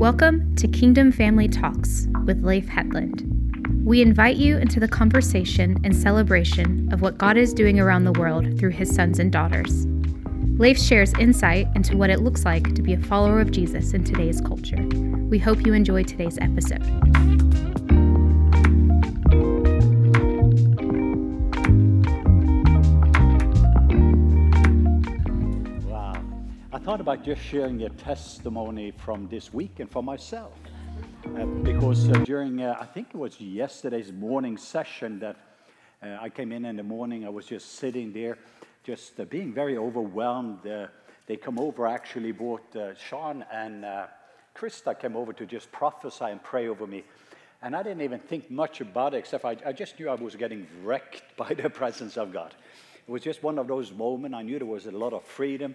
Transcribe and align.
Welcome 0.00 0.56
to 0.56 0.66
Kingdom 0.66 1.12
Family 1.12 1.46
Talks 1.46 2.08
with 2.24 2.42
Leif 2.42 2.66
Hetland. 2.66 3.22
We 3.84 4.00
invite 4.00 4.36
you 4.36 4.56
into 4.56 4.80
the 4.80 4.88
conversation 4.88 5.76
and 5.84 5.94
celebration 5.94 6.90
of 6.90 7.02
what 7.02 7.18
God 7.18 7.36
is 7.36 7.52
doing 7.52 7.78
around 7.78 8.04
the 8.04 8.12
world 8.12 8.58
through 8.58 8.70
his 8.70 8.90
sons 8.94 9.18
and 9.18 9.30
daughters. 9.30 9.84
Leif 10.58 10.80
shares 10.80 11.12
insight 11.18 11.68
into 11.74 11.98
what 11.98 12.08
it 12.08 12.22
looks 12.22 12.46
like 12.46 12.74
to 12.76 12.80
be 12.80 12.94
a 12.94 12.98
follower 12.98 13.42
of 13.42 13.50
Jesus 13.50 13.92
in 13.92 14.02
today's 14.02 14.40
culture. 14.40 14.82
We 15.28 15.38
hope 15.38 15.66
you 15.66 15.74
enjoy 15.74 16.04
today's 16.04 16.38
episode. 16.38 17.39
About 27.10 27.24
just 27.24 27.42
sharing 27.42 27.82
a 27.82 27.88
testimony 27.88 28.92
from 28.92 29.26
this 29.26 29.52
week 29.52 29.80
and 29.80 29.90
for 29.90 30.00
myself. 30.00 30.52
Uh, 31.36 31.44
because 31.44 32.08
uh, 32.08 32.12
during, 32.18 32.62
uh, 32.62 32.76
I 32.78 32.84
think 32.84 33.08
it 33.08 33.16
was 33.16 33.40
yesterday's 33.40 34.12
morning 34.12 34.56
session 34.56 35.18
that 35.18 35.36
uh, 36.04 36.18
I 36.20 36.28
came 36.28 36.52
in 36.52 36.64
in 36.64 36.76
the 36.76 36.84
morning, 36.84 37.26
I 37.26 37.28
was 37.28 37.46
just 37.46 37.80
sitting 37.80 38.12
there, 38.12 38.38
just 38.84 39.18
uh, 39.18 39.24
being 39.24 39.52
very 39.52 39.76
overwhelmed. 39.76 40.60
They 41.26 41.36
come 41.36 41.58
over, 41.58 41.88
actually, 41.88 42.30
both 42.30 42.76
Sean 42.96 43.44
and 43.52 43.84
Krista 44.54 44.96
came 44.96 45.16
over 45.16 45.32
to 45.32 45.46
just 45.46 45.72
prophesy 45.72 46.26
and 46.26 46.40
pray 46.40 46.68
over 46.68 46.86
me. 46.86 47.02
And 47.60 47.74
I 47.74 47.82
didn't 47.82 48.02
even 48.02 48.20
think 48.20 48.52
much 48.52 48.80
about 48.80 49.14
it, 49.14 49.16
except 49.16 49.44
I, 49.44 49.56
I 49.66 49.72
just 49.72 49.98
knew 49.98 50.08
I 50.08 50.14
was 50.14 50.36
getting 50.36 50.64
wrecked 50.84 51.24
by 51.36 51.54
the 51.54 51.70
presence 51.70 52.16
of 52.16 52.32
God. 52.32 52.54
It 53.08 53.10
was 53.10 53.22
just 53.22 53.42
one 53.42 53.58
of 53.58 53.66
those 53.66 53.90
moments. 53.90 54.36
I 54.36 54.42
knew 54.42 54.58
there 54.60 54.66
was 54.68 54.86
a 54.86 54.92
lot 54.92 55.12
of 55.12 55.24
freedom 55.24 55.74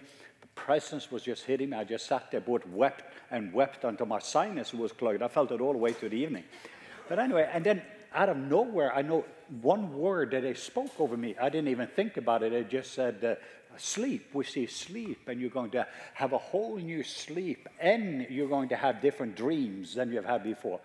presence 0.56 1.12
was 1.12 1.22
just 1.22 1.44
hitting 1.44 1.70
me. 1.70 1.76
I 1.76 1.84
just 1.84 2.06
sat 2.06 2.30
there, 2.32 2.40
both 2.40 2.66
wept 2.66 3.04
and 3.30 3.52
wept 3.52 3.84
until 3.84 4.06
my 4.06 4.18
sinus 4.18 4.74
was 4.74 4.90
clogged. 4.90 5.22
I 5.22 5.28
felt 5.28 5.52
it 5.52 5.60
all 5.60 5.72
the 5.72 5.78
way 5.78 5.92
to 5.92 6.08
the 6.08 6.16
evening. 6.16 6.44
But 7.08 7.20
anyway, 7.20 7.48
and 7.52 7.64
then 7.64 7.82
out 8.12 8.28
of 8.28 8.36
nowhere, 8.36 8.92
I 8.92 9.02
know 9.02 9.24
one 9.60 9.96
word 9.96 10.32
that 10.32 10.42
they 10.42 10.54
spoke 10.54 10.98
over 10.98 11.16
me. 11.16 11.36
I 11.40 11.48
didn't 11.48 11.68
even 11.68 11.86
think 11.86 12.16
about 12.16 12.42
it. 12.42 12.50
They 12.50 12.64
just 12.64 12.94
said, 12.94 13.22
uh, 13.22 13.34
sleep. 13.76 14.30
We 14.32 14.44
see 14.44 14.66
sleep, 14.66 15.28
and 15.28 15.40
you're 15.40 15.50
going 15.50 15.70
to 15.72 15.86
have 16.14 16.32
a 16.32 16.38
whole 16.38 16.76
new 16.76 17.02
sleep, 17.02 17.68
and 17.78 18.26
you're 18.30 18.48
going 18.48 18.70
to 18.70 18.76
have 18.76 19.00
different 19.00 19.36
dreams 19.36 19.94
than 19.94 20.12
you've 20.12 20.24
had 20.24 20.42
before. 20.42 20.80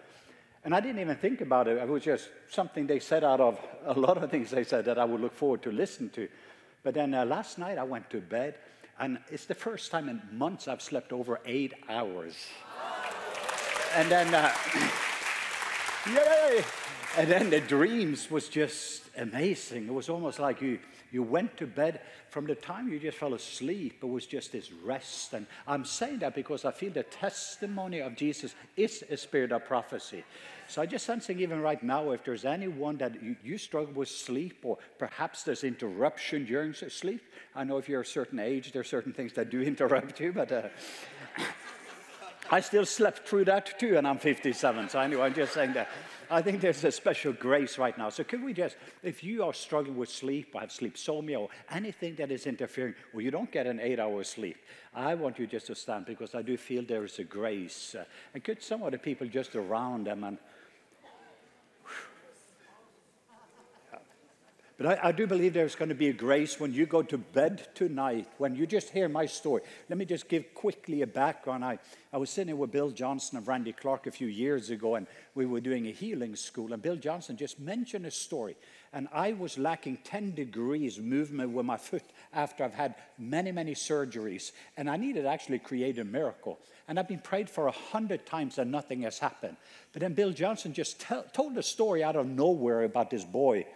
And 0.63 0.75
I 0.75 0.79
didn't 0.79 0.99
even 0.99 1.15
think 1.15 1.41
about 1.41 1.67
it. 1.67 1.77
It 1.77 1.87
was 1.87 2.03
just 2.03 2.29
something 2.49 2.85
they 2.85 2.99
said 2.99 3.23
out 3.23 3.39
of 3.39 3.59
a 3.85 3.93
lot 3.93 4.21
of 4.21 4.29
things 4.29 4.51
they 4.51 4.63
said 4.63 4.85
that 4.85 4.99
I 4.99 5.05
would 5.05 5.21
look 5.21 5.33
forward 5.33 5.63
to 5.63 5.71
listen 5.71 6.09
to. 6.11 6.27
But 6.83 6.93
then 6.93 7.13
uh, 7.13 7.25
last 7.25 7.57
night 7.57 7.77
I 7.77 7.83
went 7.83 8.09
to 8.11 8.21
bed 8.21 8.55
and 9.01 9.17
it's 9.31 9.45
the 9.45 9.55
first 9.55 9.89
time 9.89 10.07
in 10.07 10.21
months 10.31 10.67
I've 10.67 10.81
slept 10.81 11.11
over 11.11 11.39
eight 11.45 11.73
hours. 11.89 12.35
And 13.95 14.09
then, 14.09 14.33
uh, 14.33 14.53
yay! 16.07 16.63
And 17.17 17.29
then 17.29 17.49
the 17.49 17.59
dreams 17.59 18.29
was 18.29 18.47
just 18.47 19.03
amazing. 19.17 19.87
It 19.87 19.93
was 19.93 20.07
almost 20.07 20.39
like 20.39 20.61
you, 20.61 20.79
you 21.11 21.23
went 21.23 21.57
to 21.57 21.67
bed 21.67 21.99
from 22.29 22.45
the 22.45 22.55
time 22.55 22.87
you 22.87 22.97
just 22.97 23.17
fell 23.17 23.33
asleep, 23.33 23.99
it 24.01 24.05
was 24.05 24.25
just 24.25 24.53
this 24.53 24.71
rest. 24.71 25.33
And 25.33 25.45
I'm 25.67 25.83
saying 25.83 26.19
that 26.19 26.33
because 26.33 26.63
I 26.63 26.71
feel 26.71 26.91
the 26.91 27.03
testimony 27.03 27.99
of 27.99 28.15
Jesus 28.15 28.55
is 28.77 29.03
a 29.09 29.17
spirit 29.17 29.51
of 29.51 29.65
prophecy. 29.65 30.23
So 30.71 30.81
I 30.81 30.85
just 30.85 31.05
sensing 31.05 31.41
even 31.41 31.59
right 31.59 31.83
now, 31.83 32.11
if 32.11 32.23
there's 32.23 32.45
anyone 32.45 32.95
that 32.99 33.21
you, 33.21 33.35
you 33.43 33.57
struggle 33.57 33.93
with 33.93 34.07
sleep, 34.07 34.59
or 34.63 34.77
perhaps 34.97 35.43
there's 35.43 35.65
interruption 35.65 36.45
during 36.45 36.73
sleep. 36.73 37.21
I 37.53 37.65
know 37.65 37.77
if 37.77 37.89
you're 37.89 37.99
a 37.99 38.05
certain 38.05 38.39
age, 38.39 38.71
there 38.71 38.79
are 38.79 38.85
certain 38.85 39.11
things 39.11 39.33
that 39.33 39.49
do 39.49 39.61
interrupt 39.73 40.21
you, 40.21 40.31
but 40.31 40.49
uh, 40.49 40.69
I 42.51 42.61
still 42.61 42.85
slept 42.85 43.27
through 43.27 43.45
that 43.45 43.77
too, 43.81 43.97
and 43.97 44.07
I'm 44.07 44.17
57. 44.17 44.87
So 44.87 44.99
anyway, 45.01 45.23
I'm 45.23 45.33
just 45.33 45.53
saying 45.53 45.73
that. 45.73 45.89
I 46.29 46.41
think 46.41 46.61
there's 46.61 46.81
a 46.85 46.91
special 46.93 47.33
grace 47.33 47.77
right 47.77 47.97
now. 47.97 48.07
So 48.07 48.23
could 48.23 48.41
we 48.41 48.53
just, 48.53 48.77
if 49.03 49.25
you 49.25 49.43
are 49.43 49.53
struggling 49.53 49.97
with 49.97 50.07
sleep, 50.07 50.55
or 50.55 50.61
have 50.61 50.69
sleepsomnia, 50.69 51.37
or 51.37 51.49
anything 51.69 52.15
that 52.15 52.31
is 52.31 52.47
interfering, 52.47 52.95
or 53.13 53.19
you 53.19 53.29
don't 53.29 53.51
get 53.51 53.67
an 53.67 53.81
eight-hour 53.81 54.23
sleep, 54.23 54.55
I 54.93 55.15
want 55.15 55.37
you 55.37 55.47
just 55.47 55.67
to 55.67 55.75
stand 55.75 56.05
because 56.05 56.33
I 56.33 56.41
do 56.41 56.55
feel 56.55 56.85
there 56.85 57.03
is 57.03 57.19
a 57.19 57.25
grace. 57.25 57.93
Uh, 57.93 58.05
and 58.33 58.41
could 58.41 58.63
some 58.63 58.83
of 58.83 58.93
the 58.93 58.97
people 58.97 59.27
just 59.27 59.57
around 59.57 60.07
them 60.07 60.23
and 60.23 60.37
But 64.81 64.99
I, 64.99 65.09
I, 65.09 65.11
do 65.11 65.27
believe 65.27 65.53
there's 65.53 65.75
going 65.75 65.89
to 65.89 65.95
be 65.95 66.09
a 66.09 66.13
grace 66.13 66.59
when 66.59 66.73
you 66.73 66.87
go 66.87 67.03
to 67.03 67.15
bed 67.15 67.67
tonight, 67.75 68.27
when 68.39 68.55
you 68.55 68.65
just 68.65 68.89
hear 68.89 69.07
my 69.07 69.27
story. 69.27 69.61
Let 69.87 69.99
me 69.99 70.05
just 70.05 70.27
give 70.27 70.55
quickly 70.55 71.03
a 71.03 71.07
background. 71.07 71.63
I, 71.63 71.77
I 72.11 72.17
was 72.17 72.31
sitting 72.31 72.57
with 72.57 72.71
Bill 72.71 72.89
Johnson 72.89 73.37
and 73.37 73.47
Randy 73.47 73.73
Clark 73.73 74.07
a 74.07 74.11
few 74.11 74.25
years 74.25 74.71
ago, 74.71 74.95
and 74.95 75.05
we 75.35 75.45
were 75.45 75.61
doing 75.61 75.85
a 75.85 75.91
healing 75.91 76.35
school. 76.35 76.73
And 76.73 76.81
Bill 76.81 76.95
Johnson 76.95 77.37
just 77.37 77.59
mentioned 77.59 78.07
a 78.07 78.11
story. 78.11 78.57
And 78.91 79.07
I 79.13 79.33
was 79.33 79.59
lacking 79.59 79.99
10 80.03 80.33
degrees 80.33 80.97
movement 80.97 81.51
with 81.51 81.67
my 81.67 81.77
foot 81.77 82.05
after 82.33 82.63
I've 82.63 82.73
had 82.73 82.95
many, 83.19 83.51
many 83.51 83.75
surgeries. 83.75 84.51
And 84.77 84.89
I 84.89 84.97
needed 84.97 85.21
to 85.23 85.29
actually 85.29 85.59
create 85.59 85.99
a 85.99 86.03
miracle. 86.03 86.57
And 86.87 86.97
I've 86.97 87.07
been 87.07 87.19
prayed 87.19 87.51
for 87.51 87.67
a 87.67 87.71
hundred 87.71 88.25
times 88.25 88.57
and 88.57 88.71
nothing 88.71 89.03
has 89.03 89.19
happened. 89.19 89.57
But 89.93 89.99
then 89.99 90.15
Bill 90.15 90.31
Johnson 90.31 90.73
just 90.73 91.05
told 91.33 91.55
a 91.55 91.61
story 91.61 92.03
out 92.03 92.15
of 92.15 92.25
nowhere 92.25 92.81
about 92.81 93.11
this 93.11 93.23
boy 93.23 93.67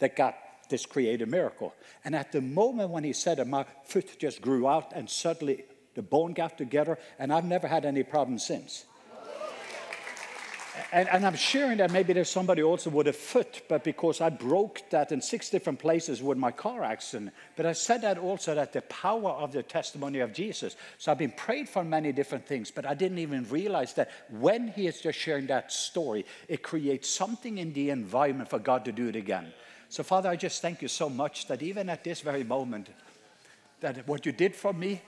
that 0.00 0.16
got 0.16 0.36
this 0.68 0.86
create 0.86 1.22
a 1.22 1.26
miracle. 1.26 1.74
And 2.04 2.14
at 2.14 2.32
the 2.32 2.40
moment 2.40 2.90
when 2.90 3.04
he 3.04 3.12
said 3.12 3.38
it, 3.38 3.46
my 3.46 3.64
foot 3.84 4.18
just 4.18 4.40
grew 4.40 4.68
out 4.68 4.92
and 4.94 5.08
suddenly 5.08 5.64
the 5.98 6.02
bone 6.02 6.32
got 6.32 6.56
together, 6.56 6.96
and 7.18 7.32
I've 7.32 7.44
never 7.44 7.66
had 7.66 7.84
any 7.84 8.04
problems 8.04 8.46
since. 8.46 8.84
And, 10.92 11.08
and, 11.08 11.26
I'm 11.26 11.34
sharing 11.34 11.78
that 11.78 11.90
maybe 11.90 12.12
there's 12.12 12.30
somebody 12.30 12.62
also 12.62 12.88
with 12.88 13.08
a 13.08 13.12
foot, 13.12 13.62
but 13.68 13.82
because 13.82 14.20
I 14.20 14.30
broke 14.30 14.88
that 14.90 15.10
in 15.10 15.20
six 15.20 15.50
different 15.50 15.80
places 15.80 16.22
with 16.22 16.38
my 16.38 16.52
car 16.52 16.84
accident. 16.84 17.32
But 17.56 17.66
I 17.66 17.72
said 17.72 18.02
that 18.02 18.16
also 18.16 18.54
that 18.54 18.72
the 18.72 18.82
power 18.82 19.30
of 19.30 19.50
the 19.50 19.64
testimony 19.64 20.20
of 20.20 20.32
Jesus. 20.32 20.76
So 20.98 21.10
I've 21.10 21.18
been 21.18 21.32
prayed 21.32 21.68
for 21.68 21.82
many 21.82 22.12
different 22.12 22.46
things, 22.46 22.70
but 22.70 22.86
I 22.86 22.94
didn't 22.94 23.18
even 23.18 23.44
realize 23.50 23.94
that 23.94 24.10
when 24.30 24.68
he 24.68 24.86
is 24.86 25.00
just 25.00 25.18
sharing 25.18 25.48
that 25.48 25.72
story, 25.72 26.24
it 26.46 26.62
creates 26.62 27.10
something 27.10 27.58
in 27.58 27.72
the 27.72 27.90
environment 27.90 28.48
for 28.48 28.60
God 28.60 28.84
to 28.84 28.92
do 28.92 29.08
it 29.08 29.16
again. 29.16 29.52
So, 29.88 30.02
Father, 30.02 30.28
I 30.28 30.36
just 30.36 30.60
thank 30.60 30.82
you 30.82 30.88
so 30.88 31.08
much 31.08 31.46
that 31.46 31.62
even 31.62 31.88
at 31.88 32.04
this 32.04 32.20
very 32.20 32.44
moment, 32.44 32.88
that 33.80 34.06
what 34.06 34.26
you 34.26 34.32
did 34.32 34.54
for 34.54 34.72
me, 34.72 35.00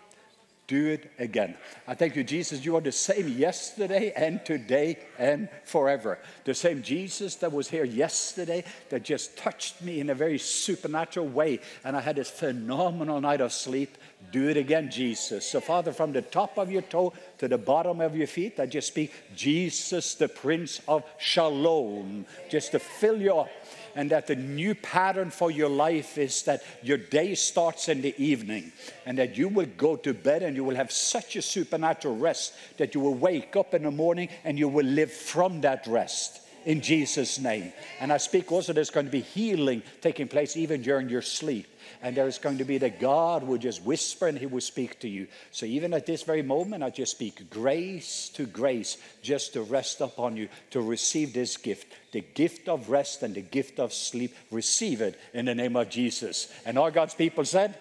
do 0.71 0.87
it 0.87 1.11
again. 1.19 1.57
I 1.89 1.95
thank 1.95 2.15
you, 2.15 2.23
Jesus. 2.23 2.65
You 2.65 2.77
are 2.77 2.81
the 2.81 2.93
same 2.93 3.27
yesterday 3.27 4.13
and 4.15 4.45
today 4.45 4.99
and 5.19 5.49
forever. 5.65 6.21
The 6.45 6.55
same 6.55 6.81
Jesus 6.85 7.35
that 7.37 7.51
was 7.51 7.69
here 7.69 7.83
yesterday 7.83 8.63
that 8.89 9.03
just 9.03 9.37
touched 9.37 9.83
me 9.83 9.99
in 9.99 10.11
a 10.11 10.15
very 10.15 10.39
supernatural 10.39 11.27
way. 11.27 11.59
And 11.85 11.97
I 11.97 12.01
had 12.01 12.15
this 12.15 12.31
phenomenal 12.31 13.21
night 13.21 13.41
of 13.41 13.53
sleep. 13.53 13.99
Do 14.31 14.49
it 14.49 14.57
again, 14.57 14.93
Jesus. 14.93 15.45
So, 15.45 15.61
Father, 15.61 15.93
from 15.93 16.12
the 16.12 16.23
top 16.23 16.57
of 16.57 16.71
your 16.71 16.83
toe 16.83 17.15
to 17.39 17.49
the 17.49 17.59
bottom 17.59 18.01
of 18.01 18.15
your 18.15 18.29
feet, 18.29 18.61
I 18.61 18.67
just 18.67 18.87
speak 18.87 19.12
Jesus, 19.35 20.15
the 20.15 20.29
Prince 20.29 20.81
of 20.87 21.03
Shalom, 21.19 22.27
just 22.49 22.71
to 22.71 22.79
fill 22.79 23.21
you 23.21 23.35
up 23.35 23.49
and 23.95 24.11
that 24.11 24.27
the 24.27 24.37
new 24.37 24.75
pattern 24.75 25.31
for 25.31 25.51
your 25.51 25.69
life 25.69 26.19
is 26.19 26.43
that 26.43 26.62
your 26.83 26.99
day 26.99 27.34
starts 27.34 27.89
in 27.89 28.03
the 28.03 28.15
evening 28.23 28.73
and 29.06 29.19
that 29.19 29.37
you 29.37 29.49
will 29.49 29.69
go 29.77 29.97
to 29.97 30.15
bed 30.15 30.43
and 30.43 30.56
you 30.56 30.65
will 30.65 30.77
have 30.77 30.93
such 30.93 31.37
a 31.37 31.43
supernatural 31.43 32.17
rest 32.17 32.55
that 32.77 32.95
you 32.95 33.00
will 33.00 33.15
wake 33.15 33.56
up 33.56 33.75
in 33.75 33.83
the 33.83 33.91
morning 33.91 34.29
and 34.45 34.59
you 34.59 34.69
will 34.69 34.87
live 34.87 35.12
from 35.12 35.61
that 35.61 35.87
rest 35.87 36.40
in 36.65 36.81
Jesus' 36.81 37.38
name. 37.38 37.72
And 38.00 38.12
I 38.12 38.16
speak 38.19 38.50
also 38.53 38.72
there's 38.72 38.91
going 38.91 39.06
to 39.06 39.12
be 39.12 39.21
healing 39.21 39.82
taking 40.00 40.28
place 40.28 40.56
even 40.56 40.82
during 40.82 41.09
your 41.09 41.22
sleep 41.22 41.66
and 42.03 42.16
there 42.16 42.26
is 42.26 42.38
going 42.38 42.59
to 42.59 42.65
be 42.65 42.78
that 42.78 43.00
God 43.00 43.43
will 43.43 43.59
just 43.59 43.82
whisper 43.82 44.26
and 44.26 44.38
He 44.38 44.46
will 44.46 44.61
speak 44.61 45.00
to 45.00 45.08
you. 45.08 45.26
So 45.50 45.67
even 45.67 45.93
at 45.93 46.06
this 46.06 46.23
very 46.23 46.43
moment, 46.43 46.82
I 46.82 46.90
just 46.90 47.12
speak 47.12 47.50
grace 47.50 48.31
to 48.35 48.46
grace, 48.46 48.96
just 49.23 49.52
to 49.55 49.62
rest 49.62 50.00
upon 50.00 50.37
you, 50.37 50.49
to 50.70 50.81
receive 50.81 51.32
this 51.32 51.56
gift, 51.56 51.93
the 52.12 52.20
gift 52.20 52.69
of 52.69 52.88
rest 52.88 53.23
and 53.23 53.35
the 53.35 53.43
gift 53.43 53.79
of 53.79 53.93
sleep. 53.93 54.35
Receive 54.50 55.00
it 55.00 55.19
in 55.35 55.44
the 55.46 55.55
name 55.55 55.76
of 55.76 55.90
Jesus. 55.90 56.52
And 56.64 56.79
all 56.79 56.90
God's 56.90 57.14
people 57.14 57.44
said, 57.44 57.76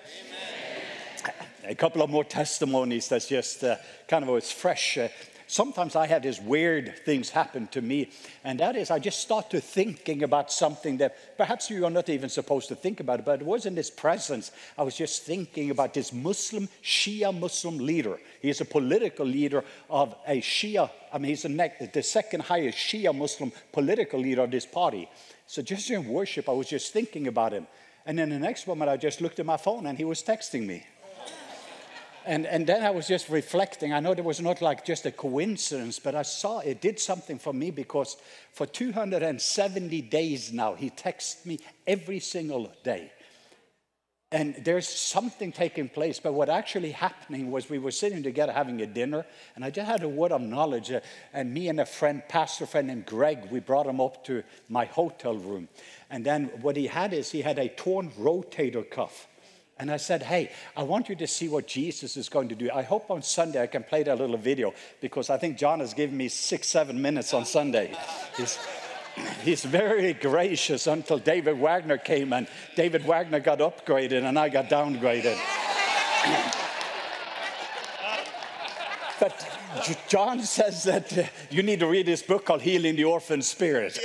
Amen. 1.26 1.34
A 1.66 1.76
couple 1.76 2.02
of 2.02 2.10
more 2.10 2.24
testimonies 2.24 3.08
that's 3.10 3.28
just 3.28 3.64
uh, 3.64 3.76
kind 4.08 4.24
of 4.24 4.30
always 4.30 4.52
fresh. 4.52 4.98
Uh, 4.98 5.10
sometimes 5.50 5.96
I 5.96 6.08
have 6.08 6.22
these 6.22 6.40
weird 6.40 6.96
things 7.06 7.30
happen 7.30 7.68
to 7.70 7.82
me, 7.82 8.12
and 8.44 8.60
that 8.60 8.76
is 8.76 8.92
I 8.92 9.00
just 9.00 9.20
start 9.20 9.50
to 9.50 9.60
thinking 9.60 10.24
about 10.24 10.52
something 10.52 10.98
that 10.98 11.38
perhaps 11.38 11.70
you 11.70 11.86
are 11.86 11.90
not 11.90 12.10
even 12.10 12.30
supposed 12.30 12.68
to 12.70 12.76
think 12.76 13.00
about, 13.00 13.26
but 13.26 13.42
it 13.42 13.46
was 13.46 13.66
in 13.66 13.76
this 13.76 13.90
presence. 13.90 14.52
I 14.78 14.84
was 14.84 14.96
just 14.96 15.24
thinking 15.24 15.72
about 15.72 15.94
this 15.94 16.14
Muslim, 16.14 16.70
Shia 16.84 17.38
Muslim 17.38 17.80
leader. 17.80 18.20
He 18.42 18.50
is 18.50 18.62
a 18.62 18.66
political 18.66 19.26
leader 19.26 19.64
of 19.90 20.16
a 20.28 20.40
Shia, 20.40 20.90
I 21.12 21.18
mean, 21.18 21.30
he's 21.30 21.42
the, 21.42 21.90
the 21.92 22.04
second 22.04 22.42
highest 22.42 22.78
Shia 22.78 23.16
Muslim 23.16 23.52
political 23.72 24.20
leader 24.20 24.44
of 24.44 24.52
this 24.52 24.66
party. 24.66 25.10
So 25.48 25.62
just 25.62 25.90
in 25.90 26.08
worship, 26.08 26.48
I 26.48 26.52
was 26.52 26.68
just 26.68 26.94
thinking 26.94 27.28
about 27.28 27.54
him. 27.54 27.68
And 28.06 28.18
then 28.18 28.30
the 28.30 28.40
next 28.40 28.68
moment, 28.68 28.90
I 28.90 28.98
just 28.98 29.22
looked 29.22 29.40
at 29.40 29.46
my 29.46 29.58
phone 29.58 29.86
and 29.88 29.98
he 29.98 30.04
was 30.04 30.22
texting 30.24 30.66
me. 30.66 30.86
And, 32.30 32.46
and 32.46 32.68
then 32.68 32.84
I 32.84 32.92
was 32.92 33.08
just 33.08 33.28
reflecting. 33.28 33.92
I 33.92 34.00
know 34.00 34.12
it 34.12 34.24
was 34.24 34.40
not 34.40 34.62
like 34.62 34.86
just 34.86 35.08
a 35.08 35.12
coincidence, 35.12 35.98
but 35.98 36.14
I 36.14 36.22
saw 36.22 36.60
it 36.60 36.80
did 36.80 37.00
something 37.00 37.40
for 37.40 37.54
me 37.54 37.72
because 37.72 38.18
for 38.54 38.68
270 38.68 40.02
days 40.04 40.54
now, 40.54 40.76
he 40.76 40.92
texts 40.92 41.44
me 41.44 41.60
every 41.88 42.20
single 42.20 42.72
day. 42.84 43.12
And 44.32 44.54
there's 44.64 44.88
something 44.88 45.52
taking 45.52 45.90
place. 45.90 46.20
But 46.20 46.34
what 46.34 46.50
actually 46.50 46.92
happening 46.92 47.50
was 47.50 47.68
we 47.68 47.80
were 47.80 47.90
sitting 47.90 48.22
together 48.22 48.54
having 48.54 48.80
a 48.84 48.86
dinner, 48.86 49.26
and 49.56 49.66
I 49.66 49.72
just 49.72 49.90
had 49.90 50.04
a 50.04 50.08
word 50.08 50.32
of 50.32 50.42
knowledge. 50.42 50.92
Uh, 50.92 51.00
and 51.34 51.52
me 51.52 51.68
and 51.68 51.80
a 51.80 51.86
friend, 51.88 52.22
pastor 52.30 52.68
friend 52.68 52.90
named 52.90 53.08
Greg, 53.08 53.50
we 53.50 53.60
brought 53.60 53.88
him 53.88 54.00
up 54.00 54.24
to 54.26 54.44
my 54.68 54.86
hotel 54.86 55.36
room. 55.36 55.68
And 56.12 56.24
then 56.24 56.52
what 56.62 56.76
he 56.76 56.86
had 56.86 57.12
is 57.12 57.32
he 57.32 57.42
had 57.42 57.58
a 57.58 57.70
torn 57.70 58.12
rotator 58.12 58.88
cuff. 58.88 59.29
And 59.80 59.90
I 59.90 59.98
said, 59.98 60.24
Hey, 60.24 60.52
I 60.76 60.84
want 60.84 61.08
you 61.08 61.16
to 61.16 61.26
see 61.26 61.48
what 61.48 61.66
Jesus 61.66 62.18
is 62.18 62.28
going 62.28 62.50
to 62.50 62.56
do. 62.56 62.70
I 62.74 62.82
hope 62.82 63.10
on 63.10 63.22
Sunday 63.22 63.62
I 63.62 63.68
can 63.68 63.84
play 63.84 64.04
that 64.04 64.18
little 64.18 64.38
video 64.38 64.74
because 65.00 65.30
I 65.30 65.38
think 65.38 65.58
John 65.58 65.80
has 65.80 65.94
given 65.94 66.18
me 66.18 66.28
six, 66.28 66.68
seven 66.68 67.02
minutes 67.02 67.34
on 67.34 67.46
Sunday. 67.46 67.96
He's, 68.36 68.60
he's 69.44 69.64
very 69.64 70.12
gracious 70.14 70.86
until 70.86 71.18
David 71.18 71.58
Wagner 71.58 71.98
came 71.98 72.34
and 72.34 72.48
David 72.76 73.06
Wagner 73.06 73.40
got 73.40 73.60
upgraded 73.60 74.26
and 74.26 74.38
I 74.38 74.50
got 74.50 74.70
downgraded. 74.70 75.38
but 79.22 79.60
John 80.10 80.42
says 80.42 80.84
that 80.84 81.18
uh, 81.18 81.24
you 81.50 81.64
need 81.64 81.80
to 81.80 81.88
read 81.88 82.06
this 82.06 82.22
book 82.22 82.46
called 82.46 82.64
Healing 82.64 82.98
the 82.98 83.06
Orphan 83.06 83.42
Spirit. 83.42 83.98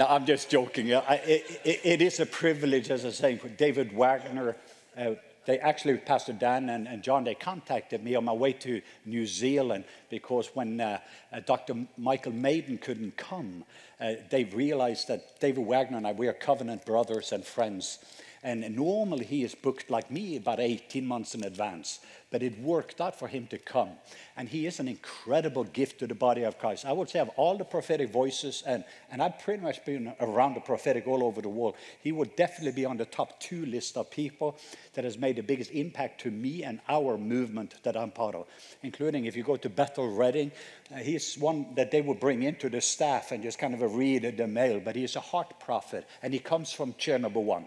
No, 0.00 0.06
I'm 0.08 0.24
just 0.24 0.48
joking. 0.48 0.88
it, 0.88 1.60
it, 1.62 1.80
it 1.84 2.00
is 2.00 2.20
a 2.20 2.26
privilege, 2.26 2.90
as 2.90 3.04
I 3.04 3.10
say, 3.10 3.36
for 3.36 3.50
David 3.50 3.92
Wagner. 3.92 4.56
Uh, 4.96 5.10
they 5.44 5.58
actually, 5.58 5.98
Pastor 5.98 6.32
Dan 6.32 6.70
and, 6.70 6.88
and, 6.88 7.02
John, 7.02 7.24
they 7.24 7.34
contacted 7.34 8.02
me 8.02 8.14
on 8.14 8.24
my 8.24 8.32
way 8.32 8.54
to 8.54 8.80
New 9.04 9.26
Zealand 9.26 9.84
because 10.08 10.48
when 10.54 10.80
uh, 10.80 11.00
uh, 11.30 11.40
Dr. 11.40 11.86
Michael 11.98 12.32
Maiden 12.32 12.78
couldn't 12.78 13.18
come, 13.18 13.62
uh, 14.00 14.12
they 14.30 14.44
realized 14.44 15.08
that 15.08 15.38
David 15.38 15.66
Wagner 15.66 15.98
and 15.98 16.06
I, 16.06 16.12
we 16.12 16.28
are 16.28 16.32
covenant 16.32 16.86
brothers 16.86 17.32
and 17.32 17.44
friends. 17.44 17.98
And 18.42 18.74
normally 18.74 19.24
he 19.24 19.44
is 19.44 19.54
booked 19.54 19.90
like 19.90 20.10
me 20.10 20.36
about 20.36 20.60
18 20.60 21.06
months 21.06 21.34
in 21.34 21.44
advance 21.44 22.00
but 22.30 22.42
it 22.42 22.58
worked 22.60 23.00
out 23.00 23.18
for 23.18 23.28
him 23.28 23.46
to 23.48 23.58
come. 23.58 23.90
And 24.36 24.48
he 24.48 24.66
is 24.66 24.78
an 24.78 24.88
incredible 24.88 25.64
gift 25.64 25.98
to 25.98 26.06
the 26.06 26.14
body 26.14 26.44
of 26.44 26.58
Christ. 26.58 26.86
I 26.86 26.92
would 26.92 27.08
say, 27.08 27.18
of 27.18 27.28
all 27.30 27.58
the 27.58 27.64
prophetic 27.64 28.10
voices, 28.10 28.62
and, 28.64 28.84
and 29.10 29.22
I've 29.22 29.38
pretty 29.40 29.62
much 29.62 29.84
been 29.84 30.12
around 30.20 30.54
the 30.54 30.60
prophetic 30.60 31.06
all 31.06 31.24
over 31.24 31.42
the 31.42 31.48
world, 31.48 31.74
he 32.02 32.12
would 32.12 32.36
definitely 32.36 32.72
be 32.72 32.84
on 32.84 32.96
the 32.96 33.04
top 33.04 33.40
two 33.40 33.66
list 33.66 33.96
of 33.96 34.10
people 34.10 34.56
that 34.94 35.04
has 35.04 35.18
made 35.18 35.36
the 35.36 35.42
biggest 35.42 35.72
impact 35.72 36.20
to 36.22 36.30
me 36.30 36.62
and 36.62 36.80
our 36.88 37.18
movement 37.18 37.74
that 37.82 37.96
I'm 37.96 38.12
part 38.12 38.34
of, 38.34 38.46
including 38.82 39.24
if 39.24 39.36
you 39.36 39.42
go 39.42 39.56
to 39.56 39.68
Bethel 39.68 40.14
Redding, 40.14 40.52
uh, 40.94 40.98
he's 40.98 41.36
one 41.36 41.74
that 41.74 41.90
they 41.90 42.00
would 42.00 42.20
bring 42.20 42.44
into 42.44 42.68
the 42.68 42.80
staff 42.80 43.32
and 43.32 43.42
just 43.42 43.58
kind 43.58 43.74
of 43.74 43.94
read 43.94 44.36
the 44.36 44.46
mail, 44.46 44.80
but 44.80 44.94
he's 44.94 45.16
a 45.16 45.20
heart 45.20 45.58
prophet, 45.58 46.06
and 46.22 46.32
he 46.32 46.38
comes 46.38 46.72
from 46.72 46.94
chair 46.94 47.18
number 47.18 47.40
one. 47.40 47.66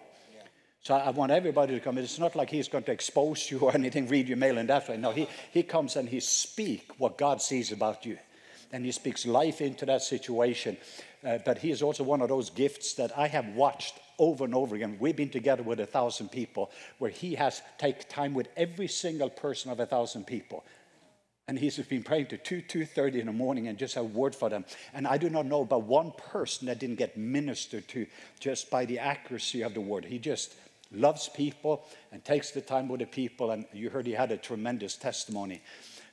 So 0.84 0.96
I 0.96 1.12
want 1.12 1.32
everybody 1.32 1.76
to 1.76 1.80
come. 1.80 1.98
It's 1.98 2.20
not 2.20 2.36
like 2.36 2.50
he's 2.50 2.68
going 2.68 2.84
to 2.84 2.92
expose 2.92 3.50
you 3.50 3.60
or 3.60 3.74
anything, 3.74 4.10
read 4.10 4.28
your 4.28 4.36
mail 4.36 4.58
in 4.58 4.68
that 4.68 4.90
way. 4.90 4.98
No, 4.98 5.12
he, 5.12 5.30
he 5.52 5.64
comes 5.64 5.96
and 5.96 6.10
he 6.10 6.20
speaks 6.20 6.94
what 6.98 7.18
God 7.18 7.42
sees 7.42 7.72
about 7.72 8.06
you. 8.06 8.18
And 8.74 8.84
he 8.84 8.92
speaks 8.92 9.26
life 9.26 9.62
into 9.62 9.86
that 9.86 10.02
situation. 10.02 10.76
Uh, 11.26 11.38
but 11.46 11.60
he 11.60 11.72
is 11.72 11.82
also 11.82 12.04
one 12.04 12.22
of 12.22 12.28
those 12.28 12.50
gifts 12.50 12.96
that 12.96 13.18
I 13.18 13.28
have 13.28 13.48
watched 13.50 13.98
over 14.20 14.44
and 14.44 14.54
over 14.54 14.76
again. 14.76 14.98
We've 15.00 15.16
been 15.16 15.30
together 15.30 15.64
with 15.64 15.80
a 15.80 15.86
thousand 15.86 16.32
people 16.32 16.70
where 16.98 17.12
he 17.12 17.36
has 17.36 17.62
taken 17.78 18.04
time 18.10 18.34
with 18.34 18.50
every 18.58 18.90
single 18.90 19.30
person 19.30 19.72
of 19.72 19.80
a 19.80 19.86
thousand 19.86 20.28
people. 20.28 20.66
And 21.48 21.58
he's 21.58 21.78
been 21.78 22.04
praying 22.04 22.28
to 22.28 22.38
2, 22.38 22.62
2.30 22.62 23.22
in 23.22 23.26
the 23.28 23.34
morning 23.34 23.68
and 23.68 23.78
just 23.78 23.96
a 23.96 24.04
word 24.04 24.36
for 24.36 24.50
them. 24.50 24.66
And 24.94 25.08
I 25.08 25.18
do 25.18 25.30
not 25.30 25.46
know 25.46 25.62
about 25.62 25.84
one 25.84 26.12
person 26.12 26.68
that 26.68 26.80
didn't 26.80 26.96
get 26.96 27.16
ministered 27.16 27.88
to 27.90 28.06
just 28.40 28.70
by 28.70 28.84
the 28.84 29.00
accuracy 29.00 29.62
of 29.62 29.74
the 29.74 29.82
word. 29.82 30.06
He 30.06 30.20
just 30.20 30.54
loves 30.94 31.30
people 31.30 31.86
and 32.12 32.24
takes 32.24 32.52
the 32.52 32.62
time 32.62 32.88
with 32.88 33.00
the 33.00 33.06
people. 33.06 33.52
And 33.52 33.66
you 33.74 33.90
heard 33.90 34.06
he 34.06 34.14
had 34.14 34.32
a 34.32 34.38
tremendous 34.38 34.96
testimony. 34.96 35.62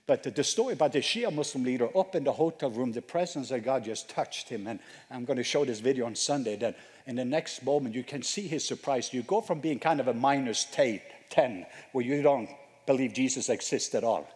But 0.06 0.24
the, 0.34 0.42
story 0.42 0.72
about 0.72 0.92
the 0.92 0.98
Shia 0.98 1.32
Muslim 1.32 1.62
leader 1.62 1.88
up 1.96 2.16
in 2.16 2.24
the 2.24 2.32
hotel 2.32 2.68
room, 2.70 2.90
the 2.90 3.00
presence 3.00 3.52
of 3.52 3.62
God 3.62 3.84
just 3.84 4.08
touched 4.08 4.48
him. 4.48 4.66
And 4.66 4.80
I'm 5.08 5.24
going 5.24 5.36
to 5.36 5.44
show 5.44 5.64
this 5.64 5.78
video 5.78 6.06
on 6.06 6.16
Sunday. 6.16 6.56
That 6.56 6.76
in 7.06 7.14
the 7.14 7.24
next 7.24 7.62
moment, 7.62 7.94
you 7.94 8.02
can 8.02 8.22
see 8.22 8.48
his 8.48 8.66
surprise. 8.66 9.14
You 9.14 9.22
go 9.22 9.40
from 9.40 9.60
being 9.60 9.78
kind 9.78 10.00
of 10.00 10.08
a 10.08 10.14
minus 10.14 10.64
10, 10.64 11.66
where 11.92 12.04
you 12.04 12.22
don't 12.22 12.48
believe 12.86 13.12
Jesus 13.12 13.48
exists 13.48 13.94
at 13.94 14.02
all. 14.02 14.28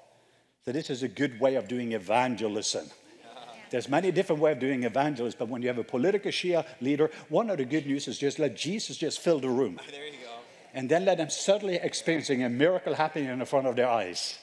So 0.64 0.70
this 0.70 0.90
is 0.90 1.02
a 1.02 1.08
good 1.08 1.40
way 1.40 1.56
of 1.56 1.66
doing 1.66 1.90
evangelism. 1.90 2.86
There's 3.70 3.88
many 3.88 4.12
different 4.12 4.40
ways 4.40 4.52
of 4.52 4.60
doing 4.60 4.84
evangelism, 4.84 5.36
but 5.40 5.48
when 5.48 5.60
you 5.60 5.66
have 5.66 5.78
a 5.78 5.82
political 5.82 6.30
Shia 6.30 6.64
leader, 6.80 7.10
one 7.28 7.50
of 7.50 7.58
the 7.58 7.64
good 7.64 7.86
news 7.86 8.06
is 8.06 8.16
just 8.16 8.38
let 8.38 8.56
Jesus 8.56 8.96
just 8.96 9.18
fill 9.18 9.40
the 9.40 9.48
room. 9.48 9.80
There 9.90 10.06
you 10.06 10.12
go 10.12 10.23
and 10.74 10.88
then 10.88 11.04
let 11.04 11.18
them 11.18 11.30
suddenly 11.30 11.76
experiencing 11.76 12.42
a 12.42 12.48
miracle 12.48 12.94
happening 12.94 13.28
in 13.28 13.44
front 13.46 13.66
of 13.66 13.76
their 13.76 13.88
eyes. 13.88 14.38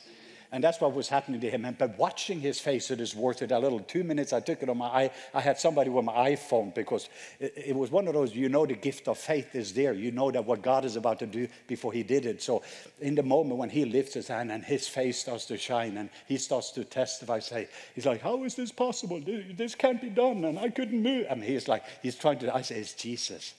And 0.54 0.62
that's 0.62 0.82
what 0.82 0.94
was 0.94 1.08
happening 1.08 1.40
to 1.42 1.50
him. 1.50 1.64
And 1.64 1.78
but 1.78 1.98
watching 1.98 2.42
his 2.42 2.60
face, 2.60 2.92
it 2.92 3.00
is 3.00 3.16
worth 3.16 3.42
it. 3.42 3.52
A 3.52 3.60
little 3.60 3.80
two 3.80 4.04
minutes, 4.04 4.34
I 4.34 4.42
took 4.42 4.62
it 4.62 4.68
on 4.68 4.78
my 4.78 4.88
eye. 4.88 5.12
I 5.34 5.40
had 5.40 5.58
somebody 5.58 5.90
with 5.90 6.04
my 6.04 6.32
iPhone 6.32 6.76
because 6.76 7.08
it, 7.40 7.54
it, 7.68 7.76
was 7.76 7.90
one 7.90 8.06
of 8.10 8.14
those, 8.14 8.36
you 8.36 8.50
know, 8.50 8.66
the 8.66 8.74
gift 8.74 9.08
of 9.08 9.18
faith 9.18 9.56
is 9.56 9.74
there. 9.74 9.94
You 9.94 10.12
know 10.12 10.30
that 10.30 10.44
what 10.44 10.62
God 10.62 10.84
is 10.84 10.98
about 10.98 11.20
to 11.20 11.26
do 11.26 11.48
before 11.68 11.94
he 11.94 12.04
did 12.04 12.26
it. 12.26 12.42
So 12.42 12.64
in 13.00 13.16
the 13.16 13.24
moment 13.24 13.60
when 13.60 13.70
he 13.70 13.86
lifts 13.86 14.14
his 14.14 14.28
hand 14.28 14.52
and 14.52 14.62
his 14.62 14.90
face 14.90 15.20
starts 15.20 15.46
to 15.46 15.58
shine 15.58 15.96
and 15.96 16.10
he 16.28 16.38
starts 16.38 16.72
to 16.72 16.84
testify, 16.84 17.40
say, 17.40 17.70
he's 17.96 18.06
like, 18.06 18.22
how 18.22 18.44
is 18.44 18.56
this 18.56 18.74
possible? 18.74 19.22
This 19.56 19.74
can't 19.74 20.02
be 20.02 20.10
done. 20.10 20.44
And 20.44 20.60
I 20.60 20.70
couldn't 20.70 21.02
move. 21.02 21.28
I 21.32 21.36
mean, 21.36 21.50
he's 21.50 21.70
like, 21.70 21.84
he's 22.04 22.16
trying 22.16 22.40
to, 22.40 22.54
I 22.54 22.62
say, 22.62 22.76
it's 22.76 22.94
Jesus. 22.94 23.54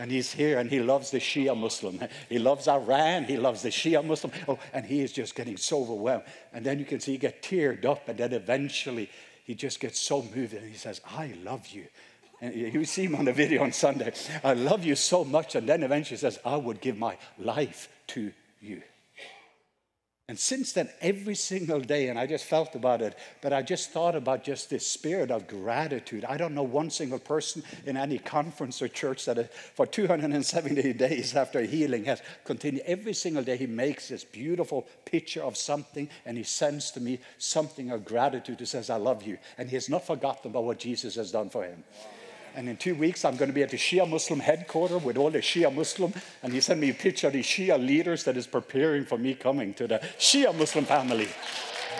And 0.00 0.10
he's 0.10 0.32
here 0.32 0.58
and 0.58 0.70
he 0.70 0.80
loves 0.80 1.10
the 1.10 1.18
Shia 1.18 1.54
Muslim. 1.54 2.00
He 2.30 2.38
loves 2.38 2.66
Iran. 2.68 3.24
He 3.24 3.36
loves 3.36 3.60
the 3.60 3.68
Shia 3.68 4.02
Muslim. 4.02 4.32
Oh, 4.48 4.58
and 4.72 4.86
he 4.86 5.02
is 5.02 5.12
just 5.12 5.34
getting 5.34 5.58
so 5.58 5.82
overwhelmed. 5.82 6.24
And 6.54 6.64
then 6.64 6.78
you 6.78 6.86
can 6.86 7.00
see 7.00 7.12
he 7.12 7.18
get 7.18 7.42
teared 7.42 7.84
up. 7.84 8.08
And 8.08 8.18
then 8.18 8.32
eventually 8.32 9.10
he 9.44 9.54
just 9.54 9.78
gets 9.78 10.00
so 10.00 10.22
moved 10.34 10.54
and 10.54 10.66
he 10.66 10.74
says, 10.74 11.02
I 11.06 11.34
love 11.44 11.66
you. 11.68 11.84
And 12.40 12.54
you 12.54 12.86
see 12.86 13.04
him 13.04 13.14
on 13.14 13.26
the 13.26 13.32
video 13.34 13.62
on 13.62 13.72
Sunday. 13.72 14.14
I 14.42 14.54
love 14.54 14.86
you 14.86 14.96
so 14.96 15.22
much. 15.22 15.54
And 15.54 15.68
then 15.68 15.82
eventually 15.82 16.16
he 16.16 16.20
says, 16.20 16.38
I 16.46 16.56
would 16.56 16.80
give 16.80 16.96
my 16.96 17.18
life 17.38 17.90
to 18.08 18.32
you. 18.62 18.80
And 20.30 20.38
since 20.38 20.70
then, 20.70 20.88
every 21.00 21.34
single 21.34 21.80
day, 21.80 22.06
and 22.06 22.16
I 22.16 22.24
just 22.24 22.44
felt 22.44 22.76
about 22.76 23.02
it, 23.02 23.18
but 23.40 23.52
I 23.52 23.62
just 23.62 23.90
thought 23.90 24.14
about 24.14 24.44
just 24.44 24.70
this 24.70 24.86
spirit 24.86 25.32
of 25.32 25.48
gratitude. 25.48 26.24
I 26.24 26.36
don't 26.36 26.54
know 26.54 26.62
one 26.62 26.88
single 26.90 27.18
person 27.18 27.64
in 27.84 27.96
any 27.96 28.18
conference 28.18 28.80
or 28.80 28.86
church 28.86 29.24
that 29.24 29.38
uh, 29.38 29.44
for 29.74 29.86
270 29.86 30.92
days 30.92 31.34
after 31.34 31.62
healing 31.62 32.04
has 32.04 32.22
continued. 32.44 32.84
Every 32.86 33.12
single 33.12 33.42
day, 33.42 33.56
he 33.56 33.66
makes 33.66 34.06
this 34.06 34.22
beautiful 34.22 34.86
picture 35.04 35.42
of 35.42 35.56
something 35.56 36.08
and 36.24 36.36
he 36.36 36.44
sends 36.44 36.92
to 36.92 37.00
me 37.00 37.18
something 37.38 37.90
of 37.90 38.04
gratitude. 38.04 38.60
He 38.60 38.66
says, 38.66 38.88
I 38.88 38.98
love 38.98 39.24
you. 39.24 39.36
And 39.58 39.68
he 39.68 39.74
has 39.74 39.88
not 39.88 40.06
forgotten 40.06 40.52
about 40.52 40.62
what 40.62 40.78
Jesus 40.78 41.16
has 41.16 41.32
done 41.32 41.50
for 41.50 41.64
him. 41.64 41.82
Wow. 42.04 42.19
And 42.54 42.68
in 42.68 42.76
two 42.76 42.94
weeks, 42.94 43.24
I'm 43.24 43.36
going 43.36 43.48
to 43.48 43.54
be 43.54 43.62
at 43.62 43.70
the 43.70 43.76
Shia 43.76 44.08
Muslim 44.08 44.40
headquarters 44.40 45.02
with 45.02 45.16
all 45.16 45.30
the 45.30 45.38
Shia 45.38 45.74
Muslim. 45.74 46.12
And 46.42 46.52
he 46.52 46.60
sent 46.60 46.80
me 46.80 46.90
a 46.90 46.94
picture 46.94 47.28
of 47.28 47.32
the 47.32 47.42
Shia 47.42 47.78
leaders 47.78 48.24
that 48.24 48.36
is 48.36 48.46
preparing 48.46 49.04
for 49.04 49.18
me 49.18 49.34
coming 49.34 49.74
to 49.74 49.86
the 49.86 49.98
Shia 50.18 50.54
Muslim 50.54 50.84
family. 50.84 51.28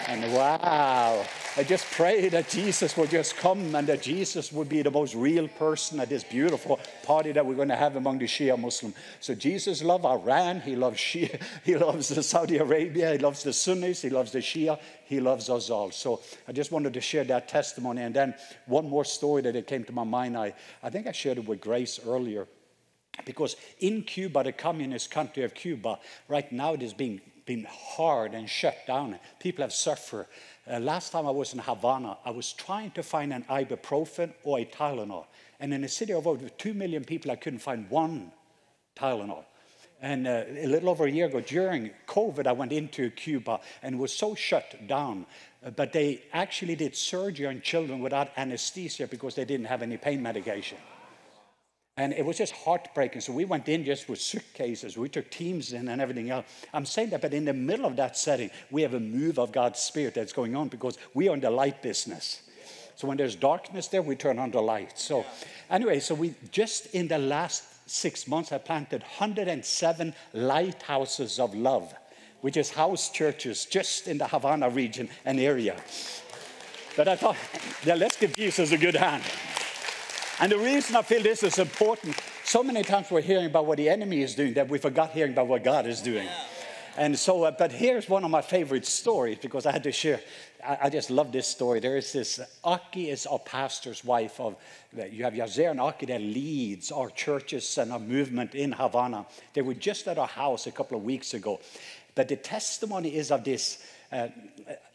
And 0.06 0.32
wow, 0.32 1.24
I 1.56 1.62
just 1.62 1.84
pray 1.90 2.28
that 2.30 2.48
Jesus 2.48 2.96
will 2.96 3.06
just 3.06 3.36
come 3.36 3.74
and 3.74 3.86
that 3.86 4.02
Jesus 4.02 4.52
would 4.52 4.68
be 4.68 4.82
the 4.82 4.90
most 4.90 5.14
real 5.14 5.46
person 5.46 6.00
at 6.00 6.08
this 6.08 6.24
beautiful 6.24 6.80
party 7.02 7.32
that 7.32 7.44
we're 7.44 7.54
going 7.54 7.68
to 7.68 7.76
have 7.76 7.96
among 7.96 8.18
the 8.18 8.26
Shia 8.26 8.58
Muslim. 8.58 8.94
So 9.20 9.34
Jesus 9.34 9.82
loves 9.82 10.04
Iran, 10.04 10.60
he 10.60 10.76
loves 10.76 10.98
Shia, 10.98 11.40
he 11.64 11.76
loves 11.76 12.26
Saudi 12.26 12.58
Arabia, 12.58 13.12
he 13.12 13.18
loves 13.18 13.42
the 13.42 13.52
Sunnis, 13.52 14.02
he 14.02 14.10
loves 14.10 14.32
the 14.32 14.38
Shia, 14.38 14.80
he 15.04 15.20
loves 15.20 15.50
us 15.50 15.70
all. 15.70 15.90
So 15.90 16.20
I 16.48 16.52
just 16.52 16.72
wanted 16.72 16.94
to 16.94 17.00
share 17.00 17.24
that 17.24 17.48
testimony. 17.48 18.02
And 18.02 18.14
then 18.14 18.34
one 18.66 18.88
more 18.88 19.04
story 19.04 19.42
that 19.42 19.56
it 19.56 19.66
came 19.66 19.84
to 19.84 19.92
my 19.92 20.04
mind. 20.04 20.36
I, 20.36 20.54
I 20.82 20.90
think 20.90 21.06
I 21.06 21.12
shared 21.12 21.38
it 21.38 21.46
with 21.46 21.60
Grace 21.60 22.00
earlier. 22.06 22.46
Because 23.24 23.56
in 23.80 24.02
Cuba, 24.02 24.44
the 24.44 24.52
communist 24.52 25.10
country 25.10 25.42
of 25.42 25.52
Cuba, 25.54 25.98
right 26.28 26.50
now 26.50 26.74
it 26.74 26.82
is 26.82 26.94
being 26.94 27.20
been 27.50 27.66
hard 27.68 28.32
and 28.32 28.48
shut 28.48 28.86
down. 28.86 29.18
People 29.40 29.62
have 29.62 29.72
suffered. 29.72 30.26
Uh, 30.70 30.78
last 30.78 31.10
time 31.10 31.26
I 31.26 31.32
was 31.32 31.52
in 31.52 31.58
Havana, 31.58 32.16
I 32.24 32.30
was 32.30 32.52
trying 32.52 32.92
to 32.92 33.02
find 33.02 33.32
an 33.32 33.44
ibuprofen 33.50 34.32
or 34.44 34.60
a 34.60 34.64
Tylenol. 34.64 35.24
And 35.58 35.74
in 35.74 35.82
a 35.82 35.88
city 35.88 36.12
of 36.12 36.28
over 36.28 36.48
2 36.48 36.74
million 36.74 37.02
people, 37.02 37.32
I 37.32 37.34
couldn't 37.34 37.58
find 37.58 37.90
one 37.90 38.30
Tylenol. 38.96 39.42
And 40.00 40.28
uh, 40.28 40.44
a 40.46 40.68
little 40.68 40.90
over 40.90 41.06
a 41.06 41.10
year 41.10 41.26
ago, 41.26 41.40
during 41.40 41.90
COVID, 42.06 42.46
I 42.46 42.52
went 42.52 42.72
into 42.72 43.10
Cuba 43.10 43.58
and 43.82 43.98
was 43.98 44.12
so 44.12 44.36
shut 44.36 44.86
down. 44.86 45.26
Uh, 45.66 45.70
but 45.70 45.92
they 45.92 46.22
actually 46.32 46.76
did 46.76 46.94
surgery 46.94 47.46
on 47.48 47.62
children 47.62 47.98
without 47.98 48.28
anesthesia 48.36 49.08
because 49.08 49.34
they 49.34 49.44
didn't 49.44 49.66
have 49.66 49.82
any 49.82 49.96
pain 49.96 50.22
medication. 50.22 50.78
And 52.00 52.14
it 52.14 52.24
was 52.24 52.38
just 52.38 52.54
heartbreaking. 52.54 53.20
So 53.20 53.30
we 53.30 53.44
went 53.44 53.68
in 53.68 53.84
just 53.84 54.08
with 54.08 54.18
suitcases. 54.18 54.96
We 54.96 55.10
took 55.10 55.30
teams 55.30 55.74
in 55.74 55.86
and 55.88 56.00
everything 56.00 56.30
else. 56.30 56.46
I'm 56.72 56.86
saying 56.86 57.10
that, 57.10 57.20
but 57.20 57.34
in 57.34 57.44
the 57.44 57.52
middle 57.52 57.84
of 57.84 57.96
that 57.96 58.16
setting, 58.16 58.50
we 58.70 58.80
have 58.80 58.94
a 58.94 59.00
move 59.00 59.38
of 59.38 59.52
God's 59.52 59.80
Spirit 59.80 60.14
that's 60.14 60.32
going 60.32 60.56
on 60.56 60.68
because 60.68 60.96
we 61.12 61.28
are 61.28 61.34
in 61.34 61.40
the 61.40 61.50
light 61.50 61.82
business. 61.82 62.40
So 62.96 63.06
when 63.06 63.18
there's 63.18 63.36
darkness 63.36 63.88
there, 63.88 64.00
we 64.00 64.16
turn 64.16 64.38
on 64.38 64.50
the 64.50 64.62
light. 64.62 64.98
So 64.98 65.26
anyway, 65.68 66.00
so 66.00 66.14
we 66.14 66.32
just 66.50 66.86
in 66.94 67.06
the 67.06 67.18
last 67.18 67.64
six 67.86 68.26
months 68.26 68.50
I 68.50 68.56
planted 68.56 69.02
107 69.02 70.14
lighthouses 70.32 71.38
of 71.38 71.54
love, 71.54 71.92
which 72.40 72.56
is 72.56 72.70
house 72.70 73.10
churches 73.10 73.66
just 73.66 74.08
in 74.08 74.16
the 74.16 74.26
Havana 74.26 74.70
region 74.70 75.10
and 75.26 75.38
area. 75.38 75.76
But 76.96 77.08
I 77.08 77.16
thought, 77.16 77.36
yeah, 77.84 77.94
let's 77.94 78.16
give 78.16 78.34
Jesus 78.34 78.72
a 78.72 78.78
good 78.78 78.96
hand. 78.96 79.22
And 80.40 80.50
the 80.50 80.58
reason 80.58 80.96
I 80.96 81.02
feel 81.02 81.22
this 81.22 81.42
is 81.42 81.58
important, 81.58 82.16
so 82.44 82.62
many 82.62 82.82
times 82.82 83.10
we're 83.10 83.20
hearing 83.20 83.44
about 83.44 83.66
what 83.66 83.76
the 83.76 83.90
enemy 83.90 84.22
is 84.22 84.34
doing 84.34 84.54
that 84.54 84.70
we 84.70 84.78
forgot 84.78 85.10
hearing 85.10 85.32
about 85.32 85.48
what 85.48 85.62
God 85.62 85.86
is 85.86 86.00
doing. 86.00 86.26
And 86.96 87.18
so, 87.18 87.44
uh, 87.44 87.50
but 87.50 87.70
here's 87.70 88.08
one 88.08 88.24
of 88.24 88.30
my 88.30 88.40
favorite 88.40 88.86
stories 88.86 89.36
because 89.38 89.66
I 89.66 89.72
had 89.72 89.82
to 89.82 89.92
share. 89.92 90.18
I, 90.66 90.78
I 90.84 90.88
just 90.88 91.10
love 91.10 91.30
this 91.30 91.46
story. 91.46 91.78
There 91.78 91.98
is 91.98 92.12
this, 92.14 92.40
Aki 92.64 93.10
is 93.10 93.26
our 93.26 93.38
pastor's 93.38 94.02
wife 94.02 94.40
of, 94.40 94.56
you 95.10 95.24
have 95.24 95.34
Yazer 95.34 95.70
and 95.70 95.80
Aki 95.80 96.06
that 96.06 96.22
leads 96.22 96.90
our 96.90 97.10
churches 97.10 97.76
and 97.76 97.92
our 97.92 97.98
movement 97.98 98.54
in 98.54 98.72
Havana. 98.72 99.26
They 99.52 99.60
were 99.60 99.74
just 99.74 100.08
at 100.08 100.16
our 100.16 100.26
house 100.26 100.66
a 100.66 100.72
couple 100.72 100.96
of 100.96 101.04
weeks 101.04 101.34
ago. 101.34 101.60
But 102.14 102.28
the 102.28 102.36
testimony 102.36 103.14
is 103.14 103.30
of 103.30 103.44
this, 103.44 103.86
uh, 104.10 104.28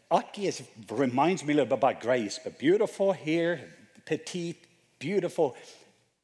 Aki 0.10 0.48
is, 0.48 0.64
reminds 0.90 1.46
me 1.46 1.54
a 1.54 1.58
little 1.58 1.70
bit 1.70 1.78
about 1.78 2.02
Grace, 2.02 2.40
but 2.44 2.58
beautiful 2.58 3.14
hair, 3.14 3.62
petite, 4.06 4.65
beautiful 5.00 5.56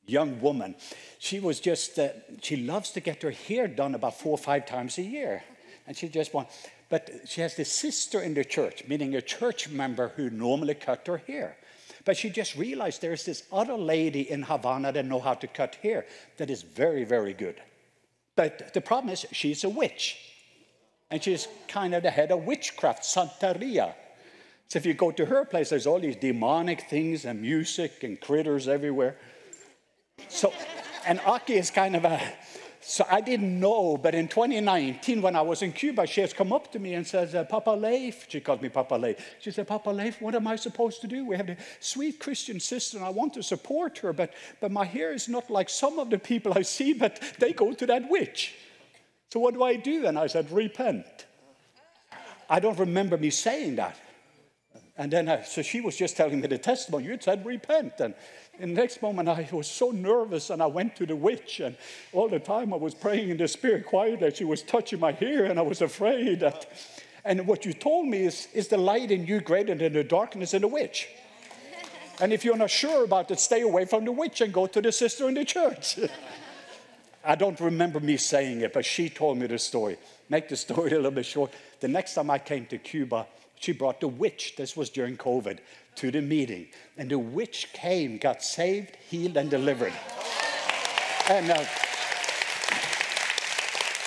young 0.06 0.42
woman. 0.42 0.76
She 1.20 1.40
was 1.40 1.60
just, 1.60 1.98
uh, 2.00 2.10
she 2.42 2.58
loves 2.58 2.92
to 2.92 3.00
get 3.00 3.22
her 3.24 3.32
hair 3.32 3.68
done 3.68 3.96
about 3.96 4.20
four 4.20 4.34
or 4.34 4.38
five 4.38 4.66
times 4.66 4.98
a 4.98 5.04
year. 5.04 5.44
And 5.88 5.96
she 5.96 6.10
just 6.10 6.34
wants, 6.34 6.68
but 6.90 7.10
she 7.26 7.42
has 7.42 7.56
this 7.56 7.72
sister 7.72 8.22
in 8.22 8.34
the 8.34 8.44
church, 8.44 8.84
meaning 8.88 9.16
a 9.16 9.22
church 9.22 9.70
member 9.70 10.10
who 10.10 10.30
normally 10.30 10.76
cut 10.76 11.08
her 11.08 11.18
hair. 11.18 11.58
But 12.04 12.18
she 12.18 12.30
just 12.30 12.56
realized 12.56 13.02
there's 13.02 13.26
this 13.26 13.44
other 13.52 13.76
lady 13.76 14.30
in 14.30 14.44
Havana 14.44 14.92
that 14.92 15.06
know 15.06 15.20
how 15.20 15.36
to 15.36 15.48
cut 15.48 15.76
hair 15.76 16.06
that 16.38 16.50
is 16.50 16.64
very, 16.64 17.04
very 17.04 17.34
good. 17.34 17.62
But 18.36 18.74
the 18.74 18.82
problem 18.82 19.14
is 19.14 19.26
she's 19.32 19.64
a 19.64 19.70
witch. 19.70 20.18
And 21.12 21.22
she's 21.22 21.48
kind 21.68 21.94
of 21.94 22.04
the 22.04 22.10
head 22.10 22.32
of 22.32 22.46
witchcraft, 22.46 23.04
Santeria. 23.04 23.94
So 24.72 24.78
if 24.78 24.86
you 24.86 24.94
go 24.94 25.12
to 25.12 25.26
her 25.26 25.44
place, 25.44 25.72
there's 25.72 25.86
all 25.86 26.00
these 26.00 26.16
demonic 26.16 26.90
things 26.90 27.26
and 27.26 27.42
music 27.42 28.06
and 28.06 28.18
critters 28.18 28.70
everywhere. 28.70 29.18
So, 30.30 30.54
and 31.06 31.20
Aki 31.26 31.56
is 31.56 31.70
kind 31.70 31.94
of 31.94 32.06
a, 32.06 32.22
so 32.80 33.06
I 33.12 33.20
didn't 33.20 33.60
know, 33.60 33.98
but 33.98 34.16
in 34.16 34.30
2019, 34.30 35.22
when 35.22 35.36
I 35.36 35.42
was 35.42 35.62
in 35.62 35.74
Cuba, 35.74 36.08
she 36.08 36.22
has 36.22 36.32
come 36.32 36.54
up 36.54 36.72
to 36.72 36.80
me 36.80 36.94
and 36.94 37.06
says, 37.06 37.36
uh, 37.36 37.44
Papa 37.44 37.72
Leif, 37.72 38.28
she 38.30 38.40
called 38.40 38.62
me 38.62 38.70
Papa 38.70 38.96
Leif. 38.96 39.18
She 39.42 39.52
said, 39.52 39.68
Papa 39.68 39.90
Leif, 39.90 40.22
what 40.22 40.36
am 40.36 40.48
I 40.48 40.56
supposed 40.56 41.02
to 41.02 41.08
do? 41.08 41.26
We 41.26 41.36
have 41.36 41.50
a 41.50 41.58
sweet 41.82 42.22
Christian 42.22 42.62
sister, 42.62 42.96
and 42.96 43.06
I 43.06 43.10
want 43.10 43.34
to 43.34 43.44
support 43.44 43.98
her, 43.98 44.14
but, 44.14 44.34
but 44.62 44.72
my 44.72 44.86
hair 44.86 45.12
is 45.12 45.28
not 45.28 45.50
like 45.50 45.68
some 45.68 46.00
of 46.00 46.10
the 46.10 46.18
people 46.18 46.54
I 46.56 46.62
see, 46.62 46.94
but 46.94 47.22
they 47.40 47.52
go 47.52 47.74
to 47.74 47.86
that 47.88 48.10
witch. 48.10 48.56
So 49.34 49.42
what 49.42 49.54
do 49.54 49.64
I 49.64 49.76
do? 49.76 50.06
And 50.06 50.18
I 50.18 50.28
said, 50.28 50.50
repent. 50.50 51.26
I 52.50 52.62
don't 52.62 52.80
remember 52.80 53.18
me 53.18 53.32
saying 53.32 53.76
that. 53.76 53.98
And 55.02 55.12
then, 55.12 55.30
I, 55.30 55.42
so 55.42 55.64
she 55.64 55.82
was 55.82 55.98
just 55.98 56.16
telling 56.16 56.42
me 56.42 56.48
the 56.48 56.60
testimony. 56.60 57.06
You 57.06 57.18
said 57.20 57.44
repent. 57.44 57.94
And 58.02 58.14
the 58.60 58.68
next 58.68 59.02
moment, 59.02 59.30
I 59.30 59.50
was 59.52 59.66
so 59.66 59.90
nervous 59.90 60.52
and 60.52 60.62
I 60.62 60.68
went 60.68 60.96
to 60.98 61.08
the 61.08 61.16
witch. 61.16 61.60
And 61.60 61.76
all 62.14 62.30
the 62.30 62.38
time 62.38 62.72
I 62.72 62.78
was 62.78 62.94
praying 62.94 63.30
in 63.30 63.38
the 63.38 63.48
spirit 63.48 63.88
quietly. 63.88 64.32
She 64.32 64.44
was 64.46 64.62
touching 64.62 65.00
my 65.00 65.12
hair 65.12 65.46
and 65.46 65.58
I 65.58 65.64
was 65.64 65.82
afraid 65.82 66.42
that. 66.42 66.72
And 67.26 67.48
what 67.48 67.66
you 67.66 67.74
told 67.74 68.10
me 68.10 68.26
is, 68.26 68.48
is 68.54 68.68
the 68.68 68.78
light 68.78 69.10
in 69.10 69.26
you 69.26 69.42
greater 69.42 69.74
than 69.74 69.94
the 69.94 70.04
darkness 70.04 70.54
in 70.54 70.62
the 70.62 70.68
witch? 70.68 71.08
And 72.20 72.32
if 72.32 72.46
you're 72.46 72.56
not 72.56 72.70
sure 72.70 73.04
about 73.04 73.32
it, 73.32 73.40
stay 73.40 73.62
away 73.62 73.86
from 73.86 74.06
the 74.06 74.12
witch 74.12 74.40
and 74.42 74.54
go 74.54 74.68
to 74.68 74.82
the 74.84 74.92
sister 74.92 75.28
in 75.28 75.34
the 75.34 75.46
church. 75.46 75.98
I 77.26 77.34
don't 77.34 77.60
remember 77.60 78.00
me 78.00 78.18
saying 78.18 78.62
it, 78.62 78.72
but 78.72 78.86
she 78.86 79.10
told 79.10 79.40
me 79.40 79.48
the 79.48 79.58
story. 79.58 79.98
Make 80.30 80.48
the 80.48 80.56
story 80.56 80.92
a 80.92 80.98
little 80.98 81.10
bit 81.10 81.26
short. 81.26 81.52
The 81.80 81.88
next 81.88 82.14
time 82.14 82.30
I 82.30 82.38
came 82.38 82.68
to 82.68 82.78
Cuba, 82.78 83.26
she 83.62 83.74
brought 83.74 84.00
the 84.02 84.08
witch, 84.08 84.56
this 84.58 84.76
was 84.76 84.90
during 84.90 85.18
COVID, 85.18 85.60
to 85.96 86.10
the 86.10 86.22
meeting. 86.22 86.68
And 86.98 87.12
the 87.12 87.20
witch 87.20 87.70
came, 87.74 88.18
got 88.18 88.44
saved, 88.44 88.98
healed, 89.08 89.38
and 89.38 89.52
delivered. 89.52 89.94
And, 91.30 91.52
uh, 91.52 91.64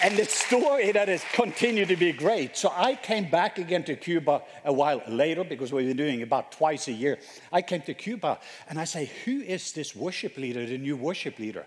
and 0.02 0.16
the 0.16 0.24
story 0.24 0.90
that 0.90 1.06
has 1.06 1.24
continued 1.32 1.86
to 1.88 1.96
be 1.96 2.10
great. 2.10 2.56
So 2.56 2.72
I 2.74 2.96
came 2.96 3.30
back 3.30 3.58
again 3.58 3.84
to 3.84 3.94
Cuba 3.94 4.42
a 4.64 4.72
while 4.72 5.00
later 5.06 5.44
because 5.44 5.72
we've 5.72 5.86
been 5.86 5.96
doing 5.96 6.22
about 6.22 6.50
twice 6.50 6.88
a 6.88 6.92
year. 6.92 7.20
I 7.52 7.62
came 7.62 7.82
to 7.82 7.94
Cuba 7.94 8.40
and 8.68 8.80
I 8.80 8.84
say, 8.84 9.08
Who 9.24 9.40
is 9.40 9.70
this 9.70 9.94
worship 9.94 10.36
leader, 10.36 10.66
the 10.66 10.78
new 10.78 10.96
worship 10.96 11.38
leader? 11.38 11.64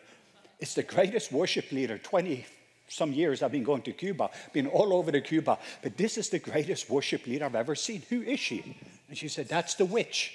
It's 0.59 0.73
the 0.73 0.83
greatest 0.83 1.31
worship 1.31 1.71
leader, 1.71 1.97
20, 1.97 2.45
some 2.87 3.11
years 3.11 3.43
I've 3.43 3.51
been 3.51 3.63
going 3.63 3.81
to 3.83 3.91
Cuba, 3.91 4.29
been 4.53 4.67
all 4.67 4.93
over 4.93 5.11
to 5.11 5.21
Cuba, 5.21 5.57
but 5.81 5.97
this 5.97 6.17
is 6.17 6.29
the 6.29 6.39
greatest 6.39 6.89
worship 6.89 7.27
leader 7.27 7.45
I've 7.45 7.55
ever 7.55 7.75
seen. 7.75 8.01
Who 8.09 8.21
is 8.21 8.39
she? 8.39 8.77
And 9.09 9.17
she 9.17 9.27
said, 9.27 9.47
That's 9.47 9.75
the 9.75 9.85
witch. 9.85 10.33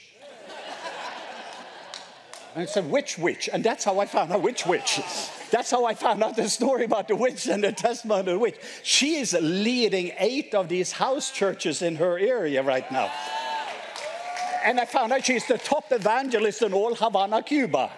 and 2.54 2.62
I 2.62 2.66
said, 2.66 2.90
Which 2.90 3.18
witch? 3.18 3.49
And 3.52 3.64
that's 3.64 3.85
how 3.85 3.99
I 4.00 4.06
found 4.06 4.32
out 4.32 4.42
which 4.42 4.66
witch. 4.66 5.00
That's 5.50 5.71
how 5.71 5.85
I 5.85 5.94
found 5.94 6.23
out 6.23 6.37
the 6.37 6.49
story 6.49 6.85
about 6.85 7.09
the 7.09 7.16
witch 7.16 7.47
and 7.47 7.62
the 7.62 7.73
testimony 7.73 8.21
of 8.21 8.26
the 8.26 8.38
witch. 8.38 8.56
She 8.82 9.16
is 9.16 9.37
leading 9.38 10.12
eight 10.18 10.54
of 10.54 10.68
these 10.68 10.92
house 10.92 11.30
churches 11.30 11.82
in 11.82 11.97
her 11.97 12.18
area 12.18 12.62
right 12.62 12.90
now. 12.90 13.11
And 14.64 14.78
I 14.78 14.85
found 14.85 15.12
out 15.12 15.25
she's 15.25 15.47
the 15.47 15.59
top 15.59 15.90
evangelist 15.90 16.62
in 16.62 16.73
all 16.73 16.94
Havana, 16.94 17.42
Cuba. 17.42 17.90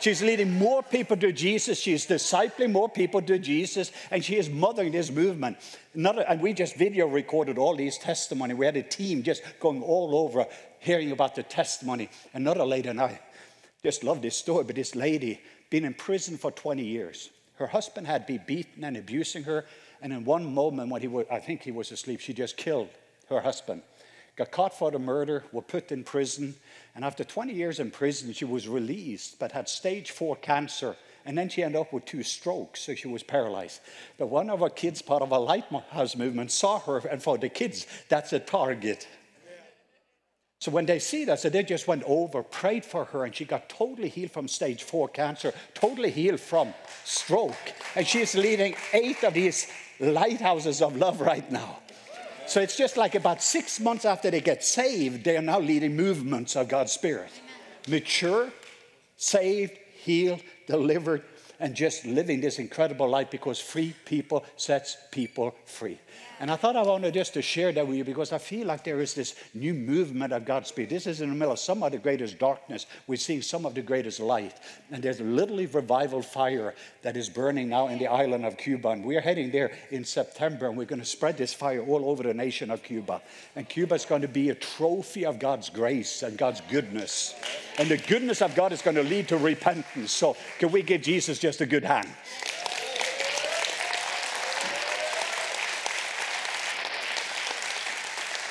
She's 0.00 0.22
leading 0.22 0.52
more 0.58 0.82
people 0.82 1.16
to 1.16 1.32
Jesus. 1.32 1.78
She's 1.78 2.06
discipling 2.06 2.72
more 2.72 2.88
people 2.88 3.20
to 3.22 3.38
Jesus, 3.38 3.90
and 4.10 4.24
she 4.24 4.36
is 4.36 4.48
mothering 4.48 4.92
this 4.92 5.10
movement. 5.10 5.56
And 5.94 6.40
we 6.40 6.52
just 6.52 6.76
video 6.76 7.06
recorded 7.06 7.58
all 7.58 7.74
these 7.74 7.98
testimony. 7.98 8.54
We 8.54 8.66
had 8.66 8.76
a 8.76 8.82
team 8.82 9.22
just 9.22 9.42
going 9.58 9.82
all 9.82 10.16
over, 10.16 10.46
hearing 10.78 11.10
about 11.10 11.34
the 11.34 11.42
testimony. 11.42 12.10
Another 12.32 12.64
lady, 12.64 12.88
and 12.88 13.00
I 13.00 13.20
just 13.82 14.04
love 14.04 14.22
this 14.22 14.36
story, 14.36 14.64
but 14.64 14.76
this 14.76 14.94
lady 14.94 15.40
been 15.70 15.84
in 15.84 15.94
prison 15.94 16.36
for 16.36 16.50
20 16.50 16.84
years. 16.84 17.30
Her 17.56 17.66
husband 17.66 18.06
had 18.06 18.26
been 18.26 18.42
beaten 18.46 18.84
and 18.84 18.96
abusing 18.96 19.44
her, 19.44 19.66
and 20.00 20.12
in 20.12 20.24
one 20.24 20.54
moment 20.54 20.90
when 20.90 21.00
he 21.00 21.08
was, 21.08 21.26
I 21.30 21.40
think 21.40 21.62
he 21.62 21.72
was 21.72 21.90
asleep, 21.90 22.20
she 22.20 22.32
just 22.32 22.56
killed 22.56 22.88
her 23.28 23.40
husband 23.40 23.82
got 24.38 24.52
caught 24.52 24.72
for 24.72 24.92
the 24.92 24.98
murder, 25.00 25.44
were 25.52 25.60
put 25.60 25.90
in 25.90 26.04
prison, 26.04 26.54
and 26.94 27.04
after 27.04 27.24
20 27.24 27.52
years 27.52 27.80
in 27.80 27.90
prison, 27.90 28.32
she 28.32 28.44
was 28.44 28.68
released, 28.68 29.38
but 29.40 29.52
had 29.52 29.68
stage 29.68 30.12
four 30.12 30.36
cancer. 30.36 30.96
And 31.26 31.36
then 31.36 31.48
she 31.48 31.62
ended 31.62 31.80
up 31.80 31.92
with 31.92 32.04
two 32.04 32.22
strokes, 32.22 32.80
so 32.80 32.94
she 32.94 33.08
was 33.08 33.22
paralyzed. 33.22 33.80
But 34.16 34.28
one 34.28 34.48
of 34.48 34.60
her 34.60 34.70
kids, 34.70 35.02
part 35.02 35.22
of 35.22 35.32
a 35.32 35.38
Lighthouse 35.38 36.16
movement, 36.16 36.52
saw 36.52 36.78
her, 36.78 36.98
and 36.98 37.22
for 37.22 37.36
the 37.36 37.48
kids, 37.48 37.86
that's 38.08 38.32
a 38.32 38.38
target. 38.38 39.06
So 40.60 40.70
when 40.70 40.86
they 40.86 41.00
see 41.00 41.24
that, 41.26 41.40
so 41.40 41.50
they 41.50 41.64
just 41.64 41.86
went 41.86 42.04
over, 42.04 42.42
prayed 42.42 42.84
for 42.84 43.04
her, 43.06 43.24
and 43.24 43.34
she 43.34 43.44
got 43.44 43.68
totally 43.68 44.08
healed 44.08 44.30
from 44.30 44.48
stage 44.48 44.84
four 44.84 45.08
cancer, 45.08 45.52
totally 45.74 46.10
healed 46.10 46.40
from 46.40 46.72
stroke. 47.04 47.74
And 47.94 48.06
she 48.06 48.20
is 48.20 48.34
leading 48.34 48.74
eight 48.92 49.22
of 49.24 49.34
these 49.34 49.66
lighthouses 50.00 50.80
of 50.80 50.96
love 50.96 51.20
right 51.20 51.50
now. 51.50 51.80
So 52.48 52.62
it's 52.62 52.76
just 52.76 52.96
like 52.96 53.14
about 53.14 53.42
six 53.42 53.78
months 53.78 54.06
after 54.06 54.30
they 54.30 54.40
get 54.40 54.64
saved, 54.64 55.22
they 55.22 55.36
are 55.36 55.42
now 55.42 55.60
leading 55.60 55.94
movements 55.94 56.56
of 56.56 56.68
God's 56.68 56.92
Spirit. 56.92 57.30
Mature, 57.86 58.50
saved, 59.18 59.78
healed, 60.02 60.40
delivered, 60.66 61.24
and 61.60 61.74
just 61.74 62.06
living 62.06 62.40
this 62.40 62.58
incredible 62.58 63.06
life 63.06 63.30
because 63.30 63.60
free 63.60 63.94
people 64.06 64.46
sets 64.56 64.96
people 65.10 65.54
free. 65.66 65.98
And 66.40 66.50
I 66.50 66.56
thought 66.56 66.76
I 66.76 66.82
wanted 66.82 67.14
just 67.14 67.34
to 67.34 67.42
share 67.42 67.72
that 67.72 67.86
with 67.86 67.96
you 67.96 68.04
because 68.04 68.32
I 68.32 68.38
feel 68.38 68.66
like 68.66 68.84
there 68.84 69.00
is 69.00 69.14
this 69.14 69.34
new 69.54 69.74
movement 69.74 70.32
of 70.32 70.44
God's 70.44 70.68
Spirit. 70.68 70.90
This 70.90 71.06
is 71.06 71.20
in 71.20 71.30
the 71.30 71.34
middle 71.34 71.52
of 71.52 71.58
some 71.58 71.82
of 71.82 71.90
the 71.90 71.98
greatest 71.98 72.38
darkness. 72.38 72.86
We're 73.06 73.16
seeing 73.16 73.42
some 73.42 73.66
of 73.66 73.74
the 73.74 73.82
greatest 73.82 74.20
light. 74.20 74.54
And 74.92 75.02
there's 75.02 75.20
literally 75.20 75.66
revival 75.66 76.22
fire 76.22 76.74
that 77.02 77.16
is 77.16 77.28
burning 77.28 77.68
now 77.68 77.88
in 77.88 77.98
the 77.98 78.06
island 78.06 78.44
of 78.44 78.56
Cuba. 78.56 78.90
And 78.90 79.04
we're 79.04 79.20
heading 79.20 79.50
there 79.50 79.72
in 79.90 80.04
September 80.04 80.68
and 80.68 80.76
we're 80.76 80.84
going 80.84 81.00
to 81.00 81.04
spread 81.04 81.36
this 81.36 81.52
fire 81.52 81.84
all 81.84 82.08
over 82.08 82.22
the 82.22 82.34
nation 82.34 82.70
of 82.70 82.82
Cuba. 82.82 83.20
And 83.56 83.68
Cuba 83.68 83.96
is 83.96 84.04
going 84.04 84.22
to 84.22 84.28
be 84.28 84.50
a 84.50 84.54
trophy 84.54 85.26
of 85.26 85.38
God's 85.40 85.68
grace 85.70 86.22
and 86.22 86.38
God's 86.38 86.60
goodness. 86.70 87.34
And 87.78 87.88
the 87.88 87.98
goodness 87.98 88.42
of 88.42 88.54
God 88.54 88.72
is 88.72 88.82
going 88.82 88.96
to 88.96 89.02
lead 89.02 89.28
to 89.28 89.36
repentance. 89.36 90.12
So 90.12 90.36
can 90.58 90.70
we 90.70 90.82
give 90.82 91.02
Jesus 91.02 91.38
just 91.38 91.60
a 91.60 91.66
good 91.66 91.84
hand? 91.84 92.08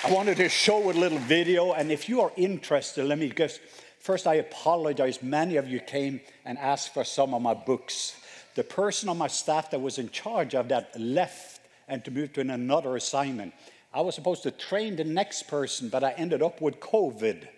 I 0.07 0.11
wanted 0.13 0.37
to 0.37 0.47
show 0.47 0.89
a 0.89 0.93
little 0.93 1.17
video, 1.17 1.73
and 1.73 1.91
if 1.91 2.07
you 2.07 2.21
are 2.21 2.31
interested, 2.37 3.03
let 3.03 3.19
me 3.19 3.27
just 3.27 3.59
First, 3.99 4.25
I 4.25 4.35
apologize. 4.35 5.21
Many 5.21 5.57
of 5.57 5.67
you 5.67 5.81
came 5.81 6.21
and 6.45 6.57
asked 6.59 6.93
for 6.93 7.03
some 7.03 7.33
of 7.33 7.41
my 7.41 7.53
books. 7.53 8.15
The 8.55 8.63
person 8.63 9.09
on 9.09 9.17
my 9.17 9.27
staff 9.27 9.69
that 9.71 9.81
was 9.81 9.97
in 9.97 10.09
charge 10.09 10.55
of 10.55 10.69
that 10.69 10.97
left 10.97 11.59
and 11.89 12.05
to 12.05 12.11
move 12.11 12.31
to 12.33 12.39
another 12.39 12.95
assignment. 12.95 13.53
I 13.93 13.99
was 13.99 14.15
supposed 14.15 14.43
to 14.43 14.51
train 14.51 14.95
the 14.95 15.03
next 15.03 15.49
person, 15.49 15.89
but 15.89 16.05
I 16.05 16.11
ended 16.11 16.41
up 16.41 16.61
with 16.61 16.79
COVID 16.79 17.49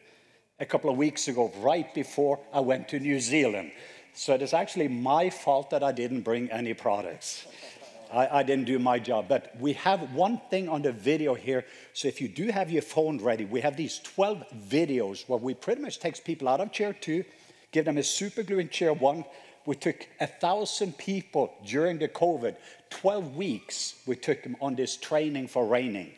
a 0.59 0.65
couple 0.65 0.89
of 0.89 0.97
weeks 0.97 1.27
ago, 1.27 1.51
right 1.59 1.93
before 1.93 2.39
I 2.51 2.61
went 2.61 2.89
to 2.89 2.99
New 2.99 3.19
Zealand. 3.19 3.71
So 4.15 4.33
it 4.33 4.41
is 4.41 4.55
actually 4.55 4.87
my 4.87 5.29
fault 5.29 5.69
that 5.69 5.83
I 5.83 5.91
didn't 5.91 6.21
bring 6.21 6.49
any 6.49 6.73
products. 6.73 7.45
I, 8.11 8.39
I, 8.39 8.43
didn't 8.43 8.65
do 8.65 8.79
my 8.79 8.99
job. 8.99 9.27
But 9.27 9.55
we 9.59 9.73
have 9.73 10.13
one 10.13 10.41
thing 10.49 10.67
on 10.69 10.81
the 10.81 10.91
video 10.91 11.33
here. 11.33 11.65
So 11.93 12.07
if 12.07 12.21
you 12.21 12.27
do 12.27 12.49
have 12.49 12.69
your 12.69 12.81
phone 12.81 13.19
ready, 13.19 13.45
we 13.45 13.61
have 13.61 13.77
these 13.77 13.99
12 13.99 14.43
videos 14.67 15.27
where 15.27 15.39
we 15.39 15.53
pretty 15.53 15.81
much 15.81 15.99
takes 15.99 16.19
people 16.19 16.47
out 16.47 16.61
of 16.61 16.71
chair 16.71 16.93
two, 16.93 17.23
give 17.71 17.85
them 17.85 17.97
a 17.97 18.03
super 18.03 18.43
glue 18.43 18.59
in 18.59 18.69
chair 18.69 18.93
one. 18.93 19.25
We 19.65 19.75
took 19.75 20.07
a 20.19 20.27
thousand 20.27 20.97
people 20.97 21.53
during 21.65 21.99
the 21.99 22.07
COVID, 22.07 22.55
12 22.89 23.35
weeks, 23.35 23.95
we 24.07 24.15
took 24.15 24.41
them 24.41 24.55
on 24.61 24.75
this 24.75 24.97
training 24.97 25.47
for 25.47 25.65
reigning 25.65 26.11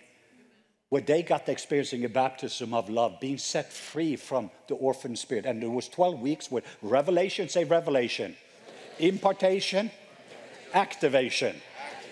where 0.92 1.02
they 1.02 1.24
got 1.24 1.46
the 1.46 1.54
experiencing 1.54 2.04
a 2.04 2.10
baptism 2.10 2.74
of 2.74 2.90
love, 2.90 3.18
being 3.22 3.38
set 3.38 3.72
free 3.72 4.18
from 4.18 4.52
the 4.68 4.74
orphan 4.76 5.16
spirit. 5.16 5.46
And 5.46 5.64
it 5.64 5.72
was 5.72 5.88
12 5.88 6.20
weeks 6.20 6.52
with 6.52 6.66
revelation, 6.82 7.48
say 7.48 7.64
revelation, 7.64 8.36
impartation, 9.00 9.90
activation. 10.74 11.56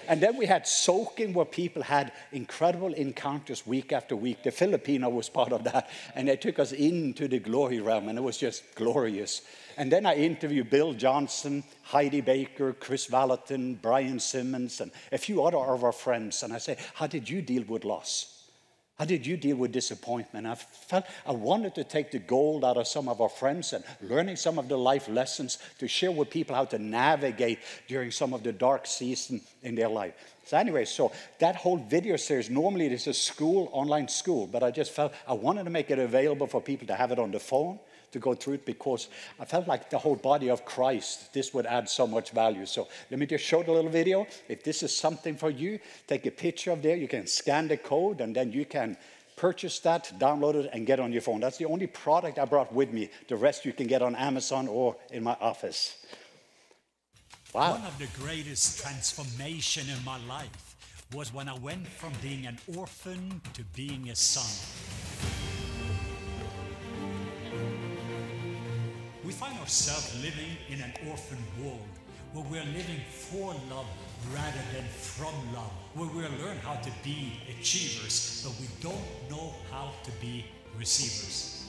And 0.09 0.19
then 0.19 0.37
we 0.37 0.47
had 0.47 0.67
soaking 0.67 1.33
where 1.33 1.45
people 1.45 1.83
had 1.83 2.11
incredible 2.31 2.95
encounters 2.95 3.67
week 3.67 3.93
after 3.93 4.15
week. 4.15 4.41
The 4.41 4.49
Filipino 4.51 5.07
was 5.07 5.29
part 5.29 5.53
of 5.53 5.63
that. 5.65 5.87
And 6.15 6.27
they 6.27 6.35
took 6.35 6.57
us 6.57 6.71
into 6.71 7.27
the 7.27 7.37
glory 7.37 7.79
realm, 7.79 8.09
and 8.09 8.17
it 8.17 8.21
was 8.23 8.39
just 8.39 8.63
glorious. 8.73 9.43
And 9.77 9.91
then 9.91 10.07
I 10.07 10.15
interviewed 10.15 10.71
Bill 10.71 10.93
Johnson, 10.93 11.63
Heidi 11.83 12.21
Baker, 12.21 12.73
Kris 12.73 13.05
Vallotton, 13.05 13.75
Brian 13.75 14.19
Simmons, 14.19 14.81
and 14.81 14.91
a 15.11 15.19
few 15.19 15.45
other 15.45 15.57
of 15.57 15.83
our 15.83 15.91
friends. 15.91 16.41
And 16.41 16.53
I 16.53 16.57
say, 16.57 16.77
How 16.95 17.05
did 17.05 17.29
you 17.29 17.43
deal 17.43 17.63
with 17.65 17.85
loss? 17.85 18.38
How 18.99 19.05
did 19.05 19.25
you 19.25 19.37
deal 19.37 19.55
with 19.55 19.71
disappointment? 19.71 20.45
I 20.45 20.55
felt 20.55 21.05
I 21.25 21.31
wanted 21.31 21.73
to 21.75 21.85
take 21.85 22.11
the 22.11 22.19
gold 22.19 22.65
out 22.65 22.75
of 22.75 22.85
some 22.85 23.07
of 23.07 23.21
our 23.21 23.29
friends 23.29 23.71
and 23.71 23.81
learning 24.01 24.35
some 24.35 24.59
of 24.59 24.67
the 24.67 24.77
life 24.77 25.07
lessons 25.07 25.57
to 25.79 25.87
share 25.87 26.11
with 26.11 26.29
people 26.29 26.53
how 26.53 26.65
to 26.65 26.77
navigate 26.77 27.59
during 27.87 28.11
some 28.11 28.33
of 28.33 28.43
the 28.43 28.51
dark 28.51 28.85
season 28.85 29.39
in 29.63 29.75
their 29.75 29.87
life. 29.87 30.15
So 30.43 30.57
anyway, 30.57 30.83
so 30.83 31.13
that 31.39 31.55
whole 31.55 31.77
video 31.77 32.17
series, 32.17 32.49
normally 32.49 32.87
it 32.87 32.91
is 32.91 33.07
a 33.07 33.13
school, 33.13 33.69
online 33.71 34.09
school, 34.09 34.47
but 34.47 34.63
I 34.63 34.71
just 34.71 34.91
felt 34.91 35.13
I 35.25 35.33
wanted 35.33 35.63
to 35.63 35.69
make 35.69 35.91
it 35.91 35.99
available 35.99 36.47
for 36.47 36.59
people 36.59 36.87
to 36.87 36.95
have 36.95 37.13
it 37.13 37.19
on 37.19 37.31
the 37.31 37.39
phone, 37.39 37.79
to 38.11 38.19
go 38.19 38.33
through 38.33 38.55
it 38.55 38.65
because 38.65 39.09
I 39.39 39.45
felt 39.45 39.67
like 39.67 39.89
the 39.89 39.97
whole 39.97 40.15
body 40.15 40.49
of 40.49 40.65
Christ, 40.65 41.33
this 41.33 41.53
would 41.53 41.65
add 41.65 41.89
so 41.89 42.07
much 42.07 42.31
value. 42.31 42.65
So 42.65 42.87
let 43.09 43.19
me 43.19 43.25
just 43.25 43.43
show 43.43 43.63
the 43.63 43.71
little 43.71 43.91
video. 43.91 44.27
If 44.47 44.63
this 44.63 44.83
is 44.83 44.95
something 44.95 45.35
for 45.35 45.49
you, 45.49 45.79
take 46.07 46.25
a 46.25 46.31
picture 46.31 46.71
of 46.71 46.81
there. 46.81 46.95
You 46.95 47.07
can 47.07 47.27
scan 47.27 47.67
the 47.67 47.77
code 47.77 48.21
and 48.21 48.35
then 48.35 48.51
you 48.51 48.65
can 48.65 48.97
purchase 49.35 49.79
that, 49.79 50.11
download 50.19 50.55
it, 50.55 50.69
and 50.73 50.85
get 50.85 50.99
on 50.99 51.13
your 51.13 51.21
phone. 51.21 51.39
That's 51.39 51.57
the 51.57 51.65
only 51.65 51.87
product 51.87 52.37
I 52.37 52.45
brought 52.45 52.73
with 52.73 52.91
me. 52.91 53.09
The 53.29 53.37
rest 53.37 53.65
you 53.65 53.71
can 53.71 53.87
get 53.87 54.01
on 54.01 54.15
Amazon 54.15 54.67
or 54.67 54.97
in 55.11 55.23
my 55.23 55.37
office. 55.39 56.05
Wow. 57.53 57.71
One 57.71 57.85
of 57.85 57.97
the 57.97 58.07
greatest 58.21 58.81
transformation 58.81 59.85
in 59.89 60.03
my 60.03 60.19
life 60.27 60.75
was 61.15 61.33
when 61.33 61.49
I 61.49 61.57
went 61.57 61.87
from 61.87 62.13
being 62.21 62.45
an 62.45 62.59
orphan 62.77 63.41
to 63.53 63.63
being 63.75 64.09
a 64.09 64.15
son. 64.15 65.38
We 69.29 69.35
find 69.35 69.59
ourselves 69.59 70.23
living 70.23 70.57
in 70.69 70.81
an 70.81 70.91
orphan 71.07 71.37
world 71.61 71.87
where 72.33 72.43
we're 72.45 72.71
living 72.73 72.99
for 73.11 73.53
love 73.69 73.85
rather 74.33 74.63
than 74.73 74.83
from 74.85 75.35
love, 75.53 75.71
where 75.93 76.09
we 76.09 76.23
learn 76.43 76.57
how 76.57 76.77
to 76.77 76.89
be 77.03 77.33
achievers, 77.47 78.43
but 78.43 78.59
we 78.59 78.65
don't 78.81 79.29
know 79.29 79.53
how 79.71 79.91
to 80.03 80.11
be 80.13 80.45
receivers. 80.79 81.67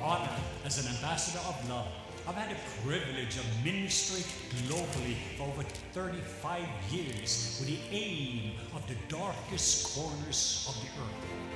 Honored 0.00 0.30
as 0.64 0.78
an 0.78 0.94
ambassador 0.94 1.40
of 1.40 1.68
love, 1.68 1.88
I've 2.28 2.34
had 2.34 2.50
the 2.50 2.60
privilege 2.86 3.38
of 3.38 3.46
ministering 3.64 4.22
globally 4.68 5.16
for 5.38 5.44
over 5.44 5.62
35 5.92 6.60
years 6.90 7.56
with 7.58 7.68
the 7.70 7.78
aim 7.90 8.52
of 8.76 8.86
the 8.86 8.94
darkest 9.08 9.96
corners 9.96 10.66
of 10.68 10.74
the 10.82 10.88
earth. 11.02 11.47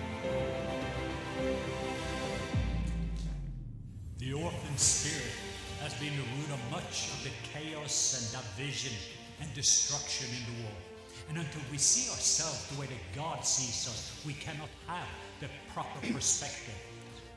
The 4.18 4.33
orphan 4.33 4.77
spirit 4.77 5.35
has 5.83 5.95
been 5.95 6.12
the 6.16 6.23
root 6.23 6.51
of 6.55 6.71
much 6.71 7.11
of 7.12 7.25
the 7.25 7.31
chaos 7.53 8.14
and 8.16 8.42
division 8.57 8.92
and 9.40 9.53
destruction 9.55 10.29
in 10.31 10.55
the 10.55 10.62
world. 10.62 10.83
And 11.29 11.38
until 11.38 11.62
we 11.71 11.79
see 11.79 12.11
ourselves 12.11 12.68
the 12.68 12.81
way 12.81 12.87
that 12.87 13.16
God 13.16 13.45
sees 13.45 13.88
us, 13.88 14.23
we 14.25 14.35
cannot 14.35 14.68
have 14.87 15.09
the 15.40 15.49
proper 15.73 16.01
perspective. 16.12 16.75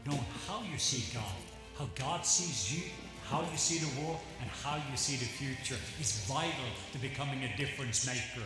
Knowing 0.06 0.26
how 0.48 0.62
you 0.72 0.78
see 0.78 1.12
God, 1.14 1.36
how 1.78 1.90
God 1.96 2.26
sees 2.26 2.72
you, 2.74 2.84
how 3.26 3.42
you 3.42 3.58
see 3.58 3.80
the 3.80 4.02
world, 4.02 4.20
and 4.42 4.50
how 4.50 4.76
you 4.76 4.96
see 4.96 5.16
the 5.16 5.26
future 5.26 5.80
is 6.00 6.26
vital 6.28 6.70
to 6.92 7.00
becoming 7.00 7.44
a 7.44 7.58
difference 7.58 8.06
maker. 8.06 8.46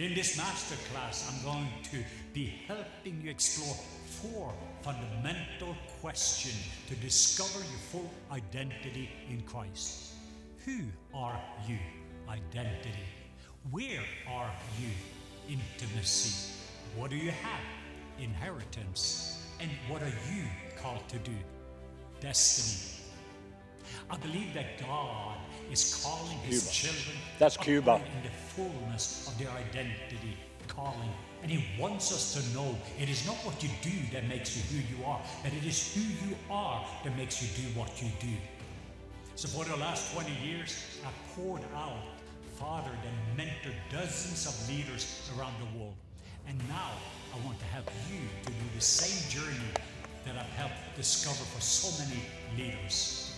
In 0.00 0.14
this 0.14 0.38
masterclass, 0.38 1.30
I'm 1.30 1.44
going 1.44 1.68
to 1.92 1.98
be 2.32 2.54
helping 2.66 3.20
you 3.22 3.30
explore 3.30 3.74
four 4.06 4.50
fundamental 4.80 5.76
questions 6.00 6.56
to 6.88 6.94
discover 6.94 7.58
your 7.58 7.78
full 7.90 8.10
identity 8.32 9.10
in 9.28 9.42
Christ. 9.42 10.14
Who 10.64 10.84
are 11.12 11.38
you? 11.68 11.76
Identity. 12.30 13.04
Where 13.70 14.00
are 14.26 14.50
you? 14.80 14.88
Intimacy. 15.54 16.54
What 16.96 17.10
do 17.10 17.16
you 17.16 17.32
have? 17.32 17.60
Inheritance. 18.18 19.46
And 19.60 19.70
what 19.86 20.00
are 20.00 20.14
you 20.32 20.44
called 20.82 21.06
to 21.10 21.18
do? 21.18 21.36
Destiny. 22.20 22.99
I 24.10 24.16
believe 24.16 24.54
that 24.54 24.80
God 24.80 25.36
is 25.70 26.02
calling 26.04 26.38
His 26.38 26.62
Cuba. 26.62 26.72
children 26.72 27.16
That's 27.38 27.56
Cuba. 27.56 27.94
in 28.16 28.22
the 28.22 28.30
fullness 28.30 29.28
of 29.28 29.38
their 29.38 29.50
identity, 29.50 30.36
calling 30.68 31.10
and 31.42 31.50
He 31.50 31.80
wants 31.80 32.12
us 32.12 32.34
to 32.34 32.54
know 32.54 32.76
it 32.98 33.08
is 33.08 33.24
not 33.26 33.36
what 33.36 33.62
you 33.62 33.70
do 33.82 33.96
that 34.12 34.28
makes 34.28 34.56
you 34.56 34.62
who 34.70 34.96
you 34.96 35.04
are, 35.04 35.20
but 35.42 35.52
it 35.52 35.64
is 35.64 35.94
who 35.94 36.00
you 36.28 36.36
are 36.50 36.84
that 37.04 37.16
makes 37.16 37.40
you 37.42 37.48
do 37.62 37.78
what 37.78 38.02
you 38.02 38.08
do. 38.20 38.36
So 39.36 39.48
for 39.48 39.64
the 39.64 39.76
last 39.76 40.12
20 40.14 40.30
years, 40.46 40.76
I 41.02 41.08
poured 41.34 41.62
out, 41.74 41.96
fathered, 42.58 42.92
and 42.92 43.38
mentored 43.38 43.76
dozens 43.90 44.46
of 44.46 44.68
leaders 44.68 45.30
around 45.36 45.54
the 45.60 45.78
world. 45.78 45.94
And 46.46 46.58
now 46.68 46.90
I 47.34 47.46
want 47.46 47.58
to 47.58 47.64
help 47.66 47.90
you 48.10 48.20
to 48.44 48.50
do 48.50 48.64
the 48.74 48.82
same 48.82 49.30
journey 49.30 49.70
that 50.26 50.36
I've 50.36 50.52
helped 50.58 50.74
discover 50.94 51.42
for 51.54 51.60
so 51.62 52.04
many 52.04 52.20
leaders. 52.58 53.29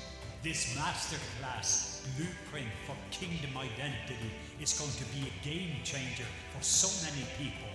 This 0.43 0.75
masterclass 0.75 2.03
blueprint 2.17 2.67
for 2.85 2.97
kingdom 3.13 3.57
identity 3.57 4.33
is 4.61 4.73
going 4.73 4.91
to 4.91 5.05
be 5.15 5.31
a 5.31 5.45
game 5.45 5.77
changer 5.85 6.27
for 6.53 6.61
so 6.61 6.89
many 7.07 7.25
people. 7.39 7.69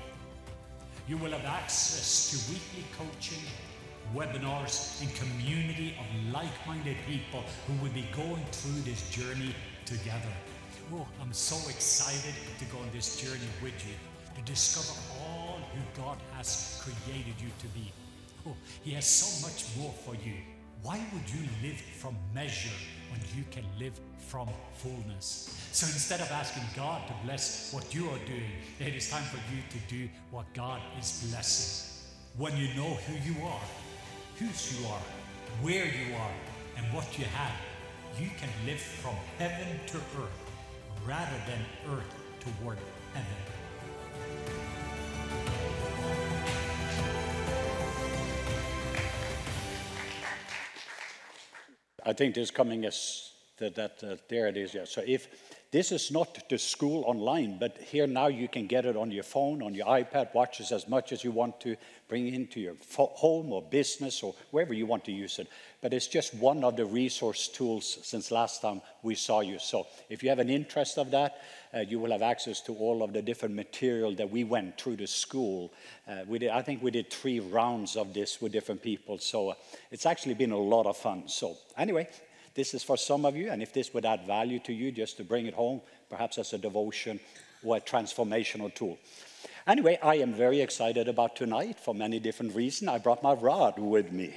You 1.08 1.16
will 1.16 1.32
have 1.32 1.46
access 1.46 2.30
to 2.30 2.52
weekly 2.52 2.84
coaching, 3.00 3.42
webinars, 4.14 5.02
and 5.02 5.16
community 5.16 5.96
of 5.98 6.34
like-minded 6.34 6.98
people 7.08 7.42
who 7.68 7.82
will 7.82 7.94
be 7.94 8.06
going 8.14 8.44
through 8.52 8.82
this 8.82 9.10
journey 9.12 9.56
together. 9.86 10.34
Oh, 10.94 11.08
I'm 11.22 11.32
so 11.32 11.56
excited 11.70 12.36
to 12.60 12.66
go 12.66 12.80
on 12.80 12.90
this 12.92 13.16
journey 13.16 13.48
with 13.64 13.80
you, 13.88 13.96
to 14.36 14.42
discover 14.42 15.00
all 15.22 15.60
who 15.74 16.02
God 16.02 16.18
has 16.36 16.84
created 16.84 17.36
you 17.40 17.48
to 17.60 17.68
be. 17.68 17.94
Oh, 18.46 18.58
He 18.84 18.92
has 18.92 19.06
so 19.06 19.48
much 19.48 19.64
more 19.78 19.94
for 20.04 20.16
you. 20.16 20.36
Why 20.84 21.00
would 21.14 21.30
you 21.30 21.48
live 21.62 21.78
from 21.78 22.16
measure 22.34 22.78
when 23.12 23.22
you 23.36 23.44
can 23.52 23.64
live 23.80 24.00
from 24.28 24.50
fullness. 24.74 25.70
So 25.72 25.88
instead 25.88 26.20
of 26.20 26.30
asking 26.32 26.64
God 26.76 27.08
to 27.08 27.14
bless 27.24 27.74
what 27.74 27.94
you 27.96 28.10
are 28.10 28.20
doing, 28.26 28.52
it 28.80 28.94
is 28.94 29.10
time 29.10 29.24
for 29.24 29.38
you 29.54 29.62
to 29.70 29.78
do 29.88 30.10
what 30.32 30.46
God 30.54 30.82
is 31.00 31.28
blessing. 31.30 31.94
When 32.38 32.56
you 32.58 32.68
know 32.76 32.94
who 33.08 33.14
you 33.32 33.46
are, 33.46 33.62
whose 34.38 34.80
you 34.80 34.88
are, 34.88 35.02
where 35.62 35.86
you 35.86 36.14
are, 36.16 36.32
and 36.78 36.94
what 36.94 37.18
you 37.18 37.26
have, 37.26 37.56
you 38.20 38.30
can 38.38 38.50
live 38.66 38.80
from 38.80 39.16
heaven 39.40 39.80
to 39.88 39.98
earth 39.98 40.52
rather 41.06 41.38
than 41.48 41.96
earth 41.96 42.14
toward 42.40 42.78
heaven. 43.14 43.57
I 52.08 52.14
think 52.14 52.36
this 52.36 52.52
coming 52.52 52.86
as 52.86 53.32
that, 53.58 53.76
that 53.76 54.04
uh, 54.04 54.16
there 54.30 54.48
it 54.48 54.56
is. 54.56 54.74
Yeah. 54.74 54.86
So 54.86 55.04
if 55.06 55.28
this 55.72 55.92
is 55.92 56.10
not 56.10 56.48
the 56.48 56.58
school 56.58 57.04
online, 57.06 57.58
but 57.60 57.78
here 57.78 58.08
now 58.08 58.28
you 58.28 58.48
can 58.48 58.66
get 58.66 58.86
it 58.86 58.96
on 58.96 59.12
your 59.12 59.24
phone, 59.24 59.62
on 59.62 59.74
your 59.74 59.88
iPad, 59.88 60.34
watches 60.34 60.72
as 60.72 60.88
much 60.88 61.12
as 61.12 61.26
you 61.26 61.32
want 61.32 61.60
to, 61.62 61.76
bring 62.08 62.34
into 62.34 62.62
your 62.62 62.76
home 62.96 63.52
or 63.52 63.62
business 63.62 64.24
or 64.24 64.34
wherever 64.52 64.74
you 64.74 64.86
want 64.86 65.04
to 65.04 65.12
use 65.12 65.40
it. 65.40 65.48
But 65.82 65.94
it's 65.94 66.08
just 66.08 66.34
one 66.36 66.64
of 66.64 66.78
the 66.78 66.86
resource 66.86 67.50
tools 67.50 67.98
since 68.04 68.32
last 68.32 68.62
time 68.62 68.82
we 69.04 69.16
saw 69.16 69.42
you. 69.42 69.60
So 69.60 69.86
if 70.10 70.24
you 70.24 70.30
have 70.30 70.40
an 70.40 70.50
interest 70.50 70.98
of 70.98 71.12
that, 71.12 71.42
uh, 71.74 71.80
you 71.80 72.00
will 72.00 72.12
have 72.12 72.22
access 72.22 72.62
to 72.62 72.74
all 72.74 73.04
of 73.04 73.14
the 73.14 73.22
different 73.22 73.56
material 73.56 74.14
that 74.16 74.30
we 74.30 74.44
went 74.44 74.80
through 74.80 74.96
the 74.96 75.08
school. 75.08 75.72
Uh, 76.08 76.20
we 76.28 76.40
did, 76.40 76.50
I 76.50 76.62
think 76.62 76.82
we 76.82 76.92
did 76.92 77.10
three 77.10 77.40
rounds 77.40 77.96
of 77.96 78.14
this 78.14 78.42
with 78.42 78.52
different 78.52 78.82
people. 78.82 79.20
So 79.20 79.50
uh, 79.50 79.54
it's 79.92 80.06
actually 80.06 80.36
been 80.36 80.52
a 80.52 80.58
lot 80.58 80.86
of 80.86 80.98
fun. 80.98 81.28
So 81.28 81.58
anyway, 81.78 82.08
this 82.56 82.74
is 82.74 82.84
for 82.84 82.98
some 82.98 83.26
of 83.26 83.36
you, 83.36 83.52
and 83.52 83.62
if 83.62 83.74
this 83.74 83.94
would 83.94 84.06
add 84.06 84.26
value 84.26 84.60
to 84.60 84.74
you, 84.74 84.92
just 84.92 85.18
to 85.18 85.24
bring 85.24 85.46
it 85.46 85.54
home, 85.54 85.82
perhaps 86.10 86.38
as 86.38 86.54
a 86.54 86.58
devotion 86.58 87.20
or 87.64 87.78
a 87.78 87.82
transformational 87.82 88.74
tool. 88.74 88.98
Anyway, 89.68 90.00
I 90.02 90.16
am 90.16 90.34
very 90.34 90.62
excited 90.62 91.08
about 91.08 91.36
tonight 91.36 91.80
for 91.80 91.94
many 91.94 92.20
different 92.20 92.56
reasons. 92.56 92.90
I 92.90 92.98
brought 93.00 93.22
my 93.22 93.34
rod 93.34 93.78
with 93.78 94.12
me. 94.12 94.34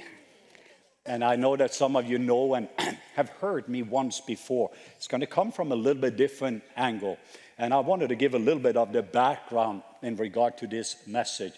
And 1.05 1.23
I 1.23 1.35
know 1.35 1.55
that 1.55 1.73
some 1.73 1.95
of 1.95 2.05
you 2.05 2.19
know 2.19 2.53
and 2.53 2.67
have 3.15 3.29
heard 3.29 3.67
me 3.67 3.81
once 3.81 4.21
before. 4.21 4.69
It's 4.97 5.07
going 5.07 5.21
to 5.21 5.27
come 5.27 5.51
from 5.51 5.71
a 5.71 5.75
little 5.75 6.01
bit 6.01 6.15
different 6.15 6.63
angle. 6.77 7.17
And 7.57 7.73
I 7.73 7.79
wanted 7.79 8.09
to 8.09 8.15
give 8.15 8.33
a 8.33 8.39
little 8.39 8.61
bit 8.61 8.77
of 8.77 8.93
the 8.93 9.01
background 9.01 9.81
in 10.01 10.15
regard 10.15 10.57
to 10.59 10.67
this 10.67 10.95
message. 11.07 11.53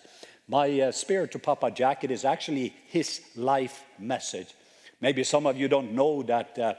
My 0.47 0.81
uh, 0.81 0.91
spirit 0.91 1.31
to 1.31 1.39
Papa 1.39 1.71
Jack, 1.71 2.03
it 2.03 2.11
is 2.11 2.25
actually 2.25 2.73
his 2.87 3.21
life 3.35 3.83
message. 3.99 4.47
Maybe 5.01 5.23
some 5.23 5.45
of 5.45 5.57
you 5.57 5.67
don't 5.67 5.93
know 5.93 6.23
that 6.23 6.57
uh, 6.59 6.73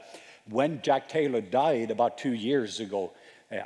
when 0.49 0.81
Jack 0.81 1.09
Taylor 1.09 1.41
died 1.41 1.91
about 1.91 2.17
two 2.17 2.33
years 2.33 2.79
ago, 2.79 3.11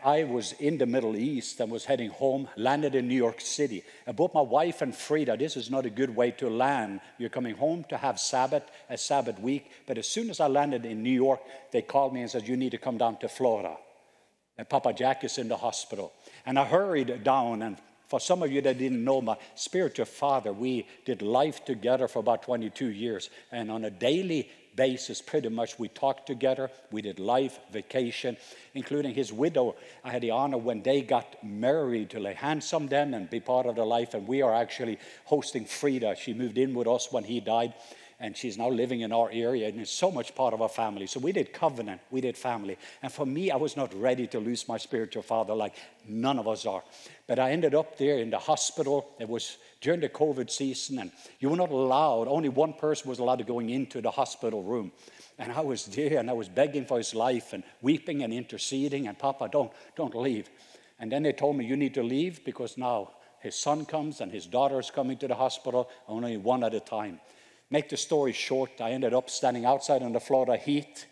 I 0.04 0.24
was 0.24 0.54
in 0.54 0.78
the 0.78 0.86
Middle 0.86 1.16
East 1.16 1.60
and 1.60 1.72
was 1.72 1.86
heading 1.86 2.10
home, 2.10 2.48
landed 2.56 2.96
in 2.96 3.08
New 3.08 3.16
York 3.16 3.40
City. 3.40 3.84
And 4.06 4.16
both 4.16 4.34
my 4.34 4.42
wife 4.42 4.82
and 4.82 4.96
Friede, 4.96 5.38
this 5.40 5.56
is 5.56 5.70
not 5.70 5.86
a 5.86 5.90
good 5.90 6.16
way 6.16 6.32
to 6.32 6.50
land. 6.50 7.02
You're 7.18 7.30
coming 7.30 7.56
home 7.56 7.86
to 7.90 7.98
have 7.98 8.20
Sabbath, 8.20 8.64
a 8.90 8.98
Sabbath 8.98 9.40
week. 9.40 9.72
But 9.88 9.98
as 9.98 10.08
soon 10.08 10.30
as 10.30 10.40
I 10.40 10.48
landed 10.48 10.86
in 10.86 11.04
New 11.04 11.10
York, 11.10 11.42
they 11.72 11.82
called 11.82 12.14
me 12.14 12.22
and 12.22 12.30
said, 12.30 12.48
You 12.48 12.58
need 12.58 12.72
to 12.72 12.78
come 12.78 12.98
down 12.98 13.18
to 13.18 13.30
Florida. 13.30 13.78
And 14.58 14.68
Papa 14.68 14.94
Jack 14.94 15.24
is 15.24 15.38
in 15.38 15.48
the 15.48 15.58
hospital. 15.58 16.12
And 16.46 16.60
I 16.60 16.66
hurried 16.66 17.24
down 17.24 17.62
and 17.62 17.78
for 18.10 18.20
some 18.20 18.42
of 18.42 18.52
you 18.52 18.60
that 18.64 18.80
didn't 18.80 19.04
know 19.04 19.22
my 19.22 19.38
spiritual 19.54 20.06
father, 20.06 20.52
we 20.52 20.88
did 21.06 21.22
life 21.22 21.64
together 21.64 22.08
for 22.08 22.20
about 22.20 22.42
22 22.42 22.88
years. 22.88 23.30
And 23.52 23.70
on 23.70 23.86
a 23.86 23.92
daily 23.92 24.50
basis, 24.80 25.22
pretty 25.22 25.50
much, 25.50 25.78
we 25.78 25.90
talked 25.90 26.26
together. 26.26 26.72
We 26.90 27.02
did 27.02 27.20
life, 27.20 27.60
vacation, 27.70 28.38
including 28.74 29.14
his 29.14 29.34
widow. 29.34 29.76
I 30.06 30.12
had 30.12 30.22
the 30.22 30.32
honor 30.32 30.58
when 30.58 30.82
they 30.84 31.02
got 31.02 31.44
married 31.44 32.12
to 32.12 32.20
lay 32.22 32.34
hands 32.34 32.72
on 32.72 32.88
them 32.88 33.14
and 33.14 33.30
be 33.30 33.42
part 33.42 33.66
of 33.66 33.76
their 33.76 33.84
life. 33.84 34.14
And 34.14 34.26
we 34.26 34.42
are 34.42 34.56
actually 34.56 34.98
hosting 35.26 35.66
Friede. 35.66 36.18
She 36.18 36.34
moved 36.34 36.58
in 36.58 36.74
with 36.74 36.88
us 36.88 37.12
when 37.12 37.26
he 37.26 37.42
died 37.42 37.74
and 38.22 38.36
she's 38.36 38.58
now 38.58 38.70
living 38.70 39.02
in 39.02 39.14
our 39.14 39.30
area 39.32 39.70
and 39.70 39.80
is 39.80 39.90
so 39.90 40.12
much 40.12 40.36
part 40.36 40.54
of 40.54 40.62
our 40.62 40.70
family. 40.70 41.08
So 41.08 41.22
we 41.22 41.32
did 41.32 41.54
covenant, 41.54 42.02
we 42.12 42.20
did 42.20 42.36
family. 42.36 42.78
And 43.02 43.12
for 43.12 43.26
me, 43.26 43.50
I 43.50 43.56
was 43.56 43.78
not 43.78 43.94
ready 43.94 44.28
to 44.28 44.40
lose 44.40 44.68
my 44.68 44.78
spiritual 44.78 45.24
father 45.24 45.54
like 45.54 45.76
none 46.06 46.38
of 46.38 46.48
us 46.48 46.66
are. 46.66 46.84
But 47.28 47.40
I 47.40 47.52
ended 47.52 47.74
up 47.76 47.98
there 47.98 48.18
in 48.18 48.30
the 48.30 48.38
hospital. 48.38 49.10
It 49.20 49.30
was 49.30 49.58
during 49.80 50.02
the 50.02 50.10
COVID 50.10 50.52
season, 50.52 51.00
and 51.00 51.12
you 51.40 51.50
were 51.50 51.56
not 51.56 51.72
allowed, 51.72 52.28
only 52.28 52.50
one 52.50 52.74
person 52.74 53.10
was 53.10 53.20
allowed 53.20 53.38
to 53.40 53.46
going 53.46 53.70
into 53.70 54.02
the 54.02 54.12
hospital 54.12 54.64
room. 54.64 54.92
And 55.38 55.54
I 55.54 55.62
was 55.62 55.86
there 55.86 56.20
and 56.20 56.30
I 56.30 56.34
was 56.34 56.50
begging 56.50 56.86
for 56.86 56.98
his 56.98 57.16
life 57.16 57.54
and 57.54 57.64
weeping 57.82 58.24
and 58.24 58.34
interceding, 58.34 59.08
and 59.08 59.18
Papa, 59.18 59.48
don't, 59.50 59.72
don't 59.96 60.16
leave. 60.16 60.50
And 61.00 61.10
then 61.10 61.24
they 61.24 61.32
told 61.32 61.56
me, 61.56 61.66
You 61.66 61.78
need 61.78 61.94
to 61.94 62.04
leave 62.04 62.44
because 62.44 62.78
now 62.78 63.12
his 63.40 63.56
son 63.56 63.86
comes 63.86 64.20
and 64.20 64.30
his 64.30 64.46
daughter 64.46 64.78
is 64.78 64.92
coming 64.92 65.18
to 65.20 65.28
the 65.30 65.36
hospital, 65.36 65.90
only 66.10 66.36
one 66.36 66.66
at 66.66 66.74
a 66.74 66.82
time. 66.82 67.22
Make 67.72 67.90
the 67.90 67.98
story 67.98 68.34
short, 68.34 68.82
I 68.82 68.92
ended 68.92 69.14
up 69.14 69.30
standing 69.30 69.66
outside 69.66 70.02
in 70.02 70.12
the 70.12 70.20
Florida 70.20 70.58
heat. 70.58 71.06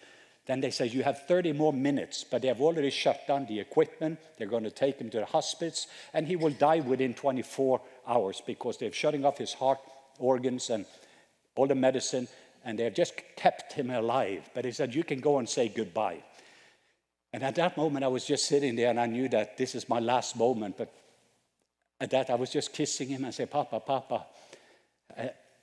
Then 0.47 0.61
they 0.61 0.71
said, 0.71 0.93
You 0.93 1.03
have 1.03 1.27
30 1.27 1.53
more 1.53 1.73
minutes, 1.73 2.23
but 2.23 2.41
they 2.41 2.47
have 2.47 2.61
already 2.61 2.89
shut 2.89 3.27
down 3.27 3.45
the 3.45 3.59
equipment. 3.59 4.19
They're 4.37 4.47
going 4.47 4.63
to 4.63 4.71
take 4.71 4.97
him 4.97 5.09
to 5.11 5.19
the 5.19 5.25
hospice, 5.25 5.87
and 6.13 6.25
he 6.25 6.35
will 6.35 6.51
die 6.51 6.79
within 6.79 7.13
24 7.13 7.81
hours 8.07 8.41
because 8.45 8.77
they're 8.77 8.93
shutting 8.93 9.25
off 9.25 9.37
his 9.37 9.53
heart 9.53 9.79
organs 10.17 10.69
and 10.69 10.85
all 11.55 11.67
the 11.67 11.75
medicine, 11.75 12.27
and 12.65 12.79
they've 12.79 12.93
just 12.93 13.21
kept 13.35 13.73
him 13.73 13.91
alive. 13.91 14.49
But 14.55 14.65
he 14.65 14.71
said, 14.71 14.95
You 14.95 15.03
can 15.03 15.19
go 15.19 15.37
and 15.37 15.47
say 15.47 15.67
goodbye. 15.67 16.23
And 17.33 17.43
at 17.43 17.55
that 17.55 17.77
moment, 17.77 18.05
I 18.05 18.07
was 18.07 18.25
just 18.25 18.47
sitting 18.47 18.75
there, 18.75 18.89
and 18.89 18.99
I 18.99 19.05
knew 19.05 19.29
that 19.29 19.57
this 19.57 19.75
is 19.75 19.89
my 19.89 19.99
last 19.99 20.35
moment. 20.37 20.77
But 20.77 20.91
at 21.99 22.09
that, 22.11 22.29
I 22.29 22.35
was 22.35 22.49
just 22.49 22.73
kissing 22.73 23.09
him 23.09 23.25
and 23.25 23.33
say, 23.33 23.45
Papa, 23.45 23.79
Papa. 23.81 24.25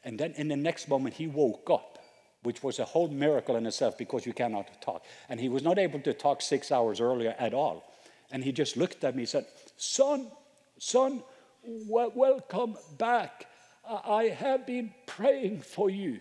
And 0.04 0.18
then 0.18 0.32
in 0.32 0.48
the 0.48 0.56
next 0.56 0.88
moment, 0.88 1.14
he 1.14 1.26
woke 1.26 1.70
up, 1.70 1.98
which 2.42 2.62
was 2.62 2.78
a 2.78 2.84
whole 2.84 3.08
miracle 3.08 3.56
in 3.56 3.66
itself 3.66 3.96
because 3.96 4.26
you 4.26 4.34
cannot 4.34 4.80
talk. 4.82 5.04
And 5.28 5.40
he 5.40 5.48
was 5.48 5.62
not 5.62 5.78
able 5.78 6.00
to 6.00 6.12
talk 6.12 6.42
six 6.42 6.70
hours 6.70 7.00
earlier 7.00 7.34
at 7.38 7.54
all. 7.54 7.90
And 8.30 8.44
he 8.44 8.52
just 8.52 8.76
looked 8.76 9.02
at 9.04 9.16
me 9.16 9.22
and 9.22 9.28
said, 9.28 9.46
Son, 9.76 10.30
son, 10.78 11.22
well, 11.62 12.12
welcome 12.14 12.76
back. 12.98 13.46
I 13.88 14.24
have 14.24 14.66
been 14.66 14.92
praying 15.06 15.60
for 15.60 15.88
you. 15.90 16.20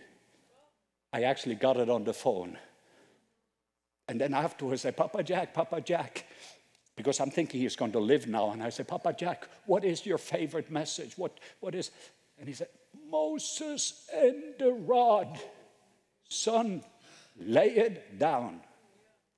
I 1.12 1.22
actually 1.22 1.54
got 1.54 1.76
it 1.76 1.88
on 1.88 2.04
the 2.04 2.12
phone. 2.12 2.58
And 4.08 4.20
then 4.20 4.34
afterwards, 4.34 4.82
I 4.82 4.88
said, 4.88 4.96
Papa 4.96 5.22
Jack, 5.22 5.54
Papa 5.54 5.80
Jack, 5.80 6.26
because 6.96 7.20
I'm 7.20 7.30
thinking 7.30 7.60
he's 7.60 7.76
going 7.76 7.92
to 7.92 8.00
live 8.00 8.26
now. 8.26 8.50
And 8.50 8.62
I 8.62 8.68
said, 8.68 8.88
Papa 8.88 9.14
Jack, 9.16 9.48
what 9.66 9.84
is 9.84 10.04
your 10.04 10.18
favorite 10.18 10.70
message? 10.70 11.16
What, 11.16 11.38
what 11.60 11.74
is? 11.74 11.90
And 12.38 12.48
he 12.48 12.54
said, 12.54 12.68
Moses 13.14 14.08
and 14.12 14.54
the 14.58 14.72
rod. 14.72 15.38
Son, 16.28 16.82
lay 17.38 17.68
it 17.68 18.18
down. 18.18 18.60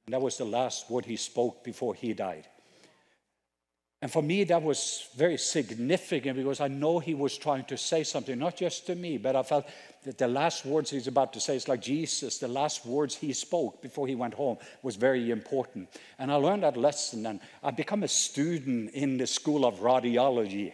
And 0.07 0.15
that 0.15 0.23
was 0.23 0.39
the 0.39 0.47
last 0.47 0.91
word 0.91 1.05
he 1.05 1.17
spoke 1.17 1.63
before 1.63 1.95
he 1.95 2.15
died. 2.15 2.47
And 4.01 4.11
for 4.11 4.23
me, 4.23 4.45
that 4.45 4.63
was 4.63 5.09
very 5.17 5.37
significant 5.37 6.37
because 6.37 6.61
I 6.61 6.69
know 6.69 7.01
he 7.01 7.15
was 7.15 7.37
trying 7.37 7.65
to 7.65 7.77
say 7.77 8.03
something, 8.05 8.39
not 8.39 8.57
just 8.57 8.87
to 8.87 8.95
me, 8.95 9.19
but 9.19 9.37
I 9.37 9.43
felt 9.43 9.67
that 10.05 10.17
the 10.17 10.29
last 10.29 10.65
words 10.65 10.91
he's 10.91 11.09
about 11.09 11.35
to 11.35 11.41
say, 11.41 11.57
it's 11.57 11.69
like 11.69 11.83
Jesus, 11.83 12.39
the 12.39 12.49
last 12.49 12.87
words 12.87 13.15
he 13.15 13.33
spoke 13.35 13.83
before 13.83 14.07
he 14.07 14.15
went 14.15 14.35
home 14.35 14.57
was 14.83 14.97
very 14.97 15.31
important. 15.31 15.89
And 16.19 16.31
I 16.33 16.37
learned 16.37 16.63
that 16.63 16.77
lesson, 16.79 17.27
and 17.27 17.41
I 17.63 17.73
become 17.73 18.05
a 18.05 18.09
student 18.09 18.93
in 18.93 19.19
the 19.19 19.27
school 19.27 19.67
of 19.67 19.81
radiology. 19.81 20.73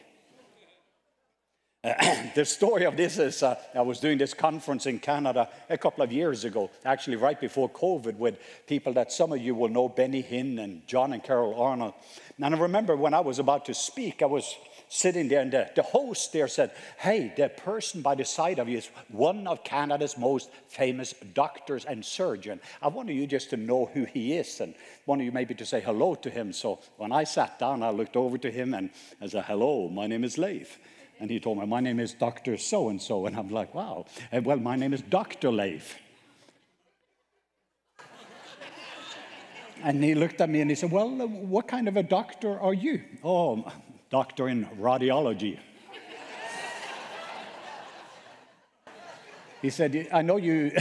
the 2.36 2.44
story 2.44 2.84
of 2.84 2.96
this 2.96 3.18
is 3.18 3.42
uh, 3.42 3.56
I 3.74 3.80
was 3.80 3.98
doing 3.98 4.16
this 4.16 4.34
conference 4.34 4.86
in 4.86 5.00
Canada 5.00 5.48
a 5.68 5.76
couple 5.76 6.04
of 6.04 6.12
years 6.12 6.44
ago, 6.44 6.70
actually 6.84 7.16
right 7.16 7.40
before 7.40 7.68
COVID, 7.68 8.18
with 8.18 8.38
people 8.68 8.92
that 8.92 9.10
some 9.10 9.32
of 9.32 9.40
you 9.40 9.56
will 9.56 9.68
know, 9.68 9.88
Benny 9.88 10.22
Hinn 10.22 10.62
and 10.62 10.86
John 10.86 11.12
and 11.12 11.24
Carol 11.24 11.60
Arnott. 11.60 11.94
And 12.36 12.54
I 12.54 12.56
remember 12.56 12.94
when 12.94 13.14
I 13.14 13.20
was 13.20 13.40
about 13.40 13.64
to 13.64 13.74
speak, 13.74 14.22
I 14.22 14.26
was 14.26 14.54
sitting 14.88 15.26
there, 15.26 15.40
and 15.40 15.52
the, 15.52 15.70
the 15.74 15.82
host 15.82 16.32
there 16.32 16.46
said, 16.46 16.70
Hey, 16.98 17.32
the 17.36 17.48
person 17.48 18.00
by 18.00 18.14
the 18.14 18.24
side 18.24 18.60
of 18.60 18.68
you 18.68 18.78
is 18.78 18.88
one 19.08 19.48
of 19.48 19.64
Canada's 19.64 20.16
most 20.16 20.50
famous 20.68 21.14
doctors 21.34 21.84
and 21.84 22.04
surgeon. 22.04 22.60
I 22.80 22.88
want 22.88 23.08
you 23.08 23.26
just 23.26 23.50
to 23.50 23.56
know 23.56 23.86
who 23.86 24.04
he 24.04 24.34
is, 24.34 24.60
and 24.60 24.76
want 25.04 25.22
you 25.22 25.32
maybe 25.32 25.56
to 25.56 25.66
say 25.66 25.80
hello 25.80 26.14
to 26.14 26.30
him. 26.30 26.52
So 26.52 26.78
when 26.96 27.10
I 27.10 27.24
sat 27.24 27.58
down, 27.58 27.82
I 27.82 27.90
looked 27.90 28.16
over 28.16 28.38
to 28.38 28.52
him 28.52 28.72
and 28.72 28.90
I 29.20 29.26
said, 29.26 29.46
Hello, 29.46 29.88
my 29.88 30.06
name 30.06 30.22
is 30.22 30.38
Leif. 30.38 30.78
And 31.22 31.30
he 31.30 31.38
told 31.38 31.58
me, 31.58 31.66
My 31.66 31.78
name 31.78 32.00
is 32.00 32.14
Dr. 32.14 32.56
So 32.56 32.88
and 32.88 33.00
so. 33.00 33.26
And 33.26 33.36
I'm 33.36 33.48
like, 33.48 33.72
Wow. 33.76 34.06
And, 34.32 34.44
well, 34.44 34.56
my 34.56 34.74
name 34.74 34.92
is 34.92 35.02
Dr. 35.02 35.52
Leif. 35.52 35.96
and 39.84 40.02
he 40.02 40.16
looked 40.16 40.40
at 40.40 40.50
me 40.50 40.60
and 40.62 40.68
he 40.68 40.74
said, 40.74 40.90
Well, 40.90 41.22
uh, 41.22 41.26
what 41.26 41.68
kind 41.68 41.86
of 41.86 41.96
a 41.96 42.02
doctor 42.02 42.58
are 42.58 42.74
you? 42.74 43.04
Oh, 43.22 43.64
doctor 44.10 44.48
in 44.48 44.66
radiology. 44.80 45.60
he 49.62 49.70
said, 49.70 50.08
I 50.12 50.22
know 50.22 50.38
you. 50.38 50.72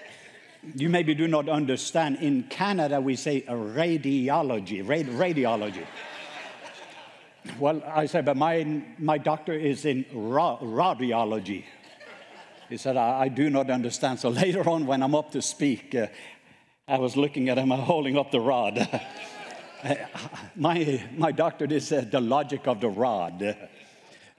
you 0.74 0.88
maybe 0.88 1.14
do 1.14 1.28
not 1.28 1.50
understand. 1.50 2.16
In 2.22 2.44
Canada, 2.44 2.98
we 2.98 3.14
say 3.14 3.42
radiology, 3.42 4.82
radiology. 4.82 5.84
Well, 7.58 7.82
I 7.86 8.06
said, 8.06 8.24
but 8.24 8.36
my, 8.36 8.82
my 8.98 9.18
doctor 9.18 9.52
is 9.52 9.84
in 9.84 10.04
ra- 10.12 10.58
radiology. 10.58 11.64
He 12.68 12.76
said, 12.76 12.96
I, 12.96 13.22
I, 13.22 13.28
do 13.28 13.48
not 13.48 13.70
understand. 13.70 14.20
So 14.20 14.28
later 14.28 14.68
on, 14.68 14.86
when 14.86 15.02
I'm 15.02 15.14
up 15.14 15.32
to 15.32 15.42
speak, 15.42 15.94
uh, 15.94 16.08
I 16.88 16.98
was 16.98 17.16
looking 17.16 17.48
at 17.48 17.58
him 17.58 17.70
holding 17.70 18.18
up 18.18 18.30
the 18.30 18.40
rod. 18.40 19.02
my, 20.56 21.02
my 21.16 21.32
doctor 21.32 21.64
is 21.64 21.92
uh, 21.92 22.04
the 22.10 22.20
logic 22.20 22.66
of 22.66 22.80
the 22.80 22.88
rod. 22.88 23.42
Uh, 23.42 23.54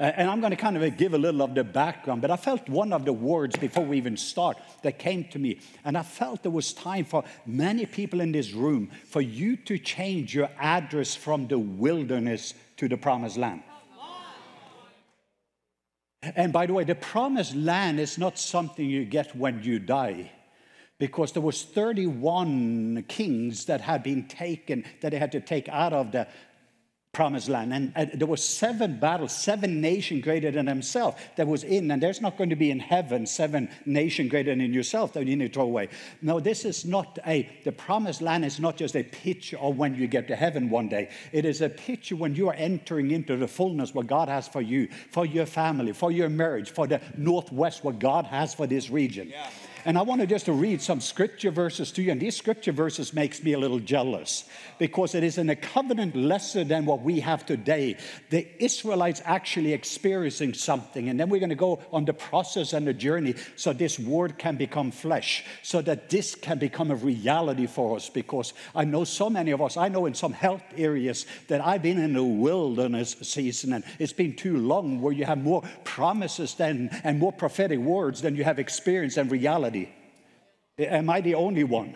and 0.03 0.29
I'm 0.29 0.39
going 0.41 0.51
to 0.51 0.57
kind 0.57 0.77
of 0.77 0.97
give 0.97 1.15
a 1.15 1.17
little 1.17 1.41
of 1.41 1.55
the 1.55 1.63
background, 1.63 2.21
but 2.21 2.29
I 2.29 2.35
felt 2.35 2.69
one 2.69 2.93
of 2.93 3.03
the 3.03 3.13
words 3.13 3.55
before 3.55 3.83
we 3.83 3.97
even 3.97 4.15
start 4.15 4.57
that 4.83 4.99
came 4.99 5.23
to 5.29 5.39
me. 5.39 5.59
And 5.83 5.97
I 5.97 6.03
felt 6.03 6.43
there 6.43 6.51
was 6.51 6.71
time 6.71 7.05
for 7.05 7.23
many 7.47 7.87
people 7.87 8.21
in 8.21 8.31
this 8.31 8.53
room 8.53 8.91
for 9.05 9.21
you 9.21 9.57
to 9.57 9.79
change 9.79 10.35
your 10.35 10.49
address 10.59 11.15
from 11.15 11.47
the 11.47 11.57
wilderness 11.57 12.53
to 12.77 12.87
the 12.87 12.97
promised 12.97 13.37
land. 13.37 13.63
And 16.21 16.51
by 16.51 16.65
the 16.65 16.73
way, 16.73 16.83
the 16.83 16.95
promised 16.95 17.55
land 17.55 17.99
is 17.99 18.17
not 18.17 18.37
something 18.37 18.89
you 18.89 19.05
get 19.05 19.35
when 19.35 19.63
you 19.63 19.79
die 19.79 20.31
because 20.99 21.31
there 21.31 21.43
was 21.43 21.63
31 21.63 23.05
kings 23.07 23.65
that 23.65 23.81
had 23.81 24.01
been 24.01 24.27
taken 24.27 24.83
that 25.01 25.11
they 25.11 25.19
had 25.19 25.31
to 25.31 25.39
take 25.39 25.69
out 25.69 25.93
of 25.93 26.11
the 26.11 26.27
promised 27.13 27.49
land. 27.49 27.91
And 27.95 28.11
there 28.13 28.27
were 28.27 28.37
seven 28.37 28.99
battles, 28.99 29.31
seven 29.35 29.81
nations 29.81 30.23
greater 30.23 30.51
than 30.51 30.67
himself 30.67 31.19
that 31.35 31.47
was 31.47 31.63
in. 31.63 31.89
And 31.89 32.01
there's 32.01 32.21
not 32.21 32.37
going 32.37 32.51
to 32.51 32.55
be 32.55 32.69
in 32.69 32.79
heaven 32.79 33.25
seven 33.25 33.69
nation 33.85 34.27
greater 34.27 34.55
than 34.55 34.71
yourself 34.71 35.13
that 35.13 35.25
you 35.25 35.35
need 35.35 35.47
to 35.47 35.53
throw 35.53 35.63
away. 35.63 35.89
No, 36.21 36.39
this 36.39 36.63
is 36.63 36.85
not 36.85 37.17
a, 37.25 37.49
the 37.63 37.71
promised 37.71 38.21
land 38.21 38.45
is 38.45 38.59
not 38.59 38.77
just 38.77 38.95
a 38.95 39.03
picture 39.03 39.57
of 39.57 39.77
when 39.77 39.95
you 39.95 40.07
get 40.07 40.27
to 40.27 40.35
heaven 40.35 40.69
one 40.69 40.89
day. 40.89 41.09
It 41.31 41.45
is 41.45 41.61
a 41.61 41.69
picture 41.69 42.15
when 42.15 42.35
you 42.35 42.49
are 42.49 42.55
entering 42.55 43.11
into 43.11 43.35
the 43.35 43.47
fullness 43.47 43.93
what 43.93 44.07
God 44.07 44.29
has 44.29 44.47
for 44.47 44.61
you, 44.61 44.87
for 45.11 45.25
your 45.25 45.45
family, 45.47 45.93
for 45.93 46.11
your 46.11 46.29
marriage, 46.29 46.69
for 46.69 46.85
the 46.85 47.01
Northwest, 47.17 47.83
what 47.83 47.99
God 47.99 48.25
has 48.25 48.53
for 48.53 48.67
this 48.67 48.89
region. 48.89 49.29
Yeah. 49.29 49.49
And 49.87 49.97
I 49.97 50.01
wanted 50.01 50.27
just 50.27 50.47
to 50.47 50.51
read 50.51 50.81
some 50.81 50.99
scripture 50.99 51.49
verses 51.49 51.93
to 51.93 52.01
you. 52.01 52.11
And 52.11 52.19
these 52.19 52.35
scripture 52.35 52.73
verses 52.73 53.13
makes 53.13 53.41
me 53.41 53.53
a 53.53 53.57
little 53.57 53.79
jealous 53.79 54.43
because 54.79 55.15
it 55.15 55.23
is 55.23 55.37
in 55.37 55.49
a 55.49 55.55
covenant 55.55 56.13
lesser 56.13 56.65
than 56.65 56.85
what 56.85 57.03
we 57.03 57.21
have 57.21 57.45
today. 57.45 57.95
The 58.29 58.45
Israelites 58.61 59.21
actually 59.23 59.71
experiencing 59.71 60.55
something. 60.55 61.07
And 61.07 61.17
then 61.17 61.29
we're 61.29 61.39
going 61.39 61.51
to 61.51 61.55
go 61.55 61.79
on 61.93 62.03
the 62.03 62.11
process 62.11 62.73
and 62.73 62.85
the 62.85 62.93
journey 62.93 63.35
so 63.55 63.71
this 63.71 63.97
word 63.97 64.37
can 64.37 64.57
become 64.57 64.91
flesh, 64.91 65.45
so 65.63 65.81
that 65.83 66.09
this 66.09 66.35
can 66.35 66.59
become 66.59 66.91
a 66.91 66.95
reality 66.95 67.65
for 67.65 67.95
us. 67.95 68.09
Because 68.09 68.51
I 68.75 68.83
know 68.83 69.05
so 69.05 69.29
many 69.29 69.51
of 69.51 69.61
us, 69.61 69.77
I 69.77 69.87
know 69.87 70.05
in 70.05 70.15
some 70.15 70.33
health 70.33 70.63
areas 70.75 71.25
that 71.47 71.65
I've 71.65 71.81
been 71.81 71.97
in 71.97 72.13
a 72.17 72.23
wilderness 72.25 73.15
season 73.21 73.71
and 73.71 73.85
it's 73.99 74.11
been 74.11 74.35
too 74.35 74.57
long 74.57 74.99
where 74.99 75.13
you 75.13 75.23
have 75.23 75.41
more 75.41 75.63
promises 75.85 76.55
than, 76.55 76.89
and 77.05 77.19
more 77.19 77.31
prophetic 77.31 77.79
words 77.79 78.21
than 78.21 78.35
you 78.35 78.43
have 78.43 78.59
experience 78.59 79.15
and 79.15 79.31
reality. 79.31 79.76
Am 80.79 81.09
I 81.09 81.21
the 81.21 81.35
only 81.35 81.63
one? 81.63 81.95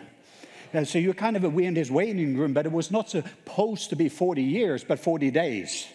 And 0.73 0.87
so 0.87 0.97
you're 0.97 1.13
kind 1.13 1.35
of 1.35 1.43
away 1.43 1.65
in 1.65 1.73
this 1.73 1.91
waiting 1.91 2.37
room, 2.37 2.53
but 2.53 2.65
it 2.65 2.71
was 2.71 2.91
not 2.91 3.09
supposed 3.09 3.89
to 3.89 3.95
be 3.95 4.09
40 4.09 4.41
years, 4.41 4.83
but 4.83 4.99
40 4.99 5.29
days. 5.31 5.85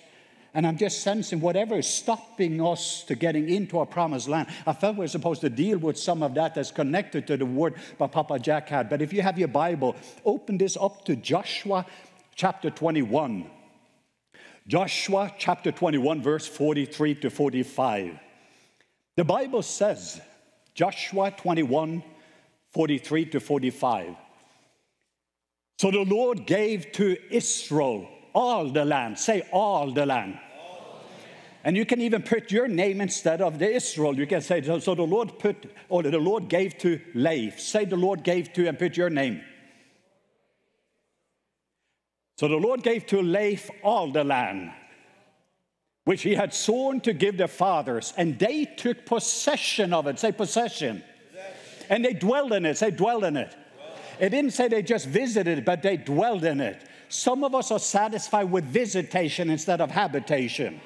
And 0.55 0.67
I'm 0.67 0.79
just 0.79 1.03
sensing 1.03 1.41
whatever 1.41 1.77
is 1.77 1.87
stopping 1.87 2.65
us 2.65 3.03
to 3.05 3.15
getting 3.15 3.49
into 3.49 3.79
our 3.79 3.87
promised 3.87 4.29
land. 4.29 4.49
I 4.67 4.73
felt 4.73 4.97
we 4.97 5.05
are 5.05 5.09
supposed 5.09 5.43
to 5.43 5.51
deal 5.51 5.79
with 5.79 5.99
some 5.99 6.23
of 6.23 6.35
that 6.35 6.55
that's 6.55 6.71
connected 6.71 7.27
to 7.27 7.37
the 7.37 7.45
word 7.45 7.75
that 7.99 8.13
Papa 8.13 8.39
Jack 8.39 8.69
had. 8.69 8.89
But 8.89 9.03
if 9.03 9.13
you 9.13 9.23
have 9.23 9.39
your 9.39 9.49
Bible, 9.49 9.97
open 10.25 10.57
this 10.57 10.77
up 10.77 11.05
to 11.07 11.17
Joshua 11.17 11.85
chapter 12.35 12.71
21. 12.71 13.51
Joshua 14.67 15.33
chapter 15.39 15.73
21, 15.73 16.23
verse 16.23 16.47
43 16.47 17.15
to 17.17 17.31
45. 17.31 18.19
The 19.17 19.25
Bible 19.25 19.63
says, 19.63 20.21
Joshua 20.75 21.31
21, 21.31 22.03
43 22.77 23.25
to 23.25 23.41
45. 23.41 24.15
So 25.79 25.91
the 25.91 26.03
Lord 26.03 26.47
gave 26.47 26.93
to 26.93 27.17
Israel 27.31 28.07
all 28.35 28.69
the 28.69 28.85
land. 28.85 29.19
Say, 29.19 29.49
all 29.51 29.93
the 29.93 30.05
land. 30.05 30.39
And 31.65 31.75
you 31.75 31.87
can 31.87 32.03
even 32.03 32.23
put 32.23 32.53
your 32.53 32.69
name 32.69 33.01
instead 33.01 33.41
of 33.41 33.59
the 33.59 33.73
Israel. 33.73 34.15
You 34.15 34.27
can 34.27 34.43
say, 34.43 34.63
so, 34.63 34.95
the 34.95 35.03
Lord 35.03 35.39
put, 35.39 35.57
or 35.89 36.03
the 36.03 36.19
Lord 36.19 36.51
gave 36.51 36.77
to 36.79 37.01
Leif. 37.15 37.59
Say 37.59 37.87
the 37.87 37.97
Lord 37.97 38.23
gave 38.23 38.53
to 38.53 38.69
and 38.69 38.79
put 38.79 38.95
your 38.95 39.09
name. 39.09 39.41
So 42.37 42.47
the 42.47 42.57
Lord 42.57 42.83
gave 42.83 43.07
to 43.07 43.23
Leif 43.23 43.71
all 43.83 44.13
the 44.13 44.23
land, 44.23 44.71
which 46.05 46.21
he 46.21 46.35
had 46.35 46.53
sworn 46.53 47.01
to 47.01 47.15
give 47.15 47.39
their 47.39 47.49
fathers, 47.49 48.13
and 48.19 48.39
they 48.39 48.67
took 48.67 49.07
possession 49.07 49.95
of 49.95 50.07
it. 50.09 50.19
Say 50.19 50.33
possession. 50.33 51.03
And 51.89 52.05
they 52.05 52.13
dwelled 52.13 52.53
in 52.53 52.67
it. 52.67 52.77
Say, 52.77 52.91
dwelled 52.91 53.25
in 53.25 53.37
it. 53.37 53.55
It 54.19 54.31
didn't 54.31 54.53
say 54.53 54.69
they 54.69 54.83
just 54.83 55.07
visited, 55.07 55.65
but 55.65 55.83
they 55.83 55.97
dwelled 55.97 56.45
in 56.45 56.61
it. 56.61 56.83
Some 57.09 57.45
of 57.45 57.55
us 57.55 57.71
are 57.71 57.79
satisfied 57.79 58.51
with 58.51 58.65
visitation 58.65 59.51
instead 59.51 59.81
of 59.81 59.91
habitation. 59.91 60.81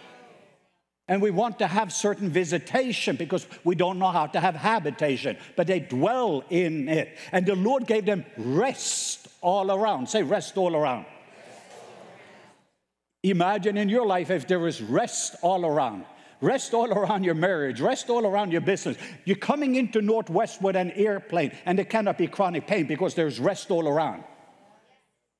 And 1.08 1.20
we 1.20 1.30
want 1.30 1.58
to 1.58 1.66
have 1.66 1.92
certain 1.92 2.30
visitation 2.30 3.16
because 3.16 3.46
we 3.64 3.74
don't 3.74 3.98
know 3.98 4.10
how 4.10 4.26
to 4.28 4.38
have 4.38 4.54
habitation, 4.54 5.36
but 5.56 5.66
they 5.66 5.80
dwell 5.80 6.44
in 6.50 6.88
it. 6.88 7.18
And 7.32 7.44
the 7.44 7.56
Lord 7.56 7.86
gave 7.86 8.06
them 8.06 8.24
rest 8.36 9.26
all 9.40 9.72
around. 9.72 10.08
Say, 10.08 10.22
rest 10.22 10.56
all 10.56 10.76
around. 10.76 11.06
Imagine 13.22 13.76
in 13.76 13.88
your 13.88 14.06
life 14.06 14.30
if 14.30 14.46
there 14.46 14.60
was 14.60 14.80
rest 14.80 15.34
all 15.42 15.66
around. 15.66 16.04
Rest 16.40 16.72
all 16.72 16.90
around 16.90 17.24
your 17.24 17.34
marriage. 17.34 17.80
Rest 17.80 18.08
all 18.08 18.26
around 18.26 18.52
your 18.52 18.62
business. 18.62 18.96
You're 19.24 19.36
coming 19.36 19.74
into 19.74 20.00
Northwest 20.00 20.62
with 20.62 20.76
an 20.76 20.90
airplane, 20.92 21.52
and 21.66 21.76
there 21.76 21.84
cannot 21.84 22.16
be 22.16 22.26
chronic 22.26 22.66
pain 22.66 22.86
because 22.86 23.14
there's 23.14 23.38
rest 23.38 23.70
all 23.70 23.86
around. 23.86 24.24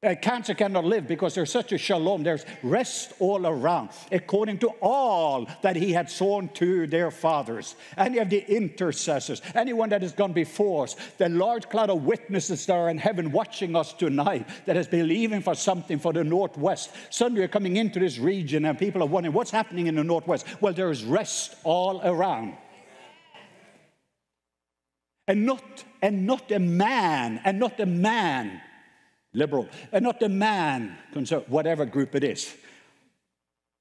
Uh, 0.02 0.14
cancer 0.14 0.54
cannot 0.54 0.86
live 0.86 1.06
because 1.06 1.34
there's 1.34 1.50
such 1.50 1.72
a 1.72 1.78
shalom. 1.78 2.22
There's 2.22 2.46
rest 2.62 3.12
all 3.18 3.46
around, 3.46 3.90
according 4.10 4.56
to 4.60 4.68
all 4.80 5.46
that 5.60 5.76
he 5.76 5.92
had 5.92 6.10
sworn 6.10 6.48
to 6.54 6.86
their 6.86 7.10
fathers. 7.10 7.74
Any 7.98 8.16
of 8.16 8.30
the 8.30 8.38
intercessors, 8.50 9.42
anyone 9.54 9.90
that 9.90 10.00
has 10.00 10.12
gone 10.12 10.32
before 10.32 10.84
us, 10.84 10.96
the 11.18 11.28
large 11.28 11.68
cloud 11.68 11.90
of 11.90 12.06
witnesses 12.06 12.64
that 12.64 12.76
are 12.76 12.88
in 12.88 12.96
heaven 12.96 13.30
watching 13.30 13.76
us 13.76 13.92
tonight, 13.92 14.48
that 14.64 14.78
is 14.78 14.86
believing 14.86 15.42
for 15.42 15.54
something 15.54 15.98
for 15.98 16.14
the 16.14 16.24
Northwest. 16.24 16.92
Suddenly, 17.10 17.42
you're 17.42 17.48
coming 17.48 17.76
into 17.76 18.00
this 18.00 18.16
region, 18.16 18.64
and 18.64 18.78
people 18.78 19.02
are 19.02 19.06
wondering 19.06 19.34
what's 19.34 19.50
happening 19.50 19.86
in 19.86 19.96
the 19.96 20.04
Northwest. 20.04 20.46
Well, 20.62 20.72
there 20.72 20.90
is 20.90 21.04
rest 21.04 21.56
all 21.62 22.00
around. 22.02 22.56
And 25.28 25.44
not, 25.44 25.84
and 26.00 26.26
not 26.26 26.50
a 26.50 26.58
man, 26.58 27.42
and 27.44 27.58
not 27.58 27.78
a 27.80 27.86
man 27.86 28.62
liberal, 29.32 29.68
and 29.92 30.02
not 30.02 30.20
the 30.20 30.28
man, 30.28 30.96
whatever 31.48 31.86
group 31.86 32.14
it 32.14 32.24
is. 32.24 32.54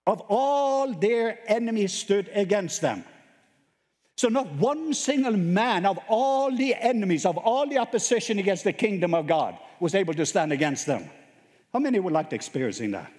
Of 0.06 0.22
all 0.28 0.94
their 0.94 1.40
enemies 1.48 1.94
stood 1.94 2.30
against 2.34 2.82
them. 2.82 3.04
So, 4.18 4.28
not 4.28 4.52
one 4.54 4.94
single 4.94 5.38
man 5.38 5.86
of 5.86 5.98
all 6.10 6.54
the 6.54 6.76
enemies, 6.76 7.26
of 7.26 7.38
all 7.38 7.68
the 7.68 7.78
opposition 7.78 8.38
against 8.38 8.66
the 8.66 8.74
kingdom 8.74 9.14
of 9.14 9.28
God, 9.28 9.58
was 9.80 9.96
able 9.96 10.14
to 10.16 10.26
stand 10.26 10.52
against 10.52 10.86
them. 10.86 11.10
How 11.72 11.80
many 11.80 12.00
would 12.00 12.12
like 12.12 12.30
to 12.32 12.36
experience 12.36 12.80
that? 12.80 13.12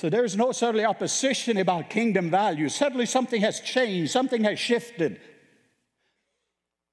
So, 0.00 0.10
there's 0.10 0.36
no 0.36 0.52
certainly 0.52 0.84
opposition 0.84 1.56
about 1.56 1.88
kingdom 1.88 2.30
values. 2.30 2.74
Suddenly, 2.74 3.06
something 3.06 3.40
has 3.40 3.60
changed, 3.60 4.10
something 4.12 4.44
has 4.44 4.58
shifted. 4.58 5.18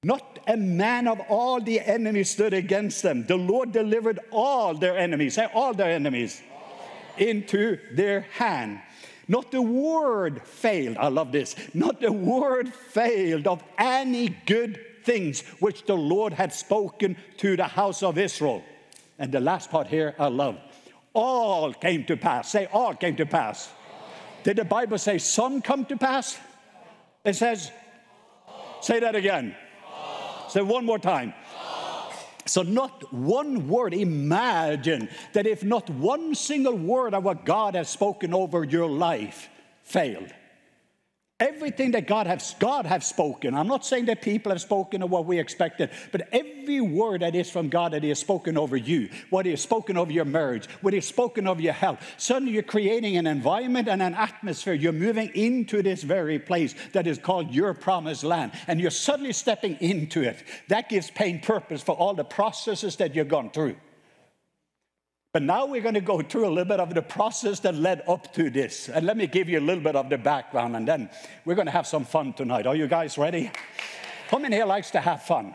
Not 0.04 0.40
a 0.48 0.56
man 0.56 1.06
of 1.06 1.20
all 1.28 1.60
the 1.60 1.80
enemies 1.80 2.30
stood 2.30 2.52
against 2.52 3.02
them. 3.02 3.24
The 3.24 3.36
Lord 3.36 3.70
delivered 3.70 4.18
all 4.32 4.74
their 4.74 4.98
enemies, 4.98 5.34
say 5.34 5.46
all 5.54 5.74
their 5.74 5.90
enemies, 5.90 6.42
into 7.16 7.78
their 7.92 8.22
hand. 8.22 8.80
Not 9.28 9.52
the 9.52 9.62
word 9.62 10.42
failed. 10.42 10.96
I 10.96 11.06
love 11.06 11.30
this. 11.30 11.54
Not 11.72 12.00
the 12.00 12.12
word 12.12 12.74
failed 12.74 13.46
of 13.46 13.62
any 13.78 14.28
good 14.28 14.80
things 15.04 15.42
which 15.60 15.86
the 15.86 15.96
Lord 15.96 16.32
had 16.32 16.52
spoken 16.52 17.16
to 17.38 17.56
the 17.56 17.64
house 17.64 18.02
of 18.02 18.18
Israel. 18.18 18.64
And 19.20 19.30
the 19.30 19.40
last 19.40 19.70
part 19.70 19.86
here 19.86 20.16
I 20.18 20.26
love. 20.26 20.58
All 21.14 21.72
came 21.72 22.04
to 22.06 22.16
pass. 22.16 22.50
Say, 22.50 22.66
all 22.72 22.94
came 22.94 23.14
to 23.16 23.26
pass. 23.26 23.70
Did 24.42 24.56
the 24.56 24.64
Bible 24.64 24.98
say 24.98 25.18
some 25.18 25.62
come 25.62 25.84
to 25.86 25.96
pass? 25.96 26.38
It 27.24 27.36
says, 27.36 27.70
say 28.80 28.98
that 28.98 29.14
again. 29.14 29.54
Say 30.52 30.60
one 30.60 30.84
more 30.84 30.98
time. 30.98 31.32
So, 32.44 32.60
not 32.60 33.10
one 33.10 33.68
word. 33.68 33.94
Imagine 33.94 35.08
that 35.32 35.46
if 35.46 35.64
not 35.64 35.88
one 35.88 36.34
single 36.34 36.76
word 36.76 37.14
of 37.14 37.24
what 37.24 37.46
God 37.46 37.74
has 37.74 37.88
spoken 37.88 38.34
over 38.34 38.62
your 38.62 38.86
life 38.86 39.48
failed, 39.82 40.30
Everything 41.42 41.90
that 41.90 42.06
God 42.06 42.28
has, 42.28 42.54
God 42.60 42.86
has 42.86 43.04
spoken. 43.04 43.52
I'm 43.52 43.66
not 43.66 43.84
saying 43.84 44.04
that 44.04 44.22
people 44.22 44.52
have 44.52 44.60
spoken 44.60 45.02
of 45.02 45.10
what 45.10 45.26
we 45.26 45.40
expected, 45.40 45.90
but 46.12 46.28
every 46.30 46.80
word 46.80 47.22
that 47.22 47.34
is 47.34 47.50
from 47.50 47.68
God 47.68 47.94
that 47.94 48.04
He 48.04 48.10
has 48.10 48.20
spoken 48.20 48.56
over 48.56 48.76
you, 48.76 49.08
what 49.28 49.44
He 49.44 49.50
has 49.50 49.60
spoken 49.60 49.96
over 49.96 50.12
your 50.12 50.24
marriage, 50.24 50.68
what 50.82 50.92
He 50.92 50.98
has 50.98 51.06
spoken 51.06 51.48
over 51.48 51.60
your 51.60 51.72
health. 51.72 51.98
Suddenly 52.16 52.52
you're 52.52 52.62
creating 52.62 53.16
an 53.16 53.26
environment 53.26 53.88
and 53.88 54.00
an 54.00 54.14
atmosphere. 54.14 54.74
You're 54.74 54.92
moving 54.92 55.32
into 55.34 55.82
this 55.82 56.04
very 56.04 56.38
place 56.38 56.76
that 56.92 57.08
is 57.08 57.18
called 57.18 57.52
your 57.52 57.74
promised 57.74 58.22
land, 58.22 58.52
and 58.68 58.80
you're 58.80 58.92
suddenly 58.92 59.32
stepping 59.32 59.76
into 59.80 60.22
it. 60.22 60.44
That 60.68 60.88
gives 60.88 61.10
pain 61.10 61.40
purpose 61.40 61.82
for 61.82 61.96
all 61.96 62.14
the 62.14 62.22
processes 62.22 62.94
that 62.96 63.16
you've 63.16 63.26
gone 63.26 63.50
through. 63.50 63.74
But 65.32 65.44
now 65.44 65.64
we're 65.64 65.80
going 65.80 65.94
to 65.94 66.02
go 66.02 66.20
through 66.20 66.46
a 66.46 66.50
little 66.50 66.66
bit 66.66 66.78
of 66.78 66.92
the 66.92 67.00
process 67.00 67.58
that 67.60 67.74
led 67.74 68.02
up 68.06 68.34
to 68.34 68.50
this. 68.50 68.90
And 68.90 69.06
let 69.06 69.16
me 69.16 69.26
give 69.26 69.48
you 69.48 69.60
a 69.60 69.64
little 69.64 69.82
bit 69.82 69.96
of 69.96 70.10
the 70.10 70.18
background, 70.18 70.76
and 70.76 70.86
then 70.86 71.08
we're 71.46 71.54
going 71.54 71.66
to 71.66 71.72
have 71.72 71.86
some 71.86 72.04
fun 72.04 72.34
tonight. 72.34 72.66
Are 72.66 72.76
you 72.76 72.86
guys 72.86 73.16
ready? 73.16 73.50
Many 74.30 74.56
here 74.56 74.66
likes 74.66 74.90
to 74.90 75.00
have 75.00 75.22
fun? 75.22 75.54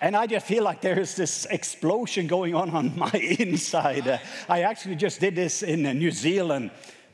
And 0.00 0.16
I 0.16 0.26
just 0.26 0.46
feel 0.46 0.62
like 0.62 0.80
there 0.80 0.98
is 0.98 1.16
this 1.16 1.46
explosion 1.50 2.28
going 2.28 2.54
on 2.54 2.70
on 2.70 2.96
my 2.96 3.10
inside. 3.38 4.08
Uh, 4.08 4.18
I 4.48 4.62
actually 4.62 4.96
just 4.96 5.20
did 5.20 5.34
this 5.34 5.62
in 5.62 5.84
uh, 5.84 5.92
New 5.92 6.10
Zealand 6.10 6.70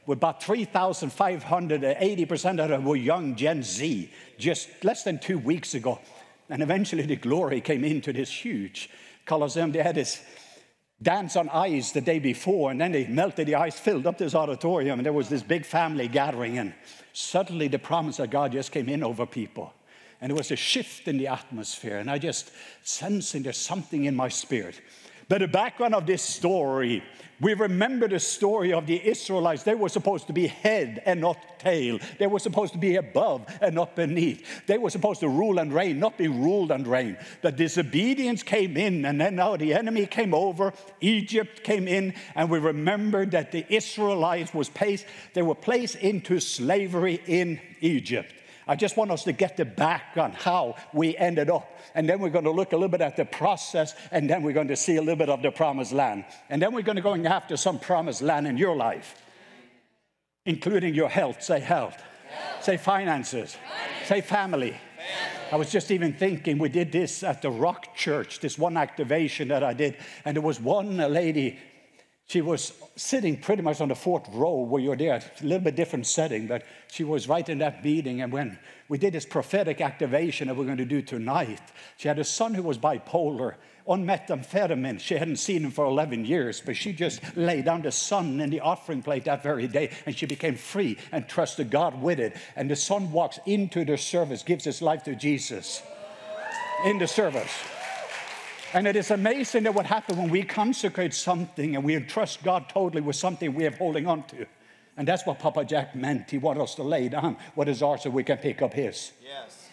with 0.07 0.19
about 0.19 0.43
3,500, 0.43 1.83
80% 1.83 2.63
of 2.63 2.69
them 2.69 2.85
were 2.85 2.95
young 2.95 3.35
Gen 3.35 3.65
Z, 3.65 4.11
just 4.39 4.69
less 4.85 5.03
than 5.03 5.19
two 5.19 5.39
weeks 5.39 5.75
ago. 5.75 5.99
And 6.49 6.63
eventually 6.63 7.03
the 7.03 7.17
glory 7.17 7.61
came 7.61 7.83
into 7.85 8.13
this 8.13 8.31
huge 8.31 8.91
Colosseum. 9.25 9.73
They 9.73 9.83
had 9.83 9.95
this 9.95 10.23
dance 11.03 11.37
on 11.37 11.49
ice 11.49 11.93
the 11.93 12.01
day 12.01 12.19
before, 12.19 12.71
and 12.71 12.81
then 12.81 12.93
they 12.93 13.07
melted 13.07 13.49
the 13.49 13.57
ice, 13.57 13.79
filled 13.79 14.07
up 14.07 14.19
this 14.19 14.35
auditorium, 14.35 14.99
and 14.99 15.07
there 15.07 15.13
was 15.13 15.29
this 15.29 15.43
big 15.43 15.65
family 15.67 16.09
gathering. 16.09 16.59
And 16.59 16.75
suddenly 17.13 17.69
the 17.69 17.79
promise 17.79 18.19
of 18.19 18.31
God 18.31 18.53
just 18.53 18.73
came 18.73 18.89
in 18.89 19.03
over 19.03 19.27
people. 19.27 19.73
And 20.21 20.31
there 20.31 20.37
was 20.37 20.51
a 20.51 20.57
shift 20.57 21.09
in 21.09 21.19
the 21.19 21.27
atmosphere, 21.27 21.99
and 21.99 22.11
I 22.11 22.19
just 22.19 22.51
sensing 22.83 23.43
there's 23.43 23.59
something 23.59 24.05
in 24.05 24.15
my 24.15 24.29
spirit. 24.29 24.81
But 25.29 25.41
the 25.41 25.49
background 25.49 25.95
of 25.95 26.07
this 26.07 26.23
story, 26.23 27.03
we 27.41 27.55
remember 27.55 28.09
the 28.09 28.21
story 28.21 28.73
of 28.73 28.87
the 28.87 29.07
Israelites. 29.07 29.63
They 29.63 29.75
were 29.75 29.89
supposed 29.89 30.27
to 30.29 30.33
be 30.33 30.47
head 30.47 31.03
and 31.05 31.21
not 31.21 31.59
tail. 31.59 31.99
They 32.19 32.27
were 32.27 32.39
supposed 32.39 32.73
to 32.73 32.79
be 32.79 32.97
above 32.97 33.47
and 33.61 33.75
not 33.75 33.97
beneath. 33.97 34.67
They 34.67 34.79
were 34.79 34.91
supposed 34.91 35.21
to 35.21 35.29
rule 35.29 35.59
and 35.59 35.73
reign, 35.73 35.99
not 35.99 36.17
be 36.17 36.29
ruled 36.29 36.71
and 36.71 36.87
reign. 36.87 37.17
The 37.43 37.53
disobedience 37.53 38.43
came 38.43 38.77
in, 38.77 39.05
and 39.05 39.21
then 39.21 39.37
now 39.37 39.57
the 39.57 39.75
enemy 39.75 40.07
came 40.07 40.35
over. 40.35 40.73
Egypt 41.01 41.65
came 41.65 41.89
in, 41.89 42.15
and 42.35 42.49
we 42.51 42.59
remember 42.59 43.27
that 43.27 43.53
the 43.53 43.65
Israelites 43.69 44.55
was 44.55 44.69
placed, 44.69 45.07
they 45.33 45.43
were 45.43 45.55
placed 45.55 45.97
into 45.97 46.41
slavery 46.41 47.21
in 47.27 47.61
Egypt. 47.81 48.33
I 48.67 48.77
just 48.77 48.97
want 48.97 49.11
us 49.11 49.25
to 49.25 49.33
get 49.33 49.57
the 49.57 49.65
back 49.65 50.17
on 50.17 50.33
how 50.33 50.77
we 50.93 51.17
ended 51.17 51.51
up. 51.51 51.79
And 51.95 52.09
then 52.09 52.19
we're 52.19 52.31
going 52.31 52.45
to 52.45 52.51
look 52.51 52.73
a 52.73 52.77
little 52.77 52.89
bit 52.89 53.01
at 53.01 53.17
the 53.17 53.25
process, 53.25 53.95
and 54.11 54.29
then 54.29 54.43
we're 54.43 54.53
going 54.53 54.69
to 54.69 54.77
see 54.77 54.97
a 54.97 55.01
little 55.01 55.17
bit 55.17 55.29
of 55.29 55.43
the 55.43 55.51
promised 55.51 55.93
land. 55.93 56.25
And 56.49 56.61
then 56.61 56.73
we're 56.73 56.83
going 56.83 56.97
to 56.97 57.03
go 57.03 57.15
after 57.15 57.57
some 57.57 57.79
promised 57.79 58.23
land 58.23 58.47
in 58.47 58.57
your 58.57 58.77
life, 58.77 59.23
including 60.47 60.95
your 60.95 61.09
health. 61.09 61.43
Say 61.43 61.61
health. 61.61 62.03
health. 62.31 62.65
Say 62.65 62.77
finances. 62.77 63.57
Say 64.07 64.21
family. 64.21 64.71
family. 64.71 64.81
I 65.53 65.57
was 65.57 65.71
just 65.71 65.91
even 65.91 66.15
thinking, 66.15 66.59
we 66.59 66.69
did 66.71 66.91
this 66.91 67.23
at 67.23 67.43
the 67.43 67.51
Rock 67.51 67.95
Church, 67.95 68.41
this 68.41 68.59
one 68.59 68.77
activation 68.77 69.49
that 69.49 69.63
I 69.63 69.75
did, 69.75 69.97
and 70.25 70.37
there 70.37 70.43
was 70.43 70.59
one 70.59 70.97
lady 70.97 71.59
she 72.27 72.41
was 72.41 72.73
sitting 72.97 73.37
pretty 73.37 73.63
much 73.63 73.81
on 73.81 73.89
the 73.89 73.95
fourth 73.95 74.29
row 74.33 74.61
where 74.61 74.81
you're 74.81 74.97
there, 74.97 75.15
a 75.15 75.45
little 75.45 75.65
bit 75.65 75.77
different 75.77 76.07
setting, 76.07 76.47
but 76.47 76.63
she 76.91 77.05
was 77.05 77.29
right 77.29 77.49
in 77.49 77.59
that 77.59 77.85
meeting. 77.85 78.23
And 78.23 78.33
when 78.33 78.59
we 78.89 78.99
did 78.99 79.13
this 79.13 79.27
prophetic 79.27 79.81
activation 79.81 80.49
that 80.49 80.57
we're 80.57 80.65
going 80.65 80.79
to 80.79 80.85
do 80.85 81.03
tonight, 81.03 81.61
she 81.97 82.09
had 82.09 82.19
a 82.19 82.25
son 82.25 82.55
who 82.55 82.63
was 82.63 82.79
bipolar, 82.79 83.57
on 83.87 84.05
methamphetamine. 84.05 84.99
She 84.99 85.15
hadn't 85.15 85.37
seen 85.37 85.65
him 85.65 85.71
for 85.71 85.85
11 85.85 86.25
years, 86.25 86.63
but 86.65 86.77
she 86.77 86.93
just 86.93 87.21
laid 87.37 87.67
down 87.67 87.83
the 87.83 87.93
son 87.93 88.41
in 88.41 88.51
the 88.51 88.61
offering 88.61 89.03
plate 89.03 89.25
that 89.25 89.43
very 89.43 89.67
day, 89.67 89.91
and 90.07 90.17
she 90.17 90.27
became 90.27 90.57
free 90.57 90.97
and 91.13 91.29
trusted 91.29 91.71
God 91.71 92.01
with 92.01 92.19
it. 92.19 92.37
And 92.57 92.71
the 92.71 92.77
son 92.77 93.13
walks 93.13 93.39
into 93.47 93.85
the 93.85 93.99
service, 93.99 94.43
gives 94.43 94.65
his 94.65 94.81
life 94.81 95.03
to 95.05 95.15
Jesus 95.15 95.83
in 96.85 96.99
the 96.99 97.07
service. 97.07 97.53
And 98.75 98.89
it 98.89 98.97
is 98.97 99.13
amazing 99.13 99.63
that 99.63 99.75
what 99.75 99.87
happens 99.87 100.19
when 100.19 100.29
we 100.29 100.43
consecrate 100.43 101.15
something 101.15 101.77
and 101.77 101.85
we 101.85 101.95
entrust 101.95 102.43
God 102.43 102.69
totally 102.69 103.03
with 103.03 103.15
something 103.15 103.55
we 103.55 103.67
are 103.67 103.71
holding 103.71 104.09
on 104.09 104.25
to. 104.25 104.47
And 104.97 105.07
that's 105.07 105.25
what 105.25 105.39
Papa 105.39 105.65
Jack 105.65 105.95
meant. 105.95 106.29
He 106.29 106.39
wanted 106.39 106.63
us 106.63 106.75
to 106.75 106.83
lay 106.83 107.09
down 107.09 107.37
what 107.55 107.69
is 107.69 107.83
ours 107.85 108.03
so 108.03 108.11
we 108.11 108.25
can 108.25 108.39
pick 108.39 108.63
up 108.63 108.75
his. 108.75 109.13
Yes. 109.23 109.64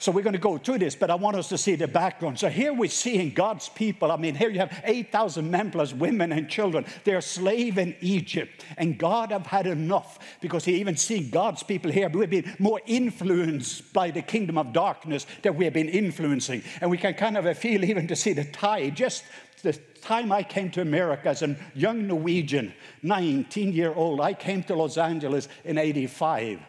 So 0.00 0.10
we're 0.10 0.22
going 0.22 0.32
to 0.32 0.38
go 0.38 0.56
through 0.56 0.78
this, 0.78 0.94
but 0.94 1.10
I 1.10 1.14
want 1.14 1.36
us 1.36 1.50
to 1.50 1.58
see 1.58 1.74
the 1.74 1.86
background. 1.86 2.38
So 2.38 2.48
here 2.48 2.72
we're 2.72 2.88
seeing 2.88 3.34
God's 3.34 3.68
people. 3.68 4.10
I 4.10 4.16
mean, 4.16 4.34
here 4.34 4.48
you 4.48 4.58
have 4.58 4.80
8,000 4.82 5.50
men 5.50 5.70
plus 5.70 5.92
women 5.92 6.32
and 6.32 6.48
children. 6.48 6.86
They're 7.04 7.20
slave 7.20 7.76
in 7.76 7.94
Egypt. 8.00 8.64
And 8.78 8.96
God 8.96 9.30
have 9.30 9.44
had 9.44 9.66
enough 9.66 10.18
because 10.40 10.64
he 10.64 10.76
even 10.76 10.96
seen 10.96 11.28
God's 11.28 11.62
people 11.62 11.92
here. 11.92 12.08
We've 12.08 12.30
been 12.30 12.56
more 12.58 12.80
influenced 12.86 13.92
by 13.92 14.10
the 14.10 14.22
kingdom 14.22 14.56
of 14.56 14.72
darkness 14.72 15.26
that 15.42 15.54
we 15.54 15.66
have 15.66 15.74
been 15.74 15.90
influencing. 15.90 16.62
And 16.80 16.90
we 16.90 16.96
can 16.96 17.12
kind 17.12 17.36
of 17.36 17.58
feel 17.58 17.84
even 17.84 18.08
to 18.08 18.16
see 18.16 18.32
the 18.32 18.44
tie 18.44 18.88
Just 18.88 19.24
the 19.62 19.74
time 20.00 20.32
I 20.32 20.42
came 20.42 20.70
to 20.70 20.80
America 20.80 21.28
as 21.28 21.42
a 21.42 21.54
young 21.74 22.06
Norwegian, 22.06 22.72
19 23.02 23.74
year 23.74 23.92
old, 23.92 24.22
I 24.22 24.32
came 24.32 24.62
to 24.62 24.74
Los 24.74 24.96
Angeles 24.96 25.48
in 25.64 25.76
85. 25.76 26.60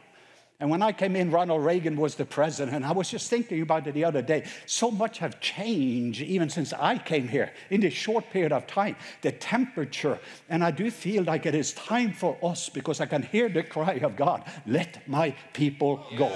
And 0.61 0.69
when 0.69 0.83
I 0.83 0.91
came 0.91 1.15
in, 1.15 1.31
Ronald 1.31 1.65
Reagan 1.65 1.95
was 1.95 2.13
the 2.13 2.23
president. 2.23 2.85
I 2.85 2.91
was 2.91 3.09
just 3.09 3.31
thinking 3.31 3.63
about 3.63 3.87
it 3.87 3.95
the 3.95 4.05
other 4.05 4.21
day. 4.21 4.43
So 4.67 4.91
much 4.91 5.17
have 5.17 5.39
changed 5.39 6.21
even 6.21 6.51
since 6.51 6.71
I 6.71 6.99
came 6.99 7.27
here 7.27 7.51
in 7.71 7.81
this 7.81 7.95
short 7.95 8.29
period 8.29 8.51
of 8.51 8.67
time. 8.67 8.95
The 9.23 9.31
temperature. 9.31 10.19
And 10.49 10.63
I 10.63 10.69
do 10.69 10.91
feel 10.91 11.23
like 11.23 11.47
it 11.47 11.55
is 11.55 11.73
time 11.73 12.13
for 12.13 12.37
us 12.43 12.69
because 12.69 13.01
I 13.01 13.07
can 13.07 13.23
hear 13.23 13.49
the 13.49 13.63
cry 13.63 13.93
of 14.03 14.15
God 14.15 14.43
let 14.67 15.07
my 15.09 15.35
people 15.51 16.05
go. 16.15 16.31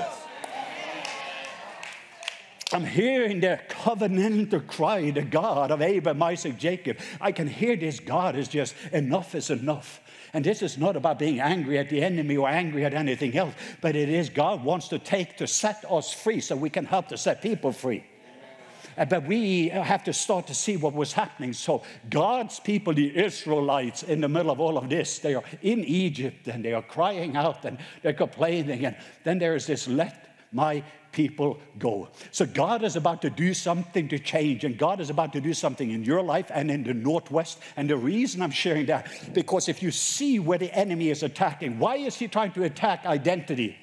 I'm 2.73 2.83
hearing 2.83 3.41
the 3.41 3.59
covenantal 3.69 4.65
cry, 4.65 5.11
the 5.11 5.21
God 5.21 5.69
of 5.69 5.83
Abraham, 5.83 6.23
Isaac, 6.23 6.57
Jacob. 6.57 6.97
I 7.21 7.31
can 7.31 7.47
hear 7.47 7.75
this 7.75 7.99
God 7.99 8.35
is 8.35 8.47
just 8.47 8.73
enough 8.91 9.35
is 9.35 9.51
enough. 9.51 10.01
And 10.35 10.43
this 10.43 10.61
is 10.61 10.77
not 10.77 10.97
about 10.97 11.17
being 11.17 11.39
angry 11.39 11.79
at 11.79 11.89
the 11.89 12.03
enemy 12.03 12.35
or 12.35 12.49
angry 12.49 12.83
at 12.83 12.93
anything 12.93 13.37
else, 13.37 13.53
but 13.79 13.95
it 13.95 14.09
is 14.09 14.27
God 14.27 14.65
wants 14.65 14.89
to 14.89 14.99
take 14.99 15.37
to 15.37 15.47
set 15.47 15.85
us 15.89 16.11
free 16.11 16.41
so 16.41 16.57
we 16.57 16.69
can 16.69 16.83
help 16.83 17.07
to 17.07 17.17
set 17.17 17.41
people 17.41 17.71
free. 17.71 18.03
Uh, 18.97 19.05
but 19.05 19.25
we 19.25 19.69
have 19.69 20.03
to 20.03 20.11
start 20.11 20.45
to 20.47 20.53
see 20.53 20.75
what 20.75 20.93
was 20.93 21.13
happening. 21.13 21.53
So, 21.53 21.83
God's 22.09 22.59
people, 22.59 22.93
the 22.93 23.17
Israelites, 23.17 24.03
in 24.03 24.19
the 24.19 24.27
middle 24.27 24.51
of 24.51 24.59
all 24.59 24.77
of 24.77 24.89
this, 24.89 25.19
they 25.19 25.35
are 25.35 25.43
in 25.61 25.85
Egypt 25.85 26.49
and 26.49 26.65
they 26.65 26.73
are 26.73 26.81
crying 26.81 27.37
out 27.37 27.63
and 27.63 27.77
they're 28.01 28.11
complaining. 28.11 28.85
And 28.85 28.97
then 29.23 29.39
there 29.39 29.55
is 29.55 29.65
this 29.65 29.87
let 29.87 30.35
my 30.51 30.83
people 31.15 31.57
go. 31.79 32.09
So 32.31 32.45
God 32.45 32.83
is 32.83 32.97
about 32.97 33.21
to 33.23 33.29
do 33.29 33.53
something 33.53 34.09
to 34.09 34.19
change, 34.19 34.65
and 34.65 34.77
God 34.77 34.99
is 34.99 35.09
about 35.09 35.31
to 35.33 35.41
do 35.41 35.53
something 35.53 35.89
in 35.89 36.03
your 36.03 36.21
life 36.21 36.51
and 36.53 36.69
in 36.69 36.83
the 36.83 36.93
Northwest. 36.93 37.59
And 37.77 37.89
the 37.89 37.97
reason 37.97 38.41
I'm 38.41 38.51
sharing 38.51 38.85
that, 38.87 39.07
because 39.33 39.69
if 39.69 39.81
you 39.81 39.91
see 39.91 40.39
where 40.39 40.59
the 40.59 40.71
enemy 40.77 41.09
is 41.09 41.23
attacking, 41.23 41.79
why 41.79 41.95
is 41.95 42.17
he 42.17 42.27
trying 42.27 42.51
to 42.51 42.63
attack 42.63 43.05
identity? 43.05 43.77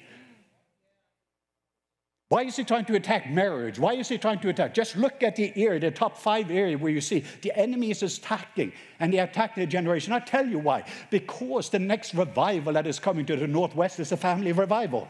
Why 2.29 2.43
is 2.43 2.55
he 2.55 2.63
trying 2.63 2.85
to 2.85 2.95
attack 2.95 3.29
marriage? 3.29 3.77
Why 3.77 3.93
is 3.93 4.09
he 4.09 4.17
trying 4.17 4.39
to 4.39 4.49
attack? 4.49 4.73
Just 4.73 4.95
look 4.95 5.21
at 5.23 5.35
the 5.35 5.51
area, 5.55 5.79
the 5.79 5.91
top 5.91 6.17
five 6.17 6.49
area 6.51 6.77
where 6.77 6.91
you 6.91 7.01
see 7.01 7.23
the 7.41 7.51
enemy 7.55 7.91
is 7.91 8.01
attacking 8.01 8.73
and 8.99 9.11
they 9.13 9.19
attack 9.19 9.55
the 9.55 9.65
generation. 9.65 10.13
I'll 10.13 10.21
tell 10.21 10.47
you 10.47 10.59
why. 10.59 10.83
Because 11.09 11.69
the 11.69 11.79
next 11.79 12.13
revival 12.13 12.73
that 12.73 12.87
is 12.87 12.99
coming 12.99 13.25
to 13.27 13.35
the 13.35 13.47
Northwest 13.47 13.99
is 13.99 14.11
a 14.11 14.17
family 14.17 14.51
revival. 14.51 15.07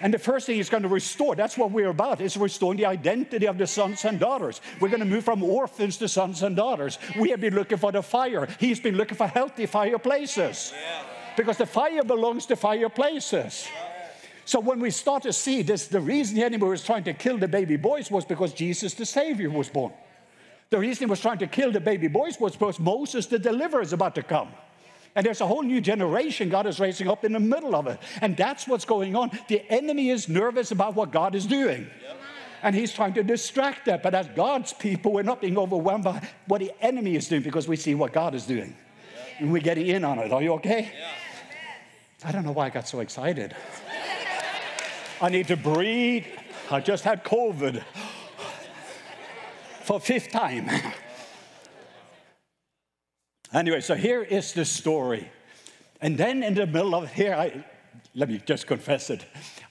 And 0.00 0.14
the 0.14 0.18
first 0.18 0.46
thing 0.46 0.56
he's 0.56 0.70
going 0.70 0.84
to 0.84 0.88
restore, 0.88 1.34
that's 1.34 1.58
what 1.58 1.70
we're 1.70 1.88
about, 1.88 2.20
is 2.20 2.36
restoring 2.36 2.78
the 2.78 2.86
identity 2.86 3.46
of 3.46 3.58
the 3.58 3.66
sons 3.66 4.04
and 4.04 4.20
daughters. 4.20 4.60
We're 4.80 4.88
going 4.88 5.00
to 5.00 5.06
move 5.06 5.24
from 5.24 5.42
orphans 5.42 5.96
to 5.98 6.08
sons 6.08 6.42
and 6.42 6.54
daughters. 6.54 6.98
We 7.18 7.30
have 7.30 7.40
been 7.40 7.54
looking 7.54 7.78
for 7.78 7.90
the 7.90 8.02
fire. 8.02 8.48
He's 8.60 8.80
been 8.80 8.96
looking 8.96 9.16
for 9.16 9.26
healthy 9.26 9.66
fireplaces. 9.66 10.72
Because 11.36 11.56
the 11.56 11.66
fire 11.66 12.04
belongs 12.04 12.46
to 12.46 12.56
fireplaces. 12.56 13.68
So 14.44 14.60
when 14.60 14.80
we 14.80 14.90
start 14.90 15.24
to 15.24 15.32
see 15.32 15.62
this, 15.62 15.88
the 15.88 16.00
reason 16.00 16.36
the 16.36 16.44
enemy 16.44 16.64
was 16.64 16.82
trying 16.82 17.04
to 17.04 17.12
kill 17.12 17.36
the 17.36 17.48
baby 17.48 17.76
boys 17.76 18.10
was 18.10 18.24
because 18.24 18.54
Jesus 18.54 18.94
the 18.94 19.04
Savior 19.04 19.50
was 19.50 19.68
born. 19.68 19.92
The 20.70 20.78
reason 20.78 21.06
he 21.06 21.10
was 21.10 21.20
trying 21.20 21.38
to 21.38 21.46
kill 21.46 21.70
the 21.70 21.80
baby 21.80 22.08
boys 22.08 22.40
was 22.40 22.52
because 22.52 22.78
Moses 22.78 23.26
the 23.26 23.38
deliverer 23.38 23.82
is 23.82 23.92
about 23.92 24.14
to 24.14 24.22
come. 24.22 24.48
And 25.18 25.26
there's 25.26 25.40
a 25.40 25.46
whole 25.48 25.62
new 25.62 25.80
generation 25.80 26.48
God 26.48 26.68
is 26.68 26.78
raising 26.78 27.08
up 27.08 27.24
in 27.24 27.32
the 27.32 27.40
middle 27.40 27.74
of 27.74 27.88
it. 27.88 27.98
And 28.22 28.36
that's 28.36 28.68
what's 28.68 28.84
going 28.84 29.16
on. 29.16 29.36
The 29.48 29.68
enemy 29.68 30.10
is 30.10 30.28
nervous 30.28 30.70
about 30.70 30.94
what 30.94 31.10
God 31.10 31.34
is 31.34 31.44
doing. 31.44 31.90
And 32.62 32.72
he's 32.72 32.92
trying 32.92 33.14
to 33.14 33.24
distract 33.24 33.86
that. 33.86 34.00
But 34.00 34.14
as 34.14 34.28
God's 34.28 34.72
people, 34.72 35.12
we're 35.12 35.24
not 35.24 35.40
being 35.40 35.58
overwhelmed 35.58 36.04
by 36.04 36.24
what 36.46 36.60
the 36.60 36.70
enemy 36.80 37.16
is 37.16 37.26
doing 37.26 37.42
because 37.42 37.66
we 37.66 37.74
see 37.74 37.96
what 37.96 38.12
God 38.12 38.36
is 38.36 38.46
doing. 38.46 38.76
And 39.40 39.50
we're 39.50 39.60
getting 39.60 39.88
in 39.88 40.04
on 40.04 40.20
it. 40.20 40.32
Are 40.32 40.40
you 40.40 40.52
okay? 40.52 40.92
I 42.24 42.30
don't 42.30 42.44
know 42.44 42.52
why 42.52 42.66
I 42.66 42.70
got 42.70 42.86
so 42.86 43.00
excited. 43.00 43.56
I 45.20 45.30
need 45.30 45.48
to 45.48 45.56
breathe. 45.56 46.26
I 46.70 46.78
just 46.78 47.02
had 47.02 47.24
COVID 47.24 47.82
for 49.82 49.98
fifth 49.98 50.30
time. 50.30 50.70
Anyway, 53.52 53.80
so 53.80 53.94
here 53.94 54.22
is 54.22 54.52
the 54.52 54.64
story. 54.64 55.30
And 56.00 56.18
then 56.18 56.42
in 56.42 56.54
the 56.54 56.66
middle 56.66 56.94
of 56.94 57.10
here, 57.12 57.34
I, 57.34 57.64
let 58.14 58.28
me 58.28 58.40
just 58.44 58.66
confess 58.66 59.10
it. 59.10 59.24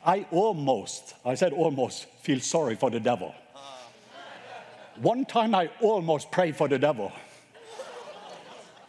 I 0.06 0.26
almost, 0.32 1.14
I 1.24 1.36
said 1.36 1.54
almost, 1.54 2.06
feel 2.22 2.40
sorry 2.40 2.76
for 2.76 2.90
the 2.90 3.00
devil. 3.00 3.34
One 5.02 5.26
time 5.26 5.54
I 5.54 5.70
almost 5.80 6.32
prayed 6.32 6.56
for 6.56 6.68
the 6.68 6.80
devil. 6.80 7.12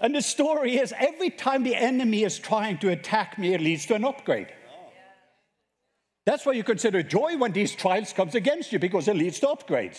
And 0.01 0.15
the 0.15 0.23
story 0.23 0.79
is 0.79 0.95
every 0.97 1.29
time 1.29 1.65
the 1.65 1.75
enemy 1.75 2.23
is 2.23 2.39
trying 2.39 2.79
to 2.79 2.89
attack 2.91 3.39
me, 3.39 3.53
it 3.53 3.61
leads 3.61 3.85
to 3.87 3.95
an 3.95 4.05
upgrade. 4.05 4.49
That's 6.25 6.47
why 6.47 6.53
you 6.53 6.65
consider 6.65 7.03
joy 7.03 7.37
when 7.37 7.53
these 7.53 7.75
trials 7.75 8.13
comes 8.13 8.35
against 8.35 8.73
you 8.73 8.79
because 8.79 9.09
it 9.09 9.17
leads 9.17 9.41
to 9.41 9.47
upgrades. 9.47 9.99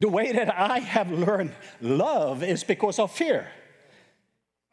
The 0.00 0.08
way 0.08 0.32
that 0.32 0.54
I 0.54 0.80
have 0.80 1.10
learned 1.10 1.52
love 1.80 2.42
is 2.42 2.62
because 2.64 2.98
of 2.98 3.10
fear. 3.10 3.48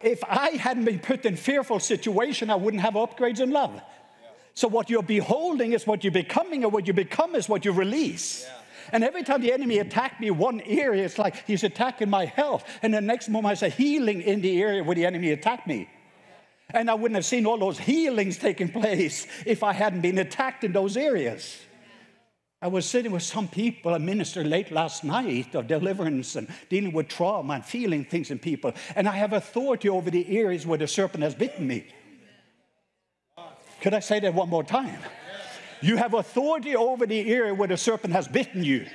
If 0.02 0.24
I 0.24 0.50
hadn't 0.50 0.86
been 0.86 1.00
put 1.00 1.26
in 1.26 1.36
fearful 1.36 1.80
situation, 1.80 2.50
I 2.50 2.56
wouldn't 2.56 2.82
have 2.82 2.94
upgrades 2.94 3.40
in 3.40 3.52
love. 3.52 3.82
So 4.54 4.68
what 4.68 4.90
you're 4.90 5.04
beholding 5.04 5.74
is 5.74 5.86
what 5.86 6.04
you're 6.04 6.12
becoming, 6.12 6.64
and 6.64 6.74
what 6.74 6.88
you 6.88 6.94
become 6.94 7.36
is 7.36 7.48
what 7.50 7.66
you 7.66 7.72
release. 7.72 8.44
Yeah. 8.44 8.54
And 8.92 9.04
every 9.04 9.24
time 9.24 9.42
the 9.42 9.52
enemy 9.52 9.80
attacked 9.80 10.22
me 10.22 10.32
one 10.32 10.62
area, 10.62 11.04
it's 11.04 11.18
like 11.18 11.46
he's 11.46 11.64
attacking 11.64 12.10
my 12.10 12.26
health. 12.26 12.64
And 12.82 12.94
the 12.94 13.02
next 13.02 13.30
moment 13.30 13.52
I 13.52 13.56
say 13.56 13.70
healing 13.70 14.22
in 14.22 14.42
the 14.42 14.62
area 14.62 14.84
where 14.84 14.96
the 14.96 15.06
enemy 15.06 15.32
attacked 15.32 15.68
me. 15.68 15.90
And 16.70 16.90
I 16.90 16.94
wouldn't 16.94 17.16
have 17.16 17.26
seen 17.26 17.46
all 17.46 17.58
those 17.58 17.80
healings 17.80 18.38
taking 18.38 18.70
place 18.70 19.28
if 19.46 19.64
I 19.64 19.74
hadn't 19.74 20.02
been 20.02 20.18
attacked 20.18 20.64
in 20.64 20.74
those 20.74 20.98
areas. 20.98 21.58
I 22.60 22.68
was 22.68 22.88
sitting 22.88 23.12
with 23.12 23.22
some 23.22 23.48
people, 23.48 23.94
a 23.94 24.00
minister 24.00 24.44
late 24.44 24.72
last 24.72 25.04
night 25.04 25.54
of 25.54 25.68
deliverance 25.68 26.36
and 26.36 26.48
dealing 26.70 26.92
with 26.92 27.08
trauma 27.08 27.54
and 27.54 27.66
feeling 27.66 28.04
things 28.04 28.32
in 28.32 28.40
people. 28.40 28.74
And 28.96 29.08
I 29.08 29.12
have 29.12 29.34
authority 29.34 29.90
over 29.90 30.10
the 30.10 30.38
areas 30.38 30.66
where 30.66 30.80
the 30.80 30.88
serpent 30.88 31.24
has 31.24 31.36
bitten 31.36 31.68
me. 31.68 31.86
Could 33.82 33.94
I 33.94 34.00
say 34.00 34.20
that 34.22 34.34
one 34.34 34.50
more 34.50 34.64
time? 34.64 35.00
You 35.82 35.98
have 35.98 36.16
authority 36.16 36.76
over 36.76 37.06
the 37.06 37.32
area 37.32 37.54
where 37.54 37.68
the 37.68 37.78
serpent 37.78 38.14
has 38.14 38.28
bitten 38.28 38.64
you. 38.64 38.88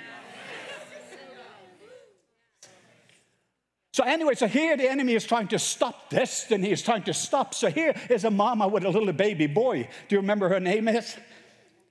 So, 3.92 4.02
anyway, 4.04 4.34
so 4.34 4.48
here 4.48 4.76
the 4.76 4.90
enemy 4.90 5.14
is 5.14 5.24
trying 5.24 5.48
to 5.48 5.58
stop 5.58 6.08
destiny, 6.08 6.70
he's 6.70 6.82
trying 6.82 7.02
to 7.02 7.14
stop. 7.14 7.54
So, 7.54 7.70
here 7.70 7.94
is 8.08 8.24
a 8.24 8.30
mama 8.30 8.66
with 8.66 8.84
a 8.84 8.88
little 8.88 9.12
baby 9.12 9.46
boy. 9.46 9.88
Do 10.08 10.16
you 10.16 10.20
remember 10.20 10.48
her 10.48 10.58
name 10.58 10.88
is? 10.88 11.14